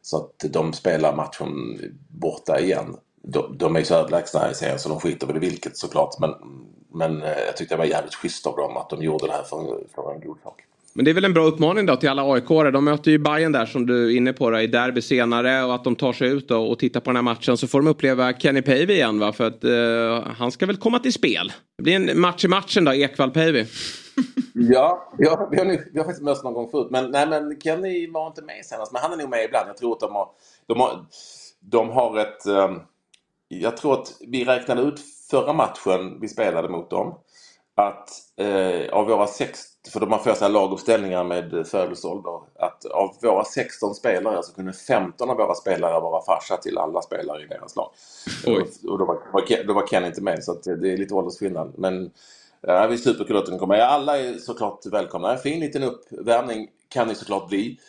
så 0.01 0.17
att 0.17 0.51
de 0.53 0.73
spelar 0.73 1.15
matchen 1.15 1.79
borta 2.07 2.59
igen. 2.59 2.95
De, 3.23 3.57
de 3.57 3.75
är 3.75 3.79
ju 3.79 3.85
så 3.85 3.95
överlägsna 3.95 4.39
här 4.39 4.51
i 4.51 4.55
serien 4.55 4.79
så 4.79 4.89
de 4.89 4.99
skiter 4.99 5.27
väl 5.27 5.35
i 5.35 5.39
vilket 5.39 5.77
såklart. 5.77 6.19
Men, 6.19 6.31
men 6.93 7.21
eh, 7.23 7.39
jag 7.45 7.57
tyckte 7.57 7.75
det 7.75 7.79
var 7.79 7.85
jävligt 7.85 8.15
schysst 8.15 8.47
av 8.47 8.55
dem 8.55 8.77
att 8.77 8.89
de 8.89 9.03
gjorde 9.03 9.27
det 9.27 9.31
här 9.33 9.43
för, 9.43 9.59
en- 9.59 9.87
för 9.95 10.13
en 10.13 10.21
god 10.21 10.37
sak. 10.43 10.61
Men 10.93 11.05
det 11.05 11.11
är 11.11 11.15
väl 11.15 11.25
en 11.25 11.33
bra 11.33 11.43
uppmaning 11.45 11.85
då 11.85 11.95
till 11.95 12.09
alla 12.09 12.33
aik 12.33 12.43
-are. 12.43 12.71
De 12.71 12.85
möter 12.85 13.11
ju 13.11 13.17
Bayern 13.17 13.51
där 13.51 13.65
som 13.65 13.85
du 13.85 14.05
är 14.11 14.17
inne 14.17 14.33
på 14.33 14.49
då, 14.49 14.59
i 14.59 14.67
derby 14.67 15.01
senare 15.01 15.63
och 15.63 15.75
att 15.75 15.83
de 15.83 15.95
tar 15.95 16.13
sig 16.13 16.29
ut 16.29 16.47
då 16.47 16.63
och 16.63 16.79
tittar 16.79 16.99
på 16.99 17.09
den 17.09 17.15
här 17.15 17.23
matchen 17.23 17.57
så 17.57 17.67
får 17.67 17.79
de 17.79 17.87
uppleva 17.87 18.33
Kenny 18.33 18.61
Pavey 18.61 18.91
igen 18.91 19.19
va 19.19 19.33
för 19.33 19.47
att 19.47 19.63
eh, 19.63 20.33
han 20.37 20.51
ska 20.51 20.65
väl 20.65 20.77
komma 20.77 20.99
till 20.99 21.13
spel. 21.13 21.51
Det 21.77 21.83
blir 21.83 21.95
en 21.95 22.19
match 22.19 22.45
i 22.45 22.47
matchen 22.47 22.85
då, 22.85 22.91
Ekvall-Pavey. 22.91 23.65
Ja, 24.53 25.11
ja 25.17 25.47
vi, 25.51 25.57
har 25.57 25.65
nu, 25.65 25.89
vi 25.93 25.99
har 25.99 26.05
faktiskt 26.05 26.23
mötts 26.23 26.43
någon 26.43 26.53
gång 26.53 26.69
förut. 26.69 26.87
Men, 26.91 27.11
nej, 27.11 27.27
men 27.27 27.61
Kenny 27.61 28.11
var 28.11 28.27
inte 28.27 28.41
med 28.41 28.65
senast. 28.65 28.91
Men 28.91 29.01
han 29.01 29.13
är 29.13 29.17
nog 29.17 29.29
med 29.29 29.43
ibland. 29.43 29.69
Jag 29.69 29.77
tror 29.77 29.93
att 29.93 29.99
de 29.99 30.15
har, 30.15 30.29
de 30.67 30.79
har, 30.79 31.05
de 31.59 31.89
har 31.89 32.17
ett... 32.19 32.45
ehm, 32.45 32.79
jag 33.47 33.77
tror 33.77 33.93
att 33.93 34.13
vi 34.19 34.45
räknade 34.45 34.81
ut 34.81 34.99
förra 35.31 35.53
matchen 35.53 36.17
vi 36.21 36.27
spelade 36.27 36.69
mot 36.69 36.89
dem. 36.89 37.19
Att 37.75 38.09
eh, 38.37 38.93
av 38.93 39.07
våra 39.07 39.27
sex, 39.27 39.59
för 39.93 39.99
de 39.99 40.11
har 40.11 40.19
för 40.19 40.33
sig 40.33 40.49
laguppställningar 40.49 41.23
med 41.23 41.67
födelseålder. 41.67 42.39
Att 42.59 42.85
av 42.85 43.15
våra 43.21 43.43
16 43.43 43.95
spelare 43.95 44.43
så 44.43 44.53
kunde 44.53 44.73
15 44.73 45.29
av 45.29 45.37
våra 45.37 45.55
spelare 45.55 45.99
vara 45.99 46.25
farsa 46.25 46.57
till 46.57 46.77
alla 46.77 47.01
spelare 47.01 47.43
i 47.43 47.47
deras 47.47 47.75
lag. 47.75 47.91
Oj. 48.47 48.65
Och, 48.87 48.97
då, 48.97 49.05
var, 49.05 49.63
då 49.67 49.73
var 49.73 49.87
Ken 49.87 50.05
inte 50.05 50.21
med 50.21 50.43
så 50.43 50.53
det 50.53 50.93
är 50.93 50.97
lite 50.97 51.13
åldersskillnad. 51.13 51.73
Men 51.77 52.11
Ja, 52.61 52.87
det 52.87 52.93
är 52.93 52.97
superkul 52.97 53.37
att 53.37 53.45
den 53.45 53.59
kommer. 53.59 53.79
Alla 53.79 54.17
är 54.19 54.37
såklart 54.37 54.85
välkomna. 54.85 55.31
En 55.31 55.37
fin 55.37 55.59
liten 55.59 55.83
uppvärmning 55.83 56.67
kan 56.89 57.07
det 57.07 57.15
såklart 57.15 57.49
bli 57.49 57.79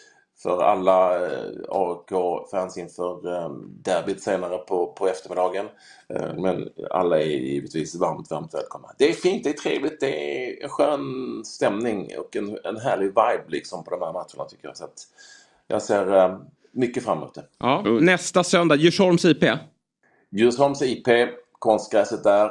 för 0.43 0.63
alla 0.63 1.27
eh, 1.27 1.51
AIK-fans 1.69 2.79
inför 2.79 3.35
eh, 3.35 3.51
derbyt 3.83 4.23
senare 4.23 4.59
på, 4.59 4.87
på 4.93 5.09
eftermiddagen. 5.09 5.67
Eh, 6.09 6.35
men 6.37 6.69
alla 6.91 7.21
är 7.21 7.27
givetvis 7.27 7.95
varmt, 7.95 8.31
varmt 8.31 8.55
välkomna. 8.55 8.89
Det 8.99 9.09
är 9.09 9.13
fint, 9.13 9.45
det 9.45 9.51
är 9.51 9.55
trevligt, 9.55 10.01
det 10.01 10.07
är 10.07 10.63
en 10.65 10.69
skön 10.69 11.45
stämning 11.45 12.09
och 12.19 12.37
en, 12.37 12.59
en 12.65 12.77
härlig 12.77 13.07
vibe 13.07 13.45
liksom 13.49 13.85
på 13.85 13.91
de 13.91 14.01
här 14.01 14.13
matcherna 14.13 14.45
tycker 14.49 14.69
jag. 14.69 14.77
Så 14.77 14.85
att 14.85 15.07
jag 15.69 15.83
ser 15.83 16.17
eh, 16.17 16.39
mycket 16.73 17.05
fram 17.05 17.19
emot 17.19 17.35
det. 17.35 17.45
Ja. 17.59 17.83
Nästa 18.01 18.45
söndag, 18.45 18.77
Djursholms 18.77 19.25
IP. 19.25 19.45
Djursholms 20.31 20.83
IP, 20.83 21.09
konstgräset 21.59 22.25
där, 22.25 22.51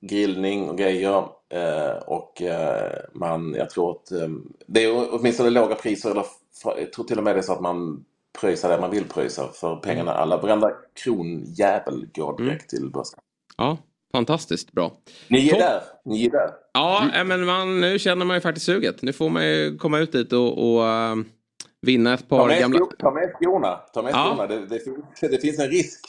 grillning 0.00 0.70
och 0.70 0.78
grejer. 0.78 1.24
Eh, 1.50 1.96
och 2.06 2.42
eh, 2.42 2.92
man, 3.12 3.54
jag 3.54 3.70
tror 3.70 3.90
att 3.90 4.12
eh, 4.12 4.28
det 4.66 4.84
är 4.84 5.14
åtminstone 5.14 5.50
låga 5.50 5.74
priser. 5.74 6.10
Eller 6.10 6.24
jag 6.64 6.92
tror 6.92 7.04
till 7.04 7.18
och 7.18 7.24
med 7.24 7.34
det 7.34 7.40
är 7.40 7.42
så 7.42 7.52
att 7.52 7.60
man 7.60 8.04
pröjsar 8.40 8.68
det 8.70 8.80
man 8.80 8.90
vill 8.90 9.04
pröjsa 9.04 9.48
för 9.48 9.76
pengarna. 9.76 10.12
Alla, 10.12 10.36
varenda 10.36 10.70
kronjävel 11.04 12.06
går 12.14 12.36
direkt 12.38 12.70
till 12.70 12.90
börsen. 12.90 13.18
Ja, 13.56 13.78
fantastiskt 14.12 14.72
bra. 14.72 14.92
Ni 15.28 15.46
är 15.48 15.50
Topp. 15.50 15.60
där, 15.60 15.82
ni 16.04 16.26
är 16.26 16.30
där. 16.30 16.50
Ja, 16.74 17.10
eh, 17.14 17.24
men 17.24 17.44
man, 17.44 17.80
nu 17.80 17.98
känner 17.98 18.24
man 18.26 18.36
ju 18.36 18.40
faktiskt 18.40 18.66
suget. 18.66 19.02
Nu 19.02 19.12
får 19.12 19.30
man 19.30 19.46
ju 19.46 19.78
komma 19.78 19.98
ut 19.98 20.12
dit 20.12 20.32
och, 20.32 20.74
och 20.74 20.86
eh, 20.88 21.16
vinna 21.82 22.14
ett 22.14 22.28
Ta 22.28 22.38
par 22.38 22.46
med, 22.48 22.60
gamla... 22.60 22.78
ta 22.98 23.10
med 23.10 23.32
skorna. 23.34 23.76
Ta 23.94 24.02
med 24.02 24.12
Ja. 24.12 24.26
skorna. 24.26 24.46
Det, 24.46 24.66
det, 24.66 24.78
finns, 24.84 24.98
det 25.20 25.38
finns 25.42 25.58
en 25.58 25.68
risk 25.68 26.00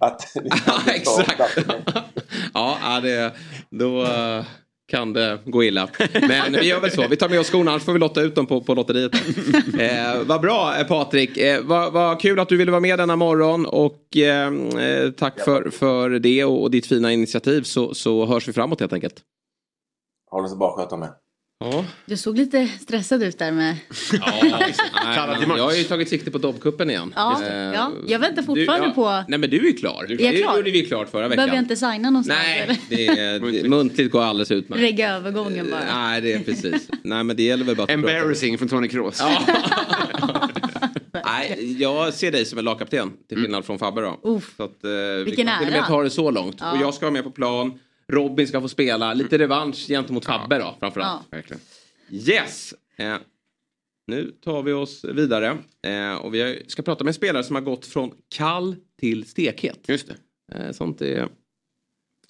att 0.00 0.32
ni 0.42 0.50
Exakt. 0.94 1.40
Ja, 2.54 2.76
ja, 2.82 3.00
det, 3.00 3.32
då 3.70 4.02
eh, 4.04 4.44
kan 4.88 5.12
det 5.12 5.38
gå 5.44 5.64
illa. 5.64 5.88
Men 6.12 6.52
vi 6.52 6.66
gör 6.66 6.80
väl 6.80 6.90
så. 6.90 7.08
Vi 7.08 7.16
tar 7.16 7.28
med 7.28 7.40
oss 7.40 7.50
skorna, 7.50 7.70
annars 7.70 7.84
får 7.84 7.92
vi 7.92 7.98
lotta 7.98 8.22
ut 8.22 8.34
dem 8.34 8.46
på, 8.46 8.60
på 8.60 8.74
lotteriet. 8.74 9.12
Eh, 9.78 10.22
vad 10.26 10.40
bra 10.40 10.78
eh, 10.78 10.86
Patrik. 10.86 11.36
Eh, 11.36 11.62
vad, 11.64 11.92
vad 11.92 12.20
kul 12.20 12.38
att 12.38 12.48
du 12.48 12.56
ville 12.56 12.70
vara 12.70 12.80
med 12.80 12.98
denna 12.98 13.16
morgon. 13.16 13.66
Och 13.66 14.16
eh, 14.16 14.52
eh, 14.82 15.10
tack 15.10 15.40
för, 15.40 15.70
för 15.70 16.10
det 16.10 16.44
och, 16.44 16.62
och 16.62 16.70
ditt 16.70 16.86
fina 16.86 17.12
initiativ. 17.12 17.62
Så, 17.62 17.94
så 17.94 18.26
hörs 18.26 18.48
vi 18.48 18.52
framåt 18.52 18.80
helt 18.80 18.92
enkelt. 18.92 19.14
Ha 20.30 20.42
det 20.42 20.48
så 20.48 20.56
bra, 20.56 20.76
sköt 20.76 20.92
om 20.92 21.02
er. 21.02 21.10
Ja. 21.60 21.84
Du 22.06 22.16
såg 22.16 22.36
lite 22.38 22.68
stressad 22.68 23.22
ut 23.22 23.38
där 23.38 23.52
med... 23.52 23.76
Nej, 24.12 25.46
men 25.48 25.56
jag 25.56 25.64
har 25.64 25.72
ju 25.74 25.84
tagit 25.84 26.08
sikte 26.08 26.30
på 26.30 26.38
Dobbcupen 26.38 26.90
igen. 26.90 27.12
Ja, 27.16 27.42
Eh, 27.44 27.54
ja. 27.56 27.92
Jag 28.06 28.18
väntar 28.18 28.42
fortfarande 28.42 28.86
du, 28.86 28.90
ja, 28.90 28.94
på... 28.94 29.24
Nej 29.30 29.38
men 29.38 29.50
du 29.50 29.68
är 29.68 29.76
klar. 29.76 30.04
Är 30.04 30.10
jag 30.22 30.34
det 30.34 30.42
klar? 30.42 30.56
gjorde 30.56 30.70
vi 30.70 30.84
klart 30.86 31.10
förra 31.10 31.28
veckan. 31.28 31.36
Behöver 31.36 31.54
jag 31.54 31.62
inte 31.64 31.76
signa 31.76 32.10
någonstans? 32.10 32.38
Nej, 32.46 32.80
det, 32.88 33.06
är- 33.08 33.40
det, 33.62 33.68
muntligt 33.68 34.12
går 34.12 34.22
alldeles 34.22 34.50
utmärkt. 34.50 34.82
Regga 34.82 35.10
övergången 35.10 35.70
bara. 35.70 35.80
Nej, 36.08 36.20
det 36.20 36.32
är 36.32 36.40
precis. 36.40 36.88
Nej, 37.02 37.24
men 37.24 37.36
det 37.36 37.42
gäller 37.42 37.64
väl 37.64 37.76
bara 37.76 37.82
att 37.82 37.90
Embarrassing 37.90 38.58
från 38.58 38.68
Tony 38.68 38.88
Kroos. 38.88 39.22
Nej, 41.24 41.76
jag 41.82 42.14
ser 42.14 42.32
dig 42.32 42.44
som 42.44 42.58
en 42.58 42.64
lagkapten 42.64 43.12
till 43.28 43.38
skillnad 43.42 43.64
från 43.64 43.78
Fabbe 43.78 44.00
då. 44.00 44.20
Uff. 44.22 44.54
Så 44.56 44.62
att, 44.62 44.84
eh, 44.84 44.90
vi 44.90 45.24
Vilken 45.24 45.46
kan 45.46 45.58
till 45.58 45.66
och 45.66 45.72
med 45.72 45.80
ära. 45.80 45.86
ta 45.86 46.02
det 46.02 46.10
så 46.10 46.30
långt. 46.30 46.56
Ja. 46.60 46.72
Och 46.72 46.78
jag 46.82 46.94
ska 46.94 47.06
vara 47.06 47.12
med 47.12 47.24
på 47.24 47.30
plan. 47.30 47.78
Robin 48.12 48.48
ska 48.48 48.60
få 48.60 48.68
spela. 48.68 49.14
Lite 49.14 49.38
revansch 49.38 49.86
gentemot 49.88 50.24
Fabbe 50.24 50.58
då 50.58 50.76
framförallt. 50.80 51.22
Ja. 51.30 51.36
Verkligen. 51.36 51.60
Yes! 52.10 52.74
Eh, 52.96 53.16
nu 54.06 54.30
tar 54.44 54.62
vi 54.62 54.72
oss 54.72 55.04
vidare. 55.04 55.58
Eh, 55.86 56.14
och 56.14 56.34
vi 56.34 56.64
ska 56.68 56.82
prata 56.82 57.04
med 57.04 57.10
en 57.10 57.14
spelare 57.14 57.44
som 57.44 57.54
har 57.56 57.62
gått 57.62 57.86
från 57.86 58.12
kall 58.28 58.76
till 59.00 59.24
stekhet. 59.28 59.78
Just 59.88 60.08
det. 60.08 60.16
Eh, 60.58 60.72
sånt 60.72 61.02
är 61.02 61.28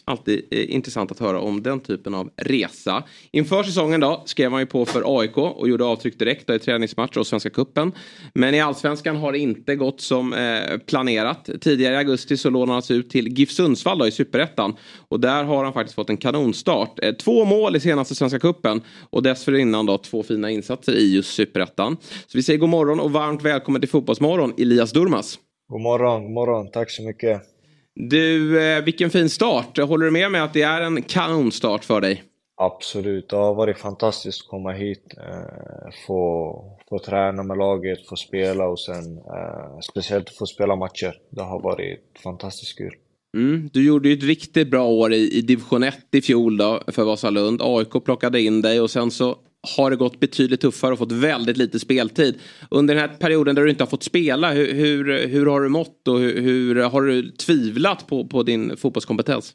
alltid 0.08 0.44
eh, 0.50 0.74
intressant 0.74 1.10
att 1.10 1.18
höra 1.18 1.40
om 1.40 1.62
den 1.62 1.80
typen 1.80 2.14
av 2.14 2.30
resa. 2.36 3.02
Inför 3.32 3.62
säsongen 3.62 4.00
då 4.00 4.22
skrev 4.26 4.50
han 4.50 4.60
ju 4.60 4.66
på 4.66 4.86
för 4.86 5.20
AIK 5.20 5.38
och 5.38 5.68
gjorde 5.68 5.84
avtryck 5.84 6.18
direkt 6.18 6.50
i 6.50 6.58
träningsmatcher 6.58 7.18
och 7.18 7.26
Svenska 7.26 7.50
Kuppen. 7.50 7.92
Men 8.34 8.54
i 8.54 8.60
Allsvenskan 8.60 9.16
har 9.16 9.32
det 9.32 9.38
inte 9.38 9.76
gått 9.76 10.00
som 10.00 10.32
eh, 10.32 10.78
planerat. 10.86 11.50
Tidigare 11.60 11.94
i 11.94 11.96
augusti 11.96 12.36
så 12.36 12.50
lånade 12.50 12.72
han 12.72 12.82
sig 12.82 12.96
ut 12.96 13.10
till 13.10 13.38
GIF 13.38 13.50
Sundsvall 13.50 13.98
då, 13.98 14.06
i 14.06 14.10
Superettan. 14.10 14.76
Och 15.08 15.20
där 15.20 15.44
har 15.44 15.64
han 15.64 15.72
faktiskt 15.72 15.94
fått 15.94 16.10
en 16.10 16.16
kanonstart. 16.16 17.04
Eh, 17.04 17.12
två 17.12 17.44
mål 17.44 17.76
i 17.76 17.80
senaste 17.80 18.14
Svenska 18.14 18.38
Kuppen 18.38 18.80
och 19.10 19.22
dessförinnan 19.22 19.86
då 19.86 19.98
två 19.98 20.22
fina 20.22 20.50
insatser 20.50 20.92
i 20.92 21.14
just 21.14 21.34
Superettan. 21.34 21.96
Så 22.26 22.38
vi 22.38 22.42
säger 22.42 22.58
god 22.58 22.68
morgon 22.68 23.00
och 23.00 23.12
varmt 23.12 23.42
välkommen 23.42 23.80
till 23.80 23.90
Fotbollsmorgon 23.90 24.54
Elias 24.58 24.92
Durmas. 24.92 25.38
God 25.68 25.80
morgon, 25.80 26.22
god 26.22 26.32
morgon. 26.32 26.70
Tack 26.70 26.90
så 26.90 27.02
mycket. 27.02 27.57
Du, 28.00 28.60
eh, 28.62 28.84
vilken 28.84 29.10
fin 29.10 29.30
start. 29.30 29.78
Håller 29.78 30.04
du 30.04 30.10
med 30.10 30.30
mig 30.30 30.40
att 30.40 30.52
det 30.52 30.62
är 30.62 30.80
en 30.80 31.02
kanonstart 31.02 31.84
för 31.84 32.00
dig? 32.00 32.22
Absolut, 32.56 33.28
det 33.28 33.36
har 33.36 33.54
varit 33.54 33.78
fantastiskt 33.78 34.42
att 34.42 34.48
komma 34.48 34.72
hit, 34.72 35.14
eh, 35.16 35.90
få, 36.06 36.64
få 36.88 36.98
träna 36.98 37.42
med 37.42 37.58
laget, 37.58 38.06
få 38.08 38.16
spela 38.16 38.68
och 38.68 38.80
sen 38.80 39.18
eh, 39.18 39.80
speciellt 39.90 40.30
få 40.30 40.46
spela 40.46 40.76
matcher. 40.76 41.14
Det 41.30 41.42
har 41.42 41.60
varit 41.60 42.00
fantastiskt 42.22 42.78
kul. 42.78 42.94
Mm, 43.36 43.70
du 43.72 43.86
gjorde 43.86 44.08
ju 44.08 44.14
ett 44.14 44.24
riktigt 44.24 44.70
bra 44.70 44.86
år 44.86 45.12
i, 45.12 45.38
i 45.38 45.40
division 45.40 45.82
1 45.82 45.98
i 46.10 46.20
fjol 46.20 46.56
då 46.56 46.82
för 46.86 47.04
Vasalund. 47.04 47.62
AIK 47.62 48.04
plockade 48.04 48.40
in 48.40 48.62
dig 48.62 48.80
och 48.80 48.90
sen 48.90 49.10
så 49.10 49.36
har 49.76 49.90
det 49.90 49.96
gått 49.96 50.20
betydligt 50.20 50.60
tuffare 50.60 50.92
och 50.92 50.98
fått 50.98 51.12
väldigt 51.12 51.56
lite 51.56 51.78
speltid. 51.78 52.40
Under 52.70 52.94
den 52.94 53.10
här 53.10 53.16
perioden 53.16 53.54
där 53.54 53.62
du 53.62 53.70
inte 53.70 53.82
har 53.82 53.88
fått 53.88 54.02
spela, 54.02 54.52
hur, 54.52 54.74
hur, 54.74 55.28
hur 55.28 55.46
har 55.46 55.60
du 55.60 55.68
mått 55.68 56.08
och 56.08 56.18
hur, 56.18 56.42
hur, 56.42 56.82
har 56.82 57.02
du 57.02 57.30
tvivlat 57.30 58.06
på, 58.06 58.26
på 58.26 58.42
din 58.42 58.76
fotbollskompetens? 58.76 59.54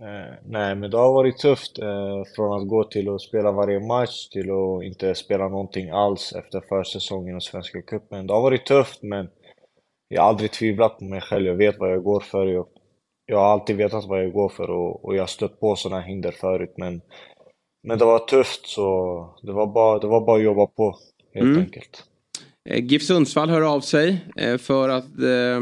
Eh, 0.00 0.34
nej, 0.44 0.74
men 0.74 0.90
det 0.90 0.96
har 0.96 1.12
varit 1.12 1.38
tufft 1.38 1.78
eh, 1.78 2.22
från 2.36 2.62
att 2.62 2.68
gå 2.68 2.84
till 2.84 3.08
att 3.08 3.20
spela 3.20 3.52
varje 3.52 3.80
match 3.80 4.28
till 4.28 4.50
att 4.50 4.84
inte 4.84 5.14
spela 5.14 5.48
någonting 5.48 5.90
alls 5.90 6.32
efter 6.32 6.60
försäsongen 6.68 7.36
och 7.36 7.42
Svenska 7.42 7.82
Cupen. 7.82 8.26
Det 8.26 8.32
har 8.32 8.42
varit 8.42 8.66
tufft, 8.66 9.02
men 9.02 9.28
jag 10.08 10.22
har 10.22 10.28
aldrig 10.28 10.52
tvivlat 10.52 10.98
på 10.98 11.04
mig 11.04 11.20
själv. 11.20 11.46
Jag 11.46 11.54
vet 11.54 11.78
vad 11.78 11.92
jag 11.92 12.02
går 12.02 12.20
för. 12.20 12.46
Jag, 12.46 12.66
jag 13.26 13.38
har 13.38 13.46
alltid 13.46 13.76
vetat 13.76 14.04
vad 14.04 14.24
jag 14.24 14.32
går 14.32 14.48
för 14.48 14.70
och, 14.70 15.04
och 15.04 15.16
jag 15.16 15.22
har 15.22 15.26
stött 15.26 15.60
på 15.60 15.76
sådana 15.76 16.02
hinder 16.02 16.30
förut. 16.30 16.74
Men, 16.76 17.00
men 17.86 17.98
det 17.98 18.04
var 18.04 18.18
tufft, 18.18 18.66
så 18.66 18.84
det 19.42 19.52
var 19.52 19.66
bara, 19.66 19.98
det 19.98 20.06
var 20.06 20.20
bara 20.26 20.36
att 20.36 20.42
jobba 20.44 20.66
på, 20.66 20.96
helt 21.34 21.46
Mm. 21.46 21.58
enkelt. 21.60 22.04
Eh, 22.68 22.84
GIF 22.84 23.02
Sundsvall 23.02 23.50
hör 23.50 23.74
av 23.74 23.80
sig 23.80 24.24
eh, 24.36 24.58
för 24.58 24.88
att 24.88 25.04
eh, 25.18 25.60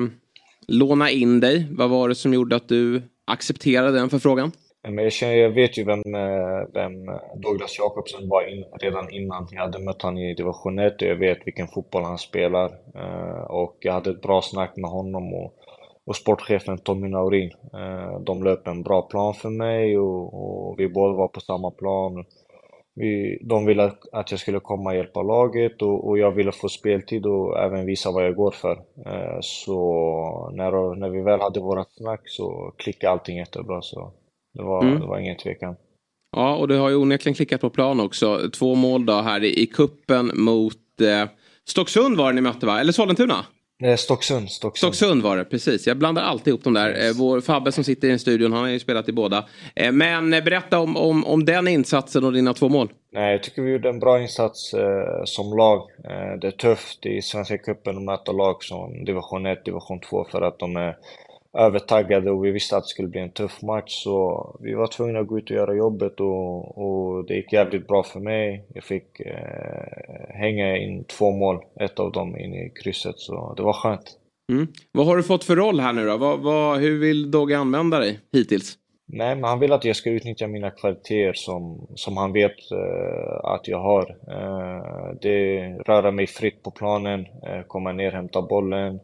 låna 0.68 1.10
in 1.10 1.40
dig. 1.40 1.66
Vad 1.70 1.90
var 1.90 2.08
det 2.08 2.14
som 2.14 2.34
gjorde 2.34 2.56
att 2.56 2.68
du 2.68 3.02
accepterade 3.26 3.92
den 3.98 4.10
förfrågan? 4.10 4.52
Men 4.88 5.04
jag, 5.04 5.12
känner, 5.12 5.34
jag 5.34 5.50
vet 5.50 5.78
ju 5.78 5.84
vem, 5.84 6.14
eh, 6.14 6.66
vem 6.74 6.92
Douglas 7.42 7.78
Jakobsen 7.78 8.28
var 8.28 8.48
in, 8.52 8.64
redan 8.80 9.10
innan. 9.10 9.48
Jag 9.50 9.60
hade 9.60 9.78
mött 9.78 10.02
honom 10.02 10.18
i 10.18 10.34
division 10.34 10.78
1 10.78 11.02
och 11.02 11.08
jag 11.08 11.16
vet 11.16 11.38
vilken 11.46 11.68
fotboll 11.68 12.02
han 12.02 12.18
spelar. 12.18 12.70
Och 13.50 13.76
jag 13.80 13.92
hade 13.92 14.10
ett 14.10 14.22
bra 14.22 14.42
snack 14.42 14.76
med 14.76 14.90
honom 14.90 15.34
och, 15.34 15.54
och 16.06 16.16
sportchefen 16.16 16.78
Tommy 16.78 17.08
Naurin. 17.08 17.50
Eh, 17.74 18.20
De 18.20 18.42
löp 18.44 18.66
en 18.66 18.82
bra 18.82 19.02
plan 19.02 19.34
för 19.34 19.50
mig 19.50 19.98
och, 19.98 20.34
och 20.34 20.78
vi 20.78 20.88
båda 20.88 21.14
var 21.14 21.28
på 21.28 21.40
samma 21.40 21.70
plan. 21.70 22.24
Vi, 22.96 23.38
de 23.42 23.66
ville 23.66 23.92
att 24.12 24.30
jag 24.30 24.40
skulle 24.40 24.60
komma 24.60 24.90
och 24.90 24.96
hjälpa 24.96 25.22
laget 25.22 25.82
och, 25.82 26.08
och 26.08 26.18
jag 26.18 26.30
ville 26.30 26.52
få 26.52 26.68
speltid 26.68 27.26
och 27.26 27.58
även 27.58 27.86
visa 27.86 28.10
vad 28.10 28.24
jag 28.26 28.34
går 28.34 28.50
för. 28.50 28.72
Eh, 29.06 29.38
Så 29.40 30.50
när, 30.54 30.94
när 30.96 31.08
vi 31.08 31.22
väl 31.22 31.40
hade 31.40 31.60
vårat 31.60 31.92
snack 31.92 32.20
så 32.24 32.72
klickade 32.78 33.12
allting 33.12 33.36
jättebra. 33.36 33.82
Så 33.82 34.12
det 34.54 34.62
var, 34.62 34.82
Mm. 34.84 35.00
det 35.00 35.06
var 35.06 35.18
ingen 35.18 35.36
tvekan. 35.36 35.76
Ja, 36.36 36.56
och 36.56 36.68
du 36.68 36.78
har 36.78 36.88
ju 36.88 36.96
onekligen 36.96 37.34
klickat 37.34 37.60
på 37.60 37.70
plan 37.70 38.00
också. 38.00 38.38
Två 38.58 38.74
mål 38.74 39.06
då 39.06 39.12
här 39.12 39.44
i, 39.44 39.62
i 39.62 39.66
kuppen 39.66 40.30
mot 40.34 41.00
eh, 41.00 41.28
Stocksund 41.68 42.16
var 42.16 42.26
det 42.28 42.34
ni 42.34 42.40
mötte 42.40 42.66
va? 42.66 42.80
Eller 42.80 42.92
Sollentuna? 42.92 43.34
Nej, 43.84 43.98
Stocksund. 43.98 44.50
Stocksund. 44.50 44.94
Stocksund 44.94 45.22
var 45.22 45.36
det, 45.36 45.44
precis. 45.44 45.86
Jag 45.86 45.96
blandar 45.96 46.22
alltid 46.22 46.48
ihop 46.48 46.64
dem 46.64 46.74
där. 46.74 47.06
Eh, 47.06 47.12
vår 47.18 47.40
Fabbe 47.40 47.72
som 47.72 47.84
sitter 47.84 48.08
i 48.08 48.10
den 48.10 48.18
studion, 48.18 48.52
han 48.52 48.62
har 48.62 48.68
ju 48.68 48.78
spelat 48.78 49.08
i 49.08 49.12
båda. 49.12 49.44
Eh, 49.76 49.92
men 49.92 50.34
eh, 50.34 50.44
berätta 50.44 50.78
om, 50.78 50.96
om, 50.96 51.26
om 51.26 51.44
den 51.44 51.68
insatsen 51.68 52.24
och 52.24 52.32
dina 52.32 52.54
två 52.54 52.68
mål. 52.68 52.88
Nej, 53.12 53.32
jag 53.32 53.42
tycker 53.42 53.62
vi 53.62 53.72
gjorde 53.72 53.88
en 53.88 53.98
bra 54.00 54.22
insats 54.22 54.74
eh, 54.74 55.24
som 55.24 55.56
lag. 55.56 55.78
Eh, 56.04 56.38
det 56.40 56.46
är 56.46 56.50
tufft 56.50 57.06
i 57.06 57.22
Svenska 57.22 57.58
cupen 57.58 57.96
att 57.96 58.02
möta 58.02 58.32
lag 58.32 58.64
som 58.64 59.04
division 59.04 59.46
1, 59.46 59.64
division 59.64 60.00
2 60.00 60.26
för 60.30 60.42
att 60.42 60.58
de 60.58 60.76
är 60.76 60.96
övertaggade 61.54 62.30
och 62.30 62.44
vi 62.44 62.50
visste 62.50 62.76
att 62.76 62.84
det 62.84 62.88
skulle 62.88 63.08
bli 63.08 63.20
en 63.20 63.30
tuff 63.30 63.62
match. 63.62 64.02
Så 64.02 64.56
vi 64.60 64.74
var 64.74 64.86
tvungna 64.86 65.20
att 65.20 65.26
gå 65.26 65.38
ut 65.38 65.50
och 65.50 65.56
göra 65.56 65.74
jobbet 65.74 66.20
och, 66.20 66.78
och 66.78 67.24
det 67.26 67.34
gick 67.34 67.52
jävligt 67.52 67.88
bra 67.88 68.02
för 68.02 68.20
mig. 68.20 68.64
Jag 68.74 68.84
fick 68.84 69.20
eh, 69.20 70.34
hänga 70.34 70.76
in 70.76 71.04
två 71.04 71.30
mål, 71.30 71.64
ett 71.80 71.98
av 71.98 72.12
dem 72.12 72.36
in 72.36 72.54
i 72.54 72.72
krysset, 72.82 73.18
så 73.18 73.54
det 73.56 73.62
var 73.62 73.72
skönt. 73.72 74.18
Mm. 74.52 74.66
Vad 74.92 75.06
har 75.06 75.16
du 75.16 75.22
fått 75.22 75.44
för 75.44 75.56
roll 75.56 75.80
här 75.80 75.92
nu 75.92 76.06
då? 76.06 76.16
Vad, 76.16 76.40
vad, 76.40 76.78
hur 76.78 77.00
vill 77.00 77.30
Dogge 77.30 77.58
använda 77.58 77.98
dig 77.98 78.20
hittills? 78.32 78.78
Nej, 79.06 79.34
men 79.34 79.44
han 79.44 79.58
vill 79.58 79.72
att 79.72 79.84
jag 79.84 79.96
ska 79.96 80.10
utnyttja 80.10 80.46
mina 80.46 80.70
kvaliteter 80.70 81.32
som, 81.32 81.86
som 81.94 82.16
han 82.16 82.32
vet 82.32 82.70
eh, 82.72 83.44
att 83.44 83.68
jag 83.68 83.80
har. 83.80 84.16
Eh, 84.28 85.14
det 85.20 85.68
röra 85.86 86.10
mig 86.10 86.26
fritt 86.26 86.62
på 86.62 86.70
planen, 86.70 87.20
eh, 87.20 87.62
komma 87.66 87.92
ner, 87.92 88.12
hämta 88.12 88.42
bollen, 88.42 89.00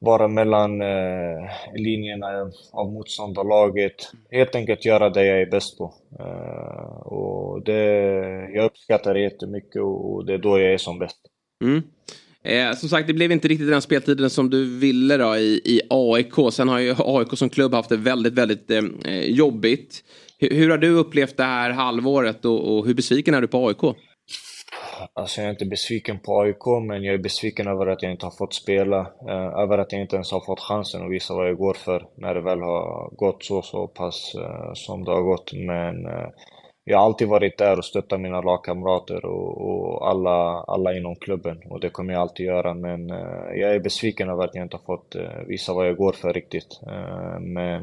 vara 0.00 0.28
mellan 0.28 0.82
eh, 0.82 1.50
linjerna 1.74 2.26
av 2.72 2.92
motståndarlaget. 2.92 4.12
Helt 4.30 4.54
enkelt 4.54 4.84
göra 4.84 5.10
det 5.10 5.26
jag 5.26 5.40
är 5.40 5.46
bäst 5.46 5.78
på. 5.78 5.94
Eh, 6.18 7.06
och 7.06 7.64
det, 7.64 7.82
jag 8.54 8.64
uppskattar 8.64 9.14
det 9.14 9.20
jättemycket 9.20 9.82
och 9.82 10.26
det 10.26 10.34
är 10.34 10.38
då 10.38 10.58
jag 10.58 10.72
är 10.72 10.78
som 10.78 10.98
bäst. 10.98 11.18
Mm. 11.64 11.82
Eh, 12.42 12.76
som 12.76 12.88
sagt, 12.88 13.06
det 13.06 13.14
blev 13.14 13.32
inte 13.32 13.48
riktigt 13.48 13.70
den 13.70 13.82
speltiden 13.82 14.30
som 14.30 14.50
du 14.50 14.78
ville 14.78 15.16
då 15.16 15.36
i, 15.36 15.60
i 15.64 15.80
AIK. 15.90 16.52
Sen 16.52 16.68
har 16.68 16.78
ju 16.78 16.94
AIK 16.98 17.38
som 17.38 17.48
klubb 17.48 17.74
haft 17.74 17.88
det 17.88 17.96
väldigt, 17.96 18.32
väldigt 18.32 18.70
eh, 18.70 18.84
jobbigt. 19.24 20.04
Hur, 20.38 20.50
hur 20.50 20.70
har 20.70 20.78
du 20.78 20.88
upplevt 20.90 21.36
det 21.36 21.44
här 21.44 21.70
halvåret 21.70 22.44
och, 22.44 22.78
och 22.78 22.86
hur 22.86 22.94
besviken 22.94 23.34
är 23.34 23.40
du 23.40 23.48
på 23.48 23.68
AIK? 23.68 23.96
Alltså 25.14 25.40
jag 25.40 25.46
är 25.46 25.50
inte 25.50 25.66
besviken 25.66 26.18
på 26.18 26.40
AIK, 26.40 26.66
men 26.88 27.04
jag 27.04 27.14
är 27.14 27.18
besviken 27.18 27.68
över 27.68 27.86
att 27.86 28.02
jag 28.02 28.12
inte 28.12 28.26
har 28.26 28.30
fått 28.30 28.54
spela. 28.54 29.00
Eh, 29.28 29.58
över 29.58 29.78
att 29.78 29.92
jag 29.92 30.00
inte 30.00 30.16
ens 30.16 30.32
har 30.32 30.40
fått 30.40 30.60
chansen 30.60 31.04
att 31.04 31.10
visa 31.10 31.34
vad 31.34 31.48
jag 31.48 31.56
går 31.56 31.74
för 31.74 32.06
när 32.14 32.34
det 32.34 32.40
väl 32.40 32.60
har 32.60 33.10
gått 33.16 33.44
så, 33.44 33.62
så 33.62 33.86
pass 33.86 34.34
eh, 34.34 34.72
som 34.74 35.04
det 35.04 35.10
har 35.10 35.22
gått. 35.22 35.52
Men 35.52 36.06
eh, 36.06 36.28
jag 36.84 36.98
har 36.98 37.04
alltid 37.04 37.28
varit 37.28 37.58
där 37.58 37.78
och 37.78 37.84
stöttat 37.84 38.20
mina 38.20 38.40
lagkamrater 38.40 39.24
och, 39.24 39.70
och 39.70 40.08
alla, 40.08 40.64
alla 40.66 40.96
inom 40.96 41.16
klubben. 41.16 41.62
Och 41.70 41.80
det 41.80 41.90
kommer 41.90 42.12
jag 42.12 42.22
alltid 42.22 42.46
göra. 42.46 42.74
Men 42.74 43.10
eh, 43.10 43.60
jag 43.60 43.74
är 43.74 43.80
besviken 43.80 44.28
över 44.28 44.44
att 44.44 44.54
jag 44.54 44.64
inte 44.64 44.76
har 44.76 44.96
fått 44.96 45.14
eh, 45.14 45.46
visa 45.46 45.74
vad 45.74 45.88
jag 45.88 45.96
går 45.96 46.12
för 46.12 46.32
riktigt. 46.32 46.80
Eh, 46.86 47.40
men 47.40 47.82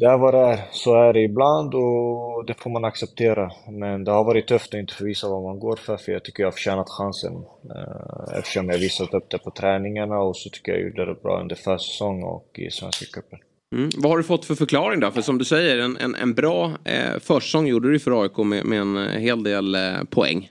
det 0.00 0.06
är 0.06 0.18
vad 0.18 0.34
det 0.34 0.38
är. 0.40 0.60
Så 0.70 0.94
är 0.94 1.12
det 1.12 1.20
ibland 1.20 1.74
och 1.74 2.44
det 2.46 2.54
får 2.54 2.70
man 2.70 2.84
acceptera. 2.84 3.50
Men 3.68 4.04
det 4.04 4.10
har 4.10 4.24
varit 4.24 4.48
tufft 4.48 4.74
att 4.74 4.80
inte 4.80 5.04
visa 5.04 5.28
vad 5.28 5.42
man 5.42 5.58
går 5.58 5.76
för, 5.76 5.96
för 5.96 6.12
jag 6.12 6.24
tycker 6.24 6.42
jag 6.42 6.46
har 6.46 6.52
förtjänat 6.52 6.88
chansen. 6.90 7.32
Eh, 7.76 8.38
Eftersom 8.38 8.68
jag 8.68 8.78
visat 8.78 9.14
upp 9.14 9.30
det 9.30 9.38
på 9.38 9.50
träningarna 9.50 10.18
och 10.18 10.36
så 10.36 10.50
tycker 10.50 10.72
jag 10.72 10.80
jag 10.80 10.88
gjorde 10.88 11.06
det 11.06 11.22
bra 11.22 11.40
under 11.40 11.56
försäsong 11.56 12.22
och 12.22 12.48
i 12.58 12.70
Svenska 12.70 13.04
cupen. 13.12 13.38
Mm. 13.76 13.90
Vad 13.96 14.10
har 14.12 14.16
du 14.18 14.24
fått 14.24 14.44
för 14.44 14.54
förklaring 14.54 15.00
då? 15.00 15.10
För 15.10 15.22
som 15.22 15.38
du 15.38 15.44
säger, 15.44 15.78
en, 15.78 15.96
en, 15.96 16.14
en 16.14 16.34
bra 16.34 16.72
eh, 16.84 17.18
försäsong 17.20 17.66
gjorde 17.66 17.92
du 17.92 17.98
för 17.98 18.22
AIK 18.22 18.36
med, 18.38 18.64
med 18.64 18.80
en 18.80 18.96
eh, 18.96 19.20
hel 19.20 19.42
del 19.42 19.74
eh, 19.74 19.80
poäng. 20.10 20.48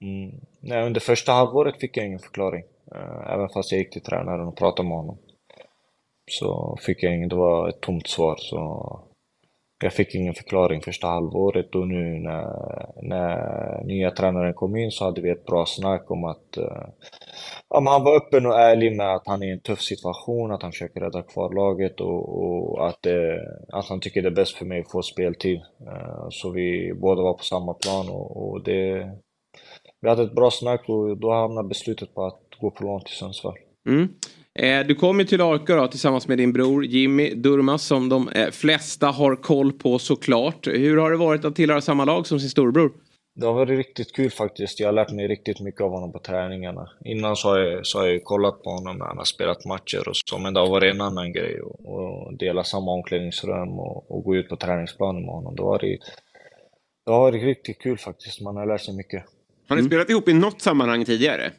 Mm. 0.00 0.40
Nej, 0.60 0.86
under 0.86 1.00
första 1.00 1.32
halvåret 1.32 1.80
fick 1.80 1.96
jag 1.96 2.06
ingen 2.06 2.18
förklaring. 2.18 2.62
Eh, 2.94 3.32
Även 3.34 3.48
fast 3.48 3.72
jag 3.72 3.78
gick 3.78 3.90
till 3.92 4.02
tränaren 4.02 4.48
och 4.48 4.56
pratade 4.56 4.88
med 4.88 4.98
honom. 4.98 5.18
Så 6.30 6.78
fick 6.80 7.02
jag 7.02 7.14
ingen, 7.14 7.28
det 7.28 7.36
var 7.36 7.68
ett 7.68 7.80
tomt 7.80 8.08
svar. 8.08 8.36
Så 8.38 9.00
jag 9.82 9.92
fick 9.92 10.14
ingen 10.14 10.34
förklaring 10.34 10.80
första 10.80 11.06
halvåret 11.06 11.74
och 11.74 11.88
nu 11.88 12.18
när, 12.18 12.46
när 13.02 13.84
nya 13.84 14.10
tränaren 14.10 14.54
kom 14.54 14.76
in 14.76 14.90
så 14.90 15.04
hade 15.04 15.20
vi 15.20 15.30
ett 15.30 15.46
bra 15.46 15.66
snack 15.66 16.10
om 16.10 16.24
att 16.24 16.56
eh, 16.56 16.84
ja, 17.68 17.80
men 17.80 17.86
han 17.86 18.04
var 18.04 18.16
öppen 18.16 18.46
och 18.46 18.60
ärlig 18.60 18.96
med 18.96 19.14
att 19.14 19.26
han 19.26 19.42
är 19.42 19.46
i 19.46 19.50
en 19.50 19.60
tuff 19.60 19.80
situation, 19.80 20.52
att 20.52 20.62
han 20.62 20.72
försöker 20.72 21.00
rädda 21.00 21.22
kvar 21.22 21.54
laget 21.54 22.00
och, 22.00 22.42
och 22.42 22.88
att, 22.88 23.02
det, 23.02 23.40
att 23.72 23.88
han 23.88 24.00
tycker 24.00 24.22
det 24.22 24.28
är 24.28 24.30
bäst 24.30 24.56
för 24.56 24.64
mig 24.64 24.80
att 24.80 24.90
få 24.90 25.02
speltid. 25.02 25.60
Eh, 25.86 26.26
så 26.30 26.50
vi 26.50 26.94
båda 26.94 27.22
var 27.22 27.34
på 27.34 27.44
samma 27.44 27.74
plan 27.74 28.08
och, 28.08 28.50
och 28.50 28.62
det, 28.62 29.10
vi 30.00 30.08
hade 30.08 30.22
ett 30.22 30.34
bra 30.34 30.50
snack 30.50 30.88
och 30.88 31.16
då 31.16 31.32
hamnade 31.32 31.68
beslutet 31.68 32.14
på 32.14 32.26
att 32.26 32.40
gå 32.60 32.70
på 32.70 32.84
lån 32.84 33.04
till 33.04 33.16
Sundsvall. 33.16 33.58
Mm. 33.88 34.08
Eh, 34.58 34.86
du 34.86 34.94
kom 34.94 35.18
ju 35.20 35.24
till 35.24 35.40
AIK 35.40 35.66
då, 35.66 35.86
tillsammans 35.86 36.28
med 36.28 36.38
din 36.38 36.52
bror 36.52 36.84
Jimmy 36.84 37.34
Durmaz 37.34 37.82
som 37.82 38.08
de 38.08 38.28
eh, 38.28 38.50
flesta 38.50 39.06
har 39.06 39.36
koll 39.36 39.72
på 39.72 39.98
såklart. 39.98 40.66
Hur 40.66 40.96
har 40.96 41.10
det 41.10 41.16
varit 41.16 41.44
att 41.44 41.56
tillhöra 41.56 41.80
samma 41.80 42.04
lag 42.04 42.26
som 42.26 42.40
sin 42.40 42.50
storebror? 42.50 42.92
Det 43.34 43.46
har 43.46 43.54
varit 43.54 43.78
riktigt 43.78 44.12
kul 44.12 44.30
faktiskt. 44.30 44.80
Jag 44.80 44.88
har 44.88 44.92
lärt 44.92 45.12
mig 45.12 45.28
riktigt 45.28 45.60
mycket 45.60 45.80
av 45.80 45.90
honom 45.90 46.12
på 46.12 46.18
träningarna. 46.18 46.90
Innan 47.04 47.36
så 47.36 47.48
har 47.48 47.58
jag, 47.58 47.86
så 47.86 47.98
har 47.98 48.06
jag 48.06 48.24
kollat 48.24 48.62
på 48.62 48.70
honom 48.70 48.98
när 48.98 49.04
han 49.04 49.16
har 49.16 49.24
spelat 49.24 49.64
matcher 49.64 50.08
och 50.08 50.16
så, 50.16 50.38
men 50.38 50.54
det 50.54 50.60
har 50.60 50.70
varit 50.70 50.94
en 50.94 51.00
annan 51.00 51.32
grej 51.32 51.60
att 51.60 52.38
dela 52.38 52.64
samma 52.64 52.92
omklädningsrum 52.92 53.68
och, 53.68 54.10
och 54.10 54.24
gå 54.24 54.36
ut 54.36 54.48
på 54.48 54.56
träningsplanen 54.56 55.22
med 55.22 55.34
honom. 55.34 55.56
Det 55.56 55.62
har 55.62 55.68
varit, 55.68 56.00
det 57.06 57.12
har 57.12 57.20
varit 57.20 57.42
riktigt 57.42 57.78
kul 57.78 57.98
faktiskt. 57.98 58.40
Man 58.40 58.56
har 58.56 58.66
lärt 58.66 58.80
sig 58.80 58.96
mycket. 58.96 59.24
Har 59.68 59.76
ni 59.76 59.82
spelat 59.82 60.10
ihop 60.10 60.28
i 60.28 60.32
något 60.32 60.60
sammanhang 60.60 61.04
tidigare? 61.04 61.52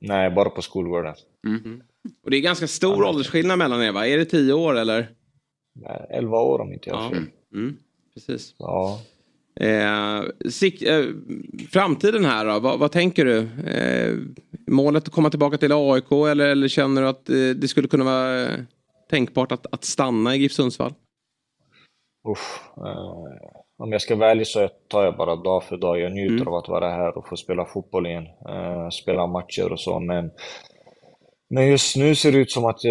Nej, 0.00 0.30
bara 0.30 0.50
på 0.50 0.62
skolgården. 0.62 1.14
Mm. 1.46 1.82
Och 2.24 2.30
det 2.30 2.36
är 2.36 2.40
ganska 2.40 2.66
stor 2.66 3.04
åldersskillnad 3.04 3.58
mellan 3.58 3.82
er 3.82 3.92
va? 3.92 4.06
Är 4.06 4.18
det 4.18 4.24
tio 4.24 4.52
år 4.52 4.74
eller? 4.78 5.08
Nej, 5.74 6.06
11 6.10 6.36
år 6.38 6.60
om 6.60 6.72
inte 6.72 6.88
jag 6.90 6.98
Ja. 6.98 7.16
Mm. 7.54 7.76
Precis. 8.14 8.54
Ja. 8.58 9.00
Eh, 9.60 10.22
sik, 10.50 10.82
eh, 10.82 11.04
framtiden 11.70 12.24
här 12.24 12.46
då, 12.46 12.58
vad, 12.60 12.78
vad 12.78 12.92
tänker 12.92 13.24
du? 13.24 13.38
Eh, 13.70 14.14
målet 14.66 15.08
att 15.08 15.14
komma 15.14 15.30
tillbaka 15.30 15.58
till 15.58 15.72
AIK 15.72 16.12
eller, 16.12 16.46
eller 16.48 16.68
känner 16.68 17.02
du 17.02 17.08
att 17.08 17.28
eh, 17.28 17.34
det 17.36 17.68
skulle 17.68 17.88
kunna 17.88 18.04
vara 18.04 18.42
eh, 18.42 18.58
tänkbart 19.10 19.52
att, 19.52 19.66
att 19.74 19.84
stanna 19.84 20.34
i 20.36 20.38
GIF 20.38 20.52
Sundsvall? 20.52 20.94
Uff, 22.28 22.60
eh, 22.76 23.14
om 23.78 23.92
jag 23.92 24.02
ska 24.02 24.16
vara 24.16 24.30
ärlig 24.30 24.46
så 24.46 24.68
tar 24.88 25.04
jag 25.04 25.16
bara 25.16 25.36
dag 25.36 25.64
för 25.64 25.76
dag. 25.76 26.00
Jag 26.00 26.12
njuter 26.12 26.34
Mm. 26.34 26.48
av 26.48 26.54
att 26.54 26.68
vara 26.68 26.90
här 26.90 27.18
och 27.18 27.28
få 27.28 27.36
spela 27.36 27.64
fotboll 27.64 28.06
igen. 28.06 28.26
Spela 29.02 29.26
matcher 29.26 29.72
och 29.72 29.80
så, 29.80 30.00
men 30.00 30.30
men 31.50 31.68
just 31.68 31.96
nu 31.96 32.14
ser 32.14 32.32
det 32.32 32.38
ut 32.38 32.50
som 32.50 32.64
att 32.64 32.84
eh, 32.84 32.90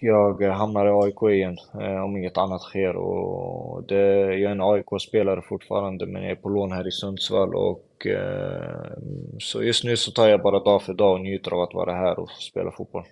jag 0.00 0.52
hamnar 0.52 0.86
i 0.86 1.06
AIK 1.06 1.22
igen, 1.36 1.56
eh, 1.80 2.04
om 2.04 2.16
inget 2.16 2.38
annat 2.38 2.62
sker. 2.62 2.96
Och 2.96 3.84
det, 3.88 3.96
jag 4.24 4.42
är 4.42 4.50
en 4.50 4.60
AIK-spelare 4.60 5.42
fortfarande, 5.48 6.06
men 6.06 6.22
jag 6.22 6.30
är 6.30 6.36
på 6.36 6.48
lån 6.48 6.72
här 6.72 6.88
i 6.88 6.90
Sundsvall. 6.90 7.54
Och, 7.54 8.06
eh, 8.06 8.92
så 9.38 9.62
just 9.62 9.84
nu 9.84 9.96
så 9.96 10.10
tar 10.10 10.28
jag 10.28 10.42
bara 10.42 10.64
dag 10.64 10.82
för 10.82 10.94
dag 10.94 11.14
och 11.14 11.20
njuter 11.20 11.50
av 11.50 11.60
att 11.60 11.74
vara 11.74 11.92
här 11.92 12.18
och 12.18 12.30
spela 12.30 12.70
fotboll. 12.70 13.04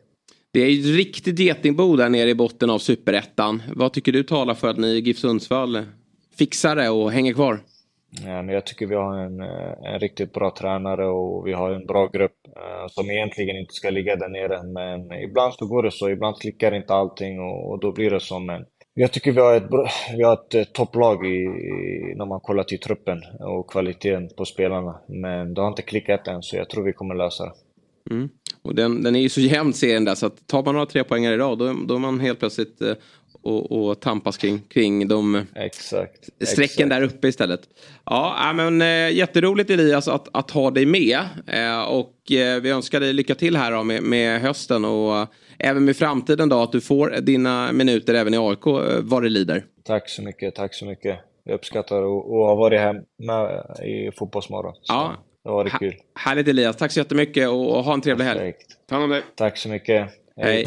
Det 0.50 0.60
är 0.60 0.68
ju 0.68 0.80
ett 0.80 0.96
riktigt 0.96 1.38
getingbo 1.38 1.96
där 1.96 2.08
nere 2.08 2.30
i 2.30 2.34
botten 2.34 2.70
av 2.70 2.78
superettan. 2.78 3.62
Vad 3.74 3.92
tycker 3.92 4.12
du 4.12 4.22
talar 4.22 4.54
för 4.54 4.68
att 4.68 4.78
ni 4.78 4.88
i 4.88 5.00
GIF 5.00 5.18
Sundsvall 5.18 5.82
fixar 6.38 6.76
det 6.76 6.90
och 6.90 7.12
hänger 7.12 7.32
kvar? 7.32 7.60
Eh, 8.24 8.42
men 8.42 8.48
jag 8.48 8.66
tycker 8.66 8.86
vi 8.86 8.94
har 8.94 9.18
en, 9.18 9.40
eh, 9.40 9.92
en 9.94 10.00
riktigt 10.00 10.32
bra 10.32 10.54
tränare 10.58 11.06
och 11.06 11.46
vi 11.46 11.52
har 11.52 11.70
en 11.70 11.86
bra 11.86 12.06
grupp 12.06 12.36
eh, 12.56 12.86
som 12.88 13.10
egentligen 13.10 13.56
inte 13.56 13.74
ska 13.74 13.90
ligga 13.90 14.16
där 14.16 14.28
nere. 14.28 14.62
Men 14.62 15.22
ibland 15.22 15.54
så 15.54 15.66
går 15.66 15.82
det 15.82 15.90
så, 15.90 16.10
ibland 16.10 16.36
klickar 16.40 16.74
inte 16.74 16.94
allting 16.94 17.40
och, 17.40 17.70
och 17.70 17.80
då 17.80 17.92
blir 17.92 18.10
det 18.10 18.20
så. 18.20 18.38
Men 18.38 18.64
jag 18.94 19.12
tycker 19.12 19.32
vi 19.32 19.40
har 19.40 19.56
ett, 19.56 19.68
vi 20.16 20.22
har 20.22 20.32
ett 20.32 20.54
eh, 20.54 20.64
topplag 20.64 21.26
i, 21.26 21.44
när 22.16 22.26
man 22.26 22.40
kollar 22.40 22.64
till 22.64 22.80
truppen 22.80 23.22
och 23.40 23.70
kvaliteten 23.70 24.28
på 24.36 24.44
spelarna. 24.44 25.00
Men 25.08 25.54
det 25.54 25.60
har 25.60 25.68
inte 25.68 25.82
klickat 25.82 26.28
än 26.28 26.42
så 26.42 26.56
jag 26.56 26.68
tror 26.68 26.84
vi 26.84 26.92
kommer 26.92 27.14
lösa 27.14 27.44
det. 27.44 27.52
Mm. 28.10 28.28
Och 28.62 28.74
den, 28.74 29.02
den 29.02 29.16
är 29.16 29.20
ju 29.20 29.28
så 29.28 29.40
jämn 29.40 29.72
serien 29.72 30.04
där 30.04 30.14
så 30.14 30.26
att 30.26 30.46
tar 30.46 30.62
man 30.62 30.74
några 30.74 30.86
tre 30.86 31.04
poängar 31.04 31.32
i 31.32 31.36
rad 31.36 31.58
då, 31.58 31.74
då 31.88 31.94
är 31.94 31.98
man 31.98 32.20
helt 32.20 32.38
plötsligt 32.38 32.82
eh, 32.82 32.94
och, 33.46 33.88
och 33.88 34.00
tampas 34.00 34.36
kring, 34.36 34.58
kring 34.58 35.08
de 35.08 35.46
Exakt. 35.54 36.24
strecken 36.24 36.64
exakt. 36.64 36.88
där 36.88 37.02
uppe 37.02 37.28
istället. 37.28 37.60
Ja, 38.04 38.36
ja, 38.38 38.52
men 38.52 38.82
eh, 38.82 39.16
jätteroligt 39.16 39.70
Elias 39.70 40.08
att, 40.08 40.28
att 40.32 40.50
ha 40.50 40.70
dig 40.70 40.86
med. 40.86 41.18
Eh, 41.46 41.82
och 41.82 42.32
eh, 42.32 42.60
vi 42.60 42.70
önskar 42.70 43.00
dig 43.00 43.12
lycka 43.12 43.34
till 43.34 43.56
här 43.56 43.72
då, 43.72 43.82
med, 43.82 44.02
med 44.02 44.40
hösten 44.40 44.84
och 44.84 45.26
även 45.58 45.84
med 45.84 45.96
framtiden 45.96 46.48
då 46.48 46.62
att 46.62 46.72
du 46.72 46.80
får 46.80 47.20
dina 47.20 47.72
minuter 47.72 48.14
även 48.14 48.34
i 48.34 48.38
AIK 48.38 48.66
eh, 48.66 48.72
vad 49.00 49.22
det 49.22 49.28
lider. 49.28 49.64
Tack 49.84 50.08
så 50.08 50.22
mycket, 50.22 50.54
tack 50.54 50.74
så 50.74 50.84
mycket. 50.84 51.18
Jag 51.44 51.54
uppskattar 51.54 51.96
att 51.96 52.24
ha 52.26 52.54
varit 52.54 52.80
här 52.80 53.02
med 53.18 53.64
i 53.86 54.10
Fotbollsmorgon. 54.18 54.74
Ja. 54.88 55.14
Det 55.44 55.50
var 55.50 55.64
det 55.64 55.70
kul. 55.70 55.94
Härligt 56.14 56.48
Elias, 56.48 56.76
tack 56.76 56.92
så 56.92 57.00
jättemycket 57.00 57.48
och, 57.48 57.76
och 57.76 57.84
ha 57.84 57.94
en 57.94 58.00
trevlig 58.00 58.24
helg. 58.24 58.38
Perfekt. 58.38 58.66
Ta 58.88 58.94
hand 58.94 59.04
om 59.04 59.10
dig. 59.10 59.22
Tack 59.34 59.56
så 59.58 59.68
mycket. 59.68 60.10
Hej. 60.36 60.66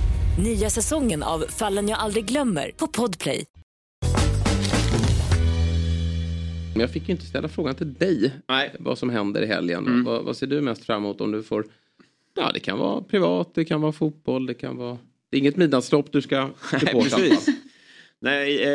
Nya 0.39 0.69
säsongen 0.69 1.23
av 1.23 1.39
Fallen 1.49 1.87
jag 1.87 1.99
aldrig 1.99 2.25
glömmer 2.25 2.71
på 2.77 2.87
Podplay. 2.87 3.45
Men 6.73 6.81
jag 6.81 6.89
fick 6.89 7.07
ju 7.07 7.11
inte 7.11 7.25
ställa 7.25 7.47
frågan 7.47 7.75
till 7.75 7.93
dig. 7.93 8.33
Nej. 8.47 8.75
Vad 8.79 8.97
som 8.97 9.09
händer 9.09 9.41
i 9.41 9.45
helgen. 9.45 9.87
Mm. 9.87 10.03
Vad, 10.03 10.23
vad 10.23 10.37
ser 10.37 10.47
du 10.47 10.61
mest 10.61 10.85
fram 10.85 11.03
emot 11.03 11.21
om 11.21 11.31
du 11.31 11.43
får... 11.43 11.65
Ja, 12.35 12.51
det 12.53 12.59
kan 12.59 12.79
vara 12.79 13.01
privat, 13.01 13.51
det 13.53 13.65
kan 13.65 13.81
vara 13.81 13.91
fotboll, 13.91 14.45
det 14.45 14.53
kan 14.53 14.77
vara... 14.77 14.97
Det 15.29 15.37
är 15.37 15.39
inget 15.39 15.57
midnattslopp 15.57 16.11
du 16.11 16.21
ska 16.21 16.49
supporta. 16.79 17.15
precis. 17.17 17.45
Nej, 18.23 18.63
eh, 18.63 18.69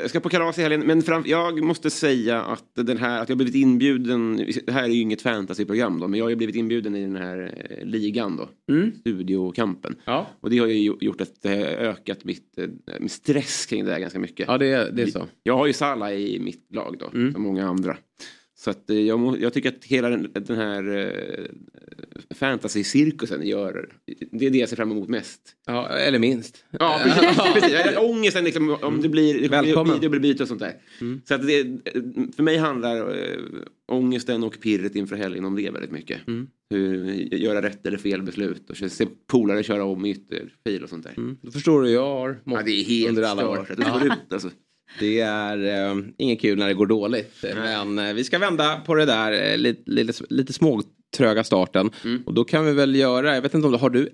jag 0.00 0.10
ska 0.10 0.20
på 0.20 0.28
kalas 0.28 0.58
i 0.58 0.62
helgen. 0.62 0.80
Men 0.80 1.02
fram, 1.02 1.22
jag 1.26 1.62
måste 1.64 1.90
säga 1.90 2.42
att 2.42 2.64
den 2.74 2.96
här, 2.98 3.22
att 3.22 3.28
jag 3.28 3.38
blivit 3.38 3.54
inbjuden. 3.54 4.36
Det 4.66 4.72
här 4.72 4.84
är 4.84 4.88
ju 4.88 5.00
inget 5.00 5.22
fantasyprogram 5.22 6.00
då, 6.00 6.08
men 6.08 6.18
jag 6.18 6.24
har 6.24 6.30
ju 6.30 6.36
blivit 6.36 6.56
inbjuden 6.56 6.96
i 6.96 7.00
den 7.02 7.16
här 7.16 7.54
eh, 7.70 7.86
ligan 7.86 8.36
då. 8.36 8.48
Mm. 8.74 8.92
Studiokampen. 9.00 9.96
Ja. 10.04 10.26
Och 10.40 10.50
det 10.50 10.58
har 10.58 10.66
ju 10.66 10.74
gjo- 10.90 10.98
gjort 11.00 11.20
att 11.20 11.42
det 11.42 11.48
har 11.48 11.56
ökat 11.66 12.24
mitt 12.24 12.58
eh, 12.58 12.66
min 13.00 13.08
stress 13.08 13.66
kring 13.66 13.84
det 13.84 13.92
här 13.92 14.00
ganska 14.00 14.18
mycket. 14.18 14.46
Ja, 14.48 14.58
det, 14.58 14.90
det 14.96 15.02
är 15.02 15.06
så. 15.06 15.26
Jag 15.42 15.56
har 15.56 15.66
ju 15.66 15.72
Salah 15.72 16.12
i 16.12 16.38
mitt 16.38 16.66
lag 16.74 16.96
då, 16.98 17.10
Mm. 17.14 17.32
som 17.32 17.42
många 17.42 17.66
andra. 17.68 17.96
Så 18.64 18.70
att 18.70 18.90
eh, 18.90 19.00
jag, 19.00 19.40
jag 19.40 19.52
tycker 19.52 19.68
att 19.68 19.84
hela 19.84 20.08
den, 20.08 20.32
den 20.32 20.56
här 20.56 20.96
eh, 20.98 21.44
fantasy-cirkusen 22.34 23.42
gör, 23.42 23.92
det 24.30 24.46
är 24.46 24.50
det 24.50 24.58
jag 24.58 24.68
ser 24.68 24.76
fram 24.76 24.90
emot 24.90 25.08
mest. 25.08 25.40
Ja, 25.66 25.88
eller 25.88 26.18
minst. 26.18 26.64
Ja, 26.70 27.00
precis. 27.04 27.52
precis. 27.54 27.96
Ångesten 27.98 28.44
liksom, 28.44 28.70
om 28.82 29.00
det 29.00 29.08
blir, 29.08 29.40
det 29.42 29.48
Välkommen. 29.48 30.00
dubbelbyte 30.00 30.42
och 30.42 30.48
sånt 30.48 30.60
där. 30.60 30.74
Så 31.24 31.34
att 31.34 31.46
det, 31.46 31.64
för 32.36 32.42
mig 32.42 32.56
handlar 32.56 32.96
äh, 33.10 33.38
ångesten 33.88 34.44
och 34.44 34.60
pirret 34.60 34.96
inför 34.96 35.16
helgen 35.16 35.44
om 35.44 35.56
det 35.56 35.70
väldigt 35.70 35.92
mycket. 35.92 36.18
Hur, 36.70 37.04
göra 37.34 37.62
rätt 37.62 37.86
eller 37.86 37.98
fel 37.98 38.22
beslut 38.22 38.70
och 38.70 38.76
se 38.76 39.06
polare 39.26 39.62
köra 39.62 39.84
om 39.84 40.04
i 40.06 40.10
ytterfil 40.10 40.82
och 40.82 40.88
sånt 40.88 41.04
där. 41.04 41.36
Då 41.42 41.50
förstår 41.50 41.82
du, 41.82 41.90
jag 41.90 42.06
har 42.06 42.40
mått 42.44 42.58
Ja, 42.58 42.64
det 42.64 42.72
är 42.72 42.84
helt 42.84 43.08
under 43.08 43.22
alla 43.22 43.48
år. 43.48 43.66
det 43.76 43.84
går 43.84 44.06
ut 44.06 44.32
alltså. 44.32 44.50
Det 44.98 45.20
är 45.20 45.88
eh, 45.90 45.96
inget 46.18 46.40
kul 46.40 46.58
när 46.58 46.68
det 46.68 46.74
går 46.74 46.86
dåligt. 46.86 47.44
Men 47.54 47.98
eh, 47.98 48.14
vi 48.14 48.24
ska 48.24 48.38
vända 48.38 48.80
på 48.86 48.94
det 48.94 49.04
där 49.04 49.52
eh, 49.52 49.58
lite, 49.58 49.90
lite, 49.90 50.24
lite 50.28 50.52
småtröga 50.52 51.44
starten. 51.44 51.90
Mm. 52.04 52.22
Och 52.26 52.34
då 52.34 52.44
kan 52.44 52.66
vi 52.66 52.72
väl 52.72 52.96
göra, 52.96 53.34
jag 53.34 53.42
vet 53.42 53.54
inte 53.54 53.66
om 53.66 53.72
du 53.72 53.78
har 53.78 53.90
du 53.90 54.08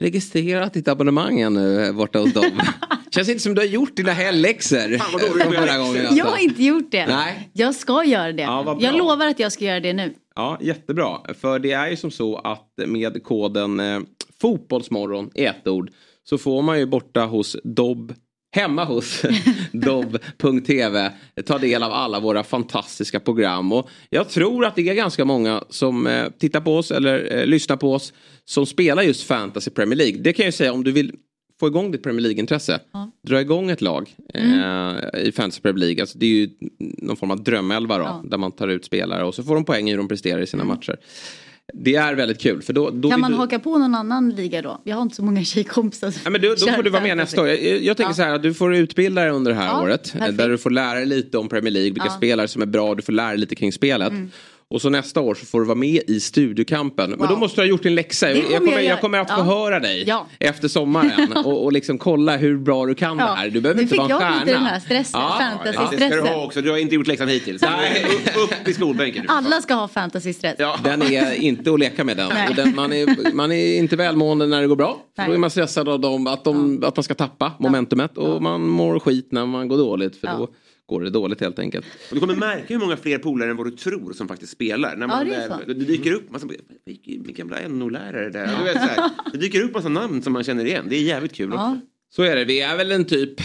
registrerat 0.00 0.74
ditt 0.74 0.88
abonnemang 0.88 1.40
ännu 1.40 1.84
eh, 1.84 1.92
borta 1.92 2.18
hos 2.18 2.32
dem? 2.32 2.60
Känns 3.14 3.28
inte 3.28 3.42
som 3.42 3.54
du 3.54 3.60
har 3.60 3.66
gjort 3.66 3.96
dina 3.96 4.12
helgläxor. 4.12 4.98
Fan, 4.98 5.12
vad 5.12 5.20
dåligt 5.20 5.42
från 5.42 5.52
med 5.52 5.58
förra 5.58 5.78
gången. 5.78 6.00
alltså. 6.00 6.14
Jag 6.14 6.24
har 6.24 6.38
inte 6.38 6.62
gjort 6.62 6.90
det. 6.90 7.06
Nej. 7.06 7.50
Jag 7.52 7.74
ska 7.74 8.04
göra 8.04 8.32
det. 8.32 8.42
Ja, 8.42 8.78
jag 8.80 8.96
lovar 8.96 9.26
att 9.26 9.38
jag 9.38 9.52
ska 9.52 9.64
göra 9.64 9.80
det 9.80 9.92
nu. 9.92 10.14
Ja, 10.34 10.58
jättebra. 10.60 11.18
För 11.40 11.58
det 11.58 11.72
är 11.72 11.90
ju 11.90 11.96
som 11.96 12.10
så 12.10 12.36
att 12.36 12.72
med 12.86 13.24
koden 13.24 13.80
eh, 13.80 14.00
Fotbollsmorgon 14.40 15.30
i 15.34 15.44
ett 15.44 15.68
ord 15.68 15.90
så 16.24 16.38
får 16.38 16.62
man 16.62 16.78
ju 16.78 16.86
borta 16.86 17.24
hos 17.24 17.56
Dobb 17.64 18.14
Hemma 18.54 18.84
hos 18.84 19.22
dobb.tv 19.72 21.12
ta 21.46 21.58
del 21.58 21.82
av 21.82 21.92
alla 21.92 22.20
våra 22.20 22.44
fantastiska 22.44 23.20
program. 23.20 23.72
Och 23.72 23.88
jag 24.10 24.28
tror 24.28 24.64
att 24.64 24.76
det 24.76 24.88
är 24.88 24.94
ganska 24.94 25.24
många 25.24 25.64
som 25.68 26.06
eh, 26.06 26.28
tittar 26.38 26.60
på 26.60 26.76
oss 26.76 26.90
eller 26.90 27.38
eh, 27.38 27.46
lyssnar 27.46 27.76
på 27.76 27.94
oss 27.94 28.12
som 28.44 28.66
spelar 28.66 29.02
just 29.02 29.22
Fantasy 29.22 29.70
Premier 29.70 29.96
League. 29.96 30.20
Det 30.20 30.32
kan 30.32 30.44
jag 30.44 30.54
säga 30.54 30.72
om 30.72 30.84
du 30.84 30.92
vill 30.92 31.12
få 31.60 31.66
igång 31.66 31.90
ditt 31.90 32.02
Premier 32.02 32.22
League-intresse. 32.22 32.80
Dra 33.26 33.40
igång 33.40 33.70
ett 33.70 33.80
lag 33.80 34.16
eh, 34.34 35.20
i 35.22 35.32
Fantasy 35.32 35.60
Premier 35.60 35.80
League. 35.80 36.02
Alltså, 36.02 36.18
det 36.18 36.26
är 36.26 36.30
ju 36.30 36.50
någon 36.78 37.16
form 37.16 37.30
av 37.30 37.42
drömelva 37.42 37.98
då. 37.98 38.04
Ja. 38.04 38.22
Där 38.24 38.38
man 38.38 38.52
tar 38.52 38.68
ut 38.68 38.84
spelare 38.84 39.24
och 39.24 39.34
så 39.34 39.42
får 39.42 39.54
de 39.54 39.64
poäng 39.64 39.88
i 39.88 39.90
hur 39.90 39.98
de 39.98 40.08
presterar 40.08 40.40
i 40.40 40.46
sina 40.46 40.64
matcher. 40.64 40.96
Det 41.74 41.94
är 41.94 42.14
väldigt 42.14 42.40
kul. 42.40 42.62
För 42.62 42.72
då, 42.72 42.90
då 42.90 43.10
kan 43.10 43.20
man 43.20 43.30
du... 43.30 43.36
haka 43.36 43.58
på 43.58 43.78
någon 43.78 43.94
annan 43.94 44.30
liga 44.30 44.62
då? 44.62 44.80
Jag 44.84 44.96
har 44.96 45.02
inte 45.02 45.16
så 45.16 45.22
många 45.24 45.44
tjejkompisar. 45.44 46.14
Ja, 46.24 46.30
men 46.30 46.40
då, 46.40 46.48
då 46.66 46.72
får 46.72 46.82
du 46.82 46.90
vara 46.90 47.02
med 47.02 47.16
nästa 47.16 47.40
år. 47.42 47.48
Jag, 47.48 47.58
jag 47.82 47.96
tänker 47.96 48.10
Ja. 48.10 48.14
så 48.14 48.22
här 48.22 48.34
att 48.34 48.42
du 48.42 48.54
får 48.54 48.74
utbilda 48.74 49.22
dig 49.22 49.30
under 49.30 49.50
det 49.50 49.56
här 49.58 49.66
Ja, 49.66 49.82
året. 49.82 50.06
eh, 50.14 50.18
perfekt. 50.20 50.38
Där 50.38 50.48
du 50.48 50.58
får 50.58 50.70
lära 50.70 50.94
dig 50.94 51.06
lite 51.06 51.38
om 51.38 51.48
Premier 51.48 51.70
League, 51.72 51.90
vilka 51.92 52.06
Ja. 52.08 52.12
spelare 52.16 52.48
som 52.48 52.62
är 52.62 52.66
bra, 52.66 52.94
du 52.94 53.02
får 53.02 53.12
lära 53.12 53.28
dig 53.28 53.38
lite 53.38 53.54
kring 53.54 53.72
spelet. 53.72 54.10
Mm. 54.10 54.30
Och 54.72 54.82
så 54.82 54.88
nästa 54.90 55.20
år 55.20 55.34
så 55.34 55.46
får 55.46 55.60
du 55.60 55.66
vara 55.66 55.78
med 55.78 56.02
i 56.06 56.20
studiokampen. 56.20 57.10
Men 57.18 57.28
då 57.28 57.36
måste 57.36 57.60
du 57.60 57.64
ha 57.64 57.68
gjort 57.68 57.82
din 57.82 57.94
läxa. 57.94 58.26
Det 58.26 58.32
Jag 58.34 58.44
kommer 58.44 58.58
kommer, 58.58 58.72
jag 58.72 58.84
jag 58.84 59.00
kommer 59.00 59.18
att 59.18 59.30
få 59.30 59.36
Ja. 59.38 59.42
höra 59.42 59.80
dig 59.80 60.04
Ja. 60.06 60.26
efter 60.40 60.68
sommaren 60.68 61.32
och, 61.44 61.64
och 61.64 61.72
liksom 61.72 61.98
kolla 61.98 62.36
hur 62.36 62.58
bra 62.58 62.86
du 62.86 62.94
kan 62.94 63.18
Ja. 63.18 63.24
det 63.24 63.30
här. 63.32 63.48
Du 63.50 63.60
behöver 63.60 63.76
Nu 63.76 63.82
inte 63.82 63.90
fick 63.90 63.98
vara 63.98 64.06
en 64.06 64.10
jag 64.10 64.20
stjärna. 64.20 64.40
lite 64.44 64.52
den 64.52 64.62
här 64.66 64.80
stressen, 64.80 65.20
Det 65.64 65.72
ska 65.72 65.80
fantasy-stressen. 65.82 66.10
du 66.10 66.20
ha 66.30 66.44
också. 66.44 66.62
Du 66.62 66.70
har 66.70 66.78
inte 66.78 66.94
gjort 66.94 67.06
läxan 67.06 67.28
hittills. 67.28 67.62
Nej. 67.80 68.06
Upp, 68.44 68.68
i 68.68 68.72
skolbänken. 68.74 69.24
Alla 69.28 69.60
ska 69.60 69.74
ha 69.74 69.86
fantasy-stress. 69.88 70.56
Den 70.84 71.02
är 71.02 71.32
inte 71.34 71.72
att 71.72 71.78
leka 71.80 72.04
med 72.04 72.16
den. 72.16 72.30
Den 72.56 72.74
man, 72.74 72.92
är, 72.92 73.34
man 73.34 73.52
är 73.52 73.78
inte 73.78 73.96
välmående 73.96 74.46
när 74.46 74.60
det 74.60 74.66
går 74.66 74.76
bra. 74.76 74.98
Nej. 75.18 75.26
då 75.28 75.34
är 75.34 75.38
man 75.38 75.50
stressad 75.50 75.88
av 75.88 76.00
dem, 76.00 76.26
att, 76.26 76.44
de, 76.44 76.84
att 76.84 76.96
man 76.96 77.02
ska 77.04 77.14
tappa 77.14 77.52
momentumet. 77.58 78.18
Och 78.18 78.42
man 78.42 78.68
mår 78.68 78.98
skit 78.98 79.28
när 79.32 79.46
man 79.46 79.68
går 79.68 79.76
dåligt. 79.78 80.16
För 80.16 80.26
Ja. 80.26 80.34
då 80.38 80.48
går 80.92 81.00
det 81.00 81.10
dåligt 81.10 81.40
helt 81.40 81.58
enkelt. 81.58 81.86
Och 82.08 82.14
du 82.14 82.20
kommer 82.20 82.34
märka 82.36 82.64
hur 82.68 82.78
många 82.78 82.96
fler 82.96 83.18
polare 83.18 83.50
än 83.50 83.56
vad 83.56 83.66
du 83.66 83.70
tror 83.70 84.12
som 84.12 84.28
faktiskt 84.28 84.52
spelar. 84.52 84.96
När 84.96 85.06
Ja, 85.06 85.06
man, 85.06 85.28
det 85.28 85.34
är 85.34 85.50
eh, 85.50 85.56
det 85.66 85.74
dyker 85.74 86.12
upp 86.12 86.30
massa, 86.30 86.46
min 87.06 87.34
gamla 87.34 87.68
NO-lärare 87.68 88.30
där. 88.30 88.46
Du 88.58 88.64
vet, 88.64 88.72
så 88.72 88.78
här, 88.78 89.10
det 89.32 89.38
dyker 89.38 89.60
upp 89.60 89.74
massa 89.74 89.88
namn 89.88 90.22
som 90.22 90.32
man 90.32 90.44
känner 90.44 90.64
igen. 90.64 90.86
Det 90.88 90.96
är 90.96 91.02
jävligt 91.02 91.32
kul 91.32 91.52
också. 91.52 91.80
Så 92.14 92.22
är 92.22 92.36
det. 92.36 92.44
Vi 92.44 92.60
är 92.60 92.76
väl 92.76 92.92
en 92.92 93.04
typ... 93.04 93.40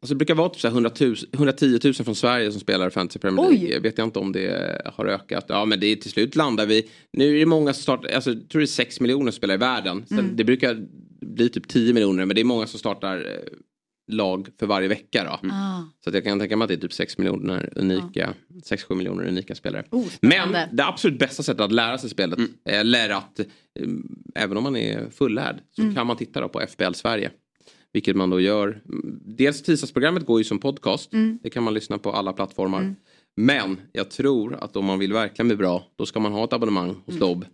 Alltså 0.00 0.14
det 0.14 0.18
brukar 0.18 0.34
vara 0.34 0.48
typ 0.48 0.60
så 0.60 0.68
här 0.68 0.74
100 0.74 0.90
000, 1.00 1.16
110 1.32 1.80
000 1.84 1.94
från 1.94 2.14
Sverige 2.14 2.52
som 2.52 2.60
spelar 2.60 2.90
Fantasy 2.90 3.18
Premier 3.18 3.50
League. 3.50 3.66
Oj. 3.66 3.72
Jag 3.72 3.80
vet 3.80 3.98
jag 3.98 4.06
inte 4.06 4.18
om 4.18 4.32
det 4.32 4.82
har 4.94 5.06
ökat. 5.06 5.44
Ja 5.48 5.64
men 5.64 5.80
det 5.80 5.86
är 5.86 5.96
till 5.96 6.10
slut 6.10 6.36
landar 6.36 6.66
vi... 6.66 6.88
Nu 7.12 7.34
är 7.36 7.38
det 7.38 7.46
många 7.46 7.72
som 7.72 7.82
startar... 7.82 8.08
Alltså, 8.08 8.30
jag 8.30 8.48
tror 8.48 8.60
det 8.60 8.64
är 8.64 8.66
6 8.66 9.00
miljoner 9.00 9.30
som 9.30 9.36
spelar 9.36 9.54
i 9.54 9.58
världen. 9.58 10.04
Mm. 10.10 10.36
Det 10.36 10.44
brukar 10.44 10.76
bli 11.20 11.48
typ 11.48 11.68
10 11.68 11.92
miljoner 11.94 12.24
men 12.24 12.34
det 12.34 12.40
är 12.40 12.44
många 12.44 12.66
som 12.66 12.78
startar 12.78 13.16
eh, 13.16 13.22
lag 14.08 14.48
för 14.58 14.66
varje 14.66 14.88
vecka 14.88 15.24
då. 15.24 15.48
Ah. 15.50 15.82
Så 16.04 16.10
att 16.10 16.14
jag 16.14 16.24
kan 16.24 16.38
tänka 16.38 16.56
mig 16.56 16.64
att 16.64 16.68
det 16.68 16.74
är 16.74 16.80
typ 16.80 16.92
6 16.92 17.18
miljoner 17.18 17.72
unika, 17.76 18.34
6-7 18.64 18.94
miljoner 18.94 19.28
unika 19.28 19.54
spelare. 19.54 19.84
Oh, 19.90 20.06
Men 20.20 20.52
det 20.76 20.84
absolut 20.84 21.18
bästa 21.18 21.42
sättet 21.42 21.60
att 21.60 21.72
lära 21.72 21.98
sig 21.98 22.10
spelet, 22.10 22.38
eller 22.64 23.10
att, 23.10 23.38
eh, 23.40 23.46
även 24.34 24.56
om 24.56 24.62
man 24.62 24.76
är 24.76 25.10
fullärd, 25.10 25.56
så 25.76 25.82
Mm. 25.82 25.94
kan 25.94 26.06
man 26.06 26.16
titta 26.16 26.40
då 26.40 26.48
på 26.48 26.60
FBL 26.60 26.92
Sverige. 26.94 27.30
Vilket 27.92 28.16
man 28.16 28.30
då 28.30 28.40
gör. 28.40 28.66
Mm, 28.88 29.20
Dels 29.24 29.62
tisdagsprogrammet 29.62 30.26
går 30.26 30.40
ju 30.40 30.44
som 30.44 30.58
podcast. 30.58 31.12
Mm. 31.12 31.38
Det 31.42 31.50
kan 31.50 31.62
man 31.62 31.74
lyssna 31.74 31.98
på 31.98 32.12
alla 32.12 32.32
plattformar. 32.32 32.94
Men 33.36 33.80
jag 33.92 34.10
tror 34.10 34.54
att 34.64 34.76
om 34.76 34.84
man 34.84 34.98
vill 34.98 35.12
verkligen 35.12 35.48
bli 35.48 35.56
bra, 35.56 35.84
då 35.96 36.06
ska 36.06 36.20
man 36.20 36.32
ha 36.32 36.44
ett 36.44 36.52
abonnemang 36.52 36.88
hos 36.88 37.08
Mm. 37.08 37.18
Dobb. 37.20 37.44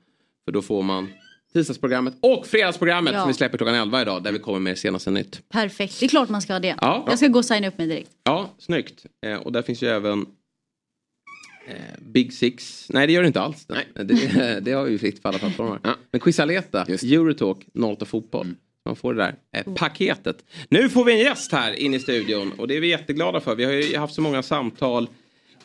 För 0.44 0.52
då 0.52 0.62
får 0.62 0.82
man 0.82 1.08
tisdagsprogrammet 1.54 2.14
och 2.20 2.46
fredagsprogrammet 2.46 3.12
Ja. 3.14 3.20
som 3.20 3.28
vi 3.28 3.34
släpper 3.34 3.58
klockan 3.58 3.74
11 3.74 4.02
idag, 4.02 4.22
där 4.22 4.32
vi 4.32 4.38
kommer 4.38 4.58
med 4.58 4.78
senaste 4.78 5.10
nytt. 5.10 5.48
Perfekt, 5.48 6.00
det 6.00 6.06
är 6.06 6.08
klart 6.08 6.28
man 6.28 6.42
ska 6.42 6.52
ha 6.52 6.60
det. 6.60 6.76
Ja. 6.80 7.04
Jag 7.08 7.18
ska 7.18 7.28
gå 7.28 7.38
och 7.38 7.44
signa 7.44 7.68
upp 7.68 7.78
mig 7.78 7.86
direkt. 7.86 8.10
Ja, 8.24 8.50
snyggt. 8.58 9.06
Eh, 9.26 9.34
och 9.36 9.52
där 9.52 9.62
finns 9.62 9.82
ju 9.82 9.88
även 9.88 10.26
eh, 11.66 11.74
Big 11.98 12.32
Six. 12.32 12.86
Nej, 12.90 13.06
det 13.06 13.12
gör 13.12 13.22
det 13.22 13.26
inte 13.26 13.40
alls. 13.40 13.66
Nej. 13.68 13.88
Det, 14.04 14.60
det 14.64 14.72
har 14.72 14.86
ju 14.86 14.98
fritt 14.98 15.22
på 15.22 15.28
alla 15.28 15.38
plattformar. 15.38 15.80
Men 16.10 16.20
Quizaleta, 16.20 16.82
Eurotalk, 16.82 17.58
08 17.84 18.04
Fotboll. 18.04 18.54
Man 18.86 18.96
får 18.96 19.14
det 19.14 19.22
där 19.22 19.34
eh, 19.56 19.74
paketet. 19.74 20.44
Nu 20.68 20.88
får 20.88 21.04
vi 21.04 21.12
en 21.12 21.18
gäst 21.18 21.52
här 21.52 21.72
inne 21.72 21.96
i 21.96 22.00
studion 22.00 22.52
och 22.58 22.68
det 22.68 22.76
är 22.76 22.80
vi 22.80 22.88
jätteglada 22.88 23.40
för. 23.40 23.54
Vi 23.54 23.64
har 23.64 23.72
ju 23.72 23.96
haft 23.96 24.14
så 24.14 24.20
många 24.20 24.42
samtal 24.42 25.08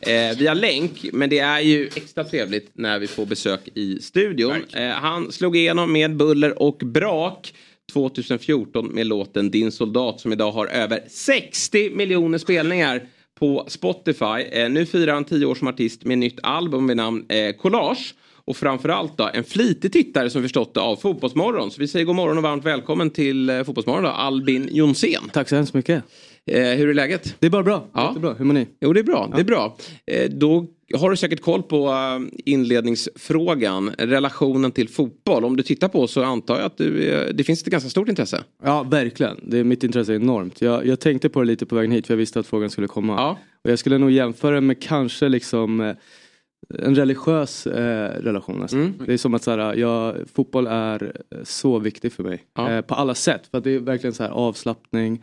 eh, 0.00 0.38
via 0.38 0.54
länk. 0.54 1.06
Men 1.12 1.30
det 1.30 1.38
är 1.38 1.60
ju 1.60 1.86
extra 1.86 2.24
trevligt 2.24 2.70
när 2.72 2.98
vi 2.98 3.06
får 3.06 3.26
besök 3.26 3.60
i 3.74 3.98
studion. 4.00 4.64
Eh, 4.72 4.88
han 4.88 5.32
slog 5.32 5.56
igenom 5.56 5.92
med 5.92 6.16
buller 6.16 6.62
och 6.62 6.78
brak 6.78 7.54
2014 7.92 8.86
med 8.86 9.06
låten 9.06 9.50
Din 9.50 9.72
soldat 9.72 10.20
som 10.20 10.32
idag 10.32 10.52
har 10.52 10.66
över 10.66 11.00
60 11.08 11.90
miljoner 11.90 12.38
spelningar 12.38 13.02
på 13.40 13.64
Spotify. 13.68 14.42
Eh, 14.52 14.70
nu 14.70 14.86
firar 14.86 15.14
han 15.14 15.24
10 15.24 15.46
år 15.46 15.54
som 15.54 15.68
artist 15.68 16.04
med 16.04 16.18
nytt 16.18 16.38
album 16.42 16.86
med 16.86 16.96
namn 16.96 17.24
eh, 17.28 17.52
Collage. 17.52 18.14
Och 18.44 18.56
framförallt 18.56 19.16
då 19.18 19.30
en 19.34 19.44
flitig 19.44 19.92
tittare 19.92 20.30
som 20.30 20.42
förstått 20.42 20.74
det 20.74 20.80
av 20.80 20.96
Fotbollsmorgon. 20.96 21.70
Så 21.70 21.80
vi 21.80 21.88
säger 21.88 22.06
god 22.06 22.16
morgon 22.16 22.36
och 22.36 22.42
varmt 22.42 22.64
välkommen 22.64 23.10
till 23.10 23.50
eh, 23.50 23.64
Fotbollsmorgon 23.64 24.04
då, 24.04 24.10
Albin 24.10 24.68
Jonsén. 24.72 25.30
Tack 25.32 25.48
så 25.48 25.56
hemskt 25.56 25.74
mycket. 25.74 26.04
Eh, 26.46 26.62
hur 26.62 26.88
är 26.88 26.94
läget? 26.94 27.36
Det 27.38 27.46
är 27.46 27.50
bara 27.50 27.62
bra. 27.62 27.86
Ja. 27.92 28.08
Jättebra. 28.08 28.34
Hur 28.38 28.44
mår 28.44 28.54
ni? 28.54 28.66
Jo, 28.80 28.92
det 28.92 29.00
är 29.00 29.04
bra. 29.04 29.30
Det 29.34 29.40
är 29.40 29.44
bra. 29.44 29.76
Eh, 30.06 30.30
då 30.30 30.66
har 30.94 31.10
du 31.10 31.16
säkert 31.16 31.40
koll 31.40 31.62
på 31.62 31.88
eh, 31.88 32.38
inledningsfrågan. 32.44 33.90
Relationen 33.98 34.72
till 34.72 34.88
fotboll. 34.88 35.44
Om 35.44 35.56
du 35.56 35.62
tittar 35.62 35.88
på 35.88 36.06
så 36.06 36.22
antar 36.22 36.56
jag 36.56 36.64
att 36.64 36.76
du, 36.76 37.08
eh, 37.08 37.28
det 37.34 37.44
finns 37.44 37.62
ett 37.62 37.68
ganska 37.68 37.90
stort 37.90 38.08
intresse. 38.08 38.44
Ja, 38.64 38.82
verkligen. 38.82 39.40
Det, 39.42 39.64
mitt 39.64 39.84
intresse 39.84 40.12
är 40.12 40.16
enormt. 40.16 40.60
Jag, 40.60 40.86
jag 40.86 41.00
tänkte 41.00 41.28
på 41.28 41.40
det 41.40 41.46
lite 41.46 41.66
på 41.66 41.74
vägen 41.74 41.90
hit 41.90 42.06
för 42.06 42.14
jag 42.14 42.18
visste 42.18 42.40
att 42.40 42.46
frågan 42.46 42.70
skulle 42.70 42.88
komma. 42.88 43.30
Och 43.64 43.70
jag 43.70 43.78
skulle 43.78 43.98
nog 43.98 44.10
jämföra 44.10 44.60
med 44.60 44.82
kanske 44.82 45.28
liksom 45.28 45.80
eh, 45.80 45.94
en 46.78 46.94
religiös 46.94 47.66
eh, 47.66 48.22
relation. 48.22 48.62
Alltså. 48.62 48.76
Mm. 48.76 48.92
Det 49.06 49.12
är 49.12 49.16
som 49.16 49.34
att 49.34 49.42
så 49.42 49.50
här, 49.50 49.74
jag, 49.74 50.16
fotboll 50.34 50.66
är 50.66 51.12
så 51.44 51.78
viktig 51.78 52.12
för 52.12 52.22
mig. 52.22 52.44
Ja. 52.54 52.70
Eh, 52.70 52.80
på 52.80 52.94
alla 52.94 53.14
sätt. 53.14 53.46
För 53.50 53.60
det 53.60 53.70
är 53.70 53.78
verkligen 53.78 54.14
så 54.14 54.22
här 54.22 54.30
avslappning. 54.30 55.22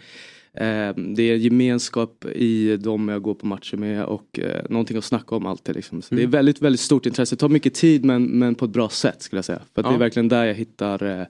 Eh, 0.62 0.94
det 0.96 1.24
är 1.24 1.36
gemenskap 1.36 2.26
i 2.26 2.78
de 2.78 3.08
jag 3.10 3.22
går 3.22 3.34
på 3.34 3.48
matcher 3.48 3.78
med 3.78 4.06
och 4.06 4.40
eh, 4.40 4.66
någonting 4.70 4.98
att 4.98 5.04
snacka 5.06 5.36
om 5.36 5.46
alltid. 5.46 5.76
Liksom. 5.76 6.02
Så 6.02 6.16
Det 6.16 6.22
är 6.22 6.24
Mm. 6.24 6.32
väldigt, 6.32 6.62
väldigt 6.62 6.80
stort 6.80 7.06
intresse. 7.06 7.36
Det 7.36 7.40
tar 7.40 7.50
mycket 7.50 7.74
tid 7.74 8.06
men, 8.06 8.24
men 8.24 8.56
på 8.56 8.66
ett 8.66 8.72
bra 8.72 8.90
sätt 8.90 9.22
skulle 9.22 9.38
jag 9.38 9.46
säga. 9.46 9.62
För 9.74 9.82
att 9.82 9.86
det 9.86 9.92
Ja. 9.92 9.96
är 9.96 10.00
verkligen 10.00 10.28
där 10.28 10.46
jag 10.46 10.54
hittar 10.54 11.20
eh, 11.20 11.26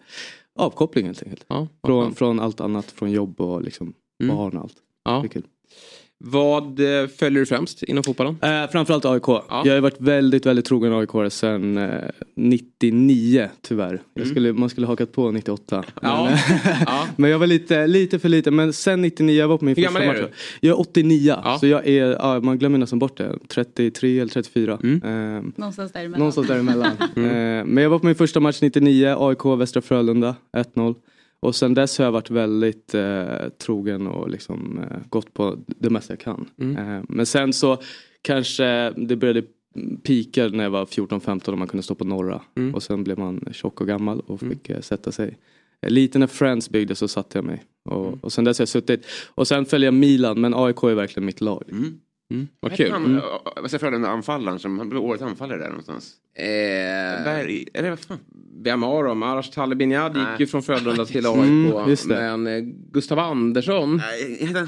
avkoppling 0.60 1.06
helt 1.06 1.24
enkelt. 1.24 1.46
vad 1.48 1.68
från, 1.86 2.16
från 2.16 2.40
allt 2.40 2.62
annat, 2.62 2.86
från 2.92 3.12
jobb 3.12 3.42
och 3.42 3.62
liksom 3.64 3.94
Mm. 4.24 4.36
barn 4.36 4.58
och 4.58 4.64
allt. 4.64 4.76
Ja. 5.06 5.20
Det 5.22 5.28
är 5.28 5.30
kul. 5.30 5.44
Vad 6.20 6.80
eh, 6.80 7.08
följer 7.08 7.40
du 7.40 7.46
främst 7.46 7.84
inom 7.84 8.04
fotbollen? 8.04 8.38
Eh, 8.42 8.72
framförallt 8.72 9.06
AIK. 9.06 9.28
Jag 9.66 9.74
har 9.74 9.80
varit 9.80 10.02
väldigt, 10.02 10.46
väldigt 10.46 10.66
trogen 10.66 10.94
AIK 10.94 11.32
sedan 11.34 11.78
eh, 11.78 11.90
99 12.36 13.50
tyvärr. 13.62 14.02
Jag 14.14 14.22
Mm. 14.24 14.30
skulle, 14.36 14.54
man 14.54 14.70
skulle 14.70 14.88
hakat 14.88 15.12
på 15.12 15.32
98. 15.32 15.84
Ja. 16.02 16.30
Men, 16.30 16.38
men 17.16 17.30
jag 17.32 17.40
var 17.40 17.48
lite, 17.48 17.88
lite 17.88 18.20
för 18.20 18.30
liten. 18.30 18.56
Men 18.56 18.74
sen 18.74 19.02
99, 19.02 19.36
jag 19.40 19.48
var 19.48 19.58
på 19.58 19.66
min 19.66 19.76
Hur 19.76 19.84
första 19.84 20.00
gammal 20.00 20.16
är 20.18 20.22
match. 20.22 20.32
du? 20.62 20.68
Jag 20.68 20.76
är 20.76 20.80
89. 20.80 21.36
Så 21.60 21.68
jag 21.68 21.88
är, 21.88 22.06
ja, 22.08 22.40
man 22.40 22.58
glömmer 22.60 22.78
nästan 22.78 23.00
bort 23.00 23.18
det. 23.18 23.36
33 23.48 24.20
eller 24.20 24.32
34. 24.32 24.80
Mm. 24.84 25.02
Eh, 25.38 25.44
Någonstans 25.56 25.92
däremellan. 25.92 26.20
Någonstans 26.20 26.48
däremellan. 26.48 26.92
eh, 27.16 27.66
men 27.66 27.78
jag 27.78 27.90
var 27.90 28.00
på 28.00 28.06
min 28.06 28.16
första 28.16 28.40
match 28.40 28.62
99, 28.62 29.16
AIK 29.20 29.46
Västra 29.60 29.82
Frölunda 29.82 30.36
1-0. 30.58 30.96
Och 31.40 31.56
sen 31.56 31.74
dess 31.74 31.98
har 31.98 32.06
jag 32.06 32.12
varit 32.12 32.30
väldigt 32.32 32.94
eh, 32.94 33.50
trogen 33.62 34.08
och 34.08 34.30
liksom 34.30 34.80
eh, 34.80 34.98
gått 35.10 35.34
på 35.34 35.58
det 35.68 35.90
mesta 35.90 36.14
jag 36.14 36.20
kan. 36.20 36.50
Eh, 36.78 37.04
men 37.10 37.26
sen 37.26 37.54
så 37.54 37.78
kanske 38.22 38.94
det 38.98 39.16
började 39.16 39.44
pika 40.04 40.48
när 40.48 40.64
jag 40.64 40.72
var 40.72 40.86
14-15 40.86 41.50
och 41.50 41.58
man 41.58 41.68
kunde 41.68 41.84
stå 41.84 41.96
på 41.96 42.06
norra. 42.06 42.42
Och 42.76 42.84
sen 42.84 43.04
blev 43.04 43.20
man 43.20 43.46
tjock 43.52 43.82
och 43.82 43.88
gammal 43.88 44.20
och 44.20 44.40
fick 44.40 44.70
eh, 44.70 44.80
sätta 44.82 45.12
sig. 45.12 45.38
Eh, 45.82 45.90
Lite 45.90 46.20
när 46.20 46.28
Friends 46.28 46.70
byggdes 46.70 47.00
så 47.00 47.08
satte 47.08 47.38
jag 47.38 47.46
mig. 47.46 47.64
Och, 47.90 48.24
och 48.24 48.32
sen 48.32 48.44
dess 48.44 48.60
har 48.60 48.62
jag 48.62 48.70
suttit. 48.70 49.06
Och 49.36 49.48
sen 49.48 49.66
följer 49.66 49.88
jag 49.88 49.94
Milan 49.94 50.42
men 50.42 50.54
AIK 50.54 50.84
är 50.84 50.94
verkligen 50.94 51.26
mitt 51.26 51.42
lag. 51.42 51.64
Vad 52.60 52.72
Hette 52.72 52.84
kul. 52.84 52.92
Han, 52.92 53.06
Mm. 53.06 53.18
mm. 53.18 53.24
Vad 53.62 53.72
säger 53.72 53.80
Frölunda 53.80 54.10
anfallaren 54.10 54.60
som 54.60 54.80
han 54.80 54.90
blev 54.90 55.02
årets 55.02 55.24
anfallare 55.24 55.60
där 55.60 55.68
någonstans? 55.68 56.14
Eh, 56.36 56.46
eller 57.74 57.90
vad 57.90 58.00
fan? 58.00 58.20
Vem 58.64 58.84
har 58.84 59.04
de? 59.04 59.24
Arash 59.24 59.52
Talibinjad 59.52 60.18
gick 60.18 60.40
ju 60.40 60.48
från 60.48 60.64
Frölunda 60.64 61.06
till 61.06 61.26
AIK. 61.26 61.38
Mm. 61.38 61.96
Men 62.08 62.48
eh, 62.48 62.62
Gustav 62.92 63.20
Andersson. 63.20 63.98
Nej, 63.98 64.54
han- 64.54 64.68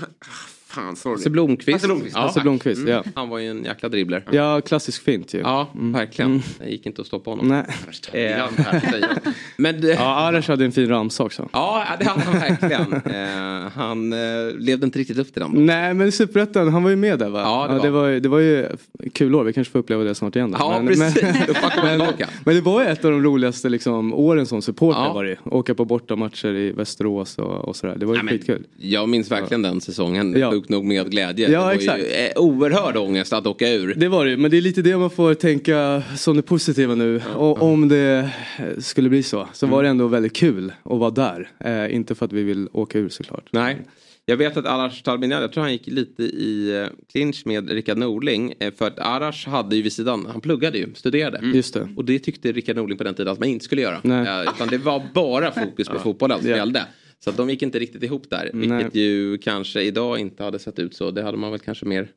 fan, 0.70 0.96
sorry. 0.96 1.16
Hasse 1.16 1.30
Blomqvist. 1.30 1.72
Hasse 1.76 1.88
Blomqvist. 1.88 2.16
Ja, 2.16 2.22
Hasse. 2.22 2.40
Blomqvist, 2.42 2.88
ja. 2.88 3.04
Han 3.16 3.30
var 3.30 3.40
ju 3.40 3.50
en 3.50 3.64
jäkla 3.64 3.90
dribbler. 3.90 4.24
Ja, 4.32 4.62
klassisk 4.62 5.04
fint 5.04 5.34
ju. 5.34 5.40
Ja, 5.40 5.68
verkligen. 5.74 6.42
Det 6.60 6.70
gick 6.70 6.86
inte 6.86 7.02
att 7.02 7.08
stoppa 7.08 7.30
honom. 7.30 7.48
Nej. 7.48 7.66
Men, 9.58 9.84
eh, 9.84 9.90
Ja, 9.90 10.16
Arash 10.16 10.50
hade 10.50 10.66
en 10.66 10.72
fin 10.72 10.90
ramsa 10.90 11.24
också. 11.24 11.50
Ja, 11.54 11.86
det 12.00 12.06
hade 12.06 12.22
han 12.24 12.40
verkligen. 12.40 12.94
eh, 13.64 13.72
han 13.76 14.14
eh, 14.14 14.20
levde 14.58 14.86
inte 14.86 15.00
riktigt 15.00 15.18
upp 15.18 15.34
till 15.34 15.42
den. 15.42 15.66
Nej 15.66 15.94
men 15.94 16.12
Superettan, 16.12 16.68
han 16.74 16.84
var 16.84 16.90
ju 16.90 16.96
med 16.96 17.20
där 17.20 17.30
va? 17.30 17.42
Ja, 17.42 17.68
det 17.68 17.74
var. 17.74 17.84
det, 17.84 17.90
var 17.90 18.08
ju, 18.08 18.20
det 18.20 18.30
var 18.30 18.40
ju 18.40 18.68
kul 19.14 19.36
år, 19.36 19.44
vi 19.44 19.54
kanske 19.54 19.72
får 19.72 19.80
uppleva 19.80 20.04
det 20.04 20.16
snart 20.16 20.36
igen. 20.36 20.52
Då. 20.52 20.58
Ja, 20.60 20.82
men, 20.82 20.88
precis. 20.88 21.24
Men, 21.24 21.34
tillbaka. 21.46 22.28
men 22.46 22.56
det 22.56 22.62
var 22.62 22.82
ju 22.82 22.88
ett 22.88 23.06
av 23.06 23.12
de 23.12 23.24
roligaste 23.24 23.70
liksom, 23.70 24.14
åren 24.14 24.46
som 24.46 24.62
supporter 24.62 25.00
Ja. 25.02 25.14
var 25.14 25.24
det. 25.24 25.38
Åka 25.46 25.76
på 25.76 25.86
bortamatcher 25.86 26.48
i 26.56 26.72
Västerås 26.72 27.38
och, 27.38 27.68
och 27.68 27.76
sådär. 27.76 27.96
Det 27.98 28.06
var 28.06 28.14
ju 28.14 28.20
Ja, 28.20 28.24
men 28.24 28.32
skitkul. 28.32 28.66
Jag 28.78 29.10
minns 29.10 29.32
verkligen 29.32 29.62
den 29.62 29.82
säsongen, 29.82 30.36
Ja. 30.40 30.50
Sjukt 30.60 30.70
nog 30.70 30.86
med 30.86 31.12
glädje. 31.12 31.50
Ja, 31.52 31.60
det 31.60 31.66
var 31.66 31.72
exakt. 31.74 32.00
ju 32.00 32.06
eh, 32.06 32.32
oerhörd 32.36 32.98
ångest 32.98 33.34
att 33.34 33.48
åka 33.48 33.70
ur. 33.74 33.94
Det 33.98 34.08
var 34.08 34.26
det 34.26 34.38
men 34.38 34.52
det 34.52 34.58
är 34.58 34.62
lite 34.62 34.82
det 34.82 34.98
man 34.98 35.10
får 35.10 35.34
tänka 35.34 36.04
som 36.18 36.36
det 36.36 36.42
positiva 36.42 36.96
nu. 36.96 37.22
Och 37.36 37.62
om 37.62 37.88
det 37.88 38.30
eh, 38.60 38.66
skulle 38.80 39.10
bli 39.10 39.24
så, 39.24 39.48
så 39.54 39.66
Mm. 39.66 39.76
var 39.76 39.84
det 39.84 39.90
ändå 39.90 40.08
väldigt 40.08 40.36
kul 40.36 40.74
att 40.84 41.00
vara 41.00 41.10
där. 41.12 41.50
Eh, 41.60 41.96
inte 41.96 42.16
för 42.16 42.26
att 42.26 42.34
vi 42.34 42.44
vill 42.44 42.68
åka 42.74 43.00
ur 43.00 43.10
såklart. 43.10 43.46
Nej. 43.52 43.78
Jag 44.26 44.38
vet 44.38 44.58
att 44.58 44.66
Arash 44.66 45.04
Talbinjad, 45.04 45.44
jag 45.44 45.52
tror 45.54 45.64
han 45.64 45.72
gick 45.72 45.88
lite 45.88 46.24
i 46.24 46.82
eh, 46.82 46.88
clinch 47.12 47.42
med 47.46 47.70
Rickard 47.70 47.98
Norling. 47.98 48.54
För 48.78 48.88
att 48.88 49.00
Arash 49.00 49.48
hade 49.50 49.76
ju 49.76 49.82
vid 49.82 49.94
sidan, 49.94 50.28
han 50.32 50.42
pluggade 50.42 50.78
ju, 50.78 50.88
studerade. 50.96 51.40
Just 51.54 51.74
det. 51.74 51.88
Och 51.96 52.06
det 52.06 52.20
tyckte 52.20 52.52
Rickard 52.52 52.76
Norling 52.76 52.98
på 52.98 53.04
den 53.04 53.14
tiden 53.14 53.34
att 53.34 53.40
man 53.40 53.50
inte 53.50 53.66
skulle 53.66 53.82
göra. 53.82 54.00
Nej. 54.04 54.46
Utan 54.56 54.68
det 54.68 54.78
var 54.78 55.02
bara 55.14 55.52
fokus 55.52 55.88
på 55.88 56.00
fotbollen 56.04 56.40
som 56.42 56.50
Ja. 56.50 56.56
gällde. 56.58 56.86
Så 57.24 57.30
att 57.30 57.38
de 57.38 57.50
gick 57.50 57.62
inte 57.62 57.80
riktigt 57.80 58.04
ihop 58.04 58.30
där. 58.30 58.50
Nej. 58.54 58.78
Vilket 58.78 58.96
ju 58.96 59.38
kanske 59.38 59.82
idag 59.82 60.20
inte 60.20 60.44
hade 60.44 60.60
sett 60.60 60.80
ut 60.80 60.96
så. 60.96 61.12
Det 61.12 61.24
hade 61.24 61.38
man 61.38 61.52
väl 61.52 61.60
kanske 61.60 61.86
mer 61.86 62.08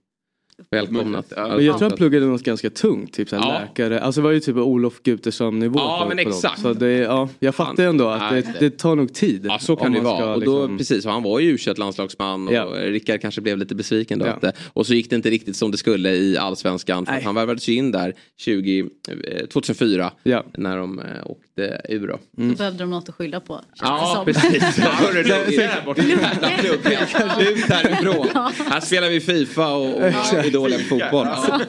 välkomnat. 0.70 1.32
Men 1.36 1.64
jag 1.64 1.78
tror 1.78 1.88
han 1.88 1.96
pluggade 1.98 2.26
något 2.26 2.42
ganska 2.42 2.70
tungt, 2.70 3.12
typ 3.12 3.28
såhär 3.28 3.42
Ja. 3.52 3.60
läkare. 3.60 4.00
Alltså 4.00 4.20
det 4.20 4.24
var 4.24 4.32
ju 4.32 4.40
typ 4.40 4.56
Olof 4.56 5.02
Gutesson 5.02 5.58
nivå 5.58 5.78
Ja, 5.78 6.00
på, 6.08 6.14
men 6.14 6.24
på 6.24 6.30
exakt. 6.30 6.60
Så 6.60 6.72
det, 6.72 6.90
ja, 6.92 7.28
jag 7.38 7.54
fattar 7.54 7.84
ändå 7.84 8.08
att 8.08 8.30
det, 8.30 8.54
det 8.60 8.70
tar 8.78 8.96
nog 8.96 9.14
tid. 9.14 9.46
Ja 9.48 9.58
så 9.58 9.76
kan 9.76 9.92
det 9.92 10.00
vara. 10.00 10.34
och 10.34 10.40
då, 10.44 10.60
liksom- 10.60 10.78
precis, 10.78 11.06
och 11.06 11.12
han 11.12 11.22
var 11.22 11.40
ju 11.40 11.50
u 11.54 11.58
landslagsman 11.76 12.48
och 12.48 12.54
Ja. 12.54 12.64
Rickard 12.64 13.20
kanske 13.20 13.40
blev 13.40 13.58
lite 13.58 13.74
besviken 13.74 14.18
då. 14.18 14.26
Ja. 14.26 14.32
Att, 14.32 14.44
eh, 14.44 14.50
och 14.72 14.86
så 14.86 14.94
gick 14.94 15.10
det 15.10 15.16
inte 15.16 15.30
riktigt 15.30 15.56
som 15.56 15.70
det 15.70 15.76
skulle 15.76 16.10
i 16.14 16.36
allsvenskan. 16.38 17.06
För 17.06 17.20
han 17.20 17.34
värvades 17.34 17.68
ju 17.68 17.74
in 17.74 17.90
där 17.92 18.14
20, 18.38 18.80
eh, 19.08 19.46
2004 19.46 20.12
Ja. 20.22 20.44
när 20.56 20.76
de 20.76 20.98
eh, 20.98 21.04
åkte 21.52 21.80
ur 21.88 22.08
då. 22.08 22.18
Då 22.30 22.54
behövde 22.54 22.78
de 22.78 22.90
något 22.90 23.08
att 23.08 23.14
skylla 23.14 23.40
på. 23.40 23.60
Ja 23.80 24.22
precis. 24.26 24.78
Hörru 24.78 25.22
du, 25.22 25.28
där 25.28 25.84
borta. 25.84 26.02
Jävla 26.02 26.48
plugg. 26.48 27.48
Ut 27.48 27.64
härifrån. 27.64 28.28
Här 28.70 28.80
spelar 28.80 29.08
vi 29.08 29.20
Fifa 29.20 29.74
och, 29.74 29.96
och 29.96 30.02
är 30.02 30.50
dåliga 30.50 30.78
på 30.78 30.84
fotboll. 30.84 31.26
Ja. 31.26 31.60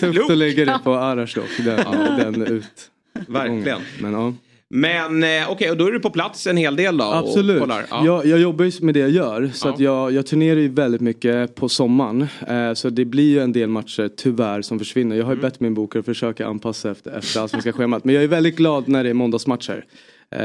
Tufft 0.00 0.30
att 0.30 0.38
lägga 0.38 0.64
det 0.64 0.80
på 0.84 0.94
Arash 0.94 1.34
dock, 1.34 1.50
den, 1.58 2.32
den 2.32 2.46
ut. 2.46 2.90
Verkligen. 3.28 3.80
Men, 4.00 4.12
ja. 4.12 4.34
Men 4.74 5.22
eh, 5.22 5.50
okej, 5.50 5.70
och 5.70 5.76
då 5.76 5.86
är 5.86 5.92
du 5.92 6.00
på 6.00 6.10
plats 6.10 6.46
en 6.46 6.56
hel 6.56 6.76
del 6.76 6.96
då? 6.96 7.04
Absolut. 7.04 7.62
Ja. 7.90 8.04
Jag, 8.06 8.26
jag 8.26 8.38
jobbar 8.40 8.64
ju 8.64 8.72
med 8.84 8.94
det 8.94 9.00
jag 9.00 9.10
gör. 9.10 9.50
Så 9.54 9.68
Ja. 9.68 9.72
att 9.74 9.80
jag, 9.80 10.12
jag 10.12 10.26
turnerar 10.26 10.60
ju 10.60 10.68
väldigt 10.68 11.00
mycket 11.00 11.54
på 11.54 11.68
sommaren. 11.68 12.26
Eh, 12.48 12.74
så 12.74 12.90
det 12.90 13.04
blir 13.04 13.30
ju 13.30 13.38
en 13.40 13.52
del 13.52 13.68
matcher 13.68 14.10
tyvärr 14.16 14.62
som 14.62 14.78
försvinner. 14.78 15.16
Jag 15.16 15.24
har 15.24 15.32
ju 15.32 15.38
Mm. 15.38 15.42
bett 15.50 15.60
min 15.60 15.74
bokare 15.74 16.00
att 16.00 16.06
försöka 16.06 16.46
anpassa 16.46 16.90
efter, 16.90 17.18
efter 17.18 17.40
allsvenska 17.40 17.72
schemat. 17.72 18.04
Men 18.04 18.14
jag 18.14 18.24
är 18.24 18.28
väldigt 18.28 18.56
glad 18.56 18.88
när 18.88 19.04
det 19.04 19.10
är 19.10 19.14
måndagsmatcher. 19.14 19.84
Eh, 20.30 20.38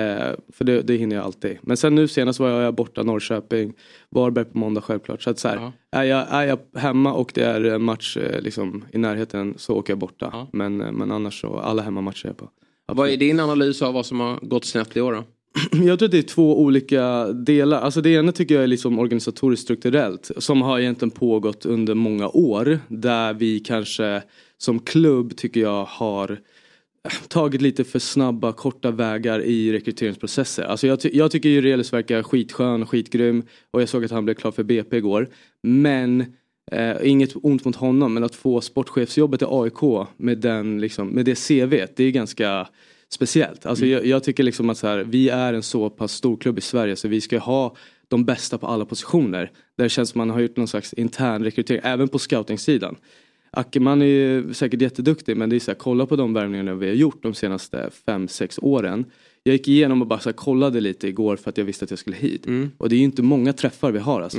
för 0.54 0.64
det, 0.64 0.82
det 0.82 0.96
hinner 0.96 1.16
jag 1.16 1.26
alltid. 1.26 1.58
Men 1.62 1.78
sen 1.78 1.96
nu 1.96 2.08
senast 2.08 2.40
var 2.40 2.50
jag 2.50 2.74
borta 2.76 3.04
Norrköping, 3.04 3.74
Varberg 4.10 4.46
på 4.46 4.58
måndag 4.58 4.82
självklart. 4.82 5.22
Så 5.22 5.30
att 5.30 5.40
så 5.40 5.48
här, 5.48 5.72
är, 5.92 6.04
jag, 6.04 6.26
är 6.30 6.44
jag 6.44 6.60
hemma 6.76 7.14
och 7.14 7.32
det 7.34 7.44
är 7.44 7.64
en 7.64 7.84
match 7.84 8.18
eh, 8.18 8.42
liksom, 8.42 8.86
i 8.92 8.98
närheten 8.98 9.54
så 9.58 9.76
åker 9.76 9.92
jag 9.94 9.98
borta. 10.00 10.48
Men, 10.54 10.82
eh, 10.82 10.92
men 10.92 11.12
annars 11.12 11.42
så, 11.42 11.60
alla 11.60 11.82
hemmamatcher 11.82 12.26
är 12.26 12.30
jag 12.30 12.38
på. 12.38 12.50
Vad 12.94 13.10
är 13.10 13.18
din 13.18 13.40
analys 13.40 13.82
av 13.82 13.94
vad 13.94 14.06
som 14.06 14.20
har 14.20 14.40
gått 14.42 14.66
snett 14.66 14.98
i 14.98 15.02
år 15.02 15.14
då? 15.14 15.24
Jag 15.86 16.00
tror 16.00 16.06
att 16.06 16.12
det 16.12 16.18
är 16.18 16.22
två 16.22 16.62
olika 16.62 17.28
delar. 17.28 17.82
Alltså 17.82 18.02
det 18.02 18.10
ena 18.10 18.32
tycker 18.32 18.56
jag 18.56 18.64
är 18.64 18.68
liksom 18.68 19.00
organisatoriskt 19.00 19.64
strukturellt. 19.64 20.32
Som 20.38 20.62
har 20.62 20.80
egentligen 20.80 21.12
pågått 21.12 21.66
under 21.66 21.96
många 21.96 22.28
år. 22.28 22.80
Där 22.88 23.34
vi 23.34 23.60
kanske 23.60 24.24
som 24.58 24.80
klubb 24.80 25.38
tycker 25.38 25.62
jag 25.62 25.86
har 25.86 26.32
eh, 26.32 27.12
tagit 27.28 27.62
lite 27.62 27.84
för 27.84 28.00
snabba 28.00 28.52
korta 28.52 28.92
vägar 28.92 29.42
i 29.42 29.74
rekryteringsprocesser. 29.74 30.64
Alltså 30.64 30.88
jag, 30.88 31.00
ty 31.00 31.10
jag 31.14 31.32
tycker 31.32 31.50
ju 31.50 31.62
Relis 31.62 31.94
verkar 31.94 32.24
skitskön 32.24 32.86
skitgrym. 32.86 33.44
Och 33.72 33.82
jag 33.82 33.90
såg 33.90 34.06
att 34.06 34.12
han 34.12 34.26
blev 34.26 34.36
klar 34.36 34.52
för 34.52 34.64
BP 34.64 34.98
igår. 34.98 35.30
Men 35.64 36.26
Eh, 36.72 36.96
inget 37.04 37.34
ont 37.36 37.66
mot 37.66 37.76
honom 37.76 38.14
men 38.14 38.24
att 38.24 38.36
få 38.36 38.62
sportchefsjobbet 38.62 39.42
i 39.42 39.46
AIK 39.50 40.08
med, 40.18 40.38
den, 40.38 40.82
liksom, 40.82 41.08
med 41.08 41.26
det 41.26 41.36
CVt 41.36 41.96
det 41.96 42.04
är 42.04 42.12
ganska 42.12 42.68
speciellt. 43.10 43.66
Alltså 43.66 43.86
Mm. 43.86 43.94
jag, 43.94 44.06
jag 44.06 44.24
tycker 44.24 44.44
liksom 44.44 44.70
att 44.70 44.78
så 44.78 44.88
här, 44.88 44.98
vi 44.98 45.30
är 45.30 45.54
en 45.54 45.64
så 45.64 45.90
pass 45.90 46.14
stor 46.14 46.38
klubb 46.38 46.58
i 46.58 46.62
Sverige 46.62 46.96
så 46.96 47.08
vi 47.08 47.22
ska 47.22 47.40
ha 47.40 47.76
de 48.08 48.26
bästa 48.26 48.58
på 48.58 48.68
alla 48.68 48.86
positioner. 48.86 49.52
Där 49.78 49.84
det 49.84 49.90
känns 49.90 50.10
som 50.10 50.20
man 50.20 50.30
har 50.30 50.40
gjort 50.40 50.58
någon 50.58 50.68
slags 50.68 50.94
intern 50.94 51.44
rekrytering 51.44 51.82
även 51.84 52.08
på 52.08 52.20
scoutingsidan. 52.20 52.96
Ackerman 53.52 54.02
är 54.02 54.06
ju 54.06 54.54
säkert 54.54 54.82
jätteduktig 54.82 55.38
men 55.38 55.50
det 55.50 55.56
är 55.56 55.60
så 55.60 55.72
här, 55.72 55.78
kolla 55.78 56.06
på 56.06 56.16
de 56.16 56.34
värvningarna 56.34 56.76
vi 56.76 56.88
har 56.88 56.96
gjort 56.96 57.24
de 57.24 57.34
senaste 57.34 57.90
5-6 58.08 58.60
åren. 58.62 59.06
Jag 59.48 59.54
gick 59.54 59.68
igenom 59.68 60.02
och 60.02 60.08
bara 60.08 60.20
så 60.20 60.34
kollade 60.34 60.80
lite 60.82 61.08
igår 61.08 61.36
för 61.36 61.50
att 61.50 61.58
jag 61.58 61.66
visste 61.66 61.86
att 61.86 61.90
jag 61.92 62.00
skulle 62.00 62.16
hit. 62.16 62.46
Och 62.78 62.90
det 62.90 62.96
är 62.96 62.98
ju 62.98 63.04
inte 63.04 63.22
många 63.22 63.54
träffar 63.54 63.92
vi 63.92 64.00
har 64.00 64.22
alltså. 64.22 64.38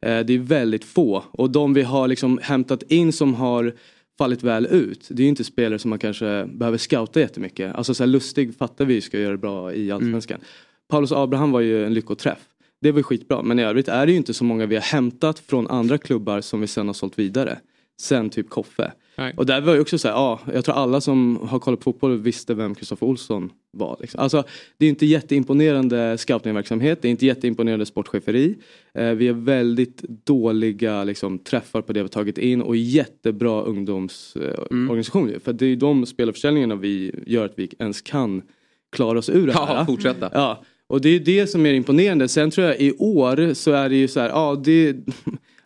Eh, 0.00 0.20
Det 0.20 0.34
är 0.34 0.38
väldigt 0.38 0.84
få. 0.84 1.24
Och 1.32 1.50
de 1.50 1.74
vi 1.74 1.82
har 1.82 2.08
liksom 2.08 2.38
hämtat 2.42 2.82
in 2.82 3.12
som 3.12 3.34
har 3.34 3.74
fallit 4.18 4.42
väl 4.42 4.66
ut. 4.66 5.08
Det 5.10 5.22
är 5.22 5.24
ju 5.24 5.28
inte 5.28 5.44
spelare 5.44 5.78
som 5.78 5.88
man 5.90 5.98
kanske 5.98 6.46
behöver 6.46 6.78
scouta 6.78 7.20
jättemycket. 7.20 7.74
Alltså 7.74 7.94
så 7.94 8.02
här, 8.02 8.08
Lustig 8.08 8.54
fattar 8.56 8.84
vi 8.84 9.00
ska 9.00 9.18
göra 9.20 9.32
det 9.32 9.38
bra 9.38 9.74
i 9.74 9.90
Allsvenskan. 9.90 10.40
Paulus 10.88 11.12
Abraham 11.12 11.50
var 11.50 11.60
ju 11.60 11.84
en 11.86 11.94
lyckoträff. 11.94 12.38
Det 12.80 12.92
var 12.92 13.02
skitbra 13.02 13.42
men 13.42 13.58
i 13.58 13.62
övrigt 13.62 13.88
är 13.88 14.06
det 14.06 14.12
ju 14.12 14.18
inte 14.18 14.34
så 14.34 14.44
många 14.44 14.66
vi 14.66 14.74
har 14.74 14.82
hämtat 14.82 15.38
från 15.38 15.66
andra 15.66 15.98
klubbar 15.98 16.40
som 16.40 16.60
vi 16.60 16.66
sen 16.66 16.86
har 16.86 16.94
sålt 16.94 17.18
vidare. 17.18 17.58
Sen 18.00 18.30
typ 18.30 18.48
Koffe. 18.50 18.92
Nej. 19.20 19.34
Och 19.36 19.46
där 19.46 19.60
var 19.60 19.74
ju 19.74 19.80
också 19.80 19.98
så 19.98 20.08
här, 20.08 20.14
ja, 20.14 20.40
jag 20.54 20.64
tror 20.64 20.74
alla 20.74 21.00
som 21.00 21.36
har 21.36 21.58
kollat 21.58 21.80
på 21.80 21.84
fotboll 21.84 22.18
visste 22.18 22.54
vem 22.54 22.74
Kristoffer 22.74 23.06
Olsson 23.06 23.50
var. 23.72 23.96
Liksom. 24.00 24.20
Alltså, 24.20 24.44
det 24.78 24.86
är 24.86 24.90
inte 24.90 25.06
jätteimponerande 25.06 26.18
scoutingverksamhet, 26.18 27.02
det 27.02 27.08
är 27.08 27.10
inte 27.10 27.26
jätteimponerande 27.26 27.86
sportcheferi. 27.86 28.54
Eh, 28.94 29.10
vi 29.10 29.28
har 29.28 29.34
väldigt 29.34 30.02
dåliga 30.02 31.04
liksom, 31.04 31.38
träffar 31.38 31.82
på 31.82 31.92
det 31.92 32.00
vi 32.00 32.04
har 32.04 32.08
tagit 32.08 32.38
in 32.38 32.62
och 32.62 32.76
jättebra 32.76 33.62
ungdomsorganisation. 33.62 35.28
Mm. 35.28 35.40
För 35.40 35.52
det 35.52 35.66
är 35.66 35.76
de 35.76 36.06
spelarförsäljningarna 36.06 36.74
vi 36.74 37.12
gör 37.26 37.44
att 37.44 37.54
vi 37.56 37.70
ens 37.78 38.02
kan 38.02 38.42
klara 38.92 39.18
oss 39.18 39.28
ur 39.28 39.46
det 39.46 39.52
här. 39.52 39.74
Ja, 39.74 39.86
fortsätta. 39.86 40.30
Ja, 40.32 40.64
och 40.86 41.00
det 41.00 41.08
är 41.08 41.20
det 41.20 41.46
som 41.46 41.66
är 41.66 41.72
imponerande. 41.72 42.28
Sen 42.28 42.50
tror 42.50 42.66
jag 42.66 42.80
i 42.80 42.92
år 42.98 43.54
så 43.54 43.72
är 43.72 43.88
det 43.88 43.96
ju 43.96 44.08
så 44.08 44.20
här, 44.20 44.28
ja 44.28 44.62
det 44.64 44.94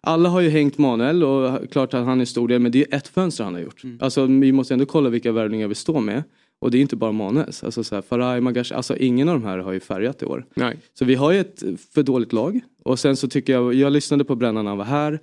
alla 0.05 0.28
har 0.28 0.40
ju 0.40 0.48
hängt 0.48 0.78
Manuel 0.78 1.24
och 1.24 1.70
klart 1.70 1.94
att 1.94 2.05
han 2.05 2.20
är 2.20 2.24
stor 2.24 2.48
del 2.48 2.60
men 2.60 2.72
det 2.72 2.93
är 2.93 2.97
ett 2.97 3.09
fönster 3.09 3.44
han 3.44 3.55
har 3.55 3.60
gjort. 3.60 3.85
Mm. 3.85 3.98
Alltså 4.01 4.26
vi 4.26 4.52
måste 4.52 4.74
ändå 4.74 4.86
kolla 4.86 5.10
vilka 5.10 5.32
värvningar 5.32 5.68
vi 5.68 5.74
står 5.74 6.01
med. 6.01 6.22
Och 6.59 6.70
det 6.70 6.78
är 6.78 6.82
inte 6.82 6.97
bara 6.97 7.12
Manuels. 7.12 7.64
Alltså 7.64 7.85
så 7.85 7.94
här, 7.94 8.02
Faraj, 8.02 8.40
Magash, 8.40 8.72
alltså 8.74 8.97
ingen 8.97 9.28
av 9.28 9.40
de 9.40 9.47
här 9.47 9.59
har 9.59 9.72
ju 9.72 9.81
färgat 9.81 10.22
i 10.22 10.26
år. 10.26 10.47
Nej. 10.55 10.76
Så 10.98 11.05
vi 11.05 11.14
har 11.14 11.32
ju 11.32 11.40
ett 11.40 11.62
för 11.94 12.02
dåligt 12.02 12.32
lag. 12.32 12.60
Och 12.85 12.98
sen 12.98 13.16
så 13.16 13.28
tycker 13.28 13.52
jag, 13.52 13.74
jag 13.74 13.93
lyssnade 13.93 14.24
på 14.24 14.36
Brännan 14.36 14.64
när 14.64 14.70
han 14.70 14.78
var 14.78 14.85
här. 14.85 15.20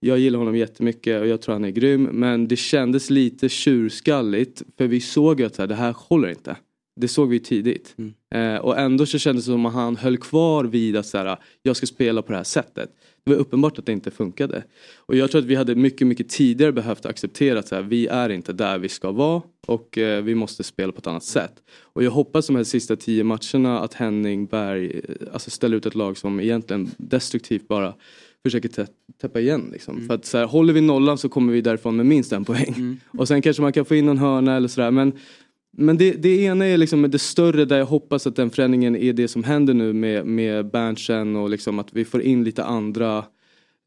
Jag 0.00 0.18
gillar 0.18 0.38
honom 0.38 0.56
jättemycket 0.56 1.20
och 1.20 1.26
jag 1.26 1.40
tror 1.40 1.52
han 1.52 1.64
är 1.64 1.70
grym. 1.70 2.02
Men 2.02 2.48
det 2.48 2.56
kändes 2.56 3.10
lite 3.10 3.48
tjurskalligt. 3.48 4.62
För 4.78 4.86
vi 4.86 5.00
såg 5.00 5.40
ju 5.40 5.46
att 5.46 5.54
så 5.54 5.62
här, 5.62 5.66
det 5.66 5.74
här 5.74 5.94
håller 5.98 6.28
inte. 6.28 6.56
Det 6.96 7.08
såg 7.08 7.28
vi 7.28 7.38
tidigt. 7.38 7.96
Eh, 8.34 8.56
och 8.56 8.78
ändå 8.78 9.06
så 9.06 9.18
kändes 9.18 9.44
det 9.44 9.52
som 9.52 9.66
att 9.66 9.72
han 9.72 9.96
höll 9.96 10.16
kvar 10.16 10.64
vid 10.64 10.96
att 10.96 11.06
så 11.06 11.18
här, 11.18 11.36
jag 11.62 11.76
ska 11.76 11.86
spela 11.86 12.22
på 12.22 12.32
det 12.32 12.38
här 12.38 12.44
sättet. 12.44 12.90
Det 13.24 13.30
var 13.30 13.38
uppenbart 13.38 13.78
att 13.78 13.86
det 13.86 13.92
inte 13.92 14.10
funkade. 14.10 14.64
Och 14.96 15.16
jag 15.16 15.30
tror 15.30 15.40
att 15.40 15.46
vi 15.46 15.54
hade 15.54 15.74
mycket, 15.74 16.06
mycket 16.06 16.28
tidigare 16.28 16.72
behövt 16.72 17.06
acceptera 17.06 17.58
att 17.58 17.68
så 17.68 17.74
här, 17.74 17.82
vi 17.82 18.06
är 18.06 18.28
inte 18.28 18.52
där 18.52 18.78
vi 18.78 18.88
ska 18.88 19.10
vara 19.10 19.42
och 19.66 19.98
eh, 19.98 20.22
vi 20.22 20.34
måste 20.34 20.64
spela 20.64 20.92
på 20.92 20.98
ett 20.98 21.06
annat 21.06 21.24
sätt. 21.24 21.52
Och 21.80 22.04
jag 22.04 22.10
hoppas 22.10 22.46
de 22.46 22.56
här 22.56 22.64
sista 22.64 22.96
tio 22.96 23.24
matcherna 23.24 23.80
att 23.80 23.94
Henning 23.94 24.46
Berg 24.46 25.00
eh, 25.08 25.32
alltså 25.32 25.50
ställer 25.50 25.76
ut 25.76 25.86
ett 25.86 25.94
lag 25.94 26.18
som 26.18 26.40
egentligen 26.40 26.90
destruktivt 26.98 27.68
bara 27.68 27.94
försöker 28.42 28.68
tä 28.68 28.86
täppa 29.20 29.40
igen. 29.40 29.68
Liksom. 29.72 30.06
För 30.06 30.14
att 30.14 30.24
så 30.24 30.38
här, 30.38 30.46
håller 30.46 30.72
vi 30.72 30.80
nollan 30.80 31.18
så 31.18 31.28
kommer 31.28 31.52
vi 31.52 31.60
därifrån 31.60 31.96
med 31.96 32.06
minst 32.06 32.32
en 32.32 32.44
poäng. 32.44 33.00
Och 33.18 33.28
sen 33.28 33.42
kanske 33.42 33.62
man 33.62 33.72
kan 33.72 33.84
få 33.84 33.94
in 33.94 34.08
en 34.08 34.18
hörna 34.18 34.56
eller 34.56 34.68
sådär. 34.68 34.90
Men, 34.90 35.12
men 35.76 35.98
det, 35.98 36.10
det 36.12 36.42
ena 36.42 36.66
är 36.66 36.76
liksom 36.76 37.10
det 37.10 37.18
större 37.18 37.64
där 37.64 37.78
jag 37.78 37.86
hoppas 37.86 38.26
att 38.26 38.36
den 38.36 38.50
förändringen 38.50 38.96
är 38.96 39.12
det 39.12 39.28
som 39.28 39.44
händer 39.44 39.74
nu 39.74 39.92
med, 39.92 40.26
med 40.26 40.70
Berntsen 40.70 41.36
och 41.36 41.50
liksom 41.50 41.78
att 41.78 41.88
vi 41.92 42.04
får 42.04 42.22
in 42.22 42.44
lite 42.44 42.64
andra 42.64 43.24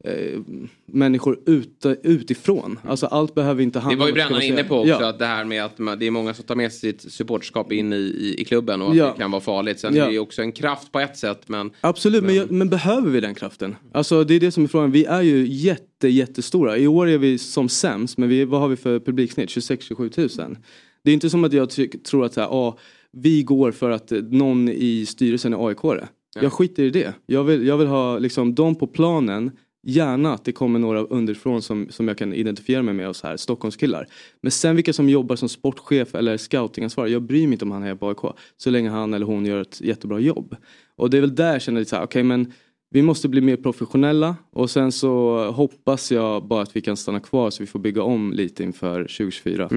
eh, 0.04 0.40
människor 0.86 1.38
ut, 1.46 1.86
utifrån. 2.02 2.78
Alltså 2.84 3.06
allt 3.06 3.34
behöver 3.34 3.62
inte 3.62 3.78
Det 3.78 3.82
handla 3.82 3.98
var 4.00 4.06
ju 4.06 4.12
om 4.12 4.20
att 4.20 4.28
Brännan 4.28 4.42
inne 4.42 4.64
på 4.64 4.74
också, 4.76 4.88
Ja. 4.88 5.08
att 5.08 5.18
det 5.18 5.26
här 5.26 5.44
med 5.44 5.64
att 5.64 5.76
det 6.00 6.06
är 6.06 6.10
många 6.10 6.34
som 6.34 6.44
tar 6.44 6.54
med 6.54 6.72
sitt 6.72 7.12
supporterskap 7.12 7.72
in 7.72 7.92
i, 7.92 7.96
i, 7.96 8.34
i 8.40 8.44
klubben 8.44 8.82
och 8.82 8.90
att 8.90 8.96
Ja. 8.96 9.06
det 9.12 9.18
kan 9.22 9.30
vara 9.30 9.40
farligt. 9.42 9.80
Sen 9.80 9.94
Ja. 9.96 10.02
är 10.02 10.06
det 10.06 10.12
ju 10.12 10.18
också 10.18 10.42
en 10.42 10.52
kraft 10.52 10.92
på 10.92 11.00
ett 11.00 11.16
sätt 11.16 11.40
men 11.46 11.70
Absolut, 11.80 12.24
men, 12.24 12.34
jag, 12.34 12.50
men 12.50 12.68
behöver 12.68 13.10
vi 13.10 13.20
den 13.20 13.34
kraften? 13.34 13.76
Alltså 13.92 14.24
det 14.24 14.34
är 14.34 14.40
det 14.40 14.50
som 14.52 14.64
är 14.64 14.68
frågan. 14.68 14.90
Vi 14.90 15.04
är 15.04 15.22
ju 15.22 15.46
jätte, 15.46 16.08
jättestora. 16.08 16.76
I 16.78 16.86
år 16.86 17.08
är 17.08 17.18
vi 17.18 17.38
som 17.38 17.68
sämst, 17.68 18.18
men 18.18 18.28
vi, 18.28 18.44
vad 18.44 18.60
har 18.60 18.68
vi 18.68 18.76
för 18.76 19.00
publiksnitt? 19.00 19.48
26-27 19.50 20.08
tusen. 20.08 20.58
Det 21.06 21.10
är 21.10 21.14
inte 21.14 21.30
som 21.30 21.44
att 21.44 21.52
jag 21.52 21.70
tror 22.04 22.24
att 22.24 22.34
så 22.34 22.40
här, 22.40 22.48
ah, 22.48 22.78
vi 23.12 23.42
går 23.42 23.72
för 23.72 23.90
att 23.90 24.12
eh, 24.12 24.18
någon 24.22 24.68
i 24.68 25.06
styrelsen 25.06 25.52
är 25.52 25.68
aik 25.68 25.78
-are. 25.78 26.06
Jag 26.40 26.52
skiter 26.52 26.82
i 26.82 26.90
det. 26.90 27.14
Jag 27.26 27.44
vill, 27.44 27.66
jag 27.66 27.78
vill 27.78 27.86
ha 27.86 28.18
liksom, 28.18 28.54
dem 28.54 28.74
på 28.74 28.86
planen. 28.86 29.50
Gärna 29.82 30.34
att 30.34 30.44
det 30.44 30.52
kommer 30.52 30.78
några 30.78 31.00
underifrån 31.00 31.62
som, 31.62 31.86
som 31.90 32.08
jag 32.08 32.18
kan 32.18 32.32
identifiera 32.32 32.82
mig 32.82 32.94
med 32.94 33.08
och 33.08 33.16
så 33.16 33.26
här, 33.26 33.36
Stockholmskillar. 33.36 34.06
Men 34.40 34.52
sen 34.52 34.76
vilka 34.76 34.92
som 34.92 35.08
jobbar 35.08 35.36
som 35.36 35.48
sportchef 35.48 36.14
eller 36.14 36.36
scoutingansvarig, 36.36 37.12
jag 37.12 37.22
bryr 37.22 37.46
mig 37.46 37.52
inte 37.52 37.64
om 37.64 37.70
han 37.70 37.82
är 37.82 37.94
på 37.94 38.08
AIK. 38.08 38.36
Så 38.56 38.70
länge 38.70 38.90
han 38.90 39.14
eller 39.14 39.26
hon 39.26 39.46
gör 39.46 39.60
ett 39.60 39.80
jättebra 39.80 40.18
jobb. 40.18 40.56
Och 40.96 41.10
det 41.10 41.16
är 41.16 41.20
väl 41.20 41.34
där 41.34 41.52
jag 41.52 41.62
känner 41.62 41.80
lite 41.80 41.90
så 41.90 41.96
här, 41.96 42.04
okej 42.04 42.22
men 42.22 42.52
vi 42.90 43.02
måste 43.02 43.28
bli 43.28 43.40
mer 43.40 43.56
professionella 43.56 44.36
och 44.52 44.70
sen 44.70 44.92
så 44.92 45.44
hoppas 45.50 46.12
jag 46.12 46.46
bara 46.46 46.62
att 46.62 46.76
vi 46.76 46.80
kan 46.80 46.96
stanna 46.96 47.20
kvar 47.20 47.50
så 47.50 47.62
vi 47.62 47.66
får 47.66 47.78
bygga 47.78 48.02
om 48.02 48.32
lite 48.32 48.62
inför 48.62 49.02
2024. 49.02 49.68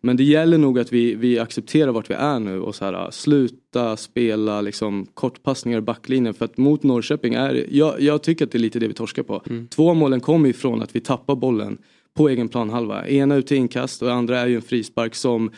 Men 0.00 0.16
det 0.16 0.24
gäller 0.24 0.58
nog 0.58 0.78
att 0.78 0.92
vi, 0.92 1.14
vi 1.14 1.38
accepterar 1.38 1.92
vart 1.92 2.10
vi 2.10 2.14
är 2.14 2.38
nu 2.38 2.60
och 2.60 2.74
så 2.74 2.84
här, 2.84 3.10
sluta 3.10 3.96
spela 3.96 4.60
liksom, 4.60 5.06
kortpassningar 5.14 5.78
i 5.78 5.80
backlinjen 5.80 6.34
för 6.34 6.44
att 6.44 6.56
mot 6.56 6.82
Norrköping 6.82 7.34
är 7.34 7.66
jag, 7.70 8.00
jag 8.00 8.22
tycker 8.22 8.44
att 8.44 8.52
det 8.52 8.58
är 8.58 8.60
lite 8.60 8.78
det 8.78 8.88
vi 8.88 8.94
torskar 8.94 9.22
på. 9.22 9.42
Två 9.70 9.90
av 9.90 9.96
målen 9.96 10.20
kommer 10.20 10.48
ifrån 10.48 10.82
att 10.82 10.96
vi 10.96 11.00
tappar 11.00 11.34
bollen 11.34 11.78
på 12.14 12.28
egen 12.28 12.48
planhalva. 12.48 13.08
Ena 13.08 13.36
ut 13.36 13.46
till 13.46 13.56
inkast 13.56 14.02
och 14.02 14.12
andra 14.12 14.38
är 14.38 14.46
ju 14.46 14.56
en 14.56 14.62
frispark 14.62 15.14
som 15.14 15.50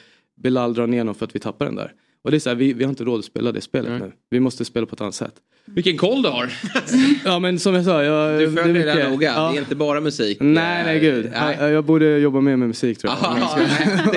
Bilal 0.42 0.74
drar 0.74 0.86
ner 0.86 1.12
för 1.12 1.24
att 1.24 1.34
vi 1.34 1.40
tappar 1.40 1.66
den 1.66 1.74
där. 1.74 1.92
Och 2.22 2.30
det 2.30 2.36
är 2.36 2.38
så 2.38 2.48
här, 2.48 2.56
vi, 2.56 2.72
vi 2.72 2.84
har 2.84 2.90
inte 2.90 3.04
råd 3.04 3.18
att 3.18 3.24
spela 3.24 3.52
det 3.52 3.60
spelet 3.60 4.00
nu. 4.00 4.12
Vi 4.30 4.40
måste 4.40 4.64
spela 4.64 4.86
på 4.86 4.94
ett 4.94 5.00
annat 5.00 5.14
sätt. 5.14 5.34
Vilken 5.64 5.96
koll 5.96 6.22
du 6.22 6.28
har! 6.28 6.52
ja 7.24 7.38
men 7.38 7.58
som 7.58 7.74
jag 7.74 7.84
sa, 7.84 8.04
jag, 8.04 8.40
Du 8.40 8.52
följer 8.52 8.86
det 8.86 8.94
det 8.94 9.10
noga, 9.10 9.32
ja. 9.34 9.50
det 9.50 9.58
är 9.58 9.60
inte 9.60 9.74
bara 9.74 10.00
musik. 10.00 10.38
Nej 10.40 10.84
nej 10.84 11.00
gud, 11.00 11.30
Nej. 11.32 11.56
Jag, 11.60 11.70
jag 11.70 11.84
borde 11.84 12.18
jobba 12.18 12.40
mer 12.40 12.56
med 12.56 12.68
musik 12.68 12.98
tror 12.98 13.12
jag. 13.12 13.32
Om 13.32 13.38
jag 13.38 13.50
ska, 13.50 13.60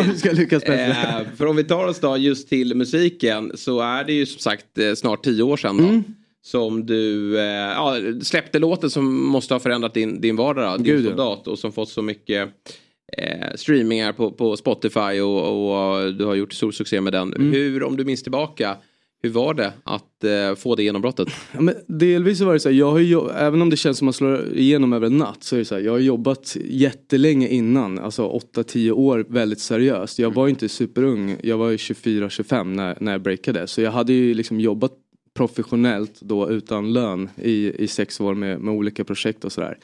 om 0.01 0.07
jag 0.07 0.17
ska 0.17 0.31
lyckas 0.31 0.63
bättre. 0.63 0.91
Eh, 0.91 1.35
för 1.37 1.45
om 1.45 1.55
vi 1.55 1.63
tar 1.63 1.87
oss 1.87 1.99
då 1.99 2.17
just 2.17 2.49
till 2.49 2.75
musiken 2.75 3.51
så 3.55 3.79
är 3.79 4.03
det 4.03 4.13
ju 4.13 4.25
som 4.25 4.39
sagt 4.39 4.77
eh, 4.77 4.93
snart 4.93 5.23
tio 5.23 5.43
år 5.43 5.57
sedan 5.57 5.77
då. 5.77 5.83
Mm. 5.83 6.03
Som 6.43 6.85
du 6.85 7.37
eh, 7.39 7.45
ja, 7.45 7.97
släppte 8.21 8.59
låten 8.59 8.89
som 8.89 9.25
måste 9.27 9.53
ha 9.53 9.59
förändrat 9.59 9.93
din, 9.93 10.21
din 10.21 10.35
vardag, 10.35 10.77
din 10.77 10.85
Gud, 10.85 11.05
ja. 11.05 11.09
soldat 11.09 11.47
och 11.47 11.59
som 11.59 11.71
fått 11.71 11.89
så 11.89 12.01
mycket 12.01 12.49
eh, 13.17 13.55
streamingar 13.55 14.11
på, 14.11 14.31
på 14.31 14.57
Spotify 14.57 15.19
och, 15.21 15.95
och 15.95 16.13
du 16.13 16.25
har 16.25 16.35
gjort 16.35 16.53
stor 16.53 16.71
succé 16.71 17.01
med 17.01 17.13
den. 17.13 17.33
Mm. 17.33 17.51
Hur, 17.51 17.83
om 17.83 17.97
du 17.97 18.05
minns 18.05 18.23
tillbaka, 18.23 18.77
hur 19.25 19.31
var 19.31 19.53
det 19.53 19.73
att 19.83 20.23
eh, 20.23 20.55
få 20.55 20.75
det 20.75 20.83
genombrottet? 20.83 21.27
Ja, 21.51 21.61
men 21.61 21.75
delvis 21.87 22.37
så 22.37 22.45
var 22.45 22.53
det 22.53 22.59
så 22.59 22.69
här, 22.69 22.75
jag 22.75 22.91
har 22.91 22.99
ju, 22.99 23.29
även 23.29 23.61
om 23.61 23.69
det 23.69 23.77
känns 23.77 23.97
som 23.97 24.07
att 24.07 24.07
man 24.07 24.13
slår 24.13 24.53
igenom 24.53 24.93
över 24.93 25.07
en 25.07 25.17
natt 25.17 25.43
så 25.43 25.55
är 25.55 25.59
det 25.59 25.65
så 25.65 25.75
här, 25.75 25.81
jag 25.81 25.91
har 25.91 25.99
jobbat 25.99 26.57
jättelänge 26.65 27.47
innan, 27.47 27.99
alltså 27.99 28.39
8-10 28.55 28.91
år 28.91 29.25
väldigt 29.29 29.59
seriöst. 29.59 30.19
Jag 30.19 30.33
var 30.33 30.47
ju 30.47 30.49
inte 30.49 30.69
superung, 30.69 31.37
jag 31.43 31.57
var 31.57 31.69
ju 31.69 31.77
24-25 31.77 32.63
när, 32.63 32.97
när 32.99 33.11
jag 33.11 33.21
breakade 33.21 33.67
så 33.67 33.81
jag 33.81 33.91
hade 33.91 34.13
ju 34.13 34.33
liksom 34.33 34.59
jobbat 34.59 34.91
professionellt 35.33 36.21
då 36.21 36.49
utan 36.49 36.93
lön 36.93 37.29
i, 37.35 37.83
i 37.83 37.87
sex 37.87 38.21
år 38.21 38.33
med, 38.33 38.59
med 38.59 38.73
olika 38.73 39.03
projekt 39.03 39.45
och 39.45 39.51
sådär. 39.51 39.77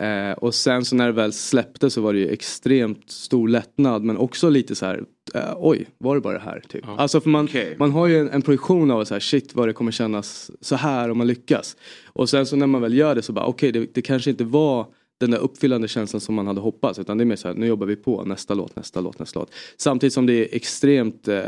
Eh, 0.00 0.32
och 0.32 0.54
sen 0.54 0.84
så 0.84 0.96
när 0.96 1.06
det 1.06 1.12
väl 1.12 1.32
släppte 1.32 1.90
så 1.90 2.00
var 2.00 2.12
det 2.12 2.18
ju 2.18 2.28
extremt 2.28 3.10
stor 3.10 3.48
lättnad 3.48 4.02
men 4.02 4.16
också 4.16 4.48
lite 4.50 4.74
så 4.74 4.86
här, 4.86 5.04
eh, 5.34 5.54
oj, 5.56 5.86
var 5.98 6.14
det 6.14 6.20
bara 6.20 6.32
det 6.32 6.44
här? 6.44 6.62
Typ. 6.68 6.84
Alltså 6.88 7.20
för 7.20 7.30
man, 7.30 7.48
man 7.76 7.90
har 7.90 8.06
ju 8.06 8.20
en, 8.20 8.30
en 8.30 8.42
projektion 8.42 8.90
av 8.90 9.04
så 9.04 9.14
här, 9.14 9.20
shit 9.20 9.54
vad 9.54 9.68
det 9.68 9.72
kommer 9.72 9.92
kännas 9.92 10.50
så 10.60 10.76
här 10.76 11.10
om 11.10 11.18
man 11.18 11.26
lyckas. 11.26 11.76
Och 12.06 12.28
sen 12.28 12.46
så 12.46 12.56
när 12.56 12.66
man 12.66 12.80
väl 12.80 12.94
gör 12.94 13.14
det 13.14 13.22
så 13.22 13.32
bara, 13.32 13.46
okej 13.46 13.72
det, 13.72 13.94
det 13.94 14.02
kanske 14.02 14.30
inte 14.30 14.44
var 14.44 14.86
den 15.20 15.30
där 15.30 15.38
uppfyllande 15.38 15.88
känslan 15.88 16.20
som 16.20 16.34
man 16.34 16.46
hade 16.46 16.60
hoppats 16.60 16.98
utan 16.98 17.18
det 17.18 17.24
är 17.24 17.26
mer 17.26 17.36
så 17.36 17.48
här, 17.48 17.54
nu 17.54 17.66
jobbar 17.66 17.86
vi 17.86 17.96
på 17.96 18.24
nästa 18.24 18.54
låt, 18.54 18.76
nästa 18.76 19.00
låt, 19.00 19.18
nästa 19.18 19.40
låt. 19.40 19.54
Samtidigt 19.76 20.12
som 20.12 20.26
det 20.26 20.32
är 20.32 20.56
extremt 20.56 21.28
eh, 21.28 21.40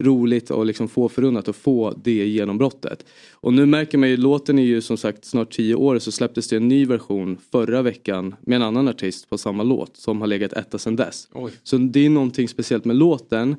roligt 0.00 0.50
och 0.50 0.66
liksom 0.66 0.88
få 0.88 1.08
förunnat 1.08 1.48
att 1.48 1.56
få 1.56 1.94
det 2.04 2.26
genombrottet. 2.26 3.04
Och 3.32 3.52
nu 3.52 3.66
märker 3.66 3.98
man 3.98 4.08
ju, 4.08 4.16
låten 4.16 4.58
är 4.58 4.62
ju 4.62 4.80
som 4.80 4.96
sagt 4.96 5.24
snart 5.24 5.52
tio 5.52 5.74
år 5.74 5.98
så 5.98 6.12
släpptes 6.12 6.48
det 6.48 6.56
en 6.56 6.68
ny 6.68 6.86
version 6.86 7.38
förra 7.52 7.82
veckan 7.82 8.34
med 8.40 8.56
en 8.56 8.62
annan 8.62 8.88
artist 8.88 9.30
på 9.30 9.38
samma 9.38 9.62
låt 9.62 9.96
som 9.96 10.20
har 10.20 10.28
legat 10.28 10.52
etta 10.52 10.78
sedan 10.78 10.96
dess. 10.96 11.28
Oj. 11.32 11.52
Så 11.62 11.76
det 11.76 12.06
är 12.06 12.10
någonting 12.10 12.48
speciellt 12.48 12.84
med 12.84 12.96
låten 12.96 13.56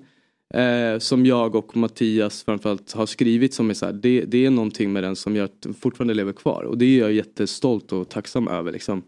eh, 0.53 0.99
som 0.99 1.26
jag 1.26 1.55
och 1.55 1.77
Mattias 1.77 2.43
framförallt 2.43 2.91
har 2.91 3.05
skrivit 3.05 3.53
som 3.53 3.69
är 3.69 3.73
så 3.73 3.85
här, 3.85 3.93
det, 3.93 4.22
det 4.22 4.45
är 4.45 4.49
någonting 4.49 4.93
med 4.93 5.03
den 5.03 5.15
som 5.15 5.35
gör 5.35 5.45
att 5.45 5.61
den 5.61 5.73
fortfarande 5.73 6.13
lever 6.13 6.34
kvar 6.34 6.63
och 6.63 6.77
det 6.77 6.85
är 6.85 6.99
jag 6.99 7.13
jättestolt 7.13 7.91
och 7.91 8.09
tacksam 8.09 8.47
över 8.47 8.72
liksom. 8.72 9.03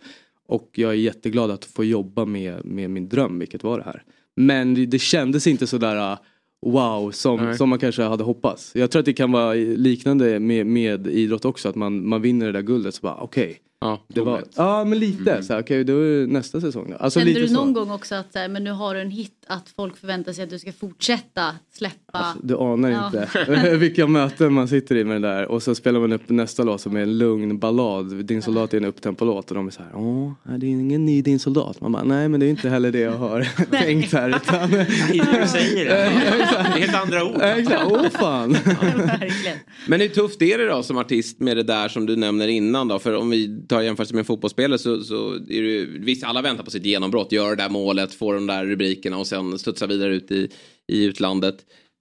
Och 0.47 0.69
jag 0.73 0.91
är 0.91 0.95
jätteglad 0.95 1.51
att 1.51 1.65
få 1.65 1.83
jobba 1.83 2.25
med, 2.25 2.65
med 2.65 2.89
min 2.89 3.09
dröm, 3.09 3.39
vilket 3.39 3.63
var 3.63 3.77
det 3.77 3.83
här. 3.83 4.03
Men 4.35 4.73
det, 4.73 4.85
det 4.85 4.99
kändes 4.99 5.47
inte 5.47 5.67
sådär 5.67 6.17
wow 6.65 7.11
som, 7.11 7.57
som 7.57 7.69
man 7.69 7.79
kanske 7.79 8.03
hade 8.03 8.23
hoppats. 8.23 8.71
Jag 8.75 8.91
tror 8.91 8.99
att 8.99 9.05
det 9.05 9.13
kan 9.13 9.31
vara 9.31 9.53
liknande 9.53 10.39
med, 10.39 10.65
med 10.65 11.07
idrott 11.07 11.45
också, 11.45 11.69
att 11.69 11.75
man, 11.75 12.07
man 12.07 12.21
vinner 12.21 12.45
det 12.45 12.51
där 12.51 12.61
guldet 12.61 12.95
så 12.95 13.01
bara 13.01 13.15
okej. 13.15 13.59
Ja, 13.81 13.99
det 14.07 14.21
var, 14.21 14.43
ja 14.55 14.83
men 14.83 14.99
lite 14.99 15.43
så 15.43 15.53
här, 15.53 15.61
okej 15.61 15.83
då 15.83 15.93
är 15.93 16.19
det 16.19 16.27
nästa 16.27 16.61
säsong 16.61 16.89
då. 16.91 16.97
Alltså, 16.97 17.19
Kände 17.19 17.33
lite 17.33 17.41
du 17.41 17.47
så. 17.47 17.53
någon 17.53 17.73
gång 17.73 17.91
också 17.91 18.15
att 18.15 18.33
så 18.33 18.39
här, 18.39 18.47
men 18.47 18.63
nu 18.63 18.71
har 18.71 18.95
du 18.95 19.01
en 19.01 19.11
hit 19.11 19.42
att 19.47 19.69
folk 19.75 19.97
förväntar 19.97 20.33
sig 20.33 20.43
att 20.43 20.49
du 20.49 20.59
ska 20.59 20.71
fortsätta 20.71 21.55
släppa? 21.73 22.35
Du 22.43 22.57
anar 22.57 22.89
Ja. 22.89 23.05
inte 23.05 23.75
vilka 23.77 24.07
möten 24.07 24.53
man 24.53 24.67
sitter 24.67 24.95
i 24.95 25.03
med 25.03 25.21
det 25.21 25.27
där 25.27 25.45
och 25.51 25.63
så 25.63 25.75
spelar 25.75 25.99
man 25.99 26.11
upp 26.11 26.29
nästa 26.29 26.63
låt 26.63 26.81
som 26.81 26.95
är 26.95 27.01
en 27.01 27.17
lugn 27.17 27.59
ballad. 27.59 28.25
Din 28.25 28.41
soldat 28.41 28.73
är 28.73 28.77
en 28.77 28.85
upptempo-låt 28.85 29.49
och 29.51 29.55
de 29.55 29.67
är 29.67 29.71
så 29.71 29.81
här, 29.83 29.91
åh, 29.95 30.31
är 30.49 30.57
det 30.57 30.65
är 30.65 30.69
ingen 30.69 31.05
ny 31.05 31.21
Din 31.21 31.39
soldat? 31.39 31.81
Man 31.81 31.91
bara, 31.91 32.03
nej 32.03 32.29
men 32.29 32.39
det 32.39 32.45
är 32.45 32.49
inte 32.49 32.69
heller 32.69 32.91
det 32.91 32.99
jag 32.99 33.17
har 33.17 33.47
tänkt 33.71 34.13
här. 34.13 34.29
Utan... 34.29 34.71
Det 34.71 34.77
är 35.19 35.33
det 35.33 35.41
du 35.41 35.47
säger. 35.47 35.85
Det 35.85 35.91
är 35.95 36.79
helt 36.79 36.95
andra 36.95 37.23
ord. 37.25 37.41
Exakt, 37.41 37.83
åh 37.91 38.09
fan. 38.09 38.57
Men 39.87 40.01
hur 40.01 40.07
tufft 40.07 40.41
är 40.41 40.57
det 40.57 40.67
då 40.67 40.83
som 40.83 40.97
artist 40.97 41.39
med 41.39 41.57
det 41.57 41.63
där 41.63 41.87
som 41.87 42.05
du 42.05 42.15
nämner 42.15 42.47
innan 42.47 42.87
då? 42.87 42.99
För 42.99 43.15
om 43.15 43.29
vi 43.29 43.65
tar 43.67 43.81
jämförelse 43.81 44.13
med 44.13 44.19
en 44.19 44.25
fotbollsspelare 44.25 44.79
så, 44.79 45.01
så 45.01 45.33
är 45.33 45.39
det 45.47 45.53
ju, 45.69 45.99
visst 45.99 46.23
alla 46.23 46.41
väntar 46.41 46.63
på 46.63 46.71
sitt 46.71 46.85
genombrott, 46.85 47.31
gör 47.31 47.49
det 47.49 47.55
där 47.63 47.69
målet, 47.69 48.13
får 48.13 48.33
de 48.33 48.47
där 48.47 48.65
rubrikerna 48.65 49.17
och 49.17 49.27
sen 49.33 49.59
studsar 49.59 49.87
vidare 49.87 50.15
ut 50.15 50.31
i, 50.31 50.49
i 50.87 51.03
utlandet. 51.03 51.55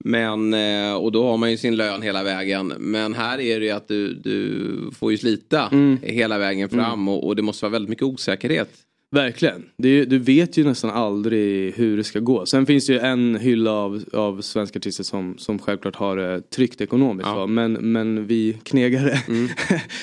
Men, 0.05 0.53
eh, 0.53 0.93
och 0.93 1.11
då 1.11 1.27
har 1.27 1.37
man 1.37 1.51
ju 1.51 1.57
sin 1.57 1.75
lön 1.75 2.01
hela 2.01 2.23
vägen. 2.23 2.67
Men 2.67 3.13
här 3.13 3.39
är 3.39 3.59
det 3.59 3.65
ju 3.65 3.71
att 3.71 3.87
du, 3.87 4.13
du 4.13 4.91
får 4.91 5.11
ju 5.11 5.17
slita 5.17 5.69
hela 6.01 6.37
vägen 6.37 6.69
fram 6.69 7.07
och, 7.07 7.27
och 7.27 7.35
det 7.35 7.41
måste 7.41 7.65
vara 7.65 7.71
väldigt 7.71 7.89
mycket 7.89 8.03
osäkerhet. 8.03 8.69
Verkligen. 9.13 9.65
Är, 9.77 10.05
du 10.05 10.19
vet 10.19 10.57
ju 10.57 10.63
nästan 10.63 10.89
aldrig 10.89 11.73
hur 11.73 11.97
det 11.97 12.03
ska 12.03 12.19
gå. 12.19 12.45
Sen 12.45 12.65
finns 12.65 12.87
det 12.87 12.93
ju 12.93 12.99
en 12.99 13.35
hylla 13.35 13.71
av, 13.71 14.03
av 14.13 14.41
svenska 14.41 14.79
artister 14.79 15.03
som, 15.03 15.37
som 15.37 15.59
självklart 15.59 15.95
har 15.95 16.17
det 16.17 16.49
tryggt 16.49 16.81
ekonomiskt. 16.81 17.27
va. 17.27 17.47
Men, 17.47 17.73
men 17.73 18.27
vi 18.27 18.57
knegare. 18.63 19.17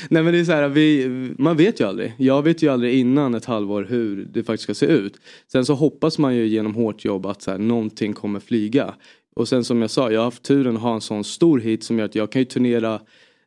Nej 0.08 0.22
men 0.22 0.32
det 0.32 0.38
är 0.38 0.44
så 0.44 0.52
här, 0.52 0.68
vi, 0.68 1.08
man 1.38 1.56
vet 1.56 1.80
ju 1.80 1.88
aldrig. 1.88 2.14
Jag 2.18 2.42
vet 2.42 2.62
ju 2.62 2.68
aldrig 2.68 2.94
innan 2.94 3.34
ett 3.34 3.44
halvår 3.44 3.86
hur 3.88 4.28
det 4.32 4.42
faktiskt 4.42 4.62
ska 4.62 4.74
se 4.74 4.86
ut. 4.86 5.20
Sen 5.52 5.64
så 5.64 5.74
hoppas 5.74 6.18
man 6.18 6.36
ju 6.36 6.46
genom 6.46 6.74
hårt 6.74 7.04
jobb 7.04 7.26
att 7.26 7.42
så 7.42 7.50
här, 7.50 7.58
någonting 7.58 8.12
kommer 8.12 8.40
flyga. 8.40 8.94
Och 9.36 9.48
sen 9.48 9.64
som 9.64 9.80
jag 9.80 9.90
sa, 9.90 10.10
jag 10.10 10.20
har 10.20 10.24
haft 10.24 10.42
turen 10.42 10.76
att 10.76 10.82
ha 10.82 10.94
en 10.94 11.00
sån 11.00 11.24
stor 11.24 11.58
hit 11.58 11.84
som 11.84 11.98
gör 11.98 12.04
att 12.04 12.14
jag 12.14 12.32
kan 12.32 12.40
ju 12.40 12.46
turnera 12.46 13.00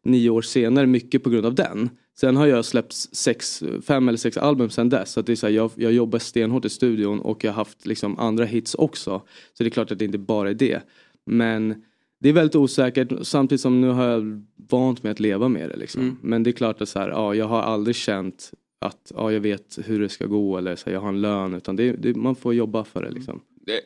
nio 0.06 0.30
år 0.30 0.41
senare 0.41 0.88
mycket 0.88 1.23
på 1.23 1.30
grund 1.30 1.45
av 1.45 1.56
den. 1.56 1.90
Sen 2.15 2.35
har 2.35 2.48
jag 2.48 2.65
släppt 2.65 2.94
sex, 2.94 3.64
fem 3.88 4.07
eller 4.07 4.18
sex 4.18 4.38
album 4.38 4.69
sen 4.69 4.90
dess. 4.90 5.11
Så 5.11 5.19
att 5.19 5.26
det 5.26 5.31
är 5.31 5.35
så 5.35 5.48
här, 5.48 5.53
jag, 5.53 5.72
jag 5.76 5.94
jobbar 5.94 6.19
stenhårt 6.19 6.65
i 6.65 6.69
studion 6.69 7.19
och 7.19 7.44
jag 7.44 7.52
har 7.52 7.56
haft 7.56 7.85
liksom 7.85 8.19
andra 8.19 8.45
hits 8.45 8.76
också. 8.76 9.22
Så 9.53 9.64
det 9.64 9.68
är 9.68 9.69
klart 9.69 9.91
att 9.91 9.99
det 9.99 10.06
inte 10.06 10.18
bara 10.18 10.49
är 10.49 10.53
det. 10.53 10.81
Men 11.26 11.84
det 12.19 12.30
är 12.30 12.34
väldigt 12.34 12.56
osäkert 12.56 13.11
samtidigt 13.22 13.61
som 13.61 13.81
nu 13.81 13.88
har 13.88 14.06
jag 14.06 14.45
vant 14.69 15.03
mig 15.03 15.11
att 15.11 15.19
leva 15.19 15.48
med 15.48 15.69
det. 15.69 15.76
Liksom. 15.77 16.18
Men 16.22 16.44
det 16.44 16.49
är 16.49 16.52
klart 16.52 16.81
att 16.81 16.90
så 16.90 16.99
här, 16.99 17.10
ja, 17.10 17.35
jag 17.35 17.45
har 17.45 17.61
aldrig 17.61 17.95
känt 17.95 18.52
att 18.81 19.11
ja, 19.15 19.31
jag 19.31 19.40
vet 19.40 19.80
hur 19.85 19.99
det 19.99 20.10
ska 20.10 20.26
gå 20.26 20.57
eller 20.57 20.76
så 20.76 20.85
här, 20.85 20.94
jag 20.94 21.02
har 21.02 21.10
en 21.10 21.22
lön. 21.22 21.53
Utan 21.53 21.76
det, 21.76 21.91
det, 21.91 22.15
man 22.15 22.35
får 22.35 22.53
jobba 22.53 22.84
för 22.84 23.02
det 23.02 23.11
liksom. 23.11 23.41
Det, 23.65 23.81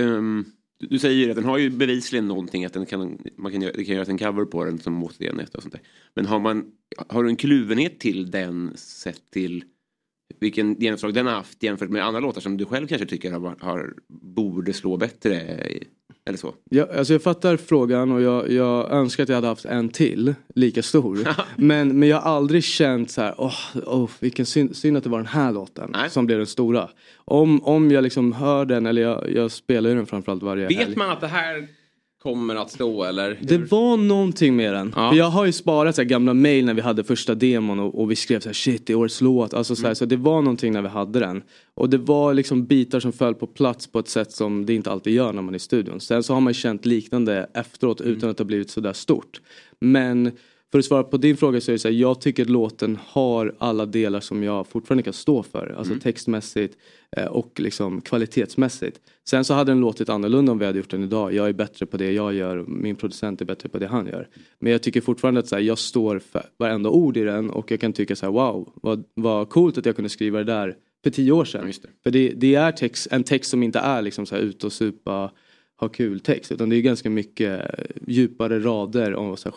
ehm, 0.00 0.44
du- 0.78 0.98
säger 0.98 1.24
ju 1.24 1.30
att 1.30 1.36
den 1.36 1.44
har 1.44 1.58
ju 1.58 1.70
bevisligen 1.70 2.28
någonting 2.28 2.64
att 2.64 2.72
den 2.72 2.86
kan, 2.86 3.18
man 3.36 3.52
kan, 3.52 3.62
göra- 3.62 3.72
det 3.76 3.84
kan 3.84 3.94
göras 3.94 4.08
en 4.08 4.18
cover 4.18 4.44
på 4.44 4.64
den 4.64 4.78
som 4.78 5.04
återenhet 5.04 5.54
och 5.54 5.62
sånt 5.62 5.72
där. 5.74 5.82
Men 6.14 6.26
har 6.26 6.40
man, 6.40 6.72
har 7.08 7.24
du 7.24 7.30
en 7.30 7.36
kluvenhet 7.36 7.98
till 8.00 8.30
den 8.30 8.72
sett 8.76 9.30
till 9.30 9.64
vilken 10.40 10.74
genomslag 10.80 11.14
den 11.14 11.26
har 11.26 11.32
haft 11.34 11.62
jämfört 11.62 11.90
med 11.90 12.04
andra 12.04 12.20
låtar 12.20 12.40
som 12.40 12.56
du 12.56 12.64
själv 12.64 12.86
kanske 12.86 13.06
tycker 13.06 13.32
har, 13.32 13.56
har, 13.60 13.94
borde 14.08 14.72
slå 14.72 14.96
bättre? 14.96 15.66
Eller 16.28 16.38
så? 16.38 16.54
Jag, 16.70 16.90
alltså 16.90 17.12
jag 17.12 17.22
fattar 17.22 17.56
frågan 17.56 18.12
och 18.12 18.22
jag, 18.22 18.52
jag 18.52 18.90
önskar 18.90 19.22
att 19.22 19.28
jag 19.28 19.36
hade 19.36 19.48
haft 19.48 19.64
en 19.64 19.88
till 19.88 20.34
lika 20.54 20.82
stor. 20.82 21.28
men, 21.56 21.98
men 21.98 22.08
jag 22.08 22.20
har 22.20 22.36
aldrig 22.36 22.64
känt 22.64 23.10
så 23.10 23.20
här, 23.22 23.34
åh, 23.38 23.54
åh 23.86 24.10
vilken 24.20 24.46
synd, 24.46 24.76
synd 24.76 24.96
att 24.96 25.04
det 25.04 25.10
var 25.10 25.18
den 25.18 25.26
här 25.26 25.52
låten 25.52 25.96
som 26.10 26.26
blev 26.26 26.38
den 26.38 26.46
stora. 26.46 26.88
Om, 27.16 27.64
om 27.64 27.90
jag 27.90 28.02
liksom 28.02 28.32
hör 28.32 28.64
den, 28.64 28.86
eller 28.86 29.02
jag, 29.02 29.32
jag 29.34 29.50
spelar 29.50 29.90
ju 29.90 29.96
den 29.96 30.06
framförallt 30.06 30.42
varje 30.42 30.64
helg. 30.64 30.84
Vet 30.84 30.96
man 30.96 31.10
att 31.10 31.20
det 31.20 31.26
här 31.26 31.68
kommer 32.22 32.56
att 32.56 32.70
stå 32.70 33.04
eller? 33.04 33.38
Det 33.42 33.58
var 33.58 33.96
någonting 33.96 34.56
med 34.56 34.72
den. 34.74 34.92
För 34.92 35.14
jag 35.14 35.30
har 35.30 35.44
ju 35.46 35.52
sparat 35.52 35.94
så 35.94 36.02
här 36.02 36.08
gamla 36.08 36.34
mail 36.34 36.64
när 36.64 36.74
vi 36.74 36.80
hade 36.80 37.04
första 37.04 37.34
demon 37.34 37.80
och, 37.80 38.00
och 38.00 38.10
vi 38.10 38.16
skrev 38.16 38.40
så 38.40 38.48
här 38.48 38.54
shit 38.54 38.86
det 38.86 38.92
är 38.92 38.96
årets 38.96 39.20
låt. 39.20 39.54
Alltså 39.54 39.76
så, 39.76 39.86
här, 39.86 39.94
så 39.94 40.04
det 40.04 40.16
var 40.16 40.42
någonting 40.42 40.72
när 40.72 40.82
vi 40.82 40.88
hade 40.88 41.20
den. 41.20 41.42
Och 41.74 41.90
det 41.90 41.98
var 41.98 42.34
liksom 42.34 42.66
bitar 42.66 43.00
som 43.00 43.12
föll 43.12 43.34
på 43.34 43.46
plats 43.46 43.86
på 43.86 43.98
ett 43.98 44.08
sätt 44.08 44.32
som 44.32 44.66
det 44.66 44.74
inte 44.74 44.90
alltid 44.90 45.12
gör 45.12 45.32
när 45.32 45.42
man 45.42 45.54
är 45.54 45.56
i 45.56 45.60
studion. 45.60 46.00
Sen 46.00 46.22
så 46.22 46.34
har 46.34 46.40
man 46.40 46.54
känt 46.54 46.86
liknande 46.86 47.50
efteråt 47.54 48.00
utan 48.00 48.30
att 48.30 48.36
det 48.36 48.42
har 48.44 48.46
blivit 48.46 48.70
sådär 48.70 48.92
stort. 48.92 49.40
Men 49.80 50.32
för 50.72 50.78
att 50.78 50.84
svara 50.84 51.04
på 51.04 51.16
din 51.16 51.36
fråga 51.36 51.60
så 51.60 51.70
är 51.70 51.72
det 51.72 51.78
så 51.78 51.88
här, 51.88 51.94
jag 51.94 52.20
tycker 52.20 52.42
att 52.42 52.50
låten 52.50 52.98
har 53.06 53.54
alla 53.58 53.86
delar 53.86 54.20
som 54.20 54.42
jag 54.42 54.66
fortfarande 54.66 55.02
kan 55.02 55.12
stå 55.12 55.42
för. 55.42 55.74
Alltså 55.78 55.94
textmässigt 56.02 56.76
eh, 57.16 57.24
och 57.24 57.60
liksom 57.60 58.00
kvalitetsmässigt. 58.00 59.00
Sen 59.28 59.44
så 59.44 59.54
hade 59.54 59.70
den 59.70 59.80
låtit 59.80 60.08
annorlunda 60.08 60.52
om 60.52 60.58
vi 60.58 60.66
hade 60.66 60.78
gjort 60.78 60.90
den 60.90 61.04
idag. 61.04 61.34
Jag 61.34 61.48
är 61.48 61.52
bättre 61.52 61.86
på 61.86 61.96
det 61.96 62.12
jag 62.12 62.34
gör, 62.34 62.64
min 62.68 62.96
producent 62.96 63.40
är 63.40 63.44
bättre 63.44 63.68
på 63.68 63.78
det 63.78 63.86
han 63.86 64.06
gör. 64.06 64.28
Men 64.58 64.72
jag 64.72 64.82
tycker 64.82 65.00
fortfarande 65.00 65.40
att 65.40 65.48
så 65.48 65.54
här, 65.54 65.62
jag 65.62 65.78
står 65.78 66.18
för 66.18 66.42
varenda 66.58 66.90
ord 66.90 67.16
i 67.16 67.22
den 67.24 67.50
och 67.50 67.70
jag 67.70 67.80
kan 67.80 67.92
tycka 67.92 68.16
så 68.16 68.26
här, 68.26 68.32
wow, 68.32 68.72
vad, 68.74 69.04
vad 69.14 69.48
coolt 69.48 69.78
att 69.78 69.86
jag 69.86 69.96
kunde 69.96 70.08
skriva 70.08 70.38
det 70.38 70.44
där 70.44 70.76
för 71.04 71.10
tio 71.10 71.32
år 71.32 71.44
sedan. 71.44 71.72
För 72.02 72.10
det, 72.10 72.28
det 72.28 72.54
är 72.54 72.72
text, 72.72 73.08
en 73.10 73.24
text 73.24 73.50
som 73.50 73.62
inte 73.62 73.78
är 73.78 74.02
liksom 74.02 74.26
så 74.26 74.34
här 74.34 74.42
ut 74.42 74.64
och 74.64 74.72
supa, 74.72 75.30
ha 75.80 75.88
kul 75.88 76.20
text. 76.20 76.52
Utan 76.52 76.68
det 76.68 76.76
är 76.76 76.80
ganska 76.80 77.10
mycket 77.10 77.60
eh, 77.60 77.84
djupare 78.06 78.60
rader 78.60 79.14
och 79.14 79.38
så 79.38 79.48
här 79.48 79.56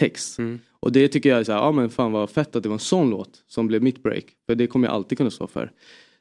självhjälpstext. 0.00 0.38
Och 0.80 0.92
det 0.92 1.08
tycker 1.08 1.28
jag 1.28 1.40
är 1.40 1.44
så 1.44 1.52
här, 1.52 1.58
ja 1.58 1.72
men 1.72 1.90
fan 1.90 2.12
vad 2.12 2.30
fett 2.30 2.56
att 2.56 2.62
det 2.62 2.68
var 2.68 2.76
en 2.76 2.78
sån 2.78 3.10
låt 3.10 3.44
som 3.46 3.66
blev 3.66 3.82
mitt 3.82 4.02
break. 4.02 4.24
För 4.46 4.54
det 4.54 4.66
kommer 4.66 4.88
jag 4.88 4.94
alltid 4.94 5.18
kunna 5.18 5.30
stå 5.30 5.46
för. 5.46 5.72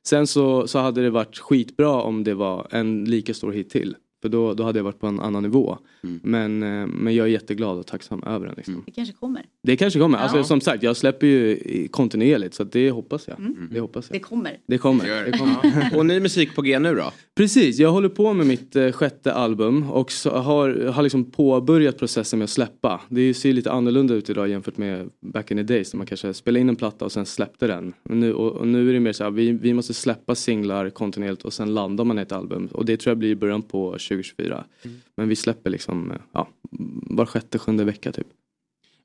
Sen 0.03 0.27
så, 0.27 0.68
så 0.68 0.80
hade 0.80 1.02
det 1.02 1.10
varit 1.10 1.38
skitbra 1.38 2.02
om 2.02 2.23
det 2.23 2.34
var 2.34 2.68
en 2.72 3.06
lika 3.06 3.34
stor 3.34 3.52
hit 3.52 3.69
till. 3.69 3.95
För 4.22 4.30
då, 4.30 4.53
då 4.53 4.64
hade 4.64 4.80
jag 4.80 4.84
varit 4.84 4.99
på 4.99 5.07
en 5.07 5.19
annan 5.19 5.43
nivå. 5.43 5.77
Men, 6.22 6.64
eh, 6.64 6.88
men 6.88 7.15
jag 7.15 7.27
är 7.27 7.31
jätteglad 7.31 7.77
och 7.77 7.88
tacksam 7.88 8.23
över 8.23 8.45
den. 8.45 8.56
Liksom. 8.57 8.84
Det 8.85 8.91
kanske 8.91 9.14
kommer. 9.15 9.45
Det 9.64 9.77
kanske 9.77 9.99
kommer. 9.99 10.18
Alltså, 10.18 10.38
Ja. 10.38 10.43
som 10.43 10.61
sagt, 10.61 10.84
jag 10.84 10.98
släpper 10.98 11.27
ju 11.27 11.57
kontinuerligt 11.91 12.53
så 12.53 12.64
att 12.64 12.72
det 12.72 12.91
hoppas 12.91 13.27
jag. 13.27 13.56
Det 13.72 13.80
hoppas 13.80 14.07
jag. 14.10 14.15
Det 14.19 14.23
kommer. 14.23 14.57
Det 14.68 14.77
kommer. 14.77 15.26
Det 15.26 15.38
kommer. 15.38 15.95
Och 15.98 16.06
ny 16.06 16.19
musik 16.19 16.56
på 16.56 16.61
G 16.61 16.80
nu 16.80 16.95
då? 16.95 17.11
Precis, 17.35 17.80
jag 17.80 17.91
håller 17.91 18.10
på 18.10 18.34
med 18.34 18.48
mitt 18.48 18.76
eh, 18.76 18.91
sjätte 18.91 19.34
album 19.34 19.91
och 19.91 20.11
så 20.11 20.30
har, 20.30 20.85
har 20.91 21.03
liksom 21.03 21.31
påbörjat 21.31 21.98
processen 21.98 22.39
med 22.39 22.43
att 22.43 22.49
släppa. 22.49 23.02
Det 23.10 23.34
ser 23.34 23.53
lite 23.53 23.72
annorlunda 23.72 24.14
ut 24.14 24.30
idag 24.30 24.49
jämfört 24.49 24.77
med 24.77 25.10
back 25.22 25.52
in 25.52 25.57
the 25.57 25.64
days 25.64 25.93
när 25.93 25.98
man 25.98 26.07
kanske 26.07 26.34
spelade 26.34 26.60
in 26.61 26.69
en 26.69 26.76
platta 26.76 27.06
och 27.06 27.11
sen 27.11 27.26
släppte 27.26 27.68
den. 27.68 27.93
Och 28.03 28.18
nu, 28.18 28.34
och, 28.34 28.52
och 28.52 28.68
nu 28.68 28.89
är 28.89 28.93
det 28.93 28.99
mer 28.99 29.14
så 29.14 29.23
här, 29.23 29.31
vi, 29.31 29.52
vi 29.52 29.73
måste 29.73 29.93
släppa 29.93 30.35
singlar 30.35 30.89
kontinuerligt 30.89 31.41
och 31.45 31.53
sen 31.53 31.73
landar 31.73 32.03
man 32.06 32.19
i 32.19 32.22
ett 32.22 32.31
album. 32.31 32.68
Och 32.72 32.85
det 32.85 32.98
tror 32.98 33.11
jag 33.11 33.18
blir 33.18 33.30
i 33.30 33.35
början 33.35 33.61
på 33.61 33.98
2024. 34.15 34.65
Men 35.17 35.29
vi 35.29 35.35
släpper 35.35 35.69
liksom, 35.69 36.11
eh, 36.11 36.17
ja, 36.33 36.47
var 37.09 37.25
sjätte, 37.25 37.59
sjunde 37.59 37.83
vecka 37.83 38.11
typ. 38.11 38.27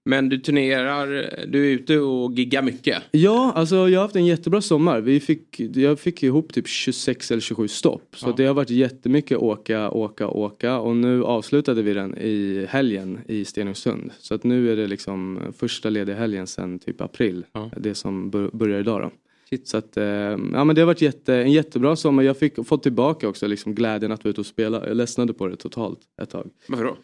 Men 0.08 0.28
du 0.28 0.38
turnerar, 0.38 1.06
du 1.46 1.66
är 1.66 1.70
ute 1.70 1.98
och 1.98 2.32
giggar 2.32 2.62
mycket. 2.62 3.02
Ja, 3.10 3.52
alltså 3.54 3.76
jag 3.88 3.98
har 4.00 4.04
haft 4.04 4.16
en 4.16 4.26
jättebra 4.26 4.60
sommar. 4.60 5.00
Vi 5.00 5.20
fick, 5.20 5.60
jag 5.60 6.00
fick 6.00 6.22
ihop 6.22 6.52
typ 6.52 6.68
26 6.68 7.30
eller 7.30 7.40
27 7.40 7.68
stopp. 7.68 8.16
Så 8.16 8.28
Ja. 8.28 8.34
det 8.36 8.44
har 8.44 8.54
varit 8.54 8.70
jättemycket 8.70 9.38
åka, 9.38 9.90
åka, 9.90 10.28
åka. 10.28 10.78
Och 10.78 10.96
nu 10.96 11.24
avslutade 11.24 11.82
vi 11.82 11.94
den 11.94 12.18
i 12.18 12.66
helgen 12.68 13.18
i 13.28 13.44
Stenungsund. 13.44 14.10
Så 14.18 14.34
att 14.34 14.44
nu 14.44 14.72
är 14.72 14.76
det 14.76 14.86
liksom 14.86 15.38
första 15.58 15.90
lediga 15.90 16.16
helgen 16.16 16.46
sedan 16.46 16.78
typ 16.78 17.00
april. 17.00 17.44
Det 17.76 17.94
som 17.94 18.30
bör, 18.30 18.50
börjar 18.52 18.80
idag 18.80 19.00
då. 19.02 19.10
Så 19.64 19.76
att, 19.76 19.96
eh, 19.96 20.04
ja 20.04 20.64
men 20.64 20.74
det 20.74 20.80
har 20.80 20.86
varit 20.86 21.02
jätte, 21.02 21.34
en 21.34 21.52
jättebra 21.52 21.96
sommar. 21.96 22.22
Jag 22.22 22.36
fick 22.36 22.66
fått 22.66 22.82
tillbaka 22.82 23.28
också 23.28 23.46
liksom 23.46 23.74
glädjen 23.74 24.12
att 24.12 24.24
vara 24.24 24.30
ute 24.30 24.40
och 24.40 24.46
spela. 24.46 24.88
Jag 24.88 24.96
ledsnade 24.96 25.32
på 25.32 25.48
det 25.48 25.56
totalt 25.56 26.00
ett 26.22 26.30
tag. 26.30 26.50
Varför 26.68 26.84
då? 26.84 26.96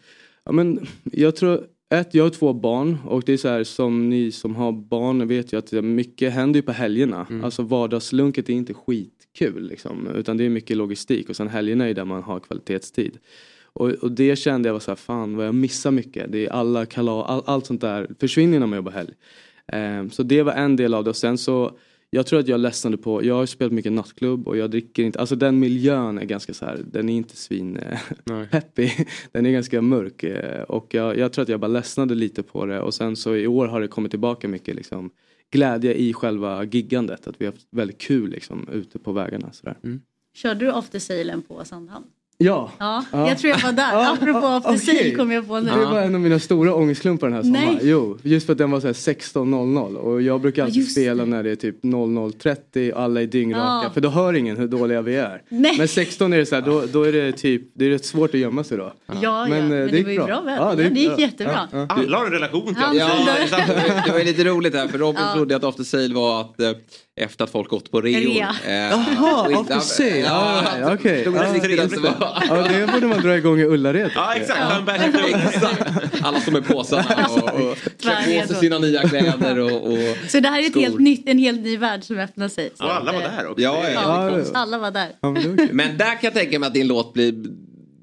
Ja, 0.45 0.51
men 0.51 0.87
jag 1.03 1.35
tror, 1.35 1.67
ett, 1.89 2.13
jag 2.13 2.23
har 2.23 2.29
två 2.29 2.53
barn 2.53 2.97
och 3.05 3.23
det 3.25 3.33
är 3.33 3.37
så 3.37 3.47
här 3.47 3.63
som 3.63 4.09
ni 4.09 4.31
som 4.31 4.55
har 4.55 4.71
barn 4.71 5.27
vet 5.27 5.53
ju 5.53 5.57
att 5.57 5.71
mycket 5.71 6.33
händer 6.33 6.57
ju 6.57 6.61
på 6.63 6.71
helgerna. 6.71 7.27
Alltså 7.43 7.63
vardagslunket 7.63 8.49
är 8.49 8.53
inte 8.53 8.73
skitkul 8.73 9.67
liksom, 9.67 10.07
utan 10.15 10.37
det 10.37 10.43
är 10.43 10.49
mycket 10.49 10.77
logistik 10.77 11.29
och 11.29 11.35
sen 11.35 11.47
helgerna 11.47 11.89
är 11.89 11.93
där 11.93 12.05
man 12.05 12.23
har 12.23 12.39
kvalitetstid. 12.39 13.17
Och, 13.73 13.89
och 13.89 14.11
det 14.11 14.35
kände 14.35 14.69
jag 14.69 14.73
var 14.73 14.79
så 14.79 14.91
här, 14.91 14.95
fan 14.95 15.35
vad 15.35 15.47
jag 15.47 15.55
missar 15.55 15.91
mycket. 15.91 16.31
Det 16.31 16.45
är 16.45 16.49
alla 16.49 16.85
kalas, 16.85 17.25
all, 17.29 17.43
allt 17.45 17.65
sånt 17.65 17.81
där 17.81 18.09
försvinner 18.19 18.59
när 18.59 18.67
man 18.67 18.77
jobbar 18.77 18.91
helg. 18.91 19.13
Eh, 19.67 20.09
så 20.09 20.23
det 20.23 20.43
var 20.43 20.53
en 20.53 20.75
del 20.75 20.93
av 20.93 21.03
det 21.03 21.09
och 21.09 21.15
sen 21.15 21.37
så 21.37 21.77
jag 22.13 22.25
tror 22.25 22.39
att 22.39 22.47
jag 22.47 22.59
ledsnade 22.59 22.97
på, 22.97 23.23
jag 23.23 23.35
har 23.35 23.45
spelat 23.45 23.73
mycket 23.73 23.91
nattklubb 23.91 24.47
och 24.47 24.57
jag 24.57 24.71
dricker 24.71 25.03
inte, 25.03 25.19
alltså 25.19 25.35
den 25.35 25.59
miljön 25.59 26.17
är 26.17 26.25
ganska 26.25 26.53
så 26.53 26.65
här, 26.65 26.79
den 26.91 27.09
är 27.09 27.13
inte 27.13 27.37
svin 27.37 27.77
eh, 27.77 28.45
peppig. 28.51 29.07
Den 29.31 29.45
är 29.45 29.51
ganska 29.51 29.81
mörk 29.81 30.23
eh, 30.23 30.61
och 30.61 30.93
jag, 30.93 31.17
jag 31.17 31.33
tror 31.33 31.43
att 31.43 31.49
jag 31.49 31.59
bara 31.59 31.67
ledsnade 31.67 32.15
lite 32.15 32.43
på 32.43 32.65
det 32.65 32.81
och 32.81 32.93
sen 32.93 33.15
så 33.15 33.35
i 33.35 33.47
år 33.47 33.67
har 33.67 33.81
det 33.81 33.87
kommit 33.87 34.11
tillbaka 34.11 34.47
mycket 34.47 34.75
liksom 34.75 35.09
glädje 35.51 35.93
i 35.93 36.13
själva 36.13 36.63
giggandet, 36.63 37.27
att 37.27 37.41
vi 37.41 37.45
har 37.45 37.53
haft 37.53 37.67
väldigt 37.71 38.01
kul 38.01 38.29
liksom 38.29 38.69
ute 38.71 38.99
på 38.99 39.11
vägarna 39.11 39.51
sådär. 39.51 39.77
Körde 40.33 40.65
du 40.65 40.71
After 40.71 40.99
Sailen 40.99 41.41
på 41.41 41.65
Sandhamn? 41.65 42.05
Ja. 42.43 42.71
Ja, 42.77 43.03
Ja. 43.11 43.27
jag 43.29 43.37
tror 43.37 43.51
jag 43.53 43.59
var 43.59 43.71
där. 43.71 44.13
Apropå 44.13 44.47
After. 44.47 44.77
Sail 44.77 45.17
kom 45.17 45.31
jag 45.31 45.47
på 45.47 45.59
nu. 45.59 45.69
Det 45.79 45.85
var 45.85 46.01
en 46.01 46.15
av 46.15 46.21
mina 46.21 46.39
stora 46.39 46.75
ångestklumpar 46.75 47.27
den 47.27 47.35
här 47.35 47.43
sommaren. 47.43 47.65
Nej. 47.65 47.79
Jo, 47.81 48.17
just 48.23 48.45
för 48.45 48.51
att 48.53 48.57
den 48.57 48.71
var 48.71 48.79
så 48.79 48.87
här 48.87 48.93
16.00 48.93 49.95
och 49.95 50.21
jag 50.21 50.41
brukar 50.41 50.63
alltid 50.63 50.75
just 50.77 50.91
spela 50.91 51.25
när 51.25 51.43
det 51.43 51.51
är 51.51 51.55
typ 51.55 51.83
00.30 51.83 52.91
och 52.91 53.01
alla 53.01 53.21
är 53.21 53.25
dyngraka 53.27 53.81
Ja. 53.83 53.89
för 53.93 54.01
då 54.01 54.09
hör 54.09 54.33
ingen 54.33 54.57
hur 54.57 54.67
dåliga 54.67 55.01
vi 55.01 55.15
är. 55.15 55.41
Nej. 55.49 55.75
Men 55.77 55.87
16 55.87 56.33
är 56.33 56.37
det 56.37 56.45
så 56.45 56.55
här, 56.55 56.61
då, 56.61 56.83
då 56.93 57.03
är 57.03 57.11
det 57.11 57.31
typ, 57.31 57.61
det 57.75 57.85
är 57.85 57.89
rätt 57.89 58.05
svårt 58.05 58.33
att 58.33 58.39
gömma 58.39 58.63
sig 58.63 58.77
då. 58.77 58.93
Ja, 59.07 59.13
ja, 59.21 59.45
Men, 59.49 59.57
eh, 59.61 59.67
men, 59.69 59.69
det 59.69 59.85
det, 59.87 59.97
gick 59.97 60.05
var 60.05 60.11
ju 60.11 60.17
bra. 60.17 60.25
bra 60.27 60.41
väder. 60.41 60.57
Ja, 60.61 60.69
Ja, 60.69 60.75
det 60.75 60.83
det, 60.83 60.89
gick 60.89 60.97
gick 60.99 61.07
bra. 61.17 61.19
jättebra. 61.19 61.59
Ja, 61.71 61.85
Alla 61.89 62.17
har 62.17 62.25
en 62.25 62.31
relation 62.31 62.65
till 62.65 62.75
Han 62.75 62.97
Ja, 62.97 63.07
det 64.05 64.11
var 64.11 64.19
ju 64.19 64.25
lite 64.25 64.43
roligt 64.43 64.75
här 64.75 64.87
för 64.87 64.97
Robin 64.97 65.21
Ja. 65.27 65.33
trodde 65.33 65.55
att 65.55 65.63
After 65.63 65.83
Sale 65.83 66.13
var 66.13 66.41
att 66.41 66.59
eh, 66.59 66.71
efter 67.21 67.43
att 67.43 67.51
folk 67.51 67.69
gått 67.69 67.91
på 67.91 68.01
reor. 68.01 68.41
Eh, 68.67 68.73
Jaha, 68.73 69.45
och 69.45 69.51
inte- 69.51 69.75
After 69.75 69.93
Sale. 69.93 70.17
Ja, 70.19 70.63
Ja, 70.79 70.93
okej. 70.93 71.23
Det 71.23 71.31
Ja. 72.19 72.43
Ja, 72.79 72.87
borde 72.93 73.07
man 73.07 73.21
dra 73.21 73.37
igång 73.37 73.59
i 73.59 73.63
Ullared. 73.63 74.11
Ja, 74.15 74.33
exakt. 74.35 74.59
Alla 76.21 76.39
står 76.39 76.51
med 76.51 76.67
påsarna 76.67 77.27
och, 77.27 77.43
och 77.43 77.77
klär 78.01 78.41
på 78.41 78.47
sig 78.47 78.55
sina 78.57 78.79
nya 78.79 79.01
kläder 79.09 79.59
och, 79.59 79.91
och 79.91 79.97
Så 80.27 80.39
det 80.39 80.47
här 80.49 80.59
är 80.61 80.65
ett 80.65 80.71
skor. 80.71 80.81
helt 80.81 80.99
nytt, 80.99 81.29
en 81.29 81.37
helt 81.37 81.61
ny 81.61 81.77
värld 81.77 82.03
som 82.03 82.17
öppnar 82.19 82.47
sig. 82.47 82.71
Så 82.75 82.83
Och 82.83 82.95
alla 82.95 83.11
var 83.11 83.21
eh, 83.21 83.27
där 83.37 83.47
också. 83.47 83.61
Ja, 83.63 83.83
ja, 83.83 83.89
Ja, 83.93 84.39
ja. 84.39 84.45
alla 84.53 84.77
var 84.77 84.91
där. 84.91 85.09
Men 85.73 85.97
där 85.97 86.05
kan 86.11 86.19
jag 86.21 86.33
tänka 86.33 86.59
mig 86.59 86.67
att 86.67 86.73
din 86.73 86.87
låt 86.87 87.13
blir 87.13 87.33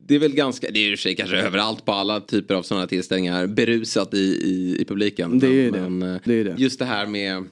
det 0.09 0.15
är 0.15 0.19
väl 0.19 0.33
ganska, 0.33 0.67
det 0.71 0.79
är 0.79 0.89
ju 0.91 0.97
sig 0.97 1.17
kanske 1.17 1.37
överallt 1.37 1.85
på 1.85 1.93
alla 1.93 2.21
typer 2.21 2.55
av 2.55 2.63
sådana 2.63 2.87
tillställningar, 2.87 3.47
berusat 3.47 4.15
i, 4.15 4.19
i, 4.19 4.77
i 4.81 4.85
publiken. 4.85 5.39
Det 5.39 5.47
är 5.47 5.51
ju 5.51 5.71
men, 5.71 5.99
men, 5.99 6.21
det 6.25 6.35
är 6.35 6.45
det. 6.45 6.55
Just 6.59 6.79
det 6.79 6.85
här 6.85 7.07
med 7.07 7.45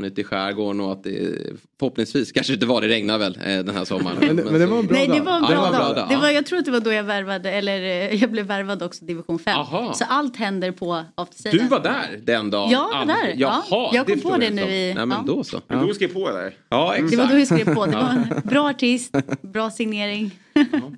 man 0.00 0.04
är 0.04 0.08
ute 0.08 0.20
i 0.20 0.24
skärgården 0.24 0.80
och 0.80 0.92
att 0.92 1.04
det 1.04 1.36
förhoppningsvis, 1.78 2.32
kanske 2.32 2.52
inte 2.52 2.66
var 2.66 2.80
det 2.80 2.88
regnar 2.88 3.18
väl 3.18 3.38
eh, 3.44 3.44
den 3.64 3.76
här 3.76 3.84
sommaren. 3.84 4.16
Men 4.20 4.36
det- 4.36 4.44
men 4.44 4.60
det 4.60 4.66
var 4.66 4.78
en 4.78 4.86
bra 4.86 4.96
Nej, 4.96 5.06
det 5.08 5.14
dag. 5.18 5.24
var 5.24 5.36
en 5.36 5.42
Ja, 5.42 5.48
bra, 5.48 5.56
det 5.56 5.60
var 5.60 5.66
en 5.66 5.72
bra 5.72 5.82
dag. 5.86 5.96
dag, 5.96 6.08
Det 6.08 6.14
ja. 6.14 6.20
var, 6.20 6.30
jag 6.30 6.46
tror 6.46 6.58
att 6.58 6.64
det 6.64 6.70
var 6.70 6.80
då 6.80 6.92
jag 6.92 7.04
värvade, 7.04 7.50
eller 7.50 7.82
eh, 7.82 8.14
jag 8.14 8.30
blev 8.30 8.46
värvad 8.46 8.82
också 8.82 9.04
division 9.04 9.38
5. 9.38 9.58
Aha. 9.58 9.92
Så 9.94 10.04
allt 10.08 10.36
händer 10.36 10.70
på 10.72 11.04
After 11.14 11.38
Sailen. 11.42 11.62
Du 11.62 11.68
var 11.70 11.80
där 11.80 12.20
den 12.22 12.50
dagen? 12.50 12.70
Jag 12.70 12.88
var 12.88 13.06
där, 13.06 13.34
ja. 13.36 13.64
Jaha, 13.70 13.90
Jag 13.94 14.06
kom 14.06 14.20
på 14.20 14.36
det 14.36 14.50
nu 14.50 14.62
i- 14.62 14.94
Nej 14.94 15.06
men 15.06 15.10
ja. 15.10 15.24
då 15.26 15.44
så. 15.44 15.60
Men 15.68 15.86
då 15.86 15.94
skrev 15.94 16.08
på 16.12 16.30
där. 16.30 16.54
Ja 16.68 16.94
exakt. 16.94 17.10
Det 17.10 17.16
var 17.16 17.26
då 17.26 17.38
jag 17.38 17.46
skrev 17.46 17.74
på. 17.74 17.86
Det 17.86 17.92
var 17.96 18.02
Ja. 18.02 18.12
en 18.36 18.42
bra 18.44 18.68
artist, 18.70 19.16
bra 19.42 19.70
signering. 19.70 20.30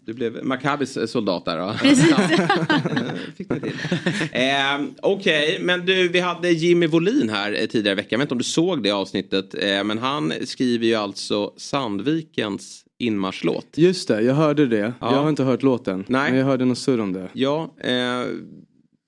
Du 0.05 0.15
blev 0.15 0.45
Maccabis 0.45 0.97
eh, 0.97 1.07
soldat 1.07 1.45
där 1.45 1.59
va? 1.59 1.77
Precis. 1.82 2.15
Fick 3.37 3.49
det 3.49 3.61
till. 3.61 3.73
Eh, 4.32 4.81
Okej, 5.03 5.59
men 5.61 5.87
du, 5.87 6.09
vi 6.09 6.20
hade 6.20 6.51
Jimmy 6.51 6.87
Wolin 6.87 7.28
här 7.28 7.62
eh, 7.62 7.66
tidigare 7.66 7.93
i 7.93 7.97
veckan. 7.97 8.09
Jag 8.11 8.19
vet 8.19 8.24
inte 8.24 8.35
om 8.35 8.39
du 8.39 8.45
såg 8.45 8.82
det 8.82 8.91
avsnittet. 8.91 9.55
Eh, 9.55 9.85
men 9.85 9.99
han 9.99 10.32
skriver 10.45 10.87
ju 10.87 10.95
alltså 10.95 11.53
Sandvikens 11.57 12.85
inmarschlåt. 12.99 13.66
Just 13.77 14.09
det, 14.09 14.23
jag 14.23 14.35
hörde 14.35 14.66
det. 14.66 14.93
Ja. 15.01 15.15
Jag 15.15 15.23
har 15.23 15.28
inte 15.28 15.43
hört 15.43 15.62
låten. 15.62 16.05
Nej. 16.09 16.31
Men 16.31 16.39
jag 16.39 16.47
hörde 16.47 16.65
något 16.65 16.78
surr 16.78 17.01
om 17.01 17.12
det. 17.12 17.28
Ja, 17.32 17.74
eh, 17.81 18.24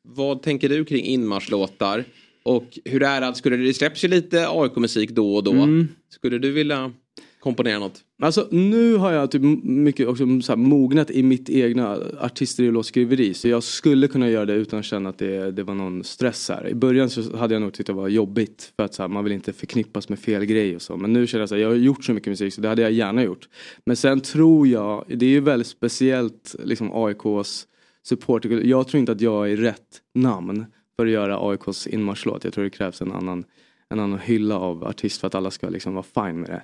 vad 0.08 0.42
tänker 0.42 0.68
du 0.68 0.84
kring 0.84 1.04
inmarschlåtar? 1.04 2.04
Och 2.44 2.78
hur 2.84 3.02
är 3.02 3.20
det, 3.20 3.34
skulle 3.34 3.56
det, 3.56 3.66
det 3.66 3.74
släpps 3.74 4.04
ju 4.04 4.08
lite 4.08 4.48
AIK-musik 4.48 5.10
då 5.10 5.34
och 5.34 5.44
då. 5.44 5.52
Mm. 5.52 5.88
Skulle 6.10 6.38
du 6.38 6.52
vilja 6.52 6.92
komponera 7.40 7.78
något? 7.78 8.00
Alltså 8.22 8.48
nu 8.50 8.96
har 8.96 9.12
jag 9.12 9.30
typ 9.30 9.42
mycket 9.62 10.08
också 10.08 10.40
så 10.40 10.52
här, 10.52 10.56
mognat 10.56 11.10
i 11.10 11.22
mitt 11.22 11.50
egna 11.50 11.98
artister 12.20 12.66
och 12.66 12.72
låtskriveri. 12.72 13.34
Så 13.34 13.48
jag 13.48 13.62
skulle 13.62 14.08
kunna 14.08 14.28
göra 14.28 14.44
det 14.44 14.54
utan 14.54 14.78
att 14.78 14.84
känna 14.84 15.08
att 15.08 15.18
det, 15.18 15.50
det 15.50 15.62
var 15.62 15.74
någon 15.74 16.04
stress 16.04 16.48
här. 16.48 16.68
I 16.68 16.74
början 16.74 17.10
så 17.10 17.36
hade 17.36 17.54
jag 17.54 17.60
nog 17.62 17.72
tyckt 17.72 17.86
det 17.86 17.92
var 17.92 18.08
jobbigt. 18.08 18.72
För 18.76 18.84
att 18.84 18.94
så 18.94 19.02
här, 19.02 19.08
man 19.08 19.24
vill 19.24 19.32
inte 19.32 19.52
förknippas 19.52 20.08
med 20.08 20.18
fel 20.18 20.44
grej 20.44 20.76
och 20.76 20.82
så. 20.82 20.96
Men 20.96 21.12
nu 21.12 21.26
känner 21.26 21.42
jag 21.42 21.48
så 21.48 21.54
här, 21.54 21.62
jag 21.62 21.68
har 21.68 21.76
gjort 21.76 22.04
så 22.04 22.12
mycket 22.12 22.30
musik 22.30 22.54
så 22.54 22.60
det 22.60 22.68
hade 22.68 22.82
jag 22.82 22.92
gärna 22.92 23.22
gjort. 23.22 23.48
Men 23.86 23.96
sen 23.96 24.20
tror 24.20 24.68
jag, 24.68 25.04
det 25.08 25.26
är 25.26 25.30
ju 25.30 25.40
väldigt 25.40 25.68
speciellt 25.68 26.56
liksom 26.64 26.90
AIKs 26.92 27.66
support. 28.06 28.44
Jag 28.44 28.88
tror 28.88 28.98
inte 28.98 29.12
att 29.12 29.20
jag 29.20 29.52
är 29.52 29.56
rätt 29.56 30.00
namn 30.14 30.64
för 30.96 31.06
att 31.06 31.12
göra 31.12 31.50
AIKs 31.50 31.86
inmarschlåt. 31.86 32.44
Jag 32.44 32.52
tror 32.52 32.64
det 32.64 32.70
krävs 32.70 33.02
en 33.02 33.12
annan, 33.12 33.44
en 33.88 34.00
annan 34.00 34.18
hylla 34.18 34.58
av 34.58 34.84
artist 34.84 35.20
för 35.20 35.26
att 35.26 35.34
alla 35.34 35.50
ska 35.50 35.68
liksom 35.68 35.94
vara 35.94 36.26
fine 36.26 36.40
med 36.40 36.50
det. 36.50 36.62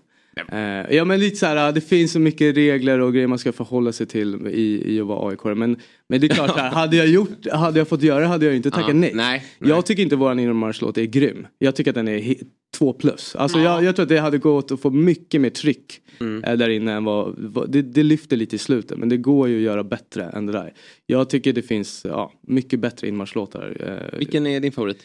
Eh, 0.53 0.97
ja 0.97 1.05
men 1.05 1.21
lite 1.21 1.37
så 1.37 1.47
här, 1.47 1.73
det 1.73 1.81
finns 1.81 2.13
så 2.13 2.19
mycket 2.21 2.57
regler 2.57 2.99
och 2.99 3.13
grejer 3.13 3.27
man 3.27 3.39
ska 3.39 3.53
förhålla 3.53 3.93
sig 3.93 4.07
till 4.07 4.47
i, 4.47 4.95
i 4.95 5.01
att 5.01 5.07
vara 5.07 5.31
AIK. 5.31 5.45
Men, 5.45 5.77
men 6.09 6.21
det 6.21 6.27
är 6.27 6.29
klart, 6.35 6.51
så 6.51 6.57
här, 6.59 6.71
hade, 6.75 6.97
jag 6.97 7.09
gjort, 7.09 7.47
hade 7.53 7.79
jag 7.81 7.89
fått 7.89 8.03
göra 8.03 8.21
det 8.21 8.27
hade 8.27 8.47
jag 8.47 8.57
inte 8.57 8.71
tackat 8.71 8.89
Ja, 8.89 8.95
nej. 8.95 9.11
nej, 9.15 9.45
Jag 9.59 9.87
tycker 9.87 10.03
inte 10.03 10.17
våran 10.17 10.39
inmarschlåt 10.39 10.99
är 10.99 11.05
grym. 11.05 11.47
Jag 11.59 11.75
tycker 11.77 11.91
att 11.91 11.95
den 11.95 12.09
är 12.09 12.37
två 12.77 12.93
plus. 12.93 13.37
Alltså 13.37 13.59
jag, 13.59 13.85
jag 13.85 13.97
tror 13.97 14.03
att 14.03 14.09
det 14.09 14.19
hade 14.19 14.39
gått 14.39 14.71
att 14.73 14.81
få 14.81 14.91
mycket 14.91 15.41
mer 15.41 15.51
tryck 15.51 16.01
Mm. 16.21 16.45
eh, 16.45 16.57
där 16.57 16.69
inne 16.69 16.93
än 16.93 17.05
vad, 17.05 17.35
vad 17.39 17.71
det, 17.71 17.83
det 17.83 18.03
lyfter 18.03 18.37
lite 18.37 18.57
i 18.57 18.59
slutet 18.59 18.99
men 18.99 19.09
det 19.09 19.17
går 19.17 19.49
ju 19.49 19.57
att 19.57 19.63
göra 19.63 19.85
bättre 19.85 20.25
än 20.25 20.47
det 20.47 20.53
där. 20.53 20.73
Jag 21.07 21.31
tycker 21.31 21.53
det 21.53 21.63
finns 21.63 22.07
ja, 22.09 22.33
mycket 22.47 22.81
bättre 22.81 23.09
inmarschlåtar. 23.09 23.77
Eh, 24.13 24.19
Vilken 24.19 24.47
är 24.47 24.61
din 24.61 24.73
favorit? 24.73 24.99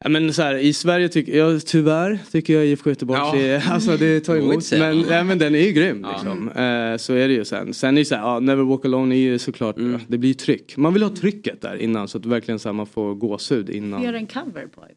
Ja, 0.00 0.08
men 0.08 0.32
så 0.34 0.42
här, 0.42 0.54
I 0.54 0.72
Sverige 0.72 1.08
tycker 1.08 1.38
jag 1.38 1.66
tyvärr 1.66 2.18
tycker 2.32 2.54
jag 2.54 2.66
IFK 2.66 2.90
Göteborg 2.90 3.20
Ja. 3.20 3.36
är, 3.36 3.70
alltså 3.70 3.96
det 3.96 4.20
tar 4.20 4.34
Jag 4.34 4.44
emot. 4.44 4.72
Men, 4.72 5.00
nej, 5.08 5.24
men 5.24 5.38
den 5.38 5.54
är 5.54 5.58
ju 5.58 5.72
grym 5.72 6.00
Ja. 6.02 6.10
liksom. 6.12 6.48
Eh, 6.48 6.96
så 6.96 7.12
är 7.14 7.28
det 7.28 7.34
ju 7.34 7.44
sen. 7.44 7.74
Sen 7.74 7.96
är 7.96 8.00
det 8.00 8.04
så 8.04 8.14
här, 8.14 8.22
ja, 8.22 8.40
Never 8.40 8.62
Walk 8.64 8.84
Alone 8.84 9.14
är 9.14 9.18
ju 9.18 9.38
såklart, 9.38 9.76
Mm. 9.78 10.00
det 10.08 10.18
blir 10.18 10.28
ju 10.30 10.34
tryck. 10.34 10.76
Man 10.76 10.92
vill 10.92 11.02
ha 11.02 11.10
trycket 11.10 11.60
där 11.62 11.76
innan 11.76 12.08
så 12.08 12.18
att 12.18 12.26
verkligen 12.26 12.58
så 12.58 12.68
här, 12.68 12.74
man 12.74 12.86
får 12.86 13.14
gåshud 13.14 13.70
innan. 13.70 14.00
Vi 14.00 14.06
gör 14.06 14.14
en 14.14 14.26
cover 14.26 14.66
på 14.66 14.80
AIK. 14.82 14.96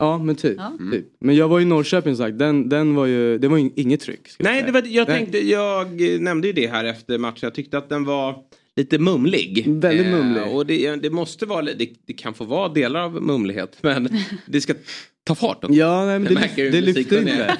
Ja 0.00 0.18
men 0.18 0.36
typ. 0.36 0.56
Ja. 0.58 0.72
typ. 0.92 1.06
Men 1.20 1.36
jag 1.36 1.48
var 1.48 1.60
i 1.60 1.64
Norrköping 1.64 2.16
som 2.16 2.26
sagt, 2.26 2.38
den, 2.38 2.68
den 2.68 2.94
var 2.94 3.06
ju, 3.06 3.38
det 3.38 3.48
var 3.48 3.56
ju 3.58 3.70
inget 3.76 4.00
tryck. 4.00 4.20
jag 4.38 4.44
Nej, 4.44 4.54
säga. 4.54 4.66
det 4.66 4.72
var, 4.72 4.82
jag, 4.88 5.06
tänkte, 5.06 5.38
jag 5.48 6.00
nämnde 6.20 6.46
ju 6.46 6.52
det 6.52 6.66
här 6.66 6.84
efter 6.84 7.18
matchen. 7.18 7.38
Jag 7.42 7.54
tyckte 7.54 7.78
att 7.78 7.88
den 7.88 8.04
var 8.04 8.34
lite 8.78 8.98
mumlig. 8.98 9.64
Väldigt 9.66 10.06
mumlig. 10.06 10.42
och 10.42 10.66
det, 10.66 10.96
det 10.96 11.10
måste 11.10 11.46
vara, 11.46 11.62
det, 11.62 11.88
det 12.06 12.12
kan 12.12 12.34
få 12.34 12.44
vara 12.44 12.68
delar 12.68 13.00
av 13.00 13.22
mumlighet. 13.22 13.76
Men 13.80 14.08
det 14.46 14.60
ska 14.60 14.74
ta 15.24 15.34
fart 15.34 15.64
också. 15.64 15.76
Ja, 15.76 16.04
nej, 16.06 16.18
men 16.18 16.34
det, 16.34 16.50
det 16.56 16.80
lyfter 16.80 16.82
musikkunnig. 16.82 17.32
inte. 17.32 17.56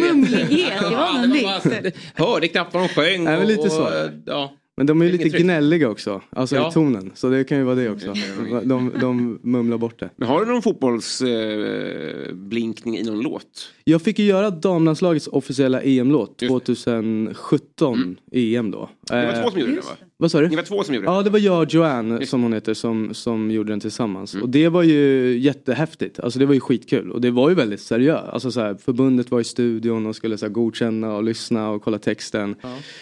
Mumlighet, 0.00 0.72
det 0.80 0.90
var 0.96 1.26
något 1.26 1.64
nytt. 1.84 1.96
Hörde 2.14 2.48
knappt 2.48 2.74
vad 2.74 2.82
de 2.82 2.88
sjöng. 2.88 3.24
Nej, 3.24 3.38
men 3.38 3.46
lite 3.48 3.70
så. 3.70 3.82
och, 3.82 3.90
ja. 4.26 4.56
Men 4.76 4.86
de 4.86 5.00
är 5.00 5.04
ju 5.06 5.12
lite 5.12 5.30
tryck. 5.30 5.42
gnälliga 5.42 5.88
också, 5.88 6.22
alltså 6.30 6.56
Ja. 6.56 6.68
i 6.68 6.72
tonen. 6.72 7.12
Så 7.14 7.28
det 7.30 7.44
kan 7.44 7.58
ju 7.58 7.64
vara 7.64 7.74
det 7.74 7.90
också. 7.90 8.14
De, 8.64 8.92
de 9.00 9.40
mumlar 9.42 9.78
bort 9.78 10.00
det. 10.00 10.10
Men 10.16 10.28
har 10.28 10.44
du 10.44 10.52
någon 10.52 10.62
fotbollsblinkning 10.62 12.94
eh, 12.96 13.00
i 13.00 13.04
någon 13.04 13.20
låt? 13.20 13.72
Jag 13.90 14.02
fick 14.02 14.18
ju 14.18 14.24
göra 14.24 14.50
damlandslagets 14.50 15.28
officiella 15.28 15.82
EM-låt 15.82 16.38
2017 16.38 18.16
EM 18.32 18.70
då. 18.70 18.90
Det 19.08 19.14
var 19.14 19.22
Eh, 19.22 19.42
två 19.42 19.50
som 19.50 19.60
gjorde 19.60 19.72
det 19.72 19.80
va? 19.80 19.96
Vad 20.16 20.30
sa 20.30 20.40
du? 20.40 20.48
Ni 20.48 20.56
var 20.56 20.62
två 20.62 20.82
som 20.84 20.94
gjorde 20.94 21.06
det. 21.06 21.12
Ja 21.12 21.22
det 21.22 21.30
var 21.30 21.38
jag 21.38 21.62
och 21.62 21.74
Joanne 21.74 22.26
som 22.26 22.42
hon 22.42 22.52
heter 22.52 22.74
som, 22.74 23.14
som 23.14 23.50
gjorde 23.50 23.72
den 23.72 23.80
tillsammans. 23.80 24.34
Och 24.34 24.48
det 24.48 24.68
var 24.68 24.82
ju 24.82 25.38
jättehäftigt. 25.38 26.20
Alltså 26.20 26.38
det 26.38 26.46
var 26.46 26.54
ju 26.54 26.60
skitkul. 26.60 27.10
Och 27.10 27.20
det 27.20 27.30
var 27.30 27.48
ju 27.48 27.54
väldigt 27.54 27.80
seriöst. 27.80 28.28
Alltså 28.28 28.50
så 28.50 28.60
här, 28.60 28.74
förbundet 28.74 29.30
var 29.30 29.40
i 29.40 29.44
studion 29.44 30.06
och 30.06 30.16
skulle 30.16 30.38
så 30.38 30.46
här, 30.46 30.52
godkänna 30.52 31.16
och 31.16 31.24
lyssna 31.24 31.70
och 31.70 31.82
kolla 31.82 31.98
texten. 31.98 32.54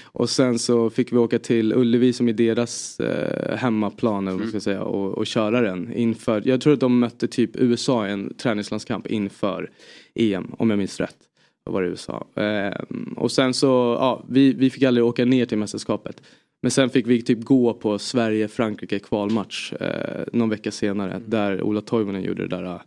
Och 0.04 0.30
sen 0.30 0.58
så 0.58 0.90
fick 0.90 1.12
vi 1.12 1.16
åka 1.16 1.38
till 1.38 1.72
Ullevi 1.72 2.12
som 2.12 2.28
är 2.28 2.32
deras 2.32 3.00
eh, 3.00 3.56
hemmaplan 3.56 4.24
man 4.24 4.48
ska 4.48 4.60
säga, 4.60 4.82
och, 4.82 5.18
och 5.18 5.26
köra 5.26 5.60
den 5.60 5.92
inför. 5.92 6.42
Jag 6.44 6.60
tror 6.60 6.72
att 6.72 6.80
de 6.80 6.98
mötte 6.98 7.28
typ 7.28 7.50
USA 7.54 8.08
i 8.08 8.10
en 8.10 8.34
träningslandskamp 8.34 9.06
inför 9.06 9.70
EM 10.14 10.54
om 10.58 10.70
jag 10.70 10.78
minns 10.78 11.00
rätt. 11.00 11.16
Vad 11.64 11.72
var 11.72 11.82
det 11.82 11.88
USA? 11.88 12.26
Ehm, 12.34 13.14
och 13.16 13.32
sen 13.32 13.54
så, 13.54 13.66
ja, 14.00 14.24
vi, 14.28 14.52
vi 14.52 14.70
fick 14.70 14.82
aldrig 14.82 15.04
åka 15.04 15.24
ner 15.24 15.46
till 15.46 15.58
mästerskapet. 15.58 16.22
Men 16.62 16.70
sen 16.70 16.90
fick 16.90 17.06
vi 17.06 17.22
typ 17.22 17.44
gå 17.44 17.74
på 17.74 17.98
Sverige-Frankrike 17.98 18.98
kvalmatch 18.98 19.72
eh, 19.72 20.24
någon 20.32 20.48
vecka 20.48 20.70
senare. 20.70 21.20
Där 21.26 21.62
Ola 21.62 21.80
Toivonen 21.80 22.22
gjorde 22.22 22.42
det 22.46 22.56
där 22.56 22.64
eh, 22.64 22.80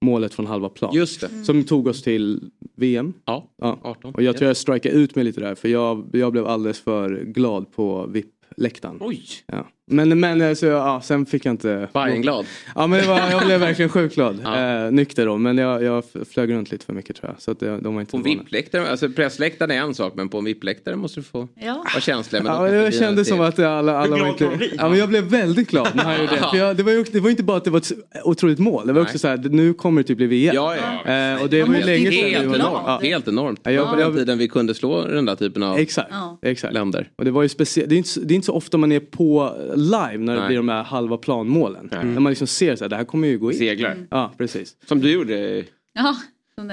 målet 0.00 0.34
från 0.34 0.46
halva 0.46 0.68
plan. 0.68 0.94
Just 0.94 1.20
det. 1.20 1.44
Som 1.44 1.64
tog 1.64 1.86
oss 1.86 2.02
till 2.02 2.50
VM. 2.74 3.12
Ja, 3.24 3.50
Ja. 3.56 3.78
18. 3.82 4.14
Och 4.14 4.22
jag 4.22 4.36
tror 4.36 4.46
jag 4.46 4.56
strikade 4.56 4.94
ut 4.94 5.14
mig 5.14 5.24
lite 5.24 5.40
där 5.40 5.54
för 5.54 5.68
jag, 5.68 6.06
jag 6.12 6.32
blev 6.32 6.46
alldeles 6.46 6.80
för 6.80 7.24
glad 7.24 7.72
på 7.72 8.06
VIP-läktaren. 8.06 8.96
Oj! 9.00 9.22
Ja. 9.46 9.66
Men, 9.88 10.20
men 10.20 10.42
alltså, 10.42 10.66
ja, 10.66 11.00
sen 11.04 11.26
fick 11.26 11.44
jag 11.46 11.52
inte... 11.52 11.88
Bajenglad. 11.92 12.46
Ja 12.74 12.86
men 12.86 13.00
det 13.00 13.06
var, 13.08 13.20
jag 13.30 13.46
blev 13.46 13.60
verkligen 13.60 13.88
sjukt 13.88 14.14
glad. 14.14 14.40
Eh, 14.56 14.90
nykter 14.92 15.26
då 15.26 15.38
men 15.38 15.58
jag, 15.58 15.82
jag 15.82 16.04
flög 16.30 16.52
runt 16.52 16.72
lite 16.72 16.84
för 16.86 16.92
mycket 16.92 17.16
tror 17.16 17.30
jag. 17.32 17.42
Så 17.42 17.50
att 17.50 17.60
det, 17.60 17.78
de 17.80 17.94
var 17.94 18.00
inte 18.00 18.10
På 18.10 18.16
en. 18.16 18.22
VIP-läktare, 18.22 18.88
alltså 18.90 19.08
pressläktaren 19.08 19.70
är 19.70 19.76
en 19.80 19.94
sak 19.94 20.12
men 20.16 20.28
på 20.28 20.38
en 20.38 20.44
VIP-läktare 20.44 20.96
måste 20.96 21.20
du 21.20 21.24
få 21.24 21.48
Ja. 21.60 21.72
vara 21.94 22.00
känslig. 22.00 22.42
Men 22.42 22.52
Ja, 22.52 22.68
jag 22.68 22.94
kände 22.94 23.24
som 23.24 23.40
att 23.40 23.58
alla, 23.58 23.96
alla 23.98 24.10
var 24.10 24.16
glad 24.16 24.52
inte... 24.52 24.68
Ja, 24.78 24.88
men 24.88 24.98
jag 24.98 25.08
blev 25.08 25.24
väldigt 25.24 25.70
glad 25.70 25.88
när 25.94 26.04
han 26.04 26.20
gjorde 26.20 26.32
det. 26.32 26.48
För 26.50 26.56
jag, 26.58 26.76
det, 26.76 26.82
var 26.82 26.92
ju, 26.92 27.04
det 27.12 27.20
var 27.20 27.30
inte 27.30 27.42
bara 27.42 27.56
att 27.56 27.64
det 27.64 27.70
var 27.70 27.78
ett 27.78 27.92
otroligt 28.24 28.58
mål. 28.58 28.86
Det 28.86 28.92
var 28.92 29.00
också 29.02 29.12
Nej. 29.12 29.18
så 29.18 29.28
här, 29.28 29.36
nu 29.50 29.72
kommer 29.74 30.02
det 30.02 30.06
typ 30.08 30.16
bli 30.16 30.26
VM. 30.26 30.54
Ja, 30.54 30.74
ja. 30.76 31.12
Eh, 31.12 31.42
och 31.42 31.48
det 31.50 31.62
var 31.64 31.74
ju 31.74 31.82
länge 31.84 32.10
sedan 32.12 32.30
helt 32.30 32.44
enormt. 32.54 32.82
Ja. 32.86 33.00
Helt 33.02 33.28
enormt. 33.28 33.60
Ja, 33.62 33.70
jag- 33.70 33.90
på 33.90 33.96
den 33.96 34.14
tiden 34.16 34.38
vi 34.38 34.48
kunde 34.48 34.74
slå 34.74 35.06
den 35.06 35.24
där 35.24 35.34
typen 35.36 35.62
av 35.62 35.78
Exakt. 35.78 36.08
Ja. 36.10 36.38
Exakt. 36.42 36.74
länder. 36.74 37.08
Och 37.18 37.24
det 37.24 37.30
var 37.30 37.42
ju 37.42 37.48
speciellt, 37.48 37.88
det, 37.88 37.94
är 37.94 37.96
inte 37.96 38.08
så- 38.08 38.20
det 38.20 38.34
är 38.34 38.36
inte 38.36 38.46
så 38.46 38.52
ofta 38.54 38.78
man 38.78 38.92
är 38.92 39.00
på 39.00 39.56
live 39.76 40.18
när 40.18 40.34
det 40.34 40.38
Nej. 40.40 40.48
blir 40.48 40.56
de 40.56 40.68
här 40.68 40.82
halva 40.82 41.16
planmålen. 41.16 41.88
När 41.92 42.20
man 42.20 42.30
liksom 42.32 42.46
ser 42.46 42.76
så 42.76 42.84
här, 42.84 42.88
det 42.88 42.96
här 42.96 43.04
kommer 43.04 43.28
ju 43.28 43.38
gå 43.38 43.52
in. 43.52 43.58
Seglar. 43.58 43.96
Ja, 44.10 44.32
precis. 44.38 44.76
Som 44.88 45.00
du 45.00 45.12
gjorde 45.12 45.64
Ja, 45.94 46.16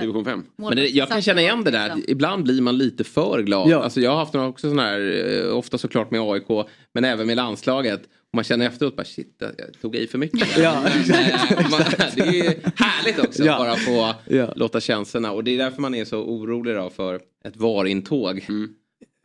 division 0.02 0.26
5. 0.26 0.44
Men 0.56 0.76
det, 0.76 0.88
jag 0.88 1.10
kan 1.10 1.22
känna 1.22 1.42
igen 1.42 1.64
det 1.64 1.72
där. 1.72 1.92
Ibland 2.08 2.44
blir 2.44 2.62
man 2.62 2.78
lite 2.78 3.04
för 3.04 3.42
glad. 3.42 3.70
Ja. 3.70 3.84
Alltså 3.84 4.02
jag 4.02 4.12
har 4.12 4.18
haft 4.18 4.34
några 4.34 4.48
också 4.48 4.70
sådana 4.70 4.82
här, 4.90 5.42
eh, 5.46 5.58
ofta 5.58 5.78
såklart 5.78 6.12
med 6.12 6.22
AIK, 6.22 6.48
men 6.94 7.04
även 7.06 7.28
med 7.28 7.36
landslaget. 7.38 8.02
Och 8.04 8.36
man 8.36 8.44
känner 8.44 8.68
efteråt 8.68 8.96
bara 8.96 9.04
shit, 9.04 9.36
jag 9.40 9.82
tog 9.82 9.96
i 9.96 10.08
för 10.08 10.18
mycket. 10.18 10.58
Ja, 10.58 10.84
Eh, 10.86 11.72
man, 11.72 11.82
det 12.16 12.22
är 12.22 12.32
ju 12.34 12.44
härligt 12.76 13.20
också 13.20 13.44
Ja. 13.46 13.54
att 13.54 13.60
bara 13.60 13.76
få 13.76 14.14
Ja. 14.36 14.54
låta 14.56 14.80
känslorna. 14.82 15.32
Och 15.32 15.44
det 15.44 15.52
är 15.52 15.58
därför 15.58 15.82
man 15.82 15.96
är 15.96 16.06
så 16.06 16.18
orolig 16.24 16.76
då 16.76 16.90
för 16.90 17.16
ett 17.46 17.58
VAR-intåg. 17.58 18.46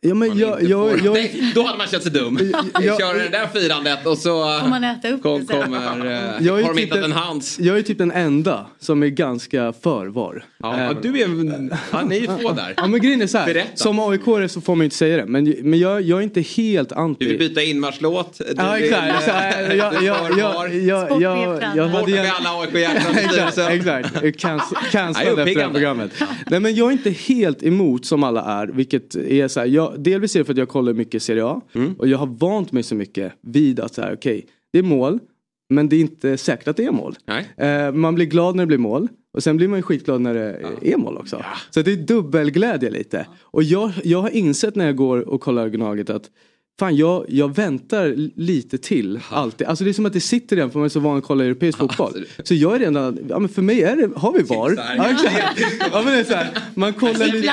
Ja, 0.01 0.15
men 0.15 0.39
jag, 0.39 0.63
jag, 0.63 1.01
jag, 1.05 1.15
Nej, 1.15 1.53
då 1.55 1.63
hade 1.63 1.79
man 1.79 1.87
känt 1.87 2.03
sig 2.03 2.13
dum. 2.13 2.53
jag- 2.81 3.01
Köra 3.01 3.13
det 3.19 3.29
där 3.29 3.47
firandet 3.47 4.07
och 4.07 4.19
så 4.19 4.59
Får 4.61 4.69
man 4.69 4.85
äta 4.85 5.09
upp 5.09 5.23
kom, 5.23 5.47
kommer, 5.47 6.07
eh, 6.07 6.13
Jag 6.47 6.59
är 6.59 6.63
har 6.63 6.75
de 6.75 6.81
typ 6.81 6.85
hittat 6.85 7.05
en 7.05 7.13
hands. 7.13 7.59
jag 7.61 7.79
är 7.79 7.83
typ 7.83 7.99
den 7.99 8.11
enda 8.11 8.67
som 8.81 9.03
är 9.03 9.07
ganska 9.07 9.73
för 9.83 10.07
VAR. 10.07 10.45
Ja, 10.59 10.81
Eh, 10.81 10.91
du 11.03 11.09
är, 11.21 11.69
ja, 11.93 12.03
ni 12.03 12.17
är 12.17 12.21
ju 12.21 12.27
två 12.27 12.53
där. 12.53 12.75
Ja 12.77 12.87
men 12.87 13.01
grejen 13.01 13.23
är 13.23 13.27
så 13.27 13.39
här, 13.39 13.47
Berätta. 13.47 13.69
som 13.77 13.99
aik 13.99 14.51
så 14.51 14.61
får 14.61 14.75
man 14.75 14.81
ju 14.83 14.85
inte 14.85 14.97
säga 14.97 15.17
det. 15.17 15.27
Men, 15.27 15.55
men 15.63 15.79
jag, 15.79 16.03
jag 16.03 16.19
är 16.19 16.23
inte 16.23 16.41
helt 16.41 16.93
anti. 16.93 17.25
Du 17.25 17.31
vill 17.31 17.39
byta 17.39 17.63
inmarschlåt. 17.63 18.39
Du 18.39 18.45
Ja 18.57 18.73
vill, 18.73 18.85
exakt. 18.85 19.59
du 19.71 19.77
Jag, 19.77 19.95
är 19.95 20.03
jag, 20.03 20.27
för 20.27 20.39
jag, 20.39 20.53
VAR. 20.55 20.69
jag, 20.69 21.11
jag, 21.23 21.23
jag, 21.23 21.77
jag 21.77 21.91
Bort 21.93 22.09
med 22.09 22.31
alla 22.39 22.61
AIK-hjärtan 22.61 23.15
i 23.15 23.19
Exakt, 23.25 23.53
styrelsen. 23.53 23.73
exakt. 24.29 24.73
Efter 25.19 25.45
det 25.45 25.69
programmet. 25.73 26.11
Nej 26.51 26.61
men 26.61 26.75
jag 26.75 26.89
är 26.89 26.93
inte 26.93 27.11
helt 27.11 27.63
emot 27.63 28.07
som 28.07 28.23
alla 28.25 28.43
är. 28.63 28.67
Vilket 28.67 29.15
är 29.15 29.49
så 29.49 29.61
här, 29.61 29.67
jag, 29.91 30.01
delvis 30.01 30.37
är 30.37 30.41
det 30.41 30.45
för 30.45 30.53
att 30.53 30.59
jag 30.59 30.69
kollar 30.69 30.93
mycket 30.93 31.23
Serie 31.23 31.45
A. 31.45 31.61
Mm. 31.73 31.95
Och 31.99 32.09
jag 32.09 32.19
har 32.19 32.27
vant 32.27 32.73
mig 32.73 32.83
så 32.83 32.95
mycket 32.95 33.33
vid 33.41 33.81
att 33.81 33.95
så 33.95 34.03
här, 34.03 34.15
okej, 34.15 34.47
det 34.73 34.79
är 34.79 34.83
mål. 34.83 35.19
Men 35.71 35.89
det 35.89 35.97
är 35.97 36.01
inte 36.01 36.37
säkert 36.37 36.69
att 36.69 36.77
det 36.77 36.85
är 36.85 36.91
mål. 36.91 37.17
Eh, 37.57 37.93
man 37.93 38.15
blir 38.15 38.27
glad 38.27 38.57
när 38.57 38.63
det 38.63 38.67
blir 38.67 38.79
mål. 38.79 39.09
Och 39.33 39.43
sen 39.43 39.57
blir 39.57 39.69
man 39.69 39.79
ju 39.79 39.83
skitglad 39.83 40.21
när 40.21 40.35
det 40.35 40.93
är 40.93 40.97
mål 40.97 41.17
också. 41.17 41.45
Så 41.71 41.83
det 41.83 41.93
är 41.93 41.97
dubbelglädje 41.97 42.91
lite. 42.91 43.27
Och 43.41 43.63
jag, 43.63 43.93
jag 44.05 44.23
har 44.23 44.31
insett 44.31 44.77
när 44.77 44.87
jag 44.87 44.97
går 44.97 45.29
och 45.29 45.41
kollar 45.41 45.69
Gnaget 45.69 46.11
att 46.11 46.31
Fan 46.79 46.97
jag, 46.97 47.25
jag 47.29 47.55
väntar 47.57 48.15
lite 48.41 48.79
till 48.79 49.21
alltid. 49.31 49.67
Alltså 49.67 49.85
det 49.85 49.91
är 49.91 49.93
som 49.93 50.07
att 50.07 50.13
det 50.13 50.21
sitter 50.21 50.57
redan 50.57 50.71
för 50.71 50.79
man 50.79 50.85
är 50.87 50.89
så 50.89 51.01
van 51.01 51.19
att 51.19 51.25
kolla 51.25 51.45
europeisk 51.45 51.79
fotboll. 51.79 52.25
Så 52.45 52.55
jag 52.55 52.75
är 52.75 52.79
redan, 52.79 53.19
ja 53.29 53.39
men 53.39 53.49
för 53.49 53.63
mig 53.63 53.83
är 53.83 53.97
det, 53.97 54.11
har 54.17 54.33
vi 54.33 54.43
VAR? 54.43 54.75
Ja, 54.97 55.11
exakt. 55.11 55.61
ja 55.93 56.03
men 56.05 56.13
det 56.15 56.21
är 56.21 56.25
så 56.25 56.35
här, 56.35 56.49
man 56.75 56.93
kollar 56.93 57.27
lite. 57.27 57.53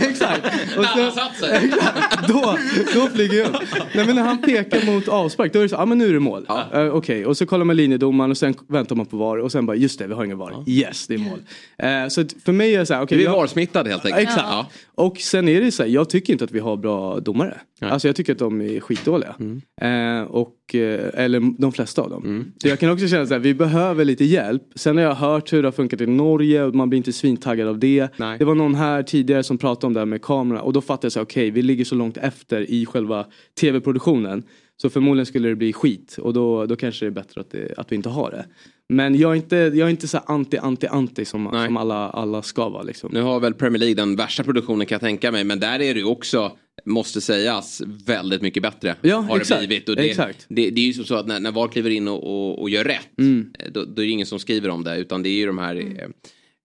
exakt. 0.08 0.46
Och 0.78 0.84
så, 0.84 1.46
exakt. 1.46 2.28
Då, 2.28 2.58
då 2.94 3.06
flyger 3.14 3.38
jag 3.38 3.48
upp. 3.48 3.56
Nej 3.94 4.06
men 4.06 4.16
när 4.16 4.22
han 4.22 4.42
pekar 4.42 4.86
mot 4.86 5.08
avspark 5.08 5.52
då 5.52 5.58
är 5.58 5.62
det 5.62 5.68
så, 5.68 5.74
ja 5.74 5.84
men 5.86 5.98
nu 5.98 6.08
är 6.08 6.12
det 6.12 6.20
mål. 6.20 6.46
Eh, 6.72 6.86
Okej 6.86 7.26
och 7.26 7.36
så 7.36 7.46
kollar 7.46 7.64
man 7.64 7.76
linjedomaren 7.76 8.30
och 8.30 8.36
sen 8.38 8.54
väntar 8.68 8.96
man 8.96 9.06
på 9.06 9.16
VAR 9.16 9.36
och 9.38 9.52
sen 9.52 9.66
bara 9.66 9.76
just 9.76 9.98
det 9.98 10.06
vi 10.06 10.14
har 10.14 10.24
ingen 10.24 10.38
VAR. 10.38 10.64
Yes 10.66 11.06
det 11.06 11.14
är 11.14 11.18
mål. 11.18 11.38
Eh, 11.78 12.08
så 12.08 12.24
för 12.44 12.52
mig 12.52 12.74
är 12.74 12.78
det 12.78 12.86
så 12.86 12.94
här, 12.94 13.02
okej. 13.02 13.18
Du 13.18 13.24
är 13.24 13.28
jag- 13.28 13.36
VAR-smittad 13.36 13.88
helt 13.88 14.04
enkelt. 14.06 14.22
Exakt. 14.22 14.46
Ja. 14.50 14.66
Och 14.94 15.18
sen 15.18 15.48
är 15.48 15.60
det 15.60 15.72
så 15.72 15.82
här, 15.82 15.90
jag 15.90 16.10
tycker 16.10 16.32
inte 16.32 16.44
att 16.44 16.52
vi 16.52 16.58
har 16.58 16.76
bra 16.76 17.20
domare. 17.20 17.60
Alltså 17.80 18.08
jag 18.08 18.16
tycker 18.16 18.32
att 18.32 18.38
de 18.38 18.60
är 18.60 18.80
skitdåliga. 18.80 19.34
Eh, 19.80 20.22
och, 20.22 20.74
eh, 20.74 21.10
eller 21.14 21.60
de 21.60 21.72
flesta 21.72 22.02
av 22.02 22.10
dem. 22.10 22.52
Så 22.62 22.68
jag 22.68 22.78
kan 22.80 22.90
också 22.90 23.08
känna 23.08 23.26
så 23.26 23.34
här, 23.34 23.40
vi 23.40 23.54
behöver 23.54 24.04
lite 24.04 24.24
hjälp. 24.24 24.62
Sen 24.74 24.96
har 24.96 25.04
jag 25.04 25.14
hört 25.14 25.52
hur 25.52 25.62
det 25.62 25.68
har 25.68 25.72
funkat 25.72 26.00
i 26.00 26.06
Norge 26.06 26.62
och 26.64 26.74
man 26.74 26.88
blir 26.88 26.96
inte 26.96 27.12
svintaggad 27.12 27.68
av 27.68 27.78
det. 27.78 28.08
Nej. 28.16 28.38
Det 28.38 28.44
var 28.44 28.54
någon 28.54 28.74
här 28.74 29.02
tidigare 29.02 29.42
som 29.42 29.58
pratade 29.58 29.86
om 29.86 29.92
det 29.92 30.00
här 30.00 30.06
med 30.06 30.22
kamerorna 30.22 30.62
och 30.62 30.72
då 30.72 30.80
fattade 30.80 31.06
jag 31.06 31.12
så 31.12 31.20
okej 31.20 31.50
vi 31.50 31.62
ligger 31.62 31.84
så 31.84 31.94
långt 31.94 32.16
efter 32.16 32.70
i 32.70 32.86
själva 32.86 33.26
tv-produktionen. 33.60 34.42
Så 34.76 34.90
förmodligen 34.90 35.26
skulle 35.26 35.48
det 35.48 35.56
bli 35.56 35.72
skit 35.72 36.18
och 36.20 36.32
då, 36.32 36.66
då 36.66 36.76
kanske 36.76 37.04
det 37.04 37.08
är 37.08 37.10
bättre 37.10 37.40
att, 37.40 37.50
det, 37.50 37.78
att 37.78 37.92
vi 37.92 37.96
inte 37.96 38.08
har 38.08 38.30
det. 38.30 38.46
Men 38.88 39.18
jag 39.18 39.30
är 39.32 39.36
inte, 39.36 39.56
jag 39.56 39.78
är 39.78 39.88
inte 39.88 40.08
så 40.08 40.18
anti, 40.18 40.58
anti, 40.58 40.86
anti 40.86 41.24
som, 41.24 41.64
som 41.66 41.76
alla, 41.76 42.10
alla 42.10 42.42
ska 42.42 42.68
vara. 42.68 42.82
Liksom. 42.82 43.10
Nu 43.12 43.22
har 43.22 43.40
väl 43.40 43.54
Premier 43.54 43.78
League 43.80 43.94
den 43.94 44.16
värsta 44.16 44.44
produktionen 44.44 44.86
kan 44.86 44.96
jag 44.96 45.00
tänka 45.00 45.32
mig. 45.32 45.44
Men 45.44 45.60
där 45.60 45.80
är 45.80 45.94
det 45.94 46.00
ju 46.00 46.04
också, 46.04 46.52
måste 46.84 47.20
sägas, 47.20 47.82
väldigt 48.06 48.42
mycket 48.42 48.62
bättre. 48.62 48.96
Ja, 49.00 49.16
har 49.16 49.36
exakt. 49.36 49.60
det 49.60 49.66
blivit. 49.66 49.88
Och 49.88 49.96
det, 49.96 50.02
Exakt. 50.02 50.46
Det, 50.48 50.70
det 50.70 50.80
är 50.80 50.86
ju 50.86 50.92
som 50.92 51.04
så 51.04 51.14
att 51.14 51.26
när, 51.26 51.40
när 51.40 51.52
VAR 51.52 51.68
kliver 51.68 51.90
in 51.90 52.08
och, 52.08 52.24
och, 52.24 52.62
och 52.62 52.70
gör 52.70 52.84
rätt. 52.84 53.18
Mm. 53.18 53.52
Då, 53.72 53.84
då 53.84 54.02
är 54.02 54.06
det 54.06 54.12
ingen 54.12 54.26
som 54.26 54.38
skriver 54.38 54.68
om 54.68 54.84
det. 54.84 54.96
Utan 54.96 55.22
det 55.22 55.28
är 55.28 55.36
ju 55.36 55.46
de 55.46 55.58
här 55.58 55.76
eh, 55.76 56.08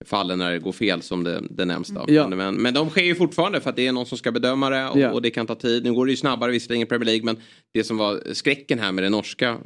fallen 0.05 0.39
när 0.39 0.51
det 0.51 0.59
går 0.59 0.71
fel 0.71 1.01
som 1.01 1.23
det, 1.23 1.41
det 1.49 1.65
nämns. 1.65 1.87
Då. 1.87 2.05
Ja. 2.07 2.27
Men, 2.27 2.55
men 2.55 2.73
de 2.73 2.89
sker 2.89 3.03
ju 3.03 3.15
fortfarande 3.15 3.61
för 3.61 3.69
att 3.69 3.75
det 3.75 3.87
är 3.87 3.91
någon 3.91 4.05
som 4.05 4.17
ska 4.17 4.31
bedöma 4.31 4.69
det. 4.69 4.87
Och, 4.89 4.99
Ja. 4.99 5.11
och 5.11 5.21
det 5.21 5.29
kan 5.29 5.47
ta 5.47 5.55
tid. 5.55 5.83
Nu 5.83 5.93
går 5.93 6.05
det 6.05 6.11
ju 6.11 6.17
snabbare 6.17 6.51
visserligen 6.51 6.83
i 6.83 6.85
Premier 6.85 7.05
League. 7.05 7.25
Men 7.25 7.37
det 7.73 7.83
som 7.83 7.97
var 7.97 8.21
skräcken 8.33 8.79
här 8.79 8.91
med 8.91 9.03
det 9.03 9.09
norska 9.09 9.57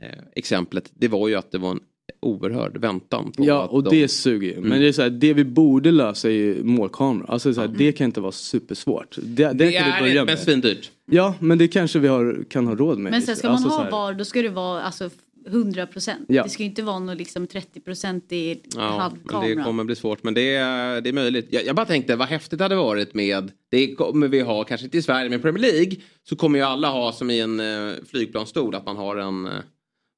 eh, 0.00 0.08
exemplet. 0.36 0.90
Det 0.94 1.08
var 1.08 1.28
ju 1.28 1.34
att 1.34 1.50
det 1.52 1.58
var 1.58 1.70
en 1.70 1.80
oerhörd 2.22 2.76
väntan. 2.76 3.32
På 3.36 3.44
Ja 3.44 3.64
att 3.64 3.70
och 3.70 3.82
de... 3.82 4.00
det 4.00 4.08
suger 4.08 4.48
ju. 4.48 4.54
Men 4.54 4.64
Mm. 4.64 4.80
det 4.80 4.88
är 4.88 4.92
så 4.92 5.02
här, 5.02 5.10
det 5.10 5.34
vi 5.34 5.44
borde 5.44 5.90
lösa 5.90 6.28
är 6.28 6.32
ju 6.32 6.64
målkameror. 6.64 7.30
Alltså 7.30 7.54
så 7.54 7.60
här, 7.60 7.68
det 7.68 7.92
kan 7.92 8.04
inte 8.04 8.20
vara 8.20 8.32
supersvårt. 8.32 9.16
Det, 9.22 9.44
det, 9.44 9.52
Det 9.52 9.72
kan 9.72 9.84
vi 9.84 9.90
är 9.96 10.00
börja 10.00 10.14
men 10.14 10.26
med. 10.26 10.38
svindyrt. 10.38 10.90
Ja 11.10 11.34
men 11.40 11.58
det 11.58 11.68
kanske 11.68 11.98
vi 11.98 12.08
har, 12.08 12.44
kan 12.50 12.66
ha 12.66 12.74
råd 12.74 12.98
med. 12.98 13.12
Men 13.12 13.22
sen 13.22 13.36
ska 13.36 13.46
man 13.46 13.54
Alltså 13.54 13.68
så 13.70 13.76
ha 13.76 13.84
här- 13.84 13.90
VAR 13.90 14.14
då 14.14 14.24
ska 14.24 14.42
det 14.42 14.48
vara 14.48 14.82
alltså 14.82 15.10
100 15.46 15.86
procent. 15.86 16.24
Ja. 16.28 16.42
Det 16.42 16.48
ska 16.48 16.62
ju 16.62 16.68
inte 16.68 16.82
vara 16.82 16.98
något 16.98 17.18
liksom 17.18 17.46
30 17.46 17.80
procent 17.80 18.32
i 18.32 18.62
Ja, 18.76 18.80
halvkamera. 18.80 19.54
det 19.54 19.62
kommer 19.62 19.84
bli 19.84 19.96
svårt. 19.96 20.22
Men 20.22 20.34
det 20.34 20.54
är, 20.54 21.00
det 21.00 21.08
är 21.10 21.12
möjligt. 21.12 21.46
Jag, 21.50 21.64
jag 21.66 21.76
bara 21.76 21.86
tänkte 21.86 22.16
vad 22.16 22.28
häftigt 22.28 22.58
det 22.58 22.64
hade 22.64 22.74
varit 22.76 23.14
med, 23.14 23.52
det 23.70 23.94
kommer 23.94 24.28
vi 24.28 24.40
ha, 24.40 24.64
kanske 24.64 24.84
inte 24.84 24.98
i 24.98 25.02
Sverige, 25.02 25.30
men 25.30 25.38
i 25.38 25.42
Premier 25.42 25.72
League 25.72 25.96
så 26.28 26.36
kommer 26.36 26.58
ju 26.58 26.64
alla 26.64 26.88
ha 26.90 27.12
som 27.12 27.30
i 27.30 27.40
en 27.40 27.60
eh, 27.60 27.92
flygplansstol 28.10 28.74
att 28.74 28.86
man 28.86 28.96
har 28.96 29.16
en 29.16 29.46
eh, 29.46 29.52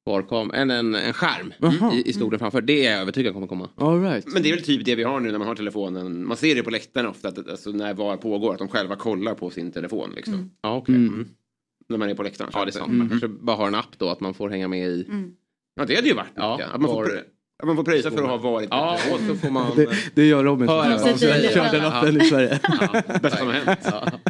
VAR-kam- 0.06 0.54
en, 0.54 0.70
en, 0.70 0.94
en 0.94 1.12
skärm 1.12 1.52
i, 1.92 2.08
i 2.08 2.12
stolen 2.12 2.38
framför. 2.38 2.60
Det 2.60 2.86
är 2.86 2.92
jag 2.92 3.00
övertygad 3.00 3.34
kommer 3.34 3.46
komma. 3.46 3.68
All 3.76 4.02
right. 4.02 4.26
Men 4.32 4.42
det 4.42 4.48
är 4.48 4.54
väl 4.54 4.64
typ 4.64 4.84
det 4.84 4.94
vi 4.94 5.02
har 5.02 5.20
nu 5.20 5.30
när 5.32 5.38
man 5.38 5.48
har 5.48 5.54
telefonen. 5.54 6.26
Man 6.26 6.36
ser 6.36 6.54
det 6.54 6.62
på 6.62 6.70
läktaren 6.70 7.06
ofta, 7.06 7.28
att, 7.28 7.48
alltså, 7.48 7.70
när 7.70 7.94
VAR 7.94 8.16
pågår, 8.16 8.52
att 8.52 8.58
de 8.58 8.68
själva 8.68 8.96
kollar 8.96 9.34
på 9.34 9.50
sin 9.50 9.72
telefon. 9.72 10.12
Liksom. 10.16 10.34
Mm. 10.34 10.50
Ja, 10.62 10.76
okej. 10.76 10.94
Mm. 10.94 11.28
När 11.88 11.98
man 11.98 12.10
är 12.10 12.14
på 12.14 12.22
läktaren. 12.22 12.50
Ja, 12.54 12.64
det 12.64 12.70
är 12.70 12.72
sant. 12.72 12.86
Mm. 12.86 12.98
Man 12.98 13.08
kanske 13.08 13.28
bara 13.28 13.56
har 13.56 13.66
en 13.66 13.74
app 13.74 13.98
då, 13.98 14.08
att 14.08 14.20
man 14.20 14.34
får 14.34 14.48
hänga 14.48 14.68
med 14.68 14.88
i... 14.88 15.04
Mm. 15.08 15.30
Ja, 15.76 15.84
det 15.84 15.94
hade 15.96 16.08
ju 16.08 16.14
varit 16.14 16.26
Ja, 16.34 16.56
ja, 16.60 16.66
att 16.66 16.80
man, 16.80 16.90
får, 16.90 17.02
VAR. 17.04 17.10
prö- 17.10 17.22
att 17.62 17.66
man 17.66 17.76
får 17.76 17.84
pröjsa 17.84 18.10
för 18.10 18.22
att 18.22 18.28
ha 18.28 18.36
varit 18.36 18.68
Ja, 18.70 18.98
och 19.12 19.20
så 19.28 19.34
får 19.34 19.50
man... 19.50 19.72
Det, 19.76 19.88
det 20.14 20.26
gör 20.26 20.44
Robin. 20.44 20.68
Höra 20.68 20.98
som 20.98 21.10
vad 21.10 21.18
som 21.20 21.28
kör 21.28 21.72
den 21.72 21.82
Ja. 21.82 21.98
appen 22.00 22.20
i 22.20 22.24
Sverige. 22.24 22.60
bästa 23.22 23.36
som 23.38 23.46
har 23.46 23.54
hänt. 23.54 23.80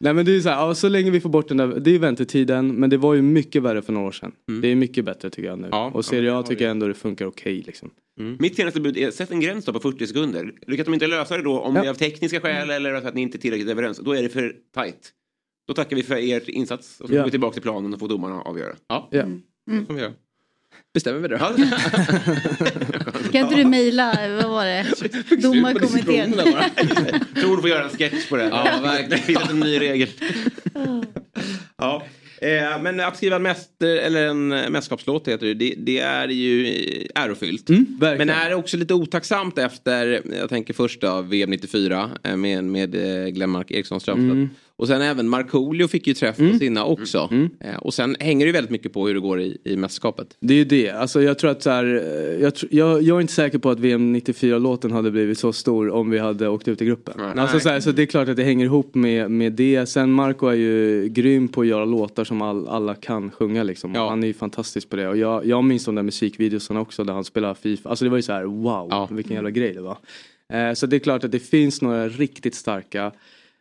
Nej 0.00 0.14
men 0.14 0.24
det 0.26 0.36
är 0.36 0.40
så 0.40 0.48
här, 0.48 0.56
ja, 0.56 0.74
så 0.74 0.88
länge 0.88 1.10
vi 1.10 1.20
får 1.20 1.28
bort 1.30 1.48
den 1.48 1.56
där, 1.56 1.66
det 1.80 1.90
är 1.94 1.98
väntetiden. 1.98 2.74
Men 2.74 2.90
det 2.90 2.96
var 2.96 3.14
ju 3.14 3.22
mycket 3.22 3.62
värre 3.62 3.82
för 3.82 3.92
några 3.92 4.06
år 4.06 4.12
sedan. 4.12 4.32
Det 4.62 4.68
är 4.68 4.74
mycket 4.76 5.04
bättre 5.04 5.30
tycker 5.30 5.48
jag 5.48 5.58
nu. 5.58 5.68
Ja, 5.70 5.90
och 5.94 6.04
Serie 6.04 6.34
A 6.34 6.42
tycker 6.42 6.64
jag 6.64 6.70
ändå 6.70 6.88
det 6.88 6.94
funkar 6.94 7.26
okej 7.26 7.62
liksom. 7.66 7.90
Mitt 8.38 8.56
senaste 8.56 8.80
bud 8.80 8.96
är 8.96 9.10
sätt 9.10 9.30
en 9.30 9.40
gräns 9.40 9.64
då 9.64 9.72
på 9.72 9.80
40 9.80 10.06
sekunder. 10.06 10.52
Lyckas 10.66 10.84
de 10.84 10.94
inte 10.94 11.06
lösa 11.06 11.36
det 11.36 11.42
då, 11.42 11.60
om 11.60 11.76
Ja. 11.76 11.80
det 11.82 11.86
är 11.86 11.90
av 11.90 11.94
tekniska 11.94 12.40
skäl 12.40 12.70
eller 12.70 13.00
för 13.00 13.08
att 13.08 13.14
ni 13.14 13.20
inte 13.22 13.36
är 13.36 13.40
tillräckligt 13.40 13.68
överens, 13.70 13.98
då 13.98 14.12
är 14.16 14.22
det 14.22 14.28
för 14.28 14.54
tight. 14.74 15.12
Då 15.66 15.74
tackar 15.74 15.96
vi 15.96 16.02
för 16.02 16.16
er 16.16 16.50
insats 16.50 17.00
och 17.00 17.08
så 17.08 17.14
går 17.14 17.24
vi 17.24 17.30
tillbaka 17.30 17.52
till 17.52 17.62
planen 17.62 17.94
och 17.94 18.00
får 18.00 18.08
domarna 18.08 18.40
avgöra. 18.42 18.74
Ja, 18.88 19.08
Ja. 19.10 19.24
det 19.66 19.86
får 19.86 19.94
vi 19.94 20.00
göra. 20.00 20.12
Bestämmer 20.94 21.20
vi 21.20 21.28
det 21.28 21.36
då? 21.36 21.44
Kan 23.32 23.40
inte 23.42 23.54
du 23.54 23.64
mejla, 23.64 24.14
vad 24.42 24.50
var 24.50 24.64
det? 24.64 24.86
Domarkommittén. 25.42 26.32
Tror 27.34 27.56
du 27.56 27.60
får 27.62 27.70
göra 27.70 27.84
en 27.84 27.90
sketch 27.90 28.28
på 28.28 28.36
det. 28.36 28.44
Ja, 28.44 28.78
verkligen. 28.82 29.10
Det 29.10 29.16
finns 29.18 29.50
en 29.50 29.60
ny 29.60 29.80
regel. 29.80 30.08
Ja. 31.78 32.02
Eh, 32.40 32.82
men 32.82 33.00
att 33.00 33.16
skriva 33.16 33.36
en, 33.36 33.42
mäster, 33.42 33.96
eller 33.96 34.26
en 34.26 34.48
mästerskapslåt 34.48 35.28
heter 35.28 35.46
det, 35.46 35.54
det, 35.54 35.74
det 35.78 35.98
är 35.98 36.28
ju 36.28 36.66
ärofyllt. 37.14 37.68
men 38.00 38.30
är 38.30 38.48
det 38.50 38.54
också 38.56 38.76
lite 38.76 38.94
otacksamt 38.94 39.58
efter, 39.58 40.22
jag 40.40 40.48
tänker 40.48 40.74
först 40.74 41.00
då, 41.00 41.22
VM 41.22 41.50
94 41.50 42.10
eh, 42.22 42.36
med, 42.36 42.64
med 42.64 42.94
eh, 42.94 43.28
Glenmark 43.28 43.70
Eriksson 43.70 44.00
Strömstad. 44.00 44.30
Mm. 44.36 44.48
Och 44.78 44.86
sen 44.86 45.02
även 45.02 45.28
Markoolio 45.28 45.88
fick 45.88 46.06
ju 46.06 46.14
träff 46.14 46.36
på 46.36 46.58
sina 46.58 46.84
också. 46.84 47.28
Mm. 47.30 47.50
Eh, 47.60 47.76
och 47.76 47.94
sen 47.94 48.16
hänger 48.20 48.46
det 48.46 48.48
ju 48.48 48.52
väldigt 48.52 48.70
mycket 48.70 48.92
på 48.92 49.06
hur 49.06 49.14
det 49.14 49.20
går 49.20 49.40
i, 49.40 49.58
i 49.64 49.76
mästerskapet. 49.76 50.36
Det 50.40 50.54
är 50.54 50.58
ju 50.58 50.64
det. 50.64 50.90
Alltså 50.90 51.22
jag 51.22 51.38
tror 51.38 51.50
att 51.50 51.62
så 51.62 51.70
här, 51.70 51.84
eh, 51.84 52.42
jag, 52.42 52.52
jag, 52.70 53.02
jag 53.02 53.16
är 53.16 53.20
inte 53.20 53.32
säker 53.32 53.58
på 53.58 53.70
att 53.70 53.80
VM 53.80 54.16
94-låten 54.16 54.92
hade 54.92 55.10
blivit 55.10 55.38
så 55.38 55.52
stor 55.52 55.90
om 55.90 56.10
vi 56.10 56.18
hade 56.18 56.48
åkt 56.48 56.68
ut 56.68 56.82
i 56.82 56.84
gruppen. 56.84 57.14
Nej. 57.18 57.32
Alltså 57.36 57.60
så, 57.60 57.68
här, 57.68 57.80
så 57.80 57.92
det 57.92 58.02
är 58.02 58.06
klart 58.06 58.28
att 58.28 58.36
det 58.36 58.44
hänger 58.44 58.64
ihop 58.64 58.94
med, 58.94 59.30
med 59.30 59.52
det. 59.52 59.86
Sen 59.86 60.12
Marco 60.12 60.46
är 60.46 60.54
ju 60.54 61.08
grym 61.08 61.48
på 61.48 61.60
att 61.60 61.66
göra 61.66 61.84
låtar 61.84 62.24
som 62.24 62.42
all, 62.42 62.68
alla 62.68 62.94
kan 62.94 63.30
sjunga 63.30 63.62
liksom. 63.62 63.94
Han 63.94 64.22
är 64.22 64.26
ju 64.26 64.34
fantastisk 64.34 64.90
på 64.90 64.96
det. 64.96 65.08
Och 65.08 65.16
jag, 65.16 65.46
jag 65.46 65.64
minns 65.64 65.84
de 65.84 65.94
där 65.94 66.02
musikvideorna 66.02 66.80
också 66.80 67.04
där 67.04 67.12
han 67.12 67.24
spelar 67.24 67.54
Fifa. 67.54 67.88
Alltså 67.88 68.04
det 68.04 68.10
var 68.10 68.18
ju 68.18 68.22
så 68.22 68.32
här 68.32 68.44
wow, 68.44 69.08
vilken 69.10 69.34
jävla 69.34 69.50
grej 69.50 69.74
det 69.74 69.82
var. 69.82 69.98
Eh, 70.52 70.74
så 70.74 70.86
det 70.86 70.96
är 70.96 71.00
klart 71.00 71.24
att 71.24 71.32
det 71.32 71.38
finns 71.38 71.82
några 71.82 72.08
riktigt 72.08 72.54
starka. 72.54 73.12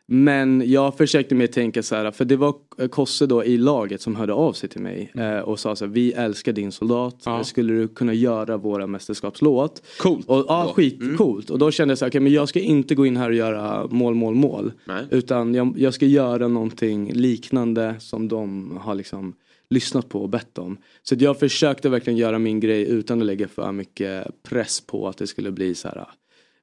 Men 0.08 0.64
jag 0.72 0.98
försökte 0.98 1.36
mer 1.36 1.48
tänka 1.48 1.84
så 1.84 1.96
här, 1.96 2.12
för 2.12 2.26
det 2.26 2.36
var 2.36 2.56
Kosse 2.90 3.26
då 3.26 3.44
i 3.44 3.58
laget 3.58 4.02
som 4.02 4.16
hörde 4.16 4.34
av 4.34 4.54
sig 4.54 4.70
till 4.70 4.82
mig 4.82 5.12
eh, 5.16 5.40
och 5.40 5.60
sa 5.60 5.76
så 5.76 5.86
här, 5.86 5.92
vi 5.92 6.12
älskar 6.12 6.54
din 6.54 6.72
soldat, 6.72 7.26
skulle 7.44 7.74
du 7.74 7.88
kunna 7.88 8.14
göra 8.14 8.58
våra 8.58 8.88
mästerskapslåt? 8.88 9.84
Coolt. 10.00 10.30
Och, 10.30 10.46
ja, 10.48 10.72
skitcoolt. 10.76 11.50
Och 11.50 11.60
då 11.60 11.72
kände 11.72 11.92
jag 11.92 11.98
så 11.98 12.06
här, 12.06 12.10
okej 12.10 12.22
men 12.22 12.34
jag 12.34 12.50
ska 12.50 12.60
inte 12.60 12.96
gå 12.96 13.06
in 13.06 13.18
här 13.18 13.30
och 13.30 13.36
göra 13.36 13.88
mål, 13.88 14.16
mål, 14.16 14.36
mål. 14.36 14.72
Nej. 14.86 15.06
Utan 15.12 15.54
jag, 15.54 15.74
jag 15.78 15.94
ska 15.94 16.06
göra 16.06 16.48
någonting 16.48 17.14
liknande 17.14 17.96
som 18.00 18.28
de 18.28 18.72
har 18.82 18.96
liksom 18.96 19.34
lyssnat 19.70 20.10
på 20.10 20.22
och 20.22 20.30
bett 20.30 20.58
om. 20.58 20.78
Så 21.04 21.16
jag 21.20 21.40
försökte 21.40 21.90
verkligen 21.90 22.18
göra 22.18 22.40
min 22.40 22.60
grej 22.60 22.90
utan 22.90 23.20
att 23.20 23.26
lägga 23.26 23.48
för 23.48 23.72
mycket 23.72 24.44
press 24.44 24.82
på 24.82 25.08
att 25.08 25.18
det 25.18 25.28
skulle 25.28 25.52
bli 25.52 25.76
så 25.76 25.88
här 25.88 26.06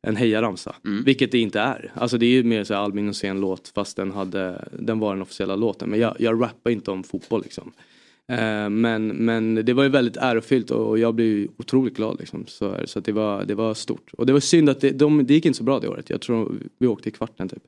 en 0.02 0.16
hejaramsa. 0.16 0.74
Vilket 1.04 1.32
det 1.32 1.38
inte 1.38 1.60
är. 1.60 1.92
Alltså 1.94 2.18
det 2.18 2.26
är 2.26 2.30
ju 2.30 2.44
mer 2.44 2.64
så 2.64 2.74
här 2.74 2.80
Albin 2.80 3.06
Rosén 3.06 3.40
låt 3.40 3.68
fast 3.68 3.96
den, 3.96 4.12
hade, 4.12 4.68
den 4.72 4.98
var 4.98 5.12
den 5.14 5.22
officiella 5.22 5.56
låten. 5.56 5.90
Men 5.90 6.00
jag, 6.00 6.16
jag 6.18 6.42
rappar 6.42 6.70
inte 6.70 6.90
om 6.90 7.04
fotboll 7.04 7.42
liksom. 7.42 7.72
Eh, 8.32 8.70
men, 8.70 9.06
men 9.08 9.54
det 9.54 9.72
var 9.72 9.82
ju 9.82 9.88
väldigt 9.88 10.16
ärofyllt 10.16 10.70
och 10.70 10.98
jag 10.98 11.14
blev 11.14 11.48
otroligt 11.56 11.96
glad 11.96 12.16
liksom. 12.18 12.44
Så, 12.46 12.76
så 12.84 12.98
att 12.98 13.04
det, 13.04 13.12
var, 13.12 13.44
det 13.44 13.54
var 13.54 13.74
stort. 13.74 14.10
Och 14.12 14.26
det 14.26 14.32
var 14.32 14.40
synd 14.40 14.68
att 14.68 14.80
det, 14.80 14.90
de, 14.90 15.26
det 15.26 15.34
gick 15.34 15.46
inte 15.46 15.56
så 15.56 15.64
bra 15.64 15.80
det 15.80 15.88
året. 15.88 16.10
Jag 16.10 16.20
tror 16.20 16.54
vi 16.78 16.86
åkte 16.86 17.08
i 17.08 17.12
kvarten 17.12 17.48
typ. 17.48 17.62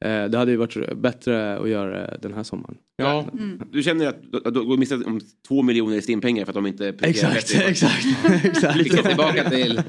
Eh, 0.00 0.24
det 0.24 0.38
hade 0.38 0.50
ju 0.50 0.56
varit 0.56 0.96
bättre 0.96 1.58
att 1.58 1.68
göra 1.68 2.16
den 2.22 2.34
här 2.34 2.42
sommaren. 2.42 2.76
Ja. 2.96 3.26
Du 3.72 3.82
känner 3.82 4.06
att 4.06 4.22
du, 4.32 4.50
du 4.50 4.64
går 4.64 4.76
miste 4.76 4.94
om 4.94 5.20
två 5.48 5.62
miljoner 5.62 5.96
i 5.96 6.02
stimpengar 6.02 6.44
för 6.44 6.50
att 6.50 6.54
de 6.54 6.66
inte 6.66 6.88
Exakt, 7.00 7.54
exakt, 7.54 8.06
exakt. 8.44 8.76
Lite 8.76 9.02
tillbaka 9.02 9.50
till 9.50 9.82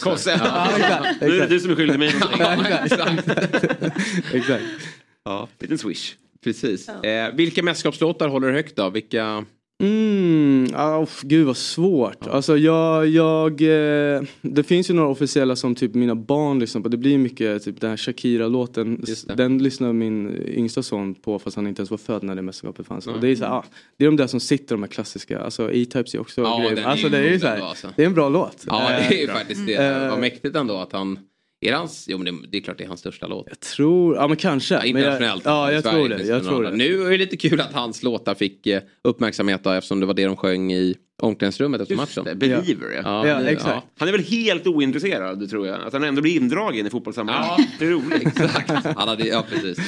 Kosse. 0.00 0.40
Ja, 0.44 0.68
exakt, 0.76 1.20
Nu 1.20 1.26
är 1.26 1.30
det 1.30 1.36
exakt. 1.36 1.50
du 1.50 1.60
som 1.60 1.70
är 1.70 1.74
skyldig 1.74 1.98
mig 1.98 2.12
någonting. 2.20 2.66
Exakt. 4.32 4.64
Ja. 5.24 5.48
Liten 5.58 5.78
swish. 5.78 6.16
Precis. 6.44 6.88
Eh, 6.88 7.34
vilka 7.34 7.62
mästerskapslåtar 7.62 8.28
håller 8.28 8.48
du 8.48 8.54
högt 8.54 8.76
då? 8.76 8.90
Vilka... 8.90 9.44
Mm, 9.82 10.66
uff, 11.02 11.20
gud 11.22 11.46
vad 11.46 11.56
svårt. 11.56 12.26
Alltså 12.26 12.56
jag, 12.58 13.06
jag, 13.06 13.50
eh, 13.62 14.22
det 14.42 14.62
finns 14.62 14.90
ju 14.90 14.94
några 14.94 15.08
officiella 15.08 15.56
som 15.56 15.74
typ 15.74 15.94
mina 15.94 16.14
barn 16.14 16.58
lyssnar 16.58 16.82
på. 16.82 16.88
Det 16.88 16.96
blir 16.96 17.18
mycket 17.18 17.64
typ 17.64 17.80
den 17.80 17.90
här 17.90 17.96
Shakira-låten. 17.96 19.04
Den 19.36 19.58
lyssnar 19.62 19.92
min 19.92 20.42
yngsta 20.46 20.82
son 20.82 21.14
på 21.14 21.38
fast 21.38 21.56
han 21.56 21.66
inte 21.66 21.80
ens 21.80 21.90
var 21.90 21.98
född 21.98 22.22
när 22.22 22.34
det 22.34 22.42
mästerskapet 22.42 22.86
fanns. 22.86 23.06
Och 23.06 23.20
det 23.20 23.28
är 23.28 23.36
så 23.36 23.44
här, 23.44 23.52
ah, 23.52 23.64
det 23.98 24.04
är 24.04 24.08
de 24.08 24.16
där 24.16 24.26
som 24.26 24.40
sitter 24.40 24.74
de 24.74 24.82
här 24.82 24.88
klassiska. 24.90 25.40
Alltså 25.40 25.72
E-Types 25.72 26.14
är 26.14 26.20
också 26.20 26.40
Ja, 26.40 26.70
är 26.70 26.82
Alltså 26.84 27.08
det 27.08 27.18
är 27.18 27.22
ju 27.22 27.30
god 27.32 27.40
så 27.40 27.46
ändå, 27.46 27.60
här, 27.62 27.68
alltså. 27.68 27.88
det 27.96 28.02
är 28.02 28.06
en 28.06 28.14
bra 28.14 28.28
låt. 28.28 28.64
Ja, 28.66 28.88
det 28.88 29.14
är 29.16 29.20
ju 29.20 29.26
Eh, 29.28 29.34
faktiskt 29.34 29.66
det. 29.66 29.74
eh, 29.74 30.10
Vad 30.10 30.20
mäktigt 30.20 30.56
ändå 30.56 30.76
att 30.76 30.92
han... 30.92 31.18
Är 31.60 31.70
det 31.70 31.76
hans... 31.76 32.06
Jo, 32.08 32.18
men 32.18 32.24
det, 32.24 32.48
det 32.50 32.58
är 32.58 32.62
klart 32.62 32.78
det 32.78 32.84
är 32.84 32.88
hans 32.88 33.00
största 33.00 33.26
låt. 33.26 33.46
Jag 33.48 33.60
tror, 33.60 34.16
ja 34.16 34.28
men 34.28 34.36
kanske. 34.36 34.74
Ja, 34.74 34.80
Men 34.80 34.88
jag, 34.88 34.98
internationellt. 34.98 35.44
ja, 35.44 35.70
I 35.70 35.74
jag 35.74 35.82
Sverige 35.82 35.96
tror 35.96 36.08
det. 36.08 36.24
Jag 36.24 36.44
tror 36.44 36.62
det. 36.62 36.70
Nu 36.70 37.02
är 37.06 37.10
det 37.10 37.16
lite 37.16 37.36
kul 37.36 37.60
att 37.60 37.72
hans 37.72 38.02
låtar 38.02 38.34
fick 38.34 38.66
eh, 38.66 38.82
uppmärksamhet 39.04 39.64
då, 39.64 39.70
eftersom 39.70 40.00
det 40.00 40.06
var 40.06 40.14
det 40.14 40.24
de 40.24 40.36
sjöng 40.36 40.72
i 40.72 40.96
omklädningsrummet 41.22 41.80
efter 41.80 41.96
matchen. 41.96 42.24
Det, 42.24 42.34
Believer 42.34 43.02
ja. 43.04 43.26
Ja, 43.28 43.82
Han 43.98 44.08
är 44.08 44.12
väl 44.12 44.24
helt 44.24 44.66
ointresserad 44.66 45.50
tror 45.50 45.66
jag. 45.66 45.80
Att 45.86 45.92
han 45.92 46.04
ändå 46.04 46.22
blir 46.22 46.36
indragen 46.36 46.86
i 46.86 46.90
fotbollssammanhang. 46.90 47.54
Ja. 47.58 47.64
Det 47.78 47.84
är 47.84 47.90
roligt. 47.90 48.22
Exakt. 48.40 48.70
Han 48.96 49.08
hade, 49.08 49.26
ja, 49.26 49.44
precis. 49.50 49.78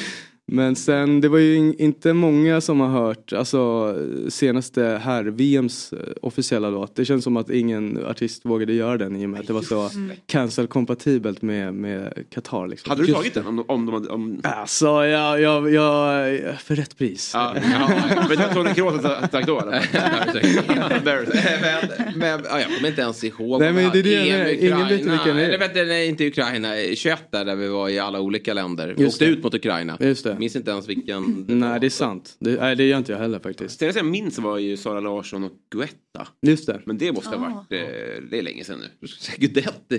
Men 0.52 0.76
sen, 0.76 1.20
det 1.20 1.28
var 1.28 1.38
ju 1.38 1.56
in, 1.56 1.74
inte 1.78 2.12
många 2.12 2.60
som 2.60 2.80
har 2.80 2.88
hört 2.88 3.32
alltså, 3.32 3.94
senaste 4.28 5.00
här 5.02 5.24
VMs 5.24 5.92
eh, 5.92 5.98
officiella 6.22 6.70
låt. 6.70 6.96
Det 6.96 7.04
känns 7.04 7.24
som 7.24 7.36
att 7.36 7.50
ingen 7.50 8.04
artist 8.06 8.44
vågade 8.44 8.72
göra 8.72 8.96
den 8.96 9.16
i 9.16 9.26
och 9.26 9.30
med 9.30 9.40
att 9.40 9.46
det 9.46 9.52
var 9.52 9.62
så 9.62 9.90
cancel-kompatibelt 10.26 11.42
med, 11.42 11.74
med 11.74 12.24
Qatar. 12.30 12.68
Liksom. 12.68 12.90
Hade 12.90 13.02
du 13.02 13.08
Just 13.08 13.16
tagit 13.16 13.34
den? 13.34 13.46
Om, 13.46 13.64
om, 13.68 13.86
de 13.86 13.94
hade- 13.94 14.08
om... 14.08 14.40
Alltså, 14.44 14.86
jag, 14.86 15.40
jag, 15.40 15.72
jag, 15.72 16.38
för 16.60 16.74
rätt 16.74 16.98
pris. 16.98 17.30
Ja, 17.34 17.56
ja. 17.72 18.24
Men 18.28 18.54
Tony 18.54 18.74
Kroos 18.74 19.02
hade 19.02 19.28
sagt 19.28 19.46
då 19.46 19.60
eller? 19.60 19.72
men, 21.04 22.18
men, 22.18 22.40
ja, 22.50 22.60
jag 22.60 22.76
kommer 22.76 22.88
inte 22.88 23.02
ens 23.02 23.24
ihåg. 23.24 23.60
Nej, 23.60 23.72
men 23.72 23.90
det 23.92 23.98
är 23.98 24.02
det 24.02 24.16
EM 24.16 24.26
Ingen 24.26 24.44
vet 24.44 24.62
Ukraina. 24.62 24.88
vilken 24.88 25.36
det 25.36 25.42
är. 25.42 25.48
Eller 25.48 25.58
vet 25.58 25.74
du, 25.74 25.84
nej, 25.84 26.08
inte 26.08 26.26
Ukraina. 26.26 26.68
21 26.94 27.18
där, 27.30 27.44
där 27.44 27.56
vi 27.56 27.68
var 27.68 27.88
i 27.88 27.98
alla 27.98 28.20
olika 28.20 28.54
länder. 28.54 28.94
Vi 28.96 29.02
Just 29.02 29.14
åkte 29.14 29.24
det. 29.24 29.30
ut 29.30 29.42
mot 29.42 29.54
Ukraina. 29.54 29.96
Just 30.00 30.24
det. 30.24 30.41
Minns 30.42 30.56
inte 30.56 30.70
ens 30.70 30.88
vilken. 30.88 31.44
Nej, 31.48 31.80
det 31.80 31.86
är 31.86 31.90
sant. 31.90 32.36
Det, 32.38 32.60
nej, 32.60 32.76
det 32.76 32.84
gör 32.84 32.98
inte 32.98 33.12
jag 33.12 33.18
heller 33.18 33.38
faktiskt. 33.38 33.78
Senast 33.78 33.96
jag 33.96 34.06
minns 34.06 34.38
var 34.38 34.58
ju 34.58 34.76
Sara 34.76 35.00
Larsson 35.00 35.44
och 35.44 35.52
Guetta. 35.70 36.28
Just 36.46 36.66
det. 36.66 36.80
Men 36.86 36.98
det 36.98 37.12
måste 37.12 37.28
ha 37.30 37.36
varit, 37.38 37.72
eh, 37.72 38.22
det 38.30 38.38
är 38.38 38.42
länge 38.42 38.64
sedan 38.64 38.78
nu. 38.80 39.08
Gudetti. 39.38 39.98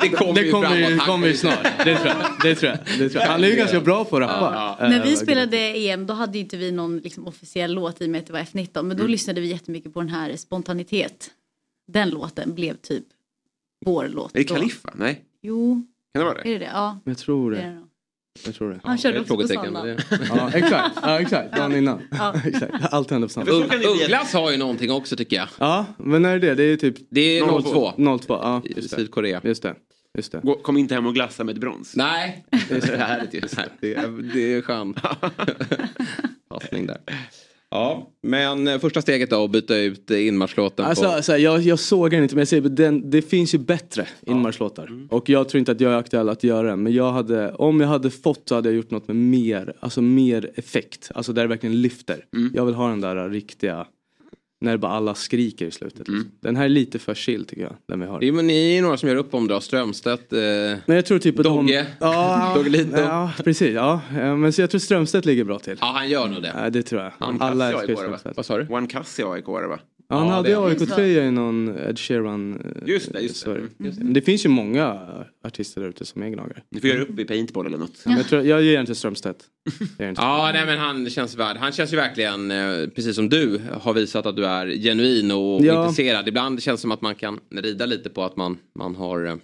det 0.00 0.08
kommer 0.08 0.34
Det 0.34 0.42
ju 0.42 0.50
kommer 0.52 0.66
framåt. 0.68 0.90
ju, 0.90 0.98
kommer 0.98 1.26
ju 1.26 1.34
snart. 1.36 1.66
Det 1.84 1.96
tror 1.96 2.06
jag. 2.08 2.16
Det 2.42 2.54
tror 2.54 2.70
jag. 2.72 2.78
Det 2.98 3.08
tror 3.08 3.22
jag. 3.22 3.30
Han 3.30 3.44
är 3.44 3.48
ju 3.48 3.56
ganska 3.56 3.80
bra 3.80 4.04
på 4.04 4.16
att 4.16 4.22
rappa. 4.22 4.76
När 4.88 5.04
vi 5.04 5.10
Eh, 5.12 5.16
spelade 5.16 5.56
EM 5.58 6.06
då 6.06 6.14
hade 6.14 6.38
inte 6.38 6.56
vi 6.56 6.72
någon 6.72 6.98
liksom, 6.98 7.26
officiell 7.26 7.74
låt 7.74 8.00
i 8.02 8.06
och 8.06 8.10
med 8.10 8.18
att 8.20 8.26
det 8.26 8.32
var 8.32 8.40
F19. 8.40 8.82
Men 8.82 8.88
då 8.96 9.02
Mm. 9.02 9.10
lyssnade 9.10 9.40
vi 9.40 9.46
jättemycket 9.46 9.94
på 9.94 10.00
den 10.00 10.08
här 10.08 10.36
Spontanitet. 10.36 11.30
Den 11.92 12.10
låten 12.10 12.54
blev 12.54 12.74
typ 12.76 13.04
vår 13.86 14.08
låt. 14.08 14.34
Är 14.34 14.38
det. 14.38 14.44
Kaliffa? 14.44 14.92
Nej. 14.96 15.24
Jo, 15.42 15.86
Kan 16.14 16.20
det 16.20 16.24
vara 16.24 16.38
är 16.40 16.44
det? 16.44 16.50
det 16.52 16.58
det? 16.58 16.70
Ja. 16.74 16.98
Jag 17.04 17.18
tror 17.18 17.50
det 17.50 17.58
är 17.58 17.70
det. 17.70 17.85
Jag 18.44 18.54
tror 18.54 18.70
det. 18.70 18.80
Han 18.84 18.98
körde 18.98 19.20
också 19.20 19.36
på 19.36 19.42
det- 19.42 19.96
Ja, 20.28 20.50
exakt. 20.54 20.98
Ja, 21.02 21.20
exakt. 21.20 21.56
Dagen 21.56 21.76
innan. 21.76 22.00
Ja. 22.18 22.34
exakt. 22.44 22.74
Allt 22.90 23.10
hände 23.10 23.28
på 23.28 23.40
Ung- 23.40 24.02
Ugglas 24.04 24.32
har 24.32 24.50
ju 24.50 24.56
någonting 24.56 24.90
också 24.90 25.16
tycker 25.16 25.36
jag. 25.36 25.48
Ja, 25.58 25.86
men 25.98 26.22
när 26.22 26.34
är 26.34 26.38
det? 26.38 26.54
Det 26.54 26.62
är 26.64 26.76
typ... 26.76 26.96
Det 27.10 27.38
är 27.38 27.46
02. 27.62 27.92
02, 28.18 28.34
ja. 28.42 28.62
I 28.64 28.72
Just 28.76 28.90
det. 28.90 28.96
Sydkorea. 28.96 29.40
Just 29.44 29.62
det. 29.62 29.74
Just 30.16 30.32
det. 30.32 30.40
Gå- 30.42 30.54
Kom 30.58 30.76
inte 30.76 30.94
hem 30.94 31.06
och 31.06 31.14
glassa 31.14 31.44
med 31.44 31.54
ett 31.54 31.60
brons. 31.60 31.96
Nej. 31.96 32.44
Det 32.68 32.88
är 32.88 32.96
härligt 32.96 33.34
ju. 33.34 33.40
Det 33.80 33.94
är, 33.94 34.32
det 34.34 34.54
är 34.54 34.62
skön 34.62 34.94
passning 36.50 36.86
där. 36.86 36.98
Ja, 37.76 38.10
men 38.22 38.68
eh, 38.68 38.78
första 38.78 39.02
steget 39.02 39.30
då 39.30 39.44
att 39.44 39.50
byta 39.50 39.76
ut 39.76 40.10
eh, 40.10 40.26
inmarschlåten 40.26 40.84
Alltså, 40.84 41.04
på... 41.04 41.10
alltså, 41.10 41.36
jag, 41.36 41.60
jag 41.60 41.78
såg 41.78 42.10
den 42.10 42.22
inte 42.22 42.34
men 42.34 42.40
jag 42.40 42.48
säger, 42.48 42.62
den, 42.62 43.10
det 43.10 43.22
finns 43.22 43.54
ju 43.54 43.58
bättre 43.58 44.06
inmarschlåtar. 44.26 44.86
Mm. 44.86 45.06
Och 45.06 45.28
jag 45.28 45.48
tror 45.48 45.58
inte 45.58 45.72
att 45.72 45.80
jag 45.80 45.92
är 45.92 45.96
aktuell 45.96 46.28
att 46.28 46.44
göra 46.44 46.68
den. 46.68 46.82
Men 46.82 46.92
jag 46.92 47.12
hade, 47.12 47.52
om 47.52 47.80
jag 47.80 47.88
hade 47.88 48.10
fått 48.10 48.48
så 48.48 48.54
hade 48.54 48.68
jag 48.68 48.76
gjort 48.76 48.90
något 48.90 49.08
med 49.08 49.16
mer, 49.16 49.72
alltså 49.80 50.02
mer 50.02 50.50
effekt. 50.54 51.10
Alltså 51.14 51.32
där 51.32 51.42
det 51.42 51.48
verkligen 51.48 51.80
lyfter. 51.82 52.24
Mm. 52.36 52.52
Jag 52.54 52.66
vill 52.66 52.74
ha 52.74 52.88
den 52.88 53.00
där 53.00 53.28
riktiga, 53.28 53.86
när 54.66 54.76
bara 54.76 54.92
alla 54.92 55.14
skriker 55.14 55.66
i 55.66 55.70
slutet. 55.70 56.08
Mm. 56.08 56.20
Liksom. 56.20 56.38
Den 56.40 56.56
här 56.56 56.64
är 56.64 56.68
lite 56.68 56.98
för 56.98 57.14
chill 57.14 57.44
tycker 57.46 57.62
jag. 57.62 57.72
Den 57.88 58.00
vi 58.00 58.06
har. 58.06 58.18
Jo, 58.22 58.34
men 58.34 58.46
ni 58.46 58.76
är 58.76 58.82
några 58.82 58.96
som 58.96 59.08
gör 59.08 59.16
upp 59.16 59.34
om 59.34 59.48
det. 59.48 59.60
Strömstedt, 59.60 60.32
eh, 60.32 60.38
Men 60.86 60.96
jag 60.96 61.06
tror 61.06 61.18
typ 61.18 61.38
att 61.38 61.44
Dogge. 61.44 61.72
de... 61.82 62.06
Ja, 62.06 62.52
Doggelito. 62.56 62.96
ja, 63.00 63.30
precis. 63.44 63.74
Ja. 63.74 64.00
Eh, 64.18 64.36
Men 64.36 64.52
så 64.52 64.60
jag 64.60 64.70
tror 64.70 64.78
Strömstedt 64.78 65.26
ligger 65.26 65.44
bra 65.44 65.58
till. 65.58 65.76
Ja, 65.80 65.92
han 65.94 66.08
gör 66.08 66.28
nog 66.28 66.42
det. 66.42 66.52
Ja, 66.62 66.70
det 66.70 66.82
tror 66.82 67.02
jag. 67.02 67.12
Han 67.18 67.42
Alla 67.42 67.72
älskar? 67.72 67.96
Strömstedt. 67.96 68.36
Vad 68.36 68.46
sa 68.46 68.58
du? 68.58 68.66
One 68.70 68.86
Cassi 68.86 69.22
AIK 69.22 69.46
var 69.46 69.62
det 69.62 69.68
va? 69.68 69.78
Ja, 70.08 70.16
han 70.16 70.26
Ja, 70.28 70.34
hade 70.34 70.58
AIK-tröja 70.58 71.24
i 71.24 71.30
någon 71.30 71.76
Ed 71.78 71.98
Sheeran. 71.98 72.54
eh, 72.60 72.88
Just 72.88 73.12
det, 73.12 73.20
just 73.20 73.34
det. 73.34 73.40
story. 73.40 73.58
Mm. 73.80 73.94
Men 73.98 74.12
det 74.12 74.20
finns 74.22 74.44
ju 74.44 74.48
många 74.48 75.00
artister 75.44 75.80
där 75.80 75.88
ute 75.88 76.04
som 76.04 76.22
är 76.22 76.28
gnagare. 76.28 76.62
Ni 76.70 76.80
får 76.80 76.90
göra 76.90 77.02
upp 77.02 77.18
i 77.18 77.24
paintball 77.24 77.66
eller 77.66 77.78
något. 77.78 78.02
Men 78.04 78.16
jag, 78.16 78.26
tror, 78.26 78.42
jag 78.42 78.62
ger 78.62 78.76
den 78.76 78.86
till 78.86 78.94
Strömstedt. 78.94 79.44
Ja, 79.98 80.50
nej, 80.54 80.66
men 80.66 80.78
han 80.78 81.10
känns 81.10 81.36
värd. 81.36 81.56
Han 81.56 81.72
känns 81.72 81.92
ju 81.92 81.96
verkligen, 81.96 82.50
eh, 82.50 82.86
precis 82.94 83.16
som 83.16 83.28
du 83.28 83.60
har 83.80 83.94
visat 83.94 84.26
att 84.26 84.36
du 84.36 84.46
är 84.46 84.66
genuin 84.66 85.30
och 85.30 85.64
Ja. 85.64 85.82
intresserad. 85.82 86.28
Ibland 86.28 86.62
känns 86.62 86.80
det 86.80 86.82
som 86.82 86.90
att 86.92 87.00
man 87.00 87.14
kan 87.14 87.40
rida 87.54 87.86
lite 87.86 88.10
på 88.10 88.24
att 88.24 88.36
man, 88.36 88.58
man 88.78 88.94
har 88.96 89.26
eh, 89.26 89.36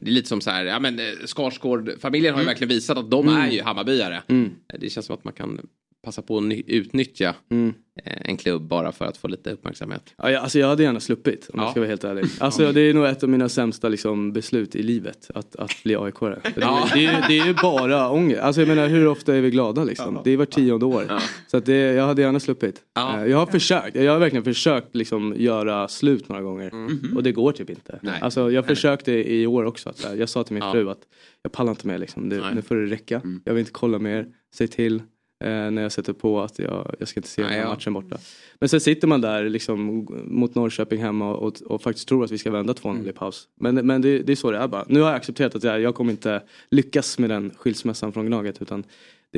Det 0.00 0.10
är 0.10 0.14
lite 0.14 0.28
som 0.28 0.40
så 0.40 0.50
här, 0.50 0.64
ja 0.64 0.78
men 0.80 1.00
Skarsgård-familjen 1.26 2.34
har 2.34 2.40
ju 2.40 2.44
Mm. 2.44 2.46
verkligen 2.46 2.68
visat 2.68 2.98
att 2.98 3.10
de 3.10 3.28
Mm. 3.28 3.40
är 3.40 3.50
ju 3.50 3.62
Hammarbyare. 3.62 4.22
Mm. 4.28 4.50
Det 4.80 4.90
känns 4.90 5.06
som 5.06 5.14
att 5.14 5.24
man 5.24 5.32
kan 5.32 5.66
passa 6.06 6.22
på 6.22 6.38
att 6.38 6.44
ny- 6.44 6.62
utnyttja 6.66 7.34
Mm. 7.50 7.74
eh, 8.04 8.12
en 8.30 8.36
klubb 8.36 8.62
bara 8.62 8.92
för 8.92 9.04
att 9.04 9.16
få 9.16 9.28
lite 9.28 9.50
uppmärksamhet. 9.52 10.14
Ja, 10.16 10.30
jag, 10.30 10.42
alltså 10.42 10.58
jag 10.58 10.66
hade 10.68 10.82
gärna 10.82 11.00
sluppit 11.00 11.48
om 11.52 11.58
Ja. 11.58 11.64
jag 11.64 11.70
ska 11.70 11.80
vara 11.80 11.88
helt 11.88 12.04
ärlig. 12.04 12.24
Alltså 12.40 12.72
det 12.72 12.80
är 12.80 12.94
nog 12.94 13.06
ett 13.06 13.22
av 13.22 13.28
mina 13.28 13.48
sämsta 13.48 13.88
liksom, 13.88 14.32
beslut 14.32 14.76
i 14.76 14.82
livet. 14.82 15.30
Att, 15.34 15.56
att 15.56 15.70
bli 15.84 15.96
aik 15.96 16.20
det, 16.20 16.40
Ja. 16.60 16.88
det, 16.94 17.06
är, 17.06 17.24
det 17.28 17.38
är 17.38 17.46
ju 17.46 17.54
bara 17.62 18.10
ångest. 18.10 18.40
Alltså 18.40 18.60
jag 18.60 18.68
menar 18.68 18.88
hur 18.88 19.06
ofta 19.08 19.36
är 19.36 19.40
vi 19.40 19.50
glada 19.50 19.84
liksom? 19.84 20.20
Det 20.24 20.30
är 20.30 20.36
var 20.36 20.44
tionde 20.44 20.86
år. 20.86 21.04
Så 21.46 21.56
att 21.56 21.66
det, 21.66 21.76
jag 21.76 22.06
hade 22.06 22.22
gärna 22.22 22.40
sluppit. 22.40 22.80
Ja. 22.94 23.20
Eh, 23.20 23.26
Jag 23.30 23.38
har 23.38 23.46
försökt. 23.46 23.96
Jag 23.96 24.12
har 24.12 24.18
verkligen 24.18 24.44
försökt 24.44 24.96
liksom, 24.96 25.34
göra 25.36 25.88
slut 25.88 26.28
några 26.28 26.42
gånger. 26.42 26.72
Och 27.16 27.22
det 27.22 27.32
går 27.32 27.52
typ 27.52 27.70
inte. 27.70 27.98
Nej. 28.02 28.18
Alltså 28.20 28.50
jag 28.50 28.66
försökte 28.66 29.12
i 29.12 29.46
år 29.46 29.64
också. 29.64 29.88
Att, 29.88 29.98
så 29.98 30.08
här, 30.08 30.14
jag 30.16 30.28
sa 30.28 30.44
till 30.44 30.54
min 30.54 30.62
Ja. 30.62 30.72
fru 30.72 30.90
att 30.90 31.00
jag 31.42 31.52
pallar 31.52 31.70
inte 31.72 31.86
mer 31.86 31.98
liksom. 31.98 32.28
Det, 32.28 32.42
nu 32.54 32.62
får 32.62 32.74
det 32.74 32.86
räcka. 32.86 33.20
Jag 33.44 33.52
vill 33.54 33.60
inte 33.60 33.72
kolla 33.72 33.98
mer. 33.98 34.26
Säg 34.54 34.68
till. 34.68 35.02
Eh, 35.44 35.70
när 35.70 35.82
jag 35.82 35.92
sätter 35.92 36.12
på 36.12 36.40
att 36.40 36.58
jag, 36.58 36.94
jag 36.98 37.08
ska 37.08 37.20
inte 37.20 37.28
se 37.28 37.42
den 37.42 37.50
här 37.50 37.66
matchen 37.66 37.92
borta. 37.92 38.18
Men 38.58 38.68
sen 38.68 38.80
sitter 38.80 39.08
man 39.08 39.20
där 39.20 39.48
liksom 39.48 40.06
mot 40.24 40.54
Norrköping 40.54 41.00
hemma 41.00 41.34
och, 41.34 41.62
och 41.62 41.82
faktiskt 41.82 42.08
tror 42.08 42.24
att 42.24 42.30
vi 42.30 42.38
ska 42.38 42.50
vända 42.50 42.72
2-0 42.72 43.08
i 43.08 43.12
paus. 43.12 43.48
Men, 43.60 43.74
men 43.74 44.02
det, 44.02 44.18
det 44.18 44.32
är 44.32 44.36
så 44.36 44.50
det 44.50 44.58
är 44.58 44.68
bara. 44.68 44.84
Nu 44.88 45.00
har 45.00 45.08
jag 45.08 45.16
accepterat 45.16 45.54
att 45.54 45.64
jag, 45.64 45.80
jag 45.80 45.94
kommer 45.94 46.10
inte 46.10 46.42
lyckas 46.70 47.18
med 47.18 47.30
den 47.30 47.50
skilsmässan 47.56 48.12
från 48.12 48.26
Gnaget 48.26 48.62
utan 48.62 48.84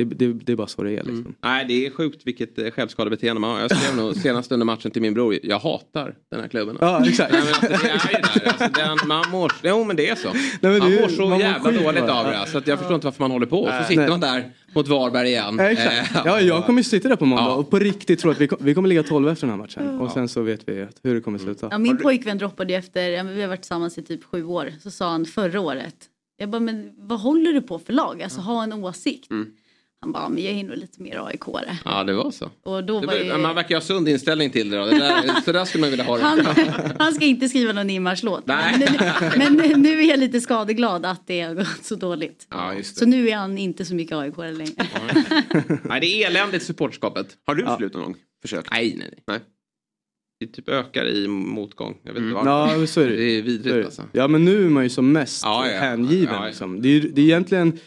det, 0.03 0.15
det, 0.27 0.33
det 0.33 0.51
är 0.51 0.55
bara 0.55 0.67
så 0.67 0.83
det 0.83 0.91
är 0.91 1.03
liksom. 1.03 1.35
Nej, 1.43 1.65
det 1.67 1.85
är 1.85 1.91
sjukt 1.91 2.21
vilket 2.25 2.59
eh, 2.59 2.71
självskadebeteende 2.71 3.39
man 3.39 3.49
har. 3.51 3.59
Jag 3.59 3.77
skrev 3.77 3.97
nog 3.97 4.15
senast 4.15 4.51
under 4.51 4.65
matchen 4.65 4.91
till 4.91 5.01
min 5.01 5.13
bror, 5.13 5.37
jag 5.43 5.59
hatar 5.59 6.15
den 6.31 6.39
här 6.41 6.47
klubben. 6.47 6.77
Ja, 6.81 7.05
exakt. 7.07 7.31
Nej, 7.31 7.41
men 7.41 7.53
alltså, 7.53 7.67
det 7.85 7.89
är 7.89 8.11
ju 8.15 8.21
där. 8.21 8.47
Alltså, 8.47 8.81
den, 8.81 9.07
man 9.07 9.29
mår, 9.31 9.51
jo 9.63 9.83
men 9.83 9.95
det 9.95 10.09
är 10.09 10.15
så. 10.15 10.29
men 10.61 10.71
det 10.73 10.79
man 10.79 10.93
mår 10.93 11.07
så 11.07 11.21
man 11.21 11.29
mår 11.29 11.39
jävla 11.39 11.71
skit 11.71 11.83
dåligt 11.83 12.01
bara. 12.07 12.13
av 12.19 12.25
det. 12.25 12.51
Så 12.51 12.57
att 12.57 12.67
jag 12.67 12.77
förstår 12.79 12.95
inte 12.95 13.07
varför 13.07 13.23
man 13.23 13.31
håller 13.31 13.45
på. 13.45 13.65
Så 13.65 13.71
Nej. 13.71 13.85
sitter 13.87 14.01
Nej. 14.01 14.09
man 14.09 14.19
där 14.19 14.51
mot 14.73 14.87
Varberg 14.87 15.27
igen. 15.27 15.55
Ja, 15.57 15.63
exakt. 15.71 16.15
Eh, 16.15 16.21
Ja, 16.25 16.41
jag 16.41 16.65
kommer 16.65 16.83
sitta 16.83 17.07
där 17.09 17.15
på 17.15 17.25
måndag 17.25 17.53
och 17.53 17.69
på 17.69 17.79
riktigt 17.79 18.19
tro 18.19 18.31
att 18.31 18.41
vi, 18.41 18.47
kom, 18.47 18.57
vi 18.61 18.73
kommer 18.73 18.89
ligga 18.89 19.03
12 19.03 19.29
efter 19.29 19.47
den 19.47 19.51
här 19.55 19.63
matchen. 19.63 19.99
Och 19.99 20.11
sen 20.11 20.27
så 20.27 20.41
vet 20.41 20.69
vi 20.69 20.87
hur 21.03 21.15
det 21.15 21.21
kommer 21.21 21.37
sluta. 21.39 21.67
Ja, 21.71 21.77
min 21.77 21.97
pojkvän 21.97 22.37
droppade 22.37 22.73
ju 22.73 22.79
efter, 22.79 23.09
ja, 23.09 23.23
men 23.23 23.35
vi 23.35 23.41
har 23.41 23.47
varit 23.49 23.61
tillsammans 23.61 23.97
i 23.97 24.01
typ 24.03 24.23
sju 24.23 24.43
år, 24.43 24.73
så 24.83 24.91
sa 24.91 25.11
han 25.11 25.25
förra 25.25 25.59
året. 25.61 25.95
Jag 26.37 26.49
bara, 26.49 26.59
men 26.59 26.89
vad 26.97 27.19
håller 27.19 27.53
du 27.53 27.61
på 27.61 27.79
för 27.79 27.93
lag? 27.93 28.21
Alltså 28.21 28.41
ha 28.41 28.63
en 28.63 28.73
åsikt. 28.73 29.31
Mm. 29.31 29.47
Han 30.01 30.11
bara, 30.11 30.29
men 30.29 30.43
jag 30.43 30.53
är 30.53 30.63
nog 30.63 30.77
lite 30.77 31.01
mer 31.01 31.15
AIK-are. 31.27 31.75
Ja, 31.85 32.03
det 32.03 32.13
var 32.13 32.31
så. 32.31 32.49
Och 32.63 32.83
då 32.83 32.99
Det 32.99 33.07
var 33.07 33.13
ju, 33.13 33.37
Man 33.37 33.55
verkar 33.55 33.75
ha 33.75 33.81
sund 33.81 34.09
inställning 34.09 34.49
till 34.49 34.69
det 34.69 34.77
då. 34.77 34.85
Det 34.85 34.97
där, 34.99 35.41
så 35.45 35.51
där 35.51 35.65
skulle 35.65 35.81
man 35.81 35.89
vilja 35.89 36.05
ha 36.05 36.17
det. 36.17 36.23
han, 36.23 36.39
han 36.99 37.13
ska 37.13 37.25
inte 37.25 37.49
skriva 37.49 37.73
någon 37.73 37.89
inmarschlåt. 37.89 38.43
Nej. 38.47 38.87
Men, 39.37 39.55
men 39.55 39.81
nu 39.81 39.99
är 40.01 40.09
jag 40.09 40.19
lite 40.19 40.41
skadeglad 40.41 41.05
att 41.05 41.27
det 41.27 41.41
har 41.41 41.53
gått 41.55 41.67
så 41.85 41.95
dåligt. 41.95 42.47
Ja, 42.49 42.73
just 42.73 42.97
Så 42.97 43.05
nu 43.05 43.29
är 43.29 43.35
han 43.35 43.57
inte 43.57 43.85
så 43.85 43.95
mycket 43.95 44.17
aik 44.17 44.37
längre. 44.37 44.87
Nej, 45.83 46.01
det 46.01 46.07
är 46.23 46.27
eländigt 46.27 46.65
supportskapet. 46.65 47.37
Har 47.45 47.55
du 47.55 47.65
slutat 47.77 47.93
någon 47.93 48.03
gång? 48.03 48.15
Försökt? 48.41 48.71
Nej, 48.71 48.95
nej, 48.97 49.13
nej. 49.27 49.39
Det 50.39 50.47
typ 50.47 50.69
ökar 50.69 51.05
i 51.07 51.27
motgång. 51.27 51.97
Jag 52.03 52.13
vet 52.13 52.21
inte 52.23 52.31
Mm. 52.39 52.45
varför. 52.45 52.79
Ja, 52.81 52.87
så 52.87 53.01
är 53.01 53.09
det. 53.09 53.15
Det 53.15 53.23
är 53.37 53.41
vidrigt 53.41 53.75
det. 53.75 53.85
alltså. 53.85 54.03
Ja 54.11 54.27
men 54.27 54.45
nu 54.45 54.65
är 54.65 54.69
man 54.69 54.83
ju 54.83 54.89
som 54.89 55.11
mest 55.11 55.41
Ja, 55.45 55.67
ja. 55.67 55.79
hängiven. 55.79 56.33
Ja, 56.33 56.41
ja. 56.41 56.47
Liksom. 56.47 56.81
Det, 56.81 56.89
är, 56.89 57.01
det 57.01 57.21
är 57.21 57.25
egentligen 57.25 57.79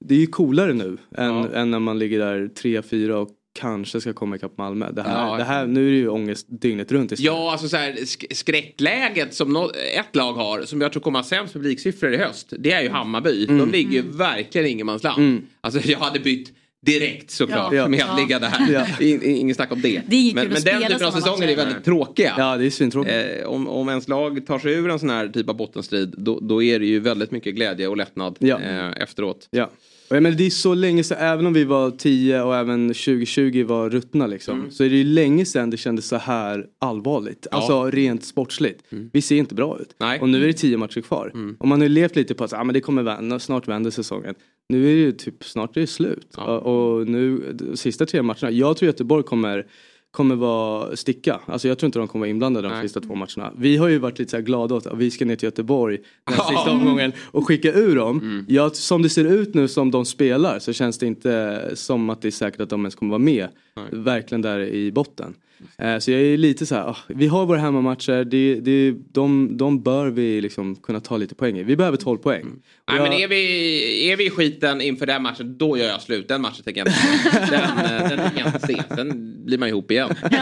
det 0.00 0.14
är 0.14 0.18
ju 0.18 0.26
coolare 0.26 0.72
nu 0.72 0.98
än, 1.16 1.54
än 1.54 1.70
när 1.70 1.78
man 1.78 1.98
ligger 1.98 2.18
där 2.18 2.48
3-4 2.62 3.10
och 3.10 3.28
kanske 3.60 4.00
ska 4.00 4.12
komma 4.12 4.36
ikapp 4.36 4.58
Malmö. 4.58 4.92
Det 4.92 5.02
här, 5.02 5.26
Ja. 5.28 5.36
det 5.36 5.44
här, 5.44 5.66
nu 5.66 5.86
är 5.86 5.90
det 5.90 5.96
ju 5.96 6.08
ångest 6.08 6.46
dygnet 6.60 6.92
runt 6.92 7.12
istället. 7.12 7.26
Ja, 7.32 7.52
alltså 7.52 7.68
så 7.68 7.76
här, 7.76 7.92
sk- 7.92 8.34
skräckläget 8.34 9.34
som 9.34 9.52
nå- 9.52 9.70
ett 9.98 10.16
lag 10.16 10.32
har, 10.32 10.62
som 10.62 10.80
jag 10.80 10.92
tror 10.92 11.02
kommer 11.02 11.18
ha 11.18 11.24
sämst 11.24 11.52
publiksiffror 11.52 12.12
i 12.12 12.16
höst, 12.16 12.52
det 12.58 12.72
är 12.72 12.82
ju 12.82 12.88
Hammarby. 12.88 13.44
Mm. 13.44 13.58
De 13.58 13.70
ligger 13.72 13.90
ju 13.92 14.02
verkligen 14.02 14.66
i 14.66 14.70
ingenmansland. 14.70 15.42
Alltså 15.60 15.80
jag 15.90 15.98
hade 15.98 16.20
bytt 16.20 16.52
direkt 16.84 17.30
såklart 17.30 17.72
Ja. 17.74 17.88
med 17.88 18.02
att 18.02 18.18
ligga 18.20 18.38
där. 18.38 18.52
Ja. 18.72 18.86
In, 19.00 19.22
in, 19.22 19.36
ingen 19.36 19.54
snack 19.54 19.72
om 19.72 19.80
det. 19.80 20.02
Det 20.08 20.16
inget 20.16 20.34
men 20.34 20.48
men 20.48 20.62
den 20.62 20.82
typen 20.82 21.06
av 21.06 21.10
säsonger 21.10 21.48
är 21.48 21.56
väldigt 21.56 21.84
tråkiga. 21.84 22.34
Ja, 22.38 22.56
det 22.56 22.66
är 22.66 22.70
svintråkigt. 22.70 23.14
Eh, 23.40 23.46
om, 23.48 23.68
om 23.68 23.88
ens 23.88 24.08
lag 24.08 24.46
tar 24.46 24.58
sig 24.58 24.72
ur 24.74 24.90
en 24.90 24.98
sån 24.98 25.10
här 25.10 25.28
typ 25.28 25.48
av 25.48 25.56
bottenstrid, 25.56 26.14
då, 26.18 26.40
då 26.40 26.62
är 26.62 26.78
det 26.78 26.86
ju 26.86 27.00
väldigt 27.00 27.30
mycket 27.30 27.54
glädje 27.54 27.88
och 27.88 27.96
lättnad 27.96 28.36
Ja. 28.38 28.60
eh, 28.60 29.02
efteråt. 29.02 29.48
Ja. 29.50 29.70
Och 30.10 30.16
jag 30.16 30.22
menar, 30.22 30.36
det 30.36 30.46
är 30.46 30.50
så 30.50 30.74
länge 30.74 31.04
sedan, 31.04 31.18
även 31.20 31.46
om 31.46 31.52
vi 31.52 31.64
var 31.64 31.90
10 31.90 32.42
och 32.42 32.56
även 32.56 32.88
2020 32.88 33.64
var 33.66 33.90
ruttna 33.90 34.26
liksom. 34.26 34.58
Mm. 34.58 34.70
Så 34.70 34.84
är 34.84 34.90
det 34.90 34.96
ju 34.96 35.04
länge 35.04 35.44
sedan 35.44 35.70
det 35.70 35.76
kändes 35.76 36.06
så 36.08 36.16
här 36.16 36.66
allvarligt. 36.80 37.46
Ja. 37.50 37.56
Alltså 37.56 37.84
rent 37.90 38.24
sportsligt. 38.24 38.80
Vi 39.12 39.22
ser 39.22 39.36
inte 39.36 39.54
bra 39.54 39.78
ut. 39.80 39.94
Nej. 39.98 40.20
Och 40.20 40.28
nu 40.28 40.42
är 40.42 40.46
det 40.46 40.52
10 40.52 40.76
matcher 40.76 41.00
kvar. 41.00 41.32
Och 41.58 41.68
man 41.68 41.80
har 41.80 41.84
ju 41.88 41.94
levt 41.94 42.16
lite 42.16 42.34
på 42.34 42.44
att 42.44 42.52
ah, 42.52 42.64
men 42.64 42.74
det 42.74 42.80
kommer 42.80 43.02
vända, 43.02 43.38
snart 43.38 43.68
vänder 43.68 43.90
säsongen. 43.90 44.34
Nu 44.68 44.90
är 44.90 44.94
det 44.94 45.00
ju 45.00 45.12
typ, 45.12 45.44
snart 45.44 45.76
är 45.76 45.80
det 45.80 45.86
slut. 45.86 46.34
Och, 46.36 46.98
och 46.98 47.08
nu, 47.08 47.56
sista 47.74 48.06
tre 48.06 48.22
matcherna, 48.22 48.50
jag 48.50 48.76
tror 48.76 48.86
Göteborg 48.86 49.22
kommer 49.24 49.66
kommer 50.10 50.34
vara 50.34 50.96
sticka. 50.96 51.40
Alltså 51.46 51.68
jag 51.68 51.78
tror 51.78 51.86
inte 51.88 51.98
de 51.98 52.08
kommer 52.08 52.20
vara 52.22 52.30
inblandade 52.30 52.68
de 52.68 52.82
sista 52.82 53.00
två 53.00 53.14
matcherna. 53.14 53.52
Vi 53.58 53.76
har 53.76 53.88
ju 53.88 53.98
varit 53.98 54.18
lite 54.18 54.30
så 54.30 54.36
här 54.36 54.44
glada 54.44 54.74
åt 54.74 54.86
att 54.86 54.98
vi 54.98 55.10
ska 55.10 55.24
ner 55.24 55.36
till 55.36 55.46
Göteborg 55.46 55.96
den 55.96 56.34
Ja. 56.38 56.44
sista 56.50 56.70
omgången 56.70 57.12
och 57.22 57.46
skicka 57.46 57.72
ur 57.72 57.96
dem. 57.96 58.44
Ja, 58.48 58.70
som 58.70 59.02
det 59.02 59.08
ser 59.08 59.24
ut 59.24 59.54
nu 59.54 59.68
som 59.68 59.90
de 59.90 60.04
spelar 60.04 60.58
så 60.58 60.72
känns 60.72 60.98
det 60.98 61.06
inte 61.06 61.70
som 61.74 62.10
att 62.10 62.22
det 62.22 62.28
är 62.28 62.32
säkert 62.32 62.60
att 62.60 62.70
de 62.70 62.80
ens 62.80 62.94
kommer 62.94 63.10
vara 63.10 63.18
med. 63.18 63.48
Verkligen 63.90 64.42
där 64.42 64.60
i 64.60 64.92
botten. 64.92 65.34
Eh, 65.78 65.98
så 65.98 66.10
jag 66.10 66.20
är 66.20 66.36
lite 66.36 66.66
så 66.66 66.74
här, 66.74 66.82
ah, 66.88 66.96
vi 67.08 67.26
har 67.26 67.46
våra 67.46 67.58
hemmamatcher, 67.58 68.24
det, 68.24 68.54
det, 68.54 68.94
de, 69.12 69.56
de 69.56 69.82
bör 69.82 70.06
vi 70.06 70.40
liksom 70.40 70.76
kunna 70.76 71.00
ta 71.00 71.16
lite 71.16 71.34
poäng 71.34 71.58
i. 71.58 71.62
Vi 71.62 71.76
behöver 71.76 71.96
12 71.96 72.18
poäng. 72.18 72.44
Och 72.46 72.52
Nej, 72.88 72.96
jag- 72.96 73.02
men 73.02 73.12
är 73.12 73.28
vi, 73.28 74.10
är 74.12 74.16
vi 74.16 74.26
i 74.26 74.30
skiten 74.30 74.80
inför 74.80 75.06
den 75.06 75.22
matchen, 75.22 75.58
då 75.58 75.78
gör 75.78 75.86
jag 75.86 76.02
slut. 76.02 76.28
Den 76.28 76.40
matchen 76.40 76.64
tänker 76.64 76.80
jag 76.80 76.88
inte 76.88 77.50
Den, 77.50 77.62
eh, 78.02 78.08
den 78.08 78.18
tänker 78.18 78.38
jag 78.38 78.48
inte 78.48 78.66
se. 78.66 78.82
Sen 78.96 79.34
blir 79.44 79.58
man 79.58 79.68
ihop 79.68 79.90
igen. 79.90 80.10
Det 80.30 80.36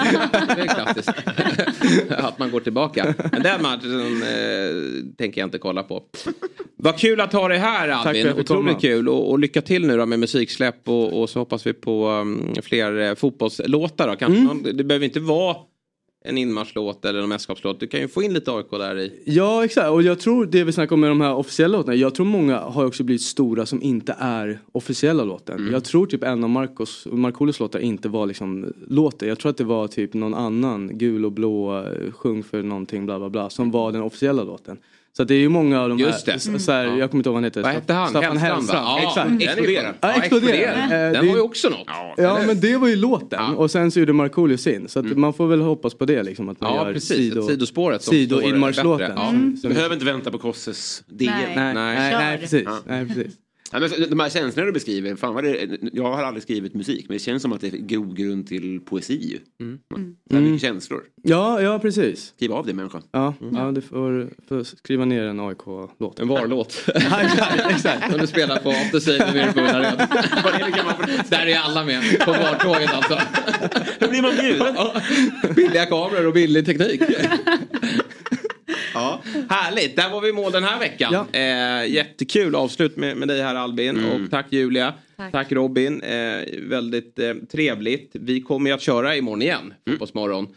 är 0.62 0.74
klassiskt. 0.74 1.10
att 2.10 2.38
man 2.38 2.50
går 2.50 2.60
tillbaka. 2.60 3.14
Men 3.32 3.42
den 3.42 3.62
matchen 3.62 4.22
eh, 4.22 5.14
tänker 5.18 5.40
jag 5.40 5.46
inte 5.46 5.58
kolla 5.58 5.82
på. 5.82 6.02
Vad 6.76 6.98
kul 6.98 7.20
att 7.20 7.32
ha 7.32 7.48
dig 7.48 7.58
här 7.58 7.88
Albin. 7.88 8.32
Otroligt 8.32 8.80
kul. 8.80 9.08
Och, 9.08 9.30
och 9.30 9.38
lycka 9.38 9.62
till 9.62 9.86
nu 9.86 9.96
då 9.96 10.06
med 10.06 10.18
musiksläpp 10.18 10.88
och, 10.88 11.20
och 11.22 11.30
så 11.30 11.38
hoppas 11.38 11.66
vi 11.66 11.72
på 11.72 12.08
um, 12.08 12.54
fler 12.62 13.00
eh, 13.00 13.14
fotbollslåtar. 13.14 14.08
Då. 14.08 14.16
Kanske 14.16 14.32
Mm. 14.40 14.44
någon, 14.44 14.76
det 14.76 14.84
behöver 14.84 15.04
inte 15.06 15.11
vara 15.20 15.56
en 16.24 16.39
inmarschlåt 16.39 17.05
eller 17.05 17.22
en 17.22 17.28
mästerskapslåt. 17.28 17.80
Du 17.80 17.86
kan 17.86 18.01
ju 18.01 18.09
få 18.09 18.22
in 18.22 18.32
lite 18.32 18.52
AIK 18.52 18.70
där 18.70 18.98
i. 18.98 19.22
Ja 19.26 19.64
exakt 19.64 19.90
och 19.90 20.02
jag 20.02 20.20
tror 20.20 20.47
det 20.47 20.64
vi 20.64 20.72
snackar 20.72 20.94
om 20.94 21.01
med 21.01 21.10
de 21.10 21.20
här 21.20 21.34
officiella 21.34 21.78
låtarna. 21.78 21.97
Jag 21.97 22.14
tror 22.14 22.26
många 22.26 22.59
har 22.59 22.86
också 22.86 23.05
blivit 23.05 23.22
stora 23.22 23.66
som 23.66 23.82
inte 23.82 24.16
är 24.18 24.59
officiella 24.72 25.24
låten. 25.24 25.59
Mm. 25.59 25.72
Jag 25.72 25.84
tror 25.84 26.06
typ 26.06 26.24
en 26.24 26.44
av 26.44 26.51
Marcos, 26.51 27.06
Markoolios 27.10 27.60
låtar 27.60 27.78
inte 27.78 28.09
var 28.09 28.26
liksom 28.26 28.72
låten. 28.89 29.28
Jag 29.28 29.39
tror 29.39 29.51
att 29.51 29.56
det 29.56 29.64
var 29.64 29.89
typ 29.89 30.14
någon 30.14 30.34
annan 30.34 30.98
gul 30.98 31.24
och 31.24 31.32
blå 31.32 31.78
eh, 31.78 32.12
sjung 32.12 32.43
för 32.43 32.62
någonting 32.62 33.06
bla 33.06 33.18
bla 33.18 33.30
bla 33.30 33.51
som 33.51 33.70
var 33.70 33.93
den 33.93 34.02
officiella 34.02 34.43
låten. 34.44 34.78
Så 35.16 35.24
det 35.24 35.34
är 35.34 35.39
ju 35.39 35.48
många 35.48 35.80
av 35.80 35.89
de 35.89 35.98
Just 35.98 36.26
här, 36.26 36.32
det. 36.32 36.56
s- 36.56 36.64
så 36.64 36.72
här 36.72 36.84
jag 36.84 37.10
kommer 37.10 37.20
inte 37.20 37.28
ihåg 37.28 37.34
vad 37.34 37.34
han 37.34 37.44
heter. 37.44 37.62
Vad 37.62 37.72
hette 37.72 37.93
han? 37.93 38.09
Staffan 38.09 38.36
Hellstrand, 38.36 38.84
va? 38.84 39.01
Ja, 39.02 39.09
Exakt. 39.09 39.43
Explodera. 39.43 39.82
Ja, 39.82 39.93
Ja, 40.01 40.12
explodera. 40.12 40.55
Explodera. 40.56 40.84
Eh, 41.06 41.12
Den 41.12 41.12
det- 41.12 41.18
har 41.30 41.36
ju 41.36 41.40
också 41.40 41.68
något. 41.68 41.86
Ja 41.86 42.14
eller? 42.36 42.47
men 42.47 42.60
det 42.60 42.76
var 42.76 42.89
ju 42.89 42.97
låten 42.97 43.55
och 43.56 43.70
sen 43.70 43.90
så 43.90 43.98
gjorde 43.98 44.12
Markoolio 44.12 44.56
sin. 44.56 44.89
Så 44.89 44.98
att 45.01 45.16
man 45.16 45.32
får 45.34 45.47
väl 45.47 45.60
hoppas 45.60 45.94
på 45.94 46.05
det 46.05 46.22
liksom. 46.22 46.48
Att 46.48 46.60
man 46.60 46.74
Ja, 46.74 46.86
gör 46.86 46.93
precis. 46.94 47.16
sido, 47.16 47.43
sidospåret 47.48 48.02
sidoinmarschlåten. 48.02 49.12
Ja. 49.16 49.28
Mm. 49.28 49.56
Behöver 49.62 49.94
inte 49.94 50.05
vänta 50.06 50.30
på 50.30 50.39
Kosses 50.39 51.02
DM. 51.06 51.32
Nej. 51.36 51.55
Nej, 51.56 51.74
nej, 51.74 52.14
nej, 52.18 52.39
precis. 52.39 52.68
Nej, 52.86 53.06
precis. 53.06 53.32
Ja, 53.72 53.78
men 53.80 53.90
de 54.10 54.20
här 54.20 54.30
känslorna 54.30 54.66
du 54.66 54.72
beskriver, 54.72 55.16
fan 55.16 55.34
vad 55.34 55.44
det, 55.44 55.78
jag 55.92 56.02
har 56.12 56.22
aldrig 56.22 56.42
skrivit 56.42 56.74
musik 56.74 57.04
men 57.08 57.14
det 57.16 57.22
känns 57.22 57.42
som 57.42 57.52
att 57.52 57.60
det 57.60 57.66
är 57.66 57.70
grogrund 57.70 58.46
till 58.46 58.80
poesi 58.80 59.14
ju. 59.30 59.38
Mm. 59.66 59.78
Så 59.90 59.96
här 59.96 60.38
Mm. 60.40 60.52
mycket 60.52 60.68
känslor. 60.68 61.02
Ja, 61.22 61.60
ja 61.62 61.78
precis. 61.78 62.32
Skriv 62.36 62.52
av 62.52 62.66
det 62.66 62.74
människan. 62.74 63.02
Ja, 63.12 63.34
ja 63.52 63.72
du 63.72 63.80
får, 63.80 64.30
får 64.48 64.64
skriva 64.64 65.04
ner 65.04 65.22
en 65.22 65.40
AIK-låt. 65.40 66.20
En 66.20 66.28
VAR-låt. 66.28 66.84
Exakt. 67.70 68.10
Som 68.10 68.20
du 68.20 68.26
spelar 68.26 68.56
på 68.58 68.70
After 68.70 69.00
Save 69.00 69.32
nere 69.32 69.52
på 69.52 69.60
Ullared. 69.60 70.08
Där 71.30 71.46
är 71.46 71.58
alla 71.58 71.84
med 71.84 72.02
på 72.20 72.30
VAR-tåget 72.32 72.90
alltså. 72.94 73.18
Hur 73.98 74.08
blir 74.08 74.22
man 74.22 74.32
bjuden? 74.40 74.76
Billiga 75.56 75.86
kameror 75.86 76.26
och 76.26 76.32
billig 76.32 76.66
teknik. 76.66 77.02
Ja, 78.94 79.23
härligt, 79.51 79.97
där 79.97 80.10
var 80.10 80.20
vi 80.20 80.28
i 80.28 80.32
mål 80.32 80.52
den 80.52 80.64
här 80.64 80.78
veckan. 80.78 81.27
Eh, 81.32 81.93
jättekul 81.94 82.55
avslut 82.55 82.97
med, 82.97 83.16
med 83.16 83.28
dig 83.28 83.43
här 83.43 83.55
Albin 83.55 84.05
och 84.05 84.31
tack 84.31 84.47
Julia. 84.51 84.94
Tack, 85.32 85.52
Robin, 85.52 86.02
eh, 86.02 86.40
väldigt 86.62 87.19
eh, 87.19 87.35
trevligt. 87.52 88.10
Vi 88.12 88.40
kommer 88.40 88.70
ju 88.70 88.74
att 88.74 88.82
köra 88.82 89.16
imorgon 89.16 89.43
igen, 89.43 89.74
Fotbollsmorgon. 89.89 90.44
Eh, 90.44 90.51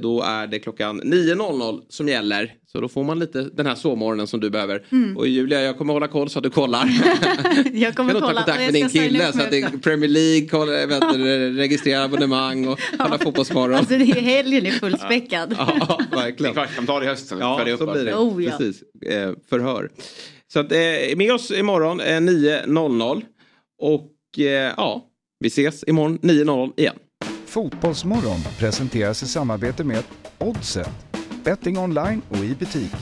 då 0.00 0.22
är 0.22 0.46
det 0.46 0.58
klockan 0.58 1.02
9.00 1.02 1.82
som 1.88 2.08
gäller. 2.08 2.54
Så 2.72 2.80
då 2.80 2.88
får 2.88 3.04
man 3.04 3.18
lite 3.18 3.42
den 3.42 3.66
här 3.66 3.74
sovmorgonen 3.74 4.26
som 4.26 4.40
du 4.40 4.50
behöver. 4.50 4.86
Mm. 4.92 5.16
Och 5.16 5.28
Julia, 5.28 5.60
jag 5.60 5.78
kommer 5.78 5.92
hålla 5.92 6.08
koll 6.08 6.30
så 6.30 6.38
att 6.38 6.42
du 6.42 6.50
kollar. 6.50 6.84
Jag 7.72 7.94
kommer 7.94 8.12
kan 8.12 8.20
nog 8.20 8.22
ta 8.22 8.26
kolla. 8.26 8.42
kontakt 8.42 8.60
med 8.60 8.72
din 8.72 8.88
kille 8.88 9.32
så 9.32 9.42
att 9.42 9.50
det 9.50 9.60
är 9.60 9.78
Premier 9.78 10.10
League, 10.10 10.48
kolla, 10.48 10.86
vet 10.86 11.02
registrera 11.56 12.04
abonnemang 12.04 12.68
och 12.68 12.80
kolla 12.98 13.18
Fotbollsmorgon. 13.18 13.78
Alltså 13.78 13.98
det 13.98 14.04
är 14.04 14.20
helgen 14.20 14.66
är 14.66 14.70
fullspäckad. 14.70 15.56
Ja, 15.80 16.00
verkligen. 16.10 16.54
Kvartssamtal 16.54 17.02
i 17.02 17.06
höst 17.06 17.28
sen. 17.28 17.38
Ja, 17.38 17.76
så 17.78 17.86
blir 17.92 18.04
det. 18.04 18.14
Oh, 18.14 18.44
ja. 18.44 18.50
Precis. 18.50 18.82
Eh, 19.06 19.32
förhör. 19.48 19.90
Så 20.52 20.60
att, 20.60 20.72
eh, 20.72 21.16
med 21.16 21.32
oss 21.32 21.50
imorgon 21.50 22.00
eh, 22.00 22.04
9.00. 22.04 23.22
Och 23.78 24.38
eh, 24.38 24.44
ja, 24.76 25.06
vi 25.40 25.46
ses 25.48 25.84
imorgon 25.86 26.18
9.00 26.18 26.72
igen. 26.76 26.94
Fotbollsmorgon 27.50 28.40
presenteras 28.58 29.22
i 29.22 29.26
samarbete 29.26 29.84
med 29.84 30.04
Oddset. 30.38 30.90
Betting 31.44 31.78
online 31.78 32.22
och 32.28 32.36
i 32.36 32.54
butik. 32.54 32.92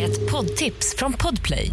Ett 0.00 0.30
poddtips 0.30 0.94
från 0.96 1.12
Podplay. 1.12 1.72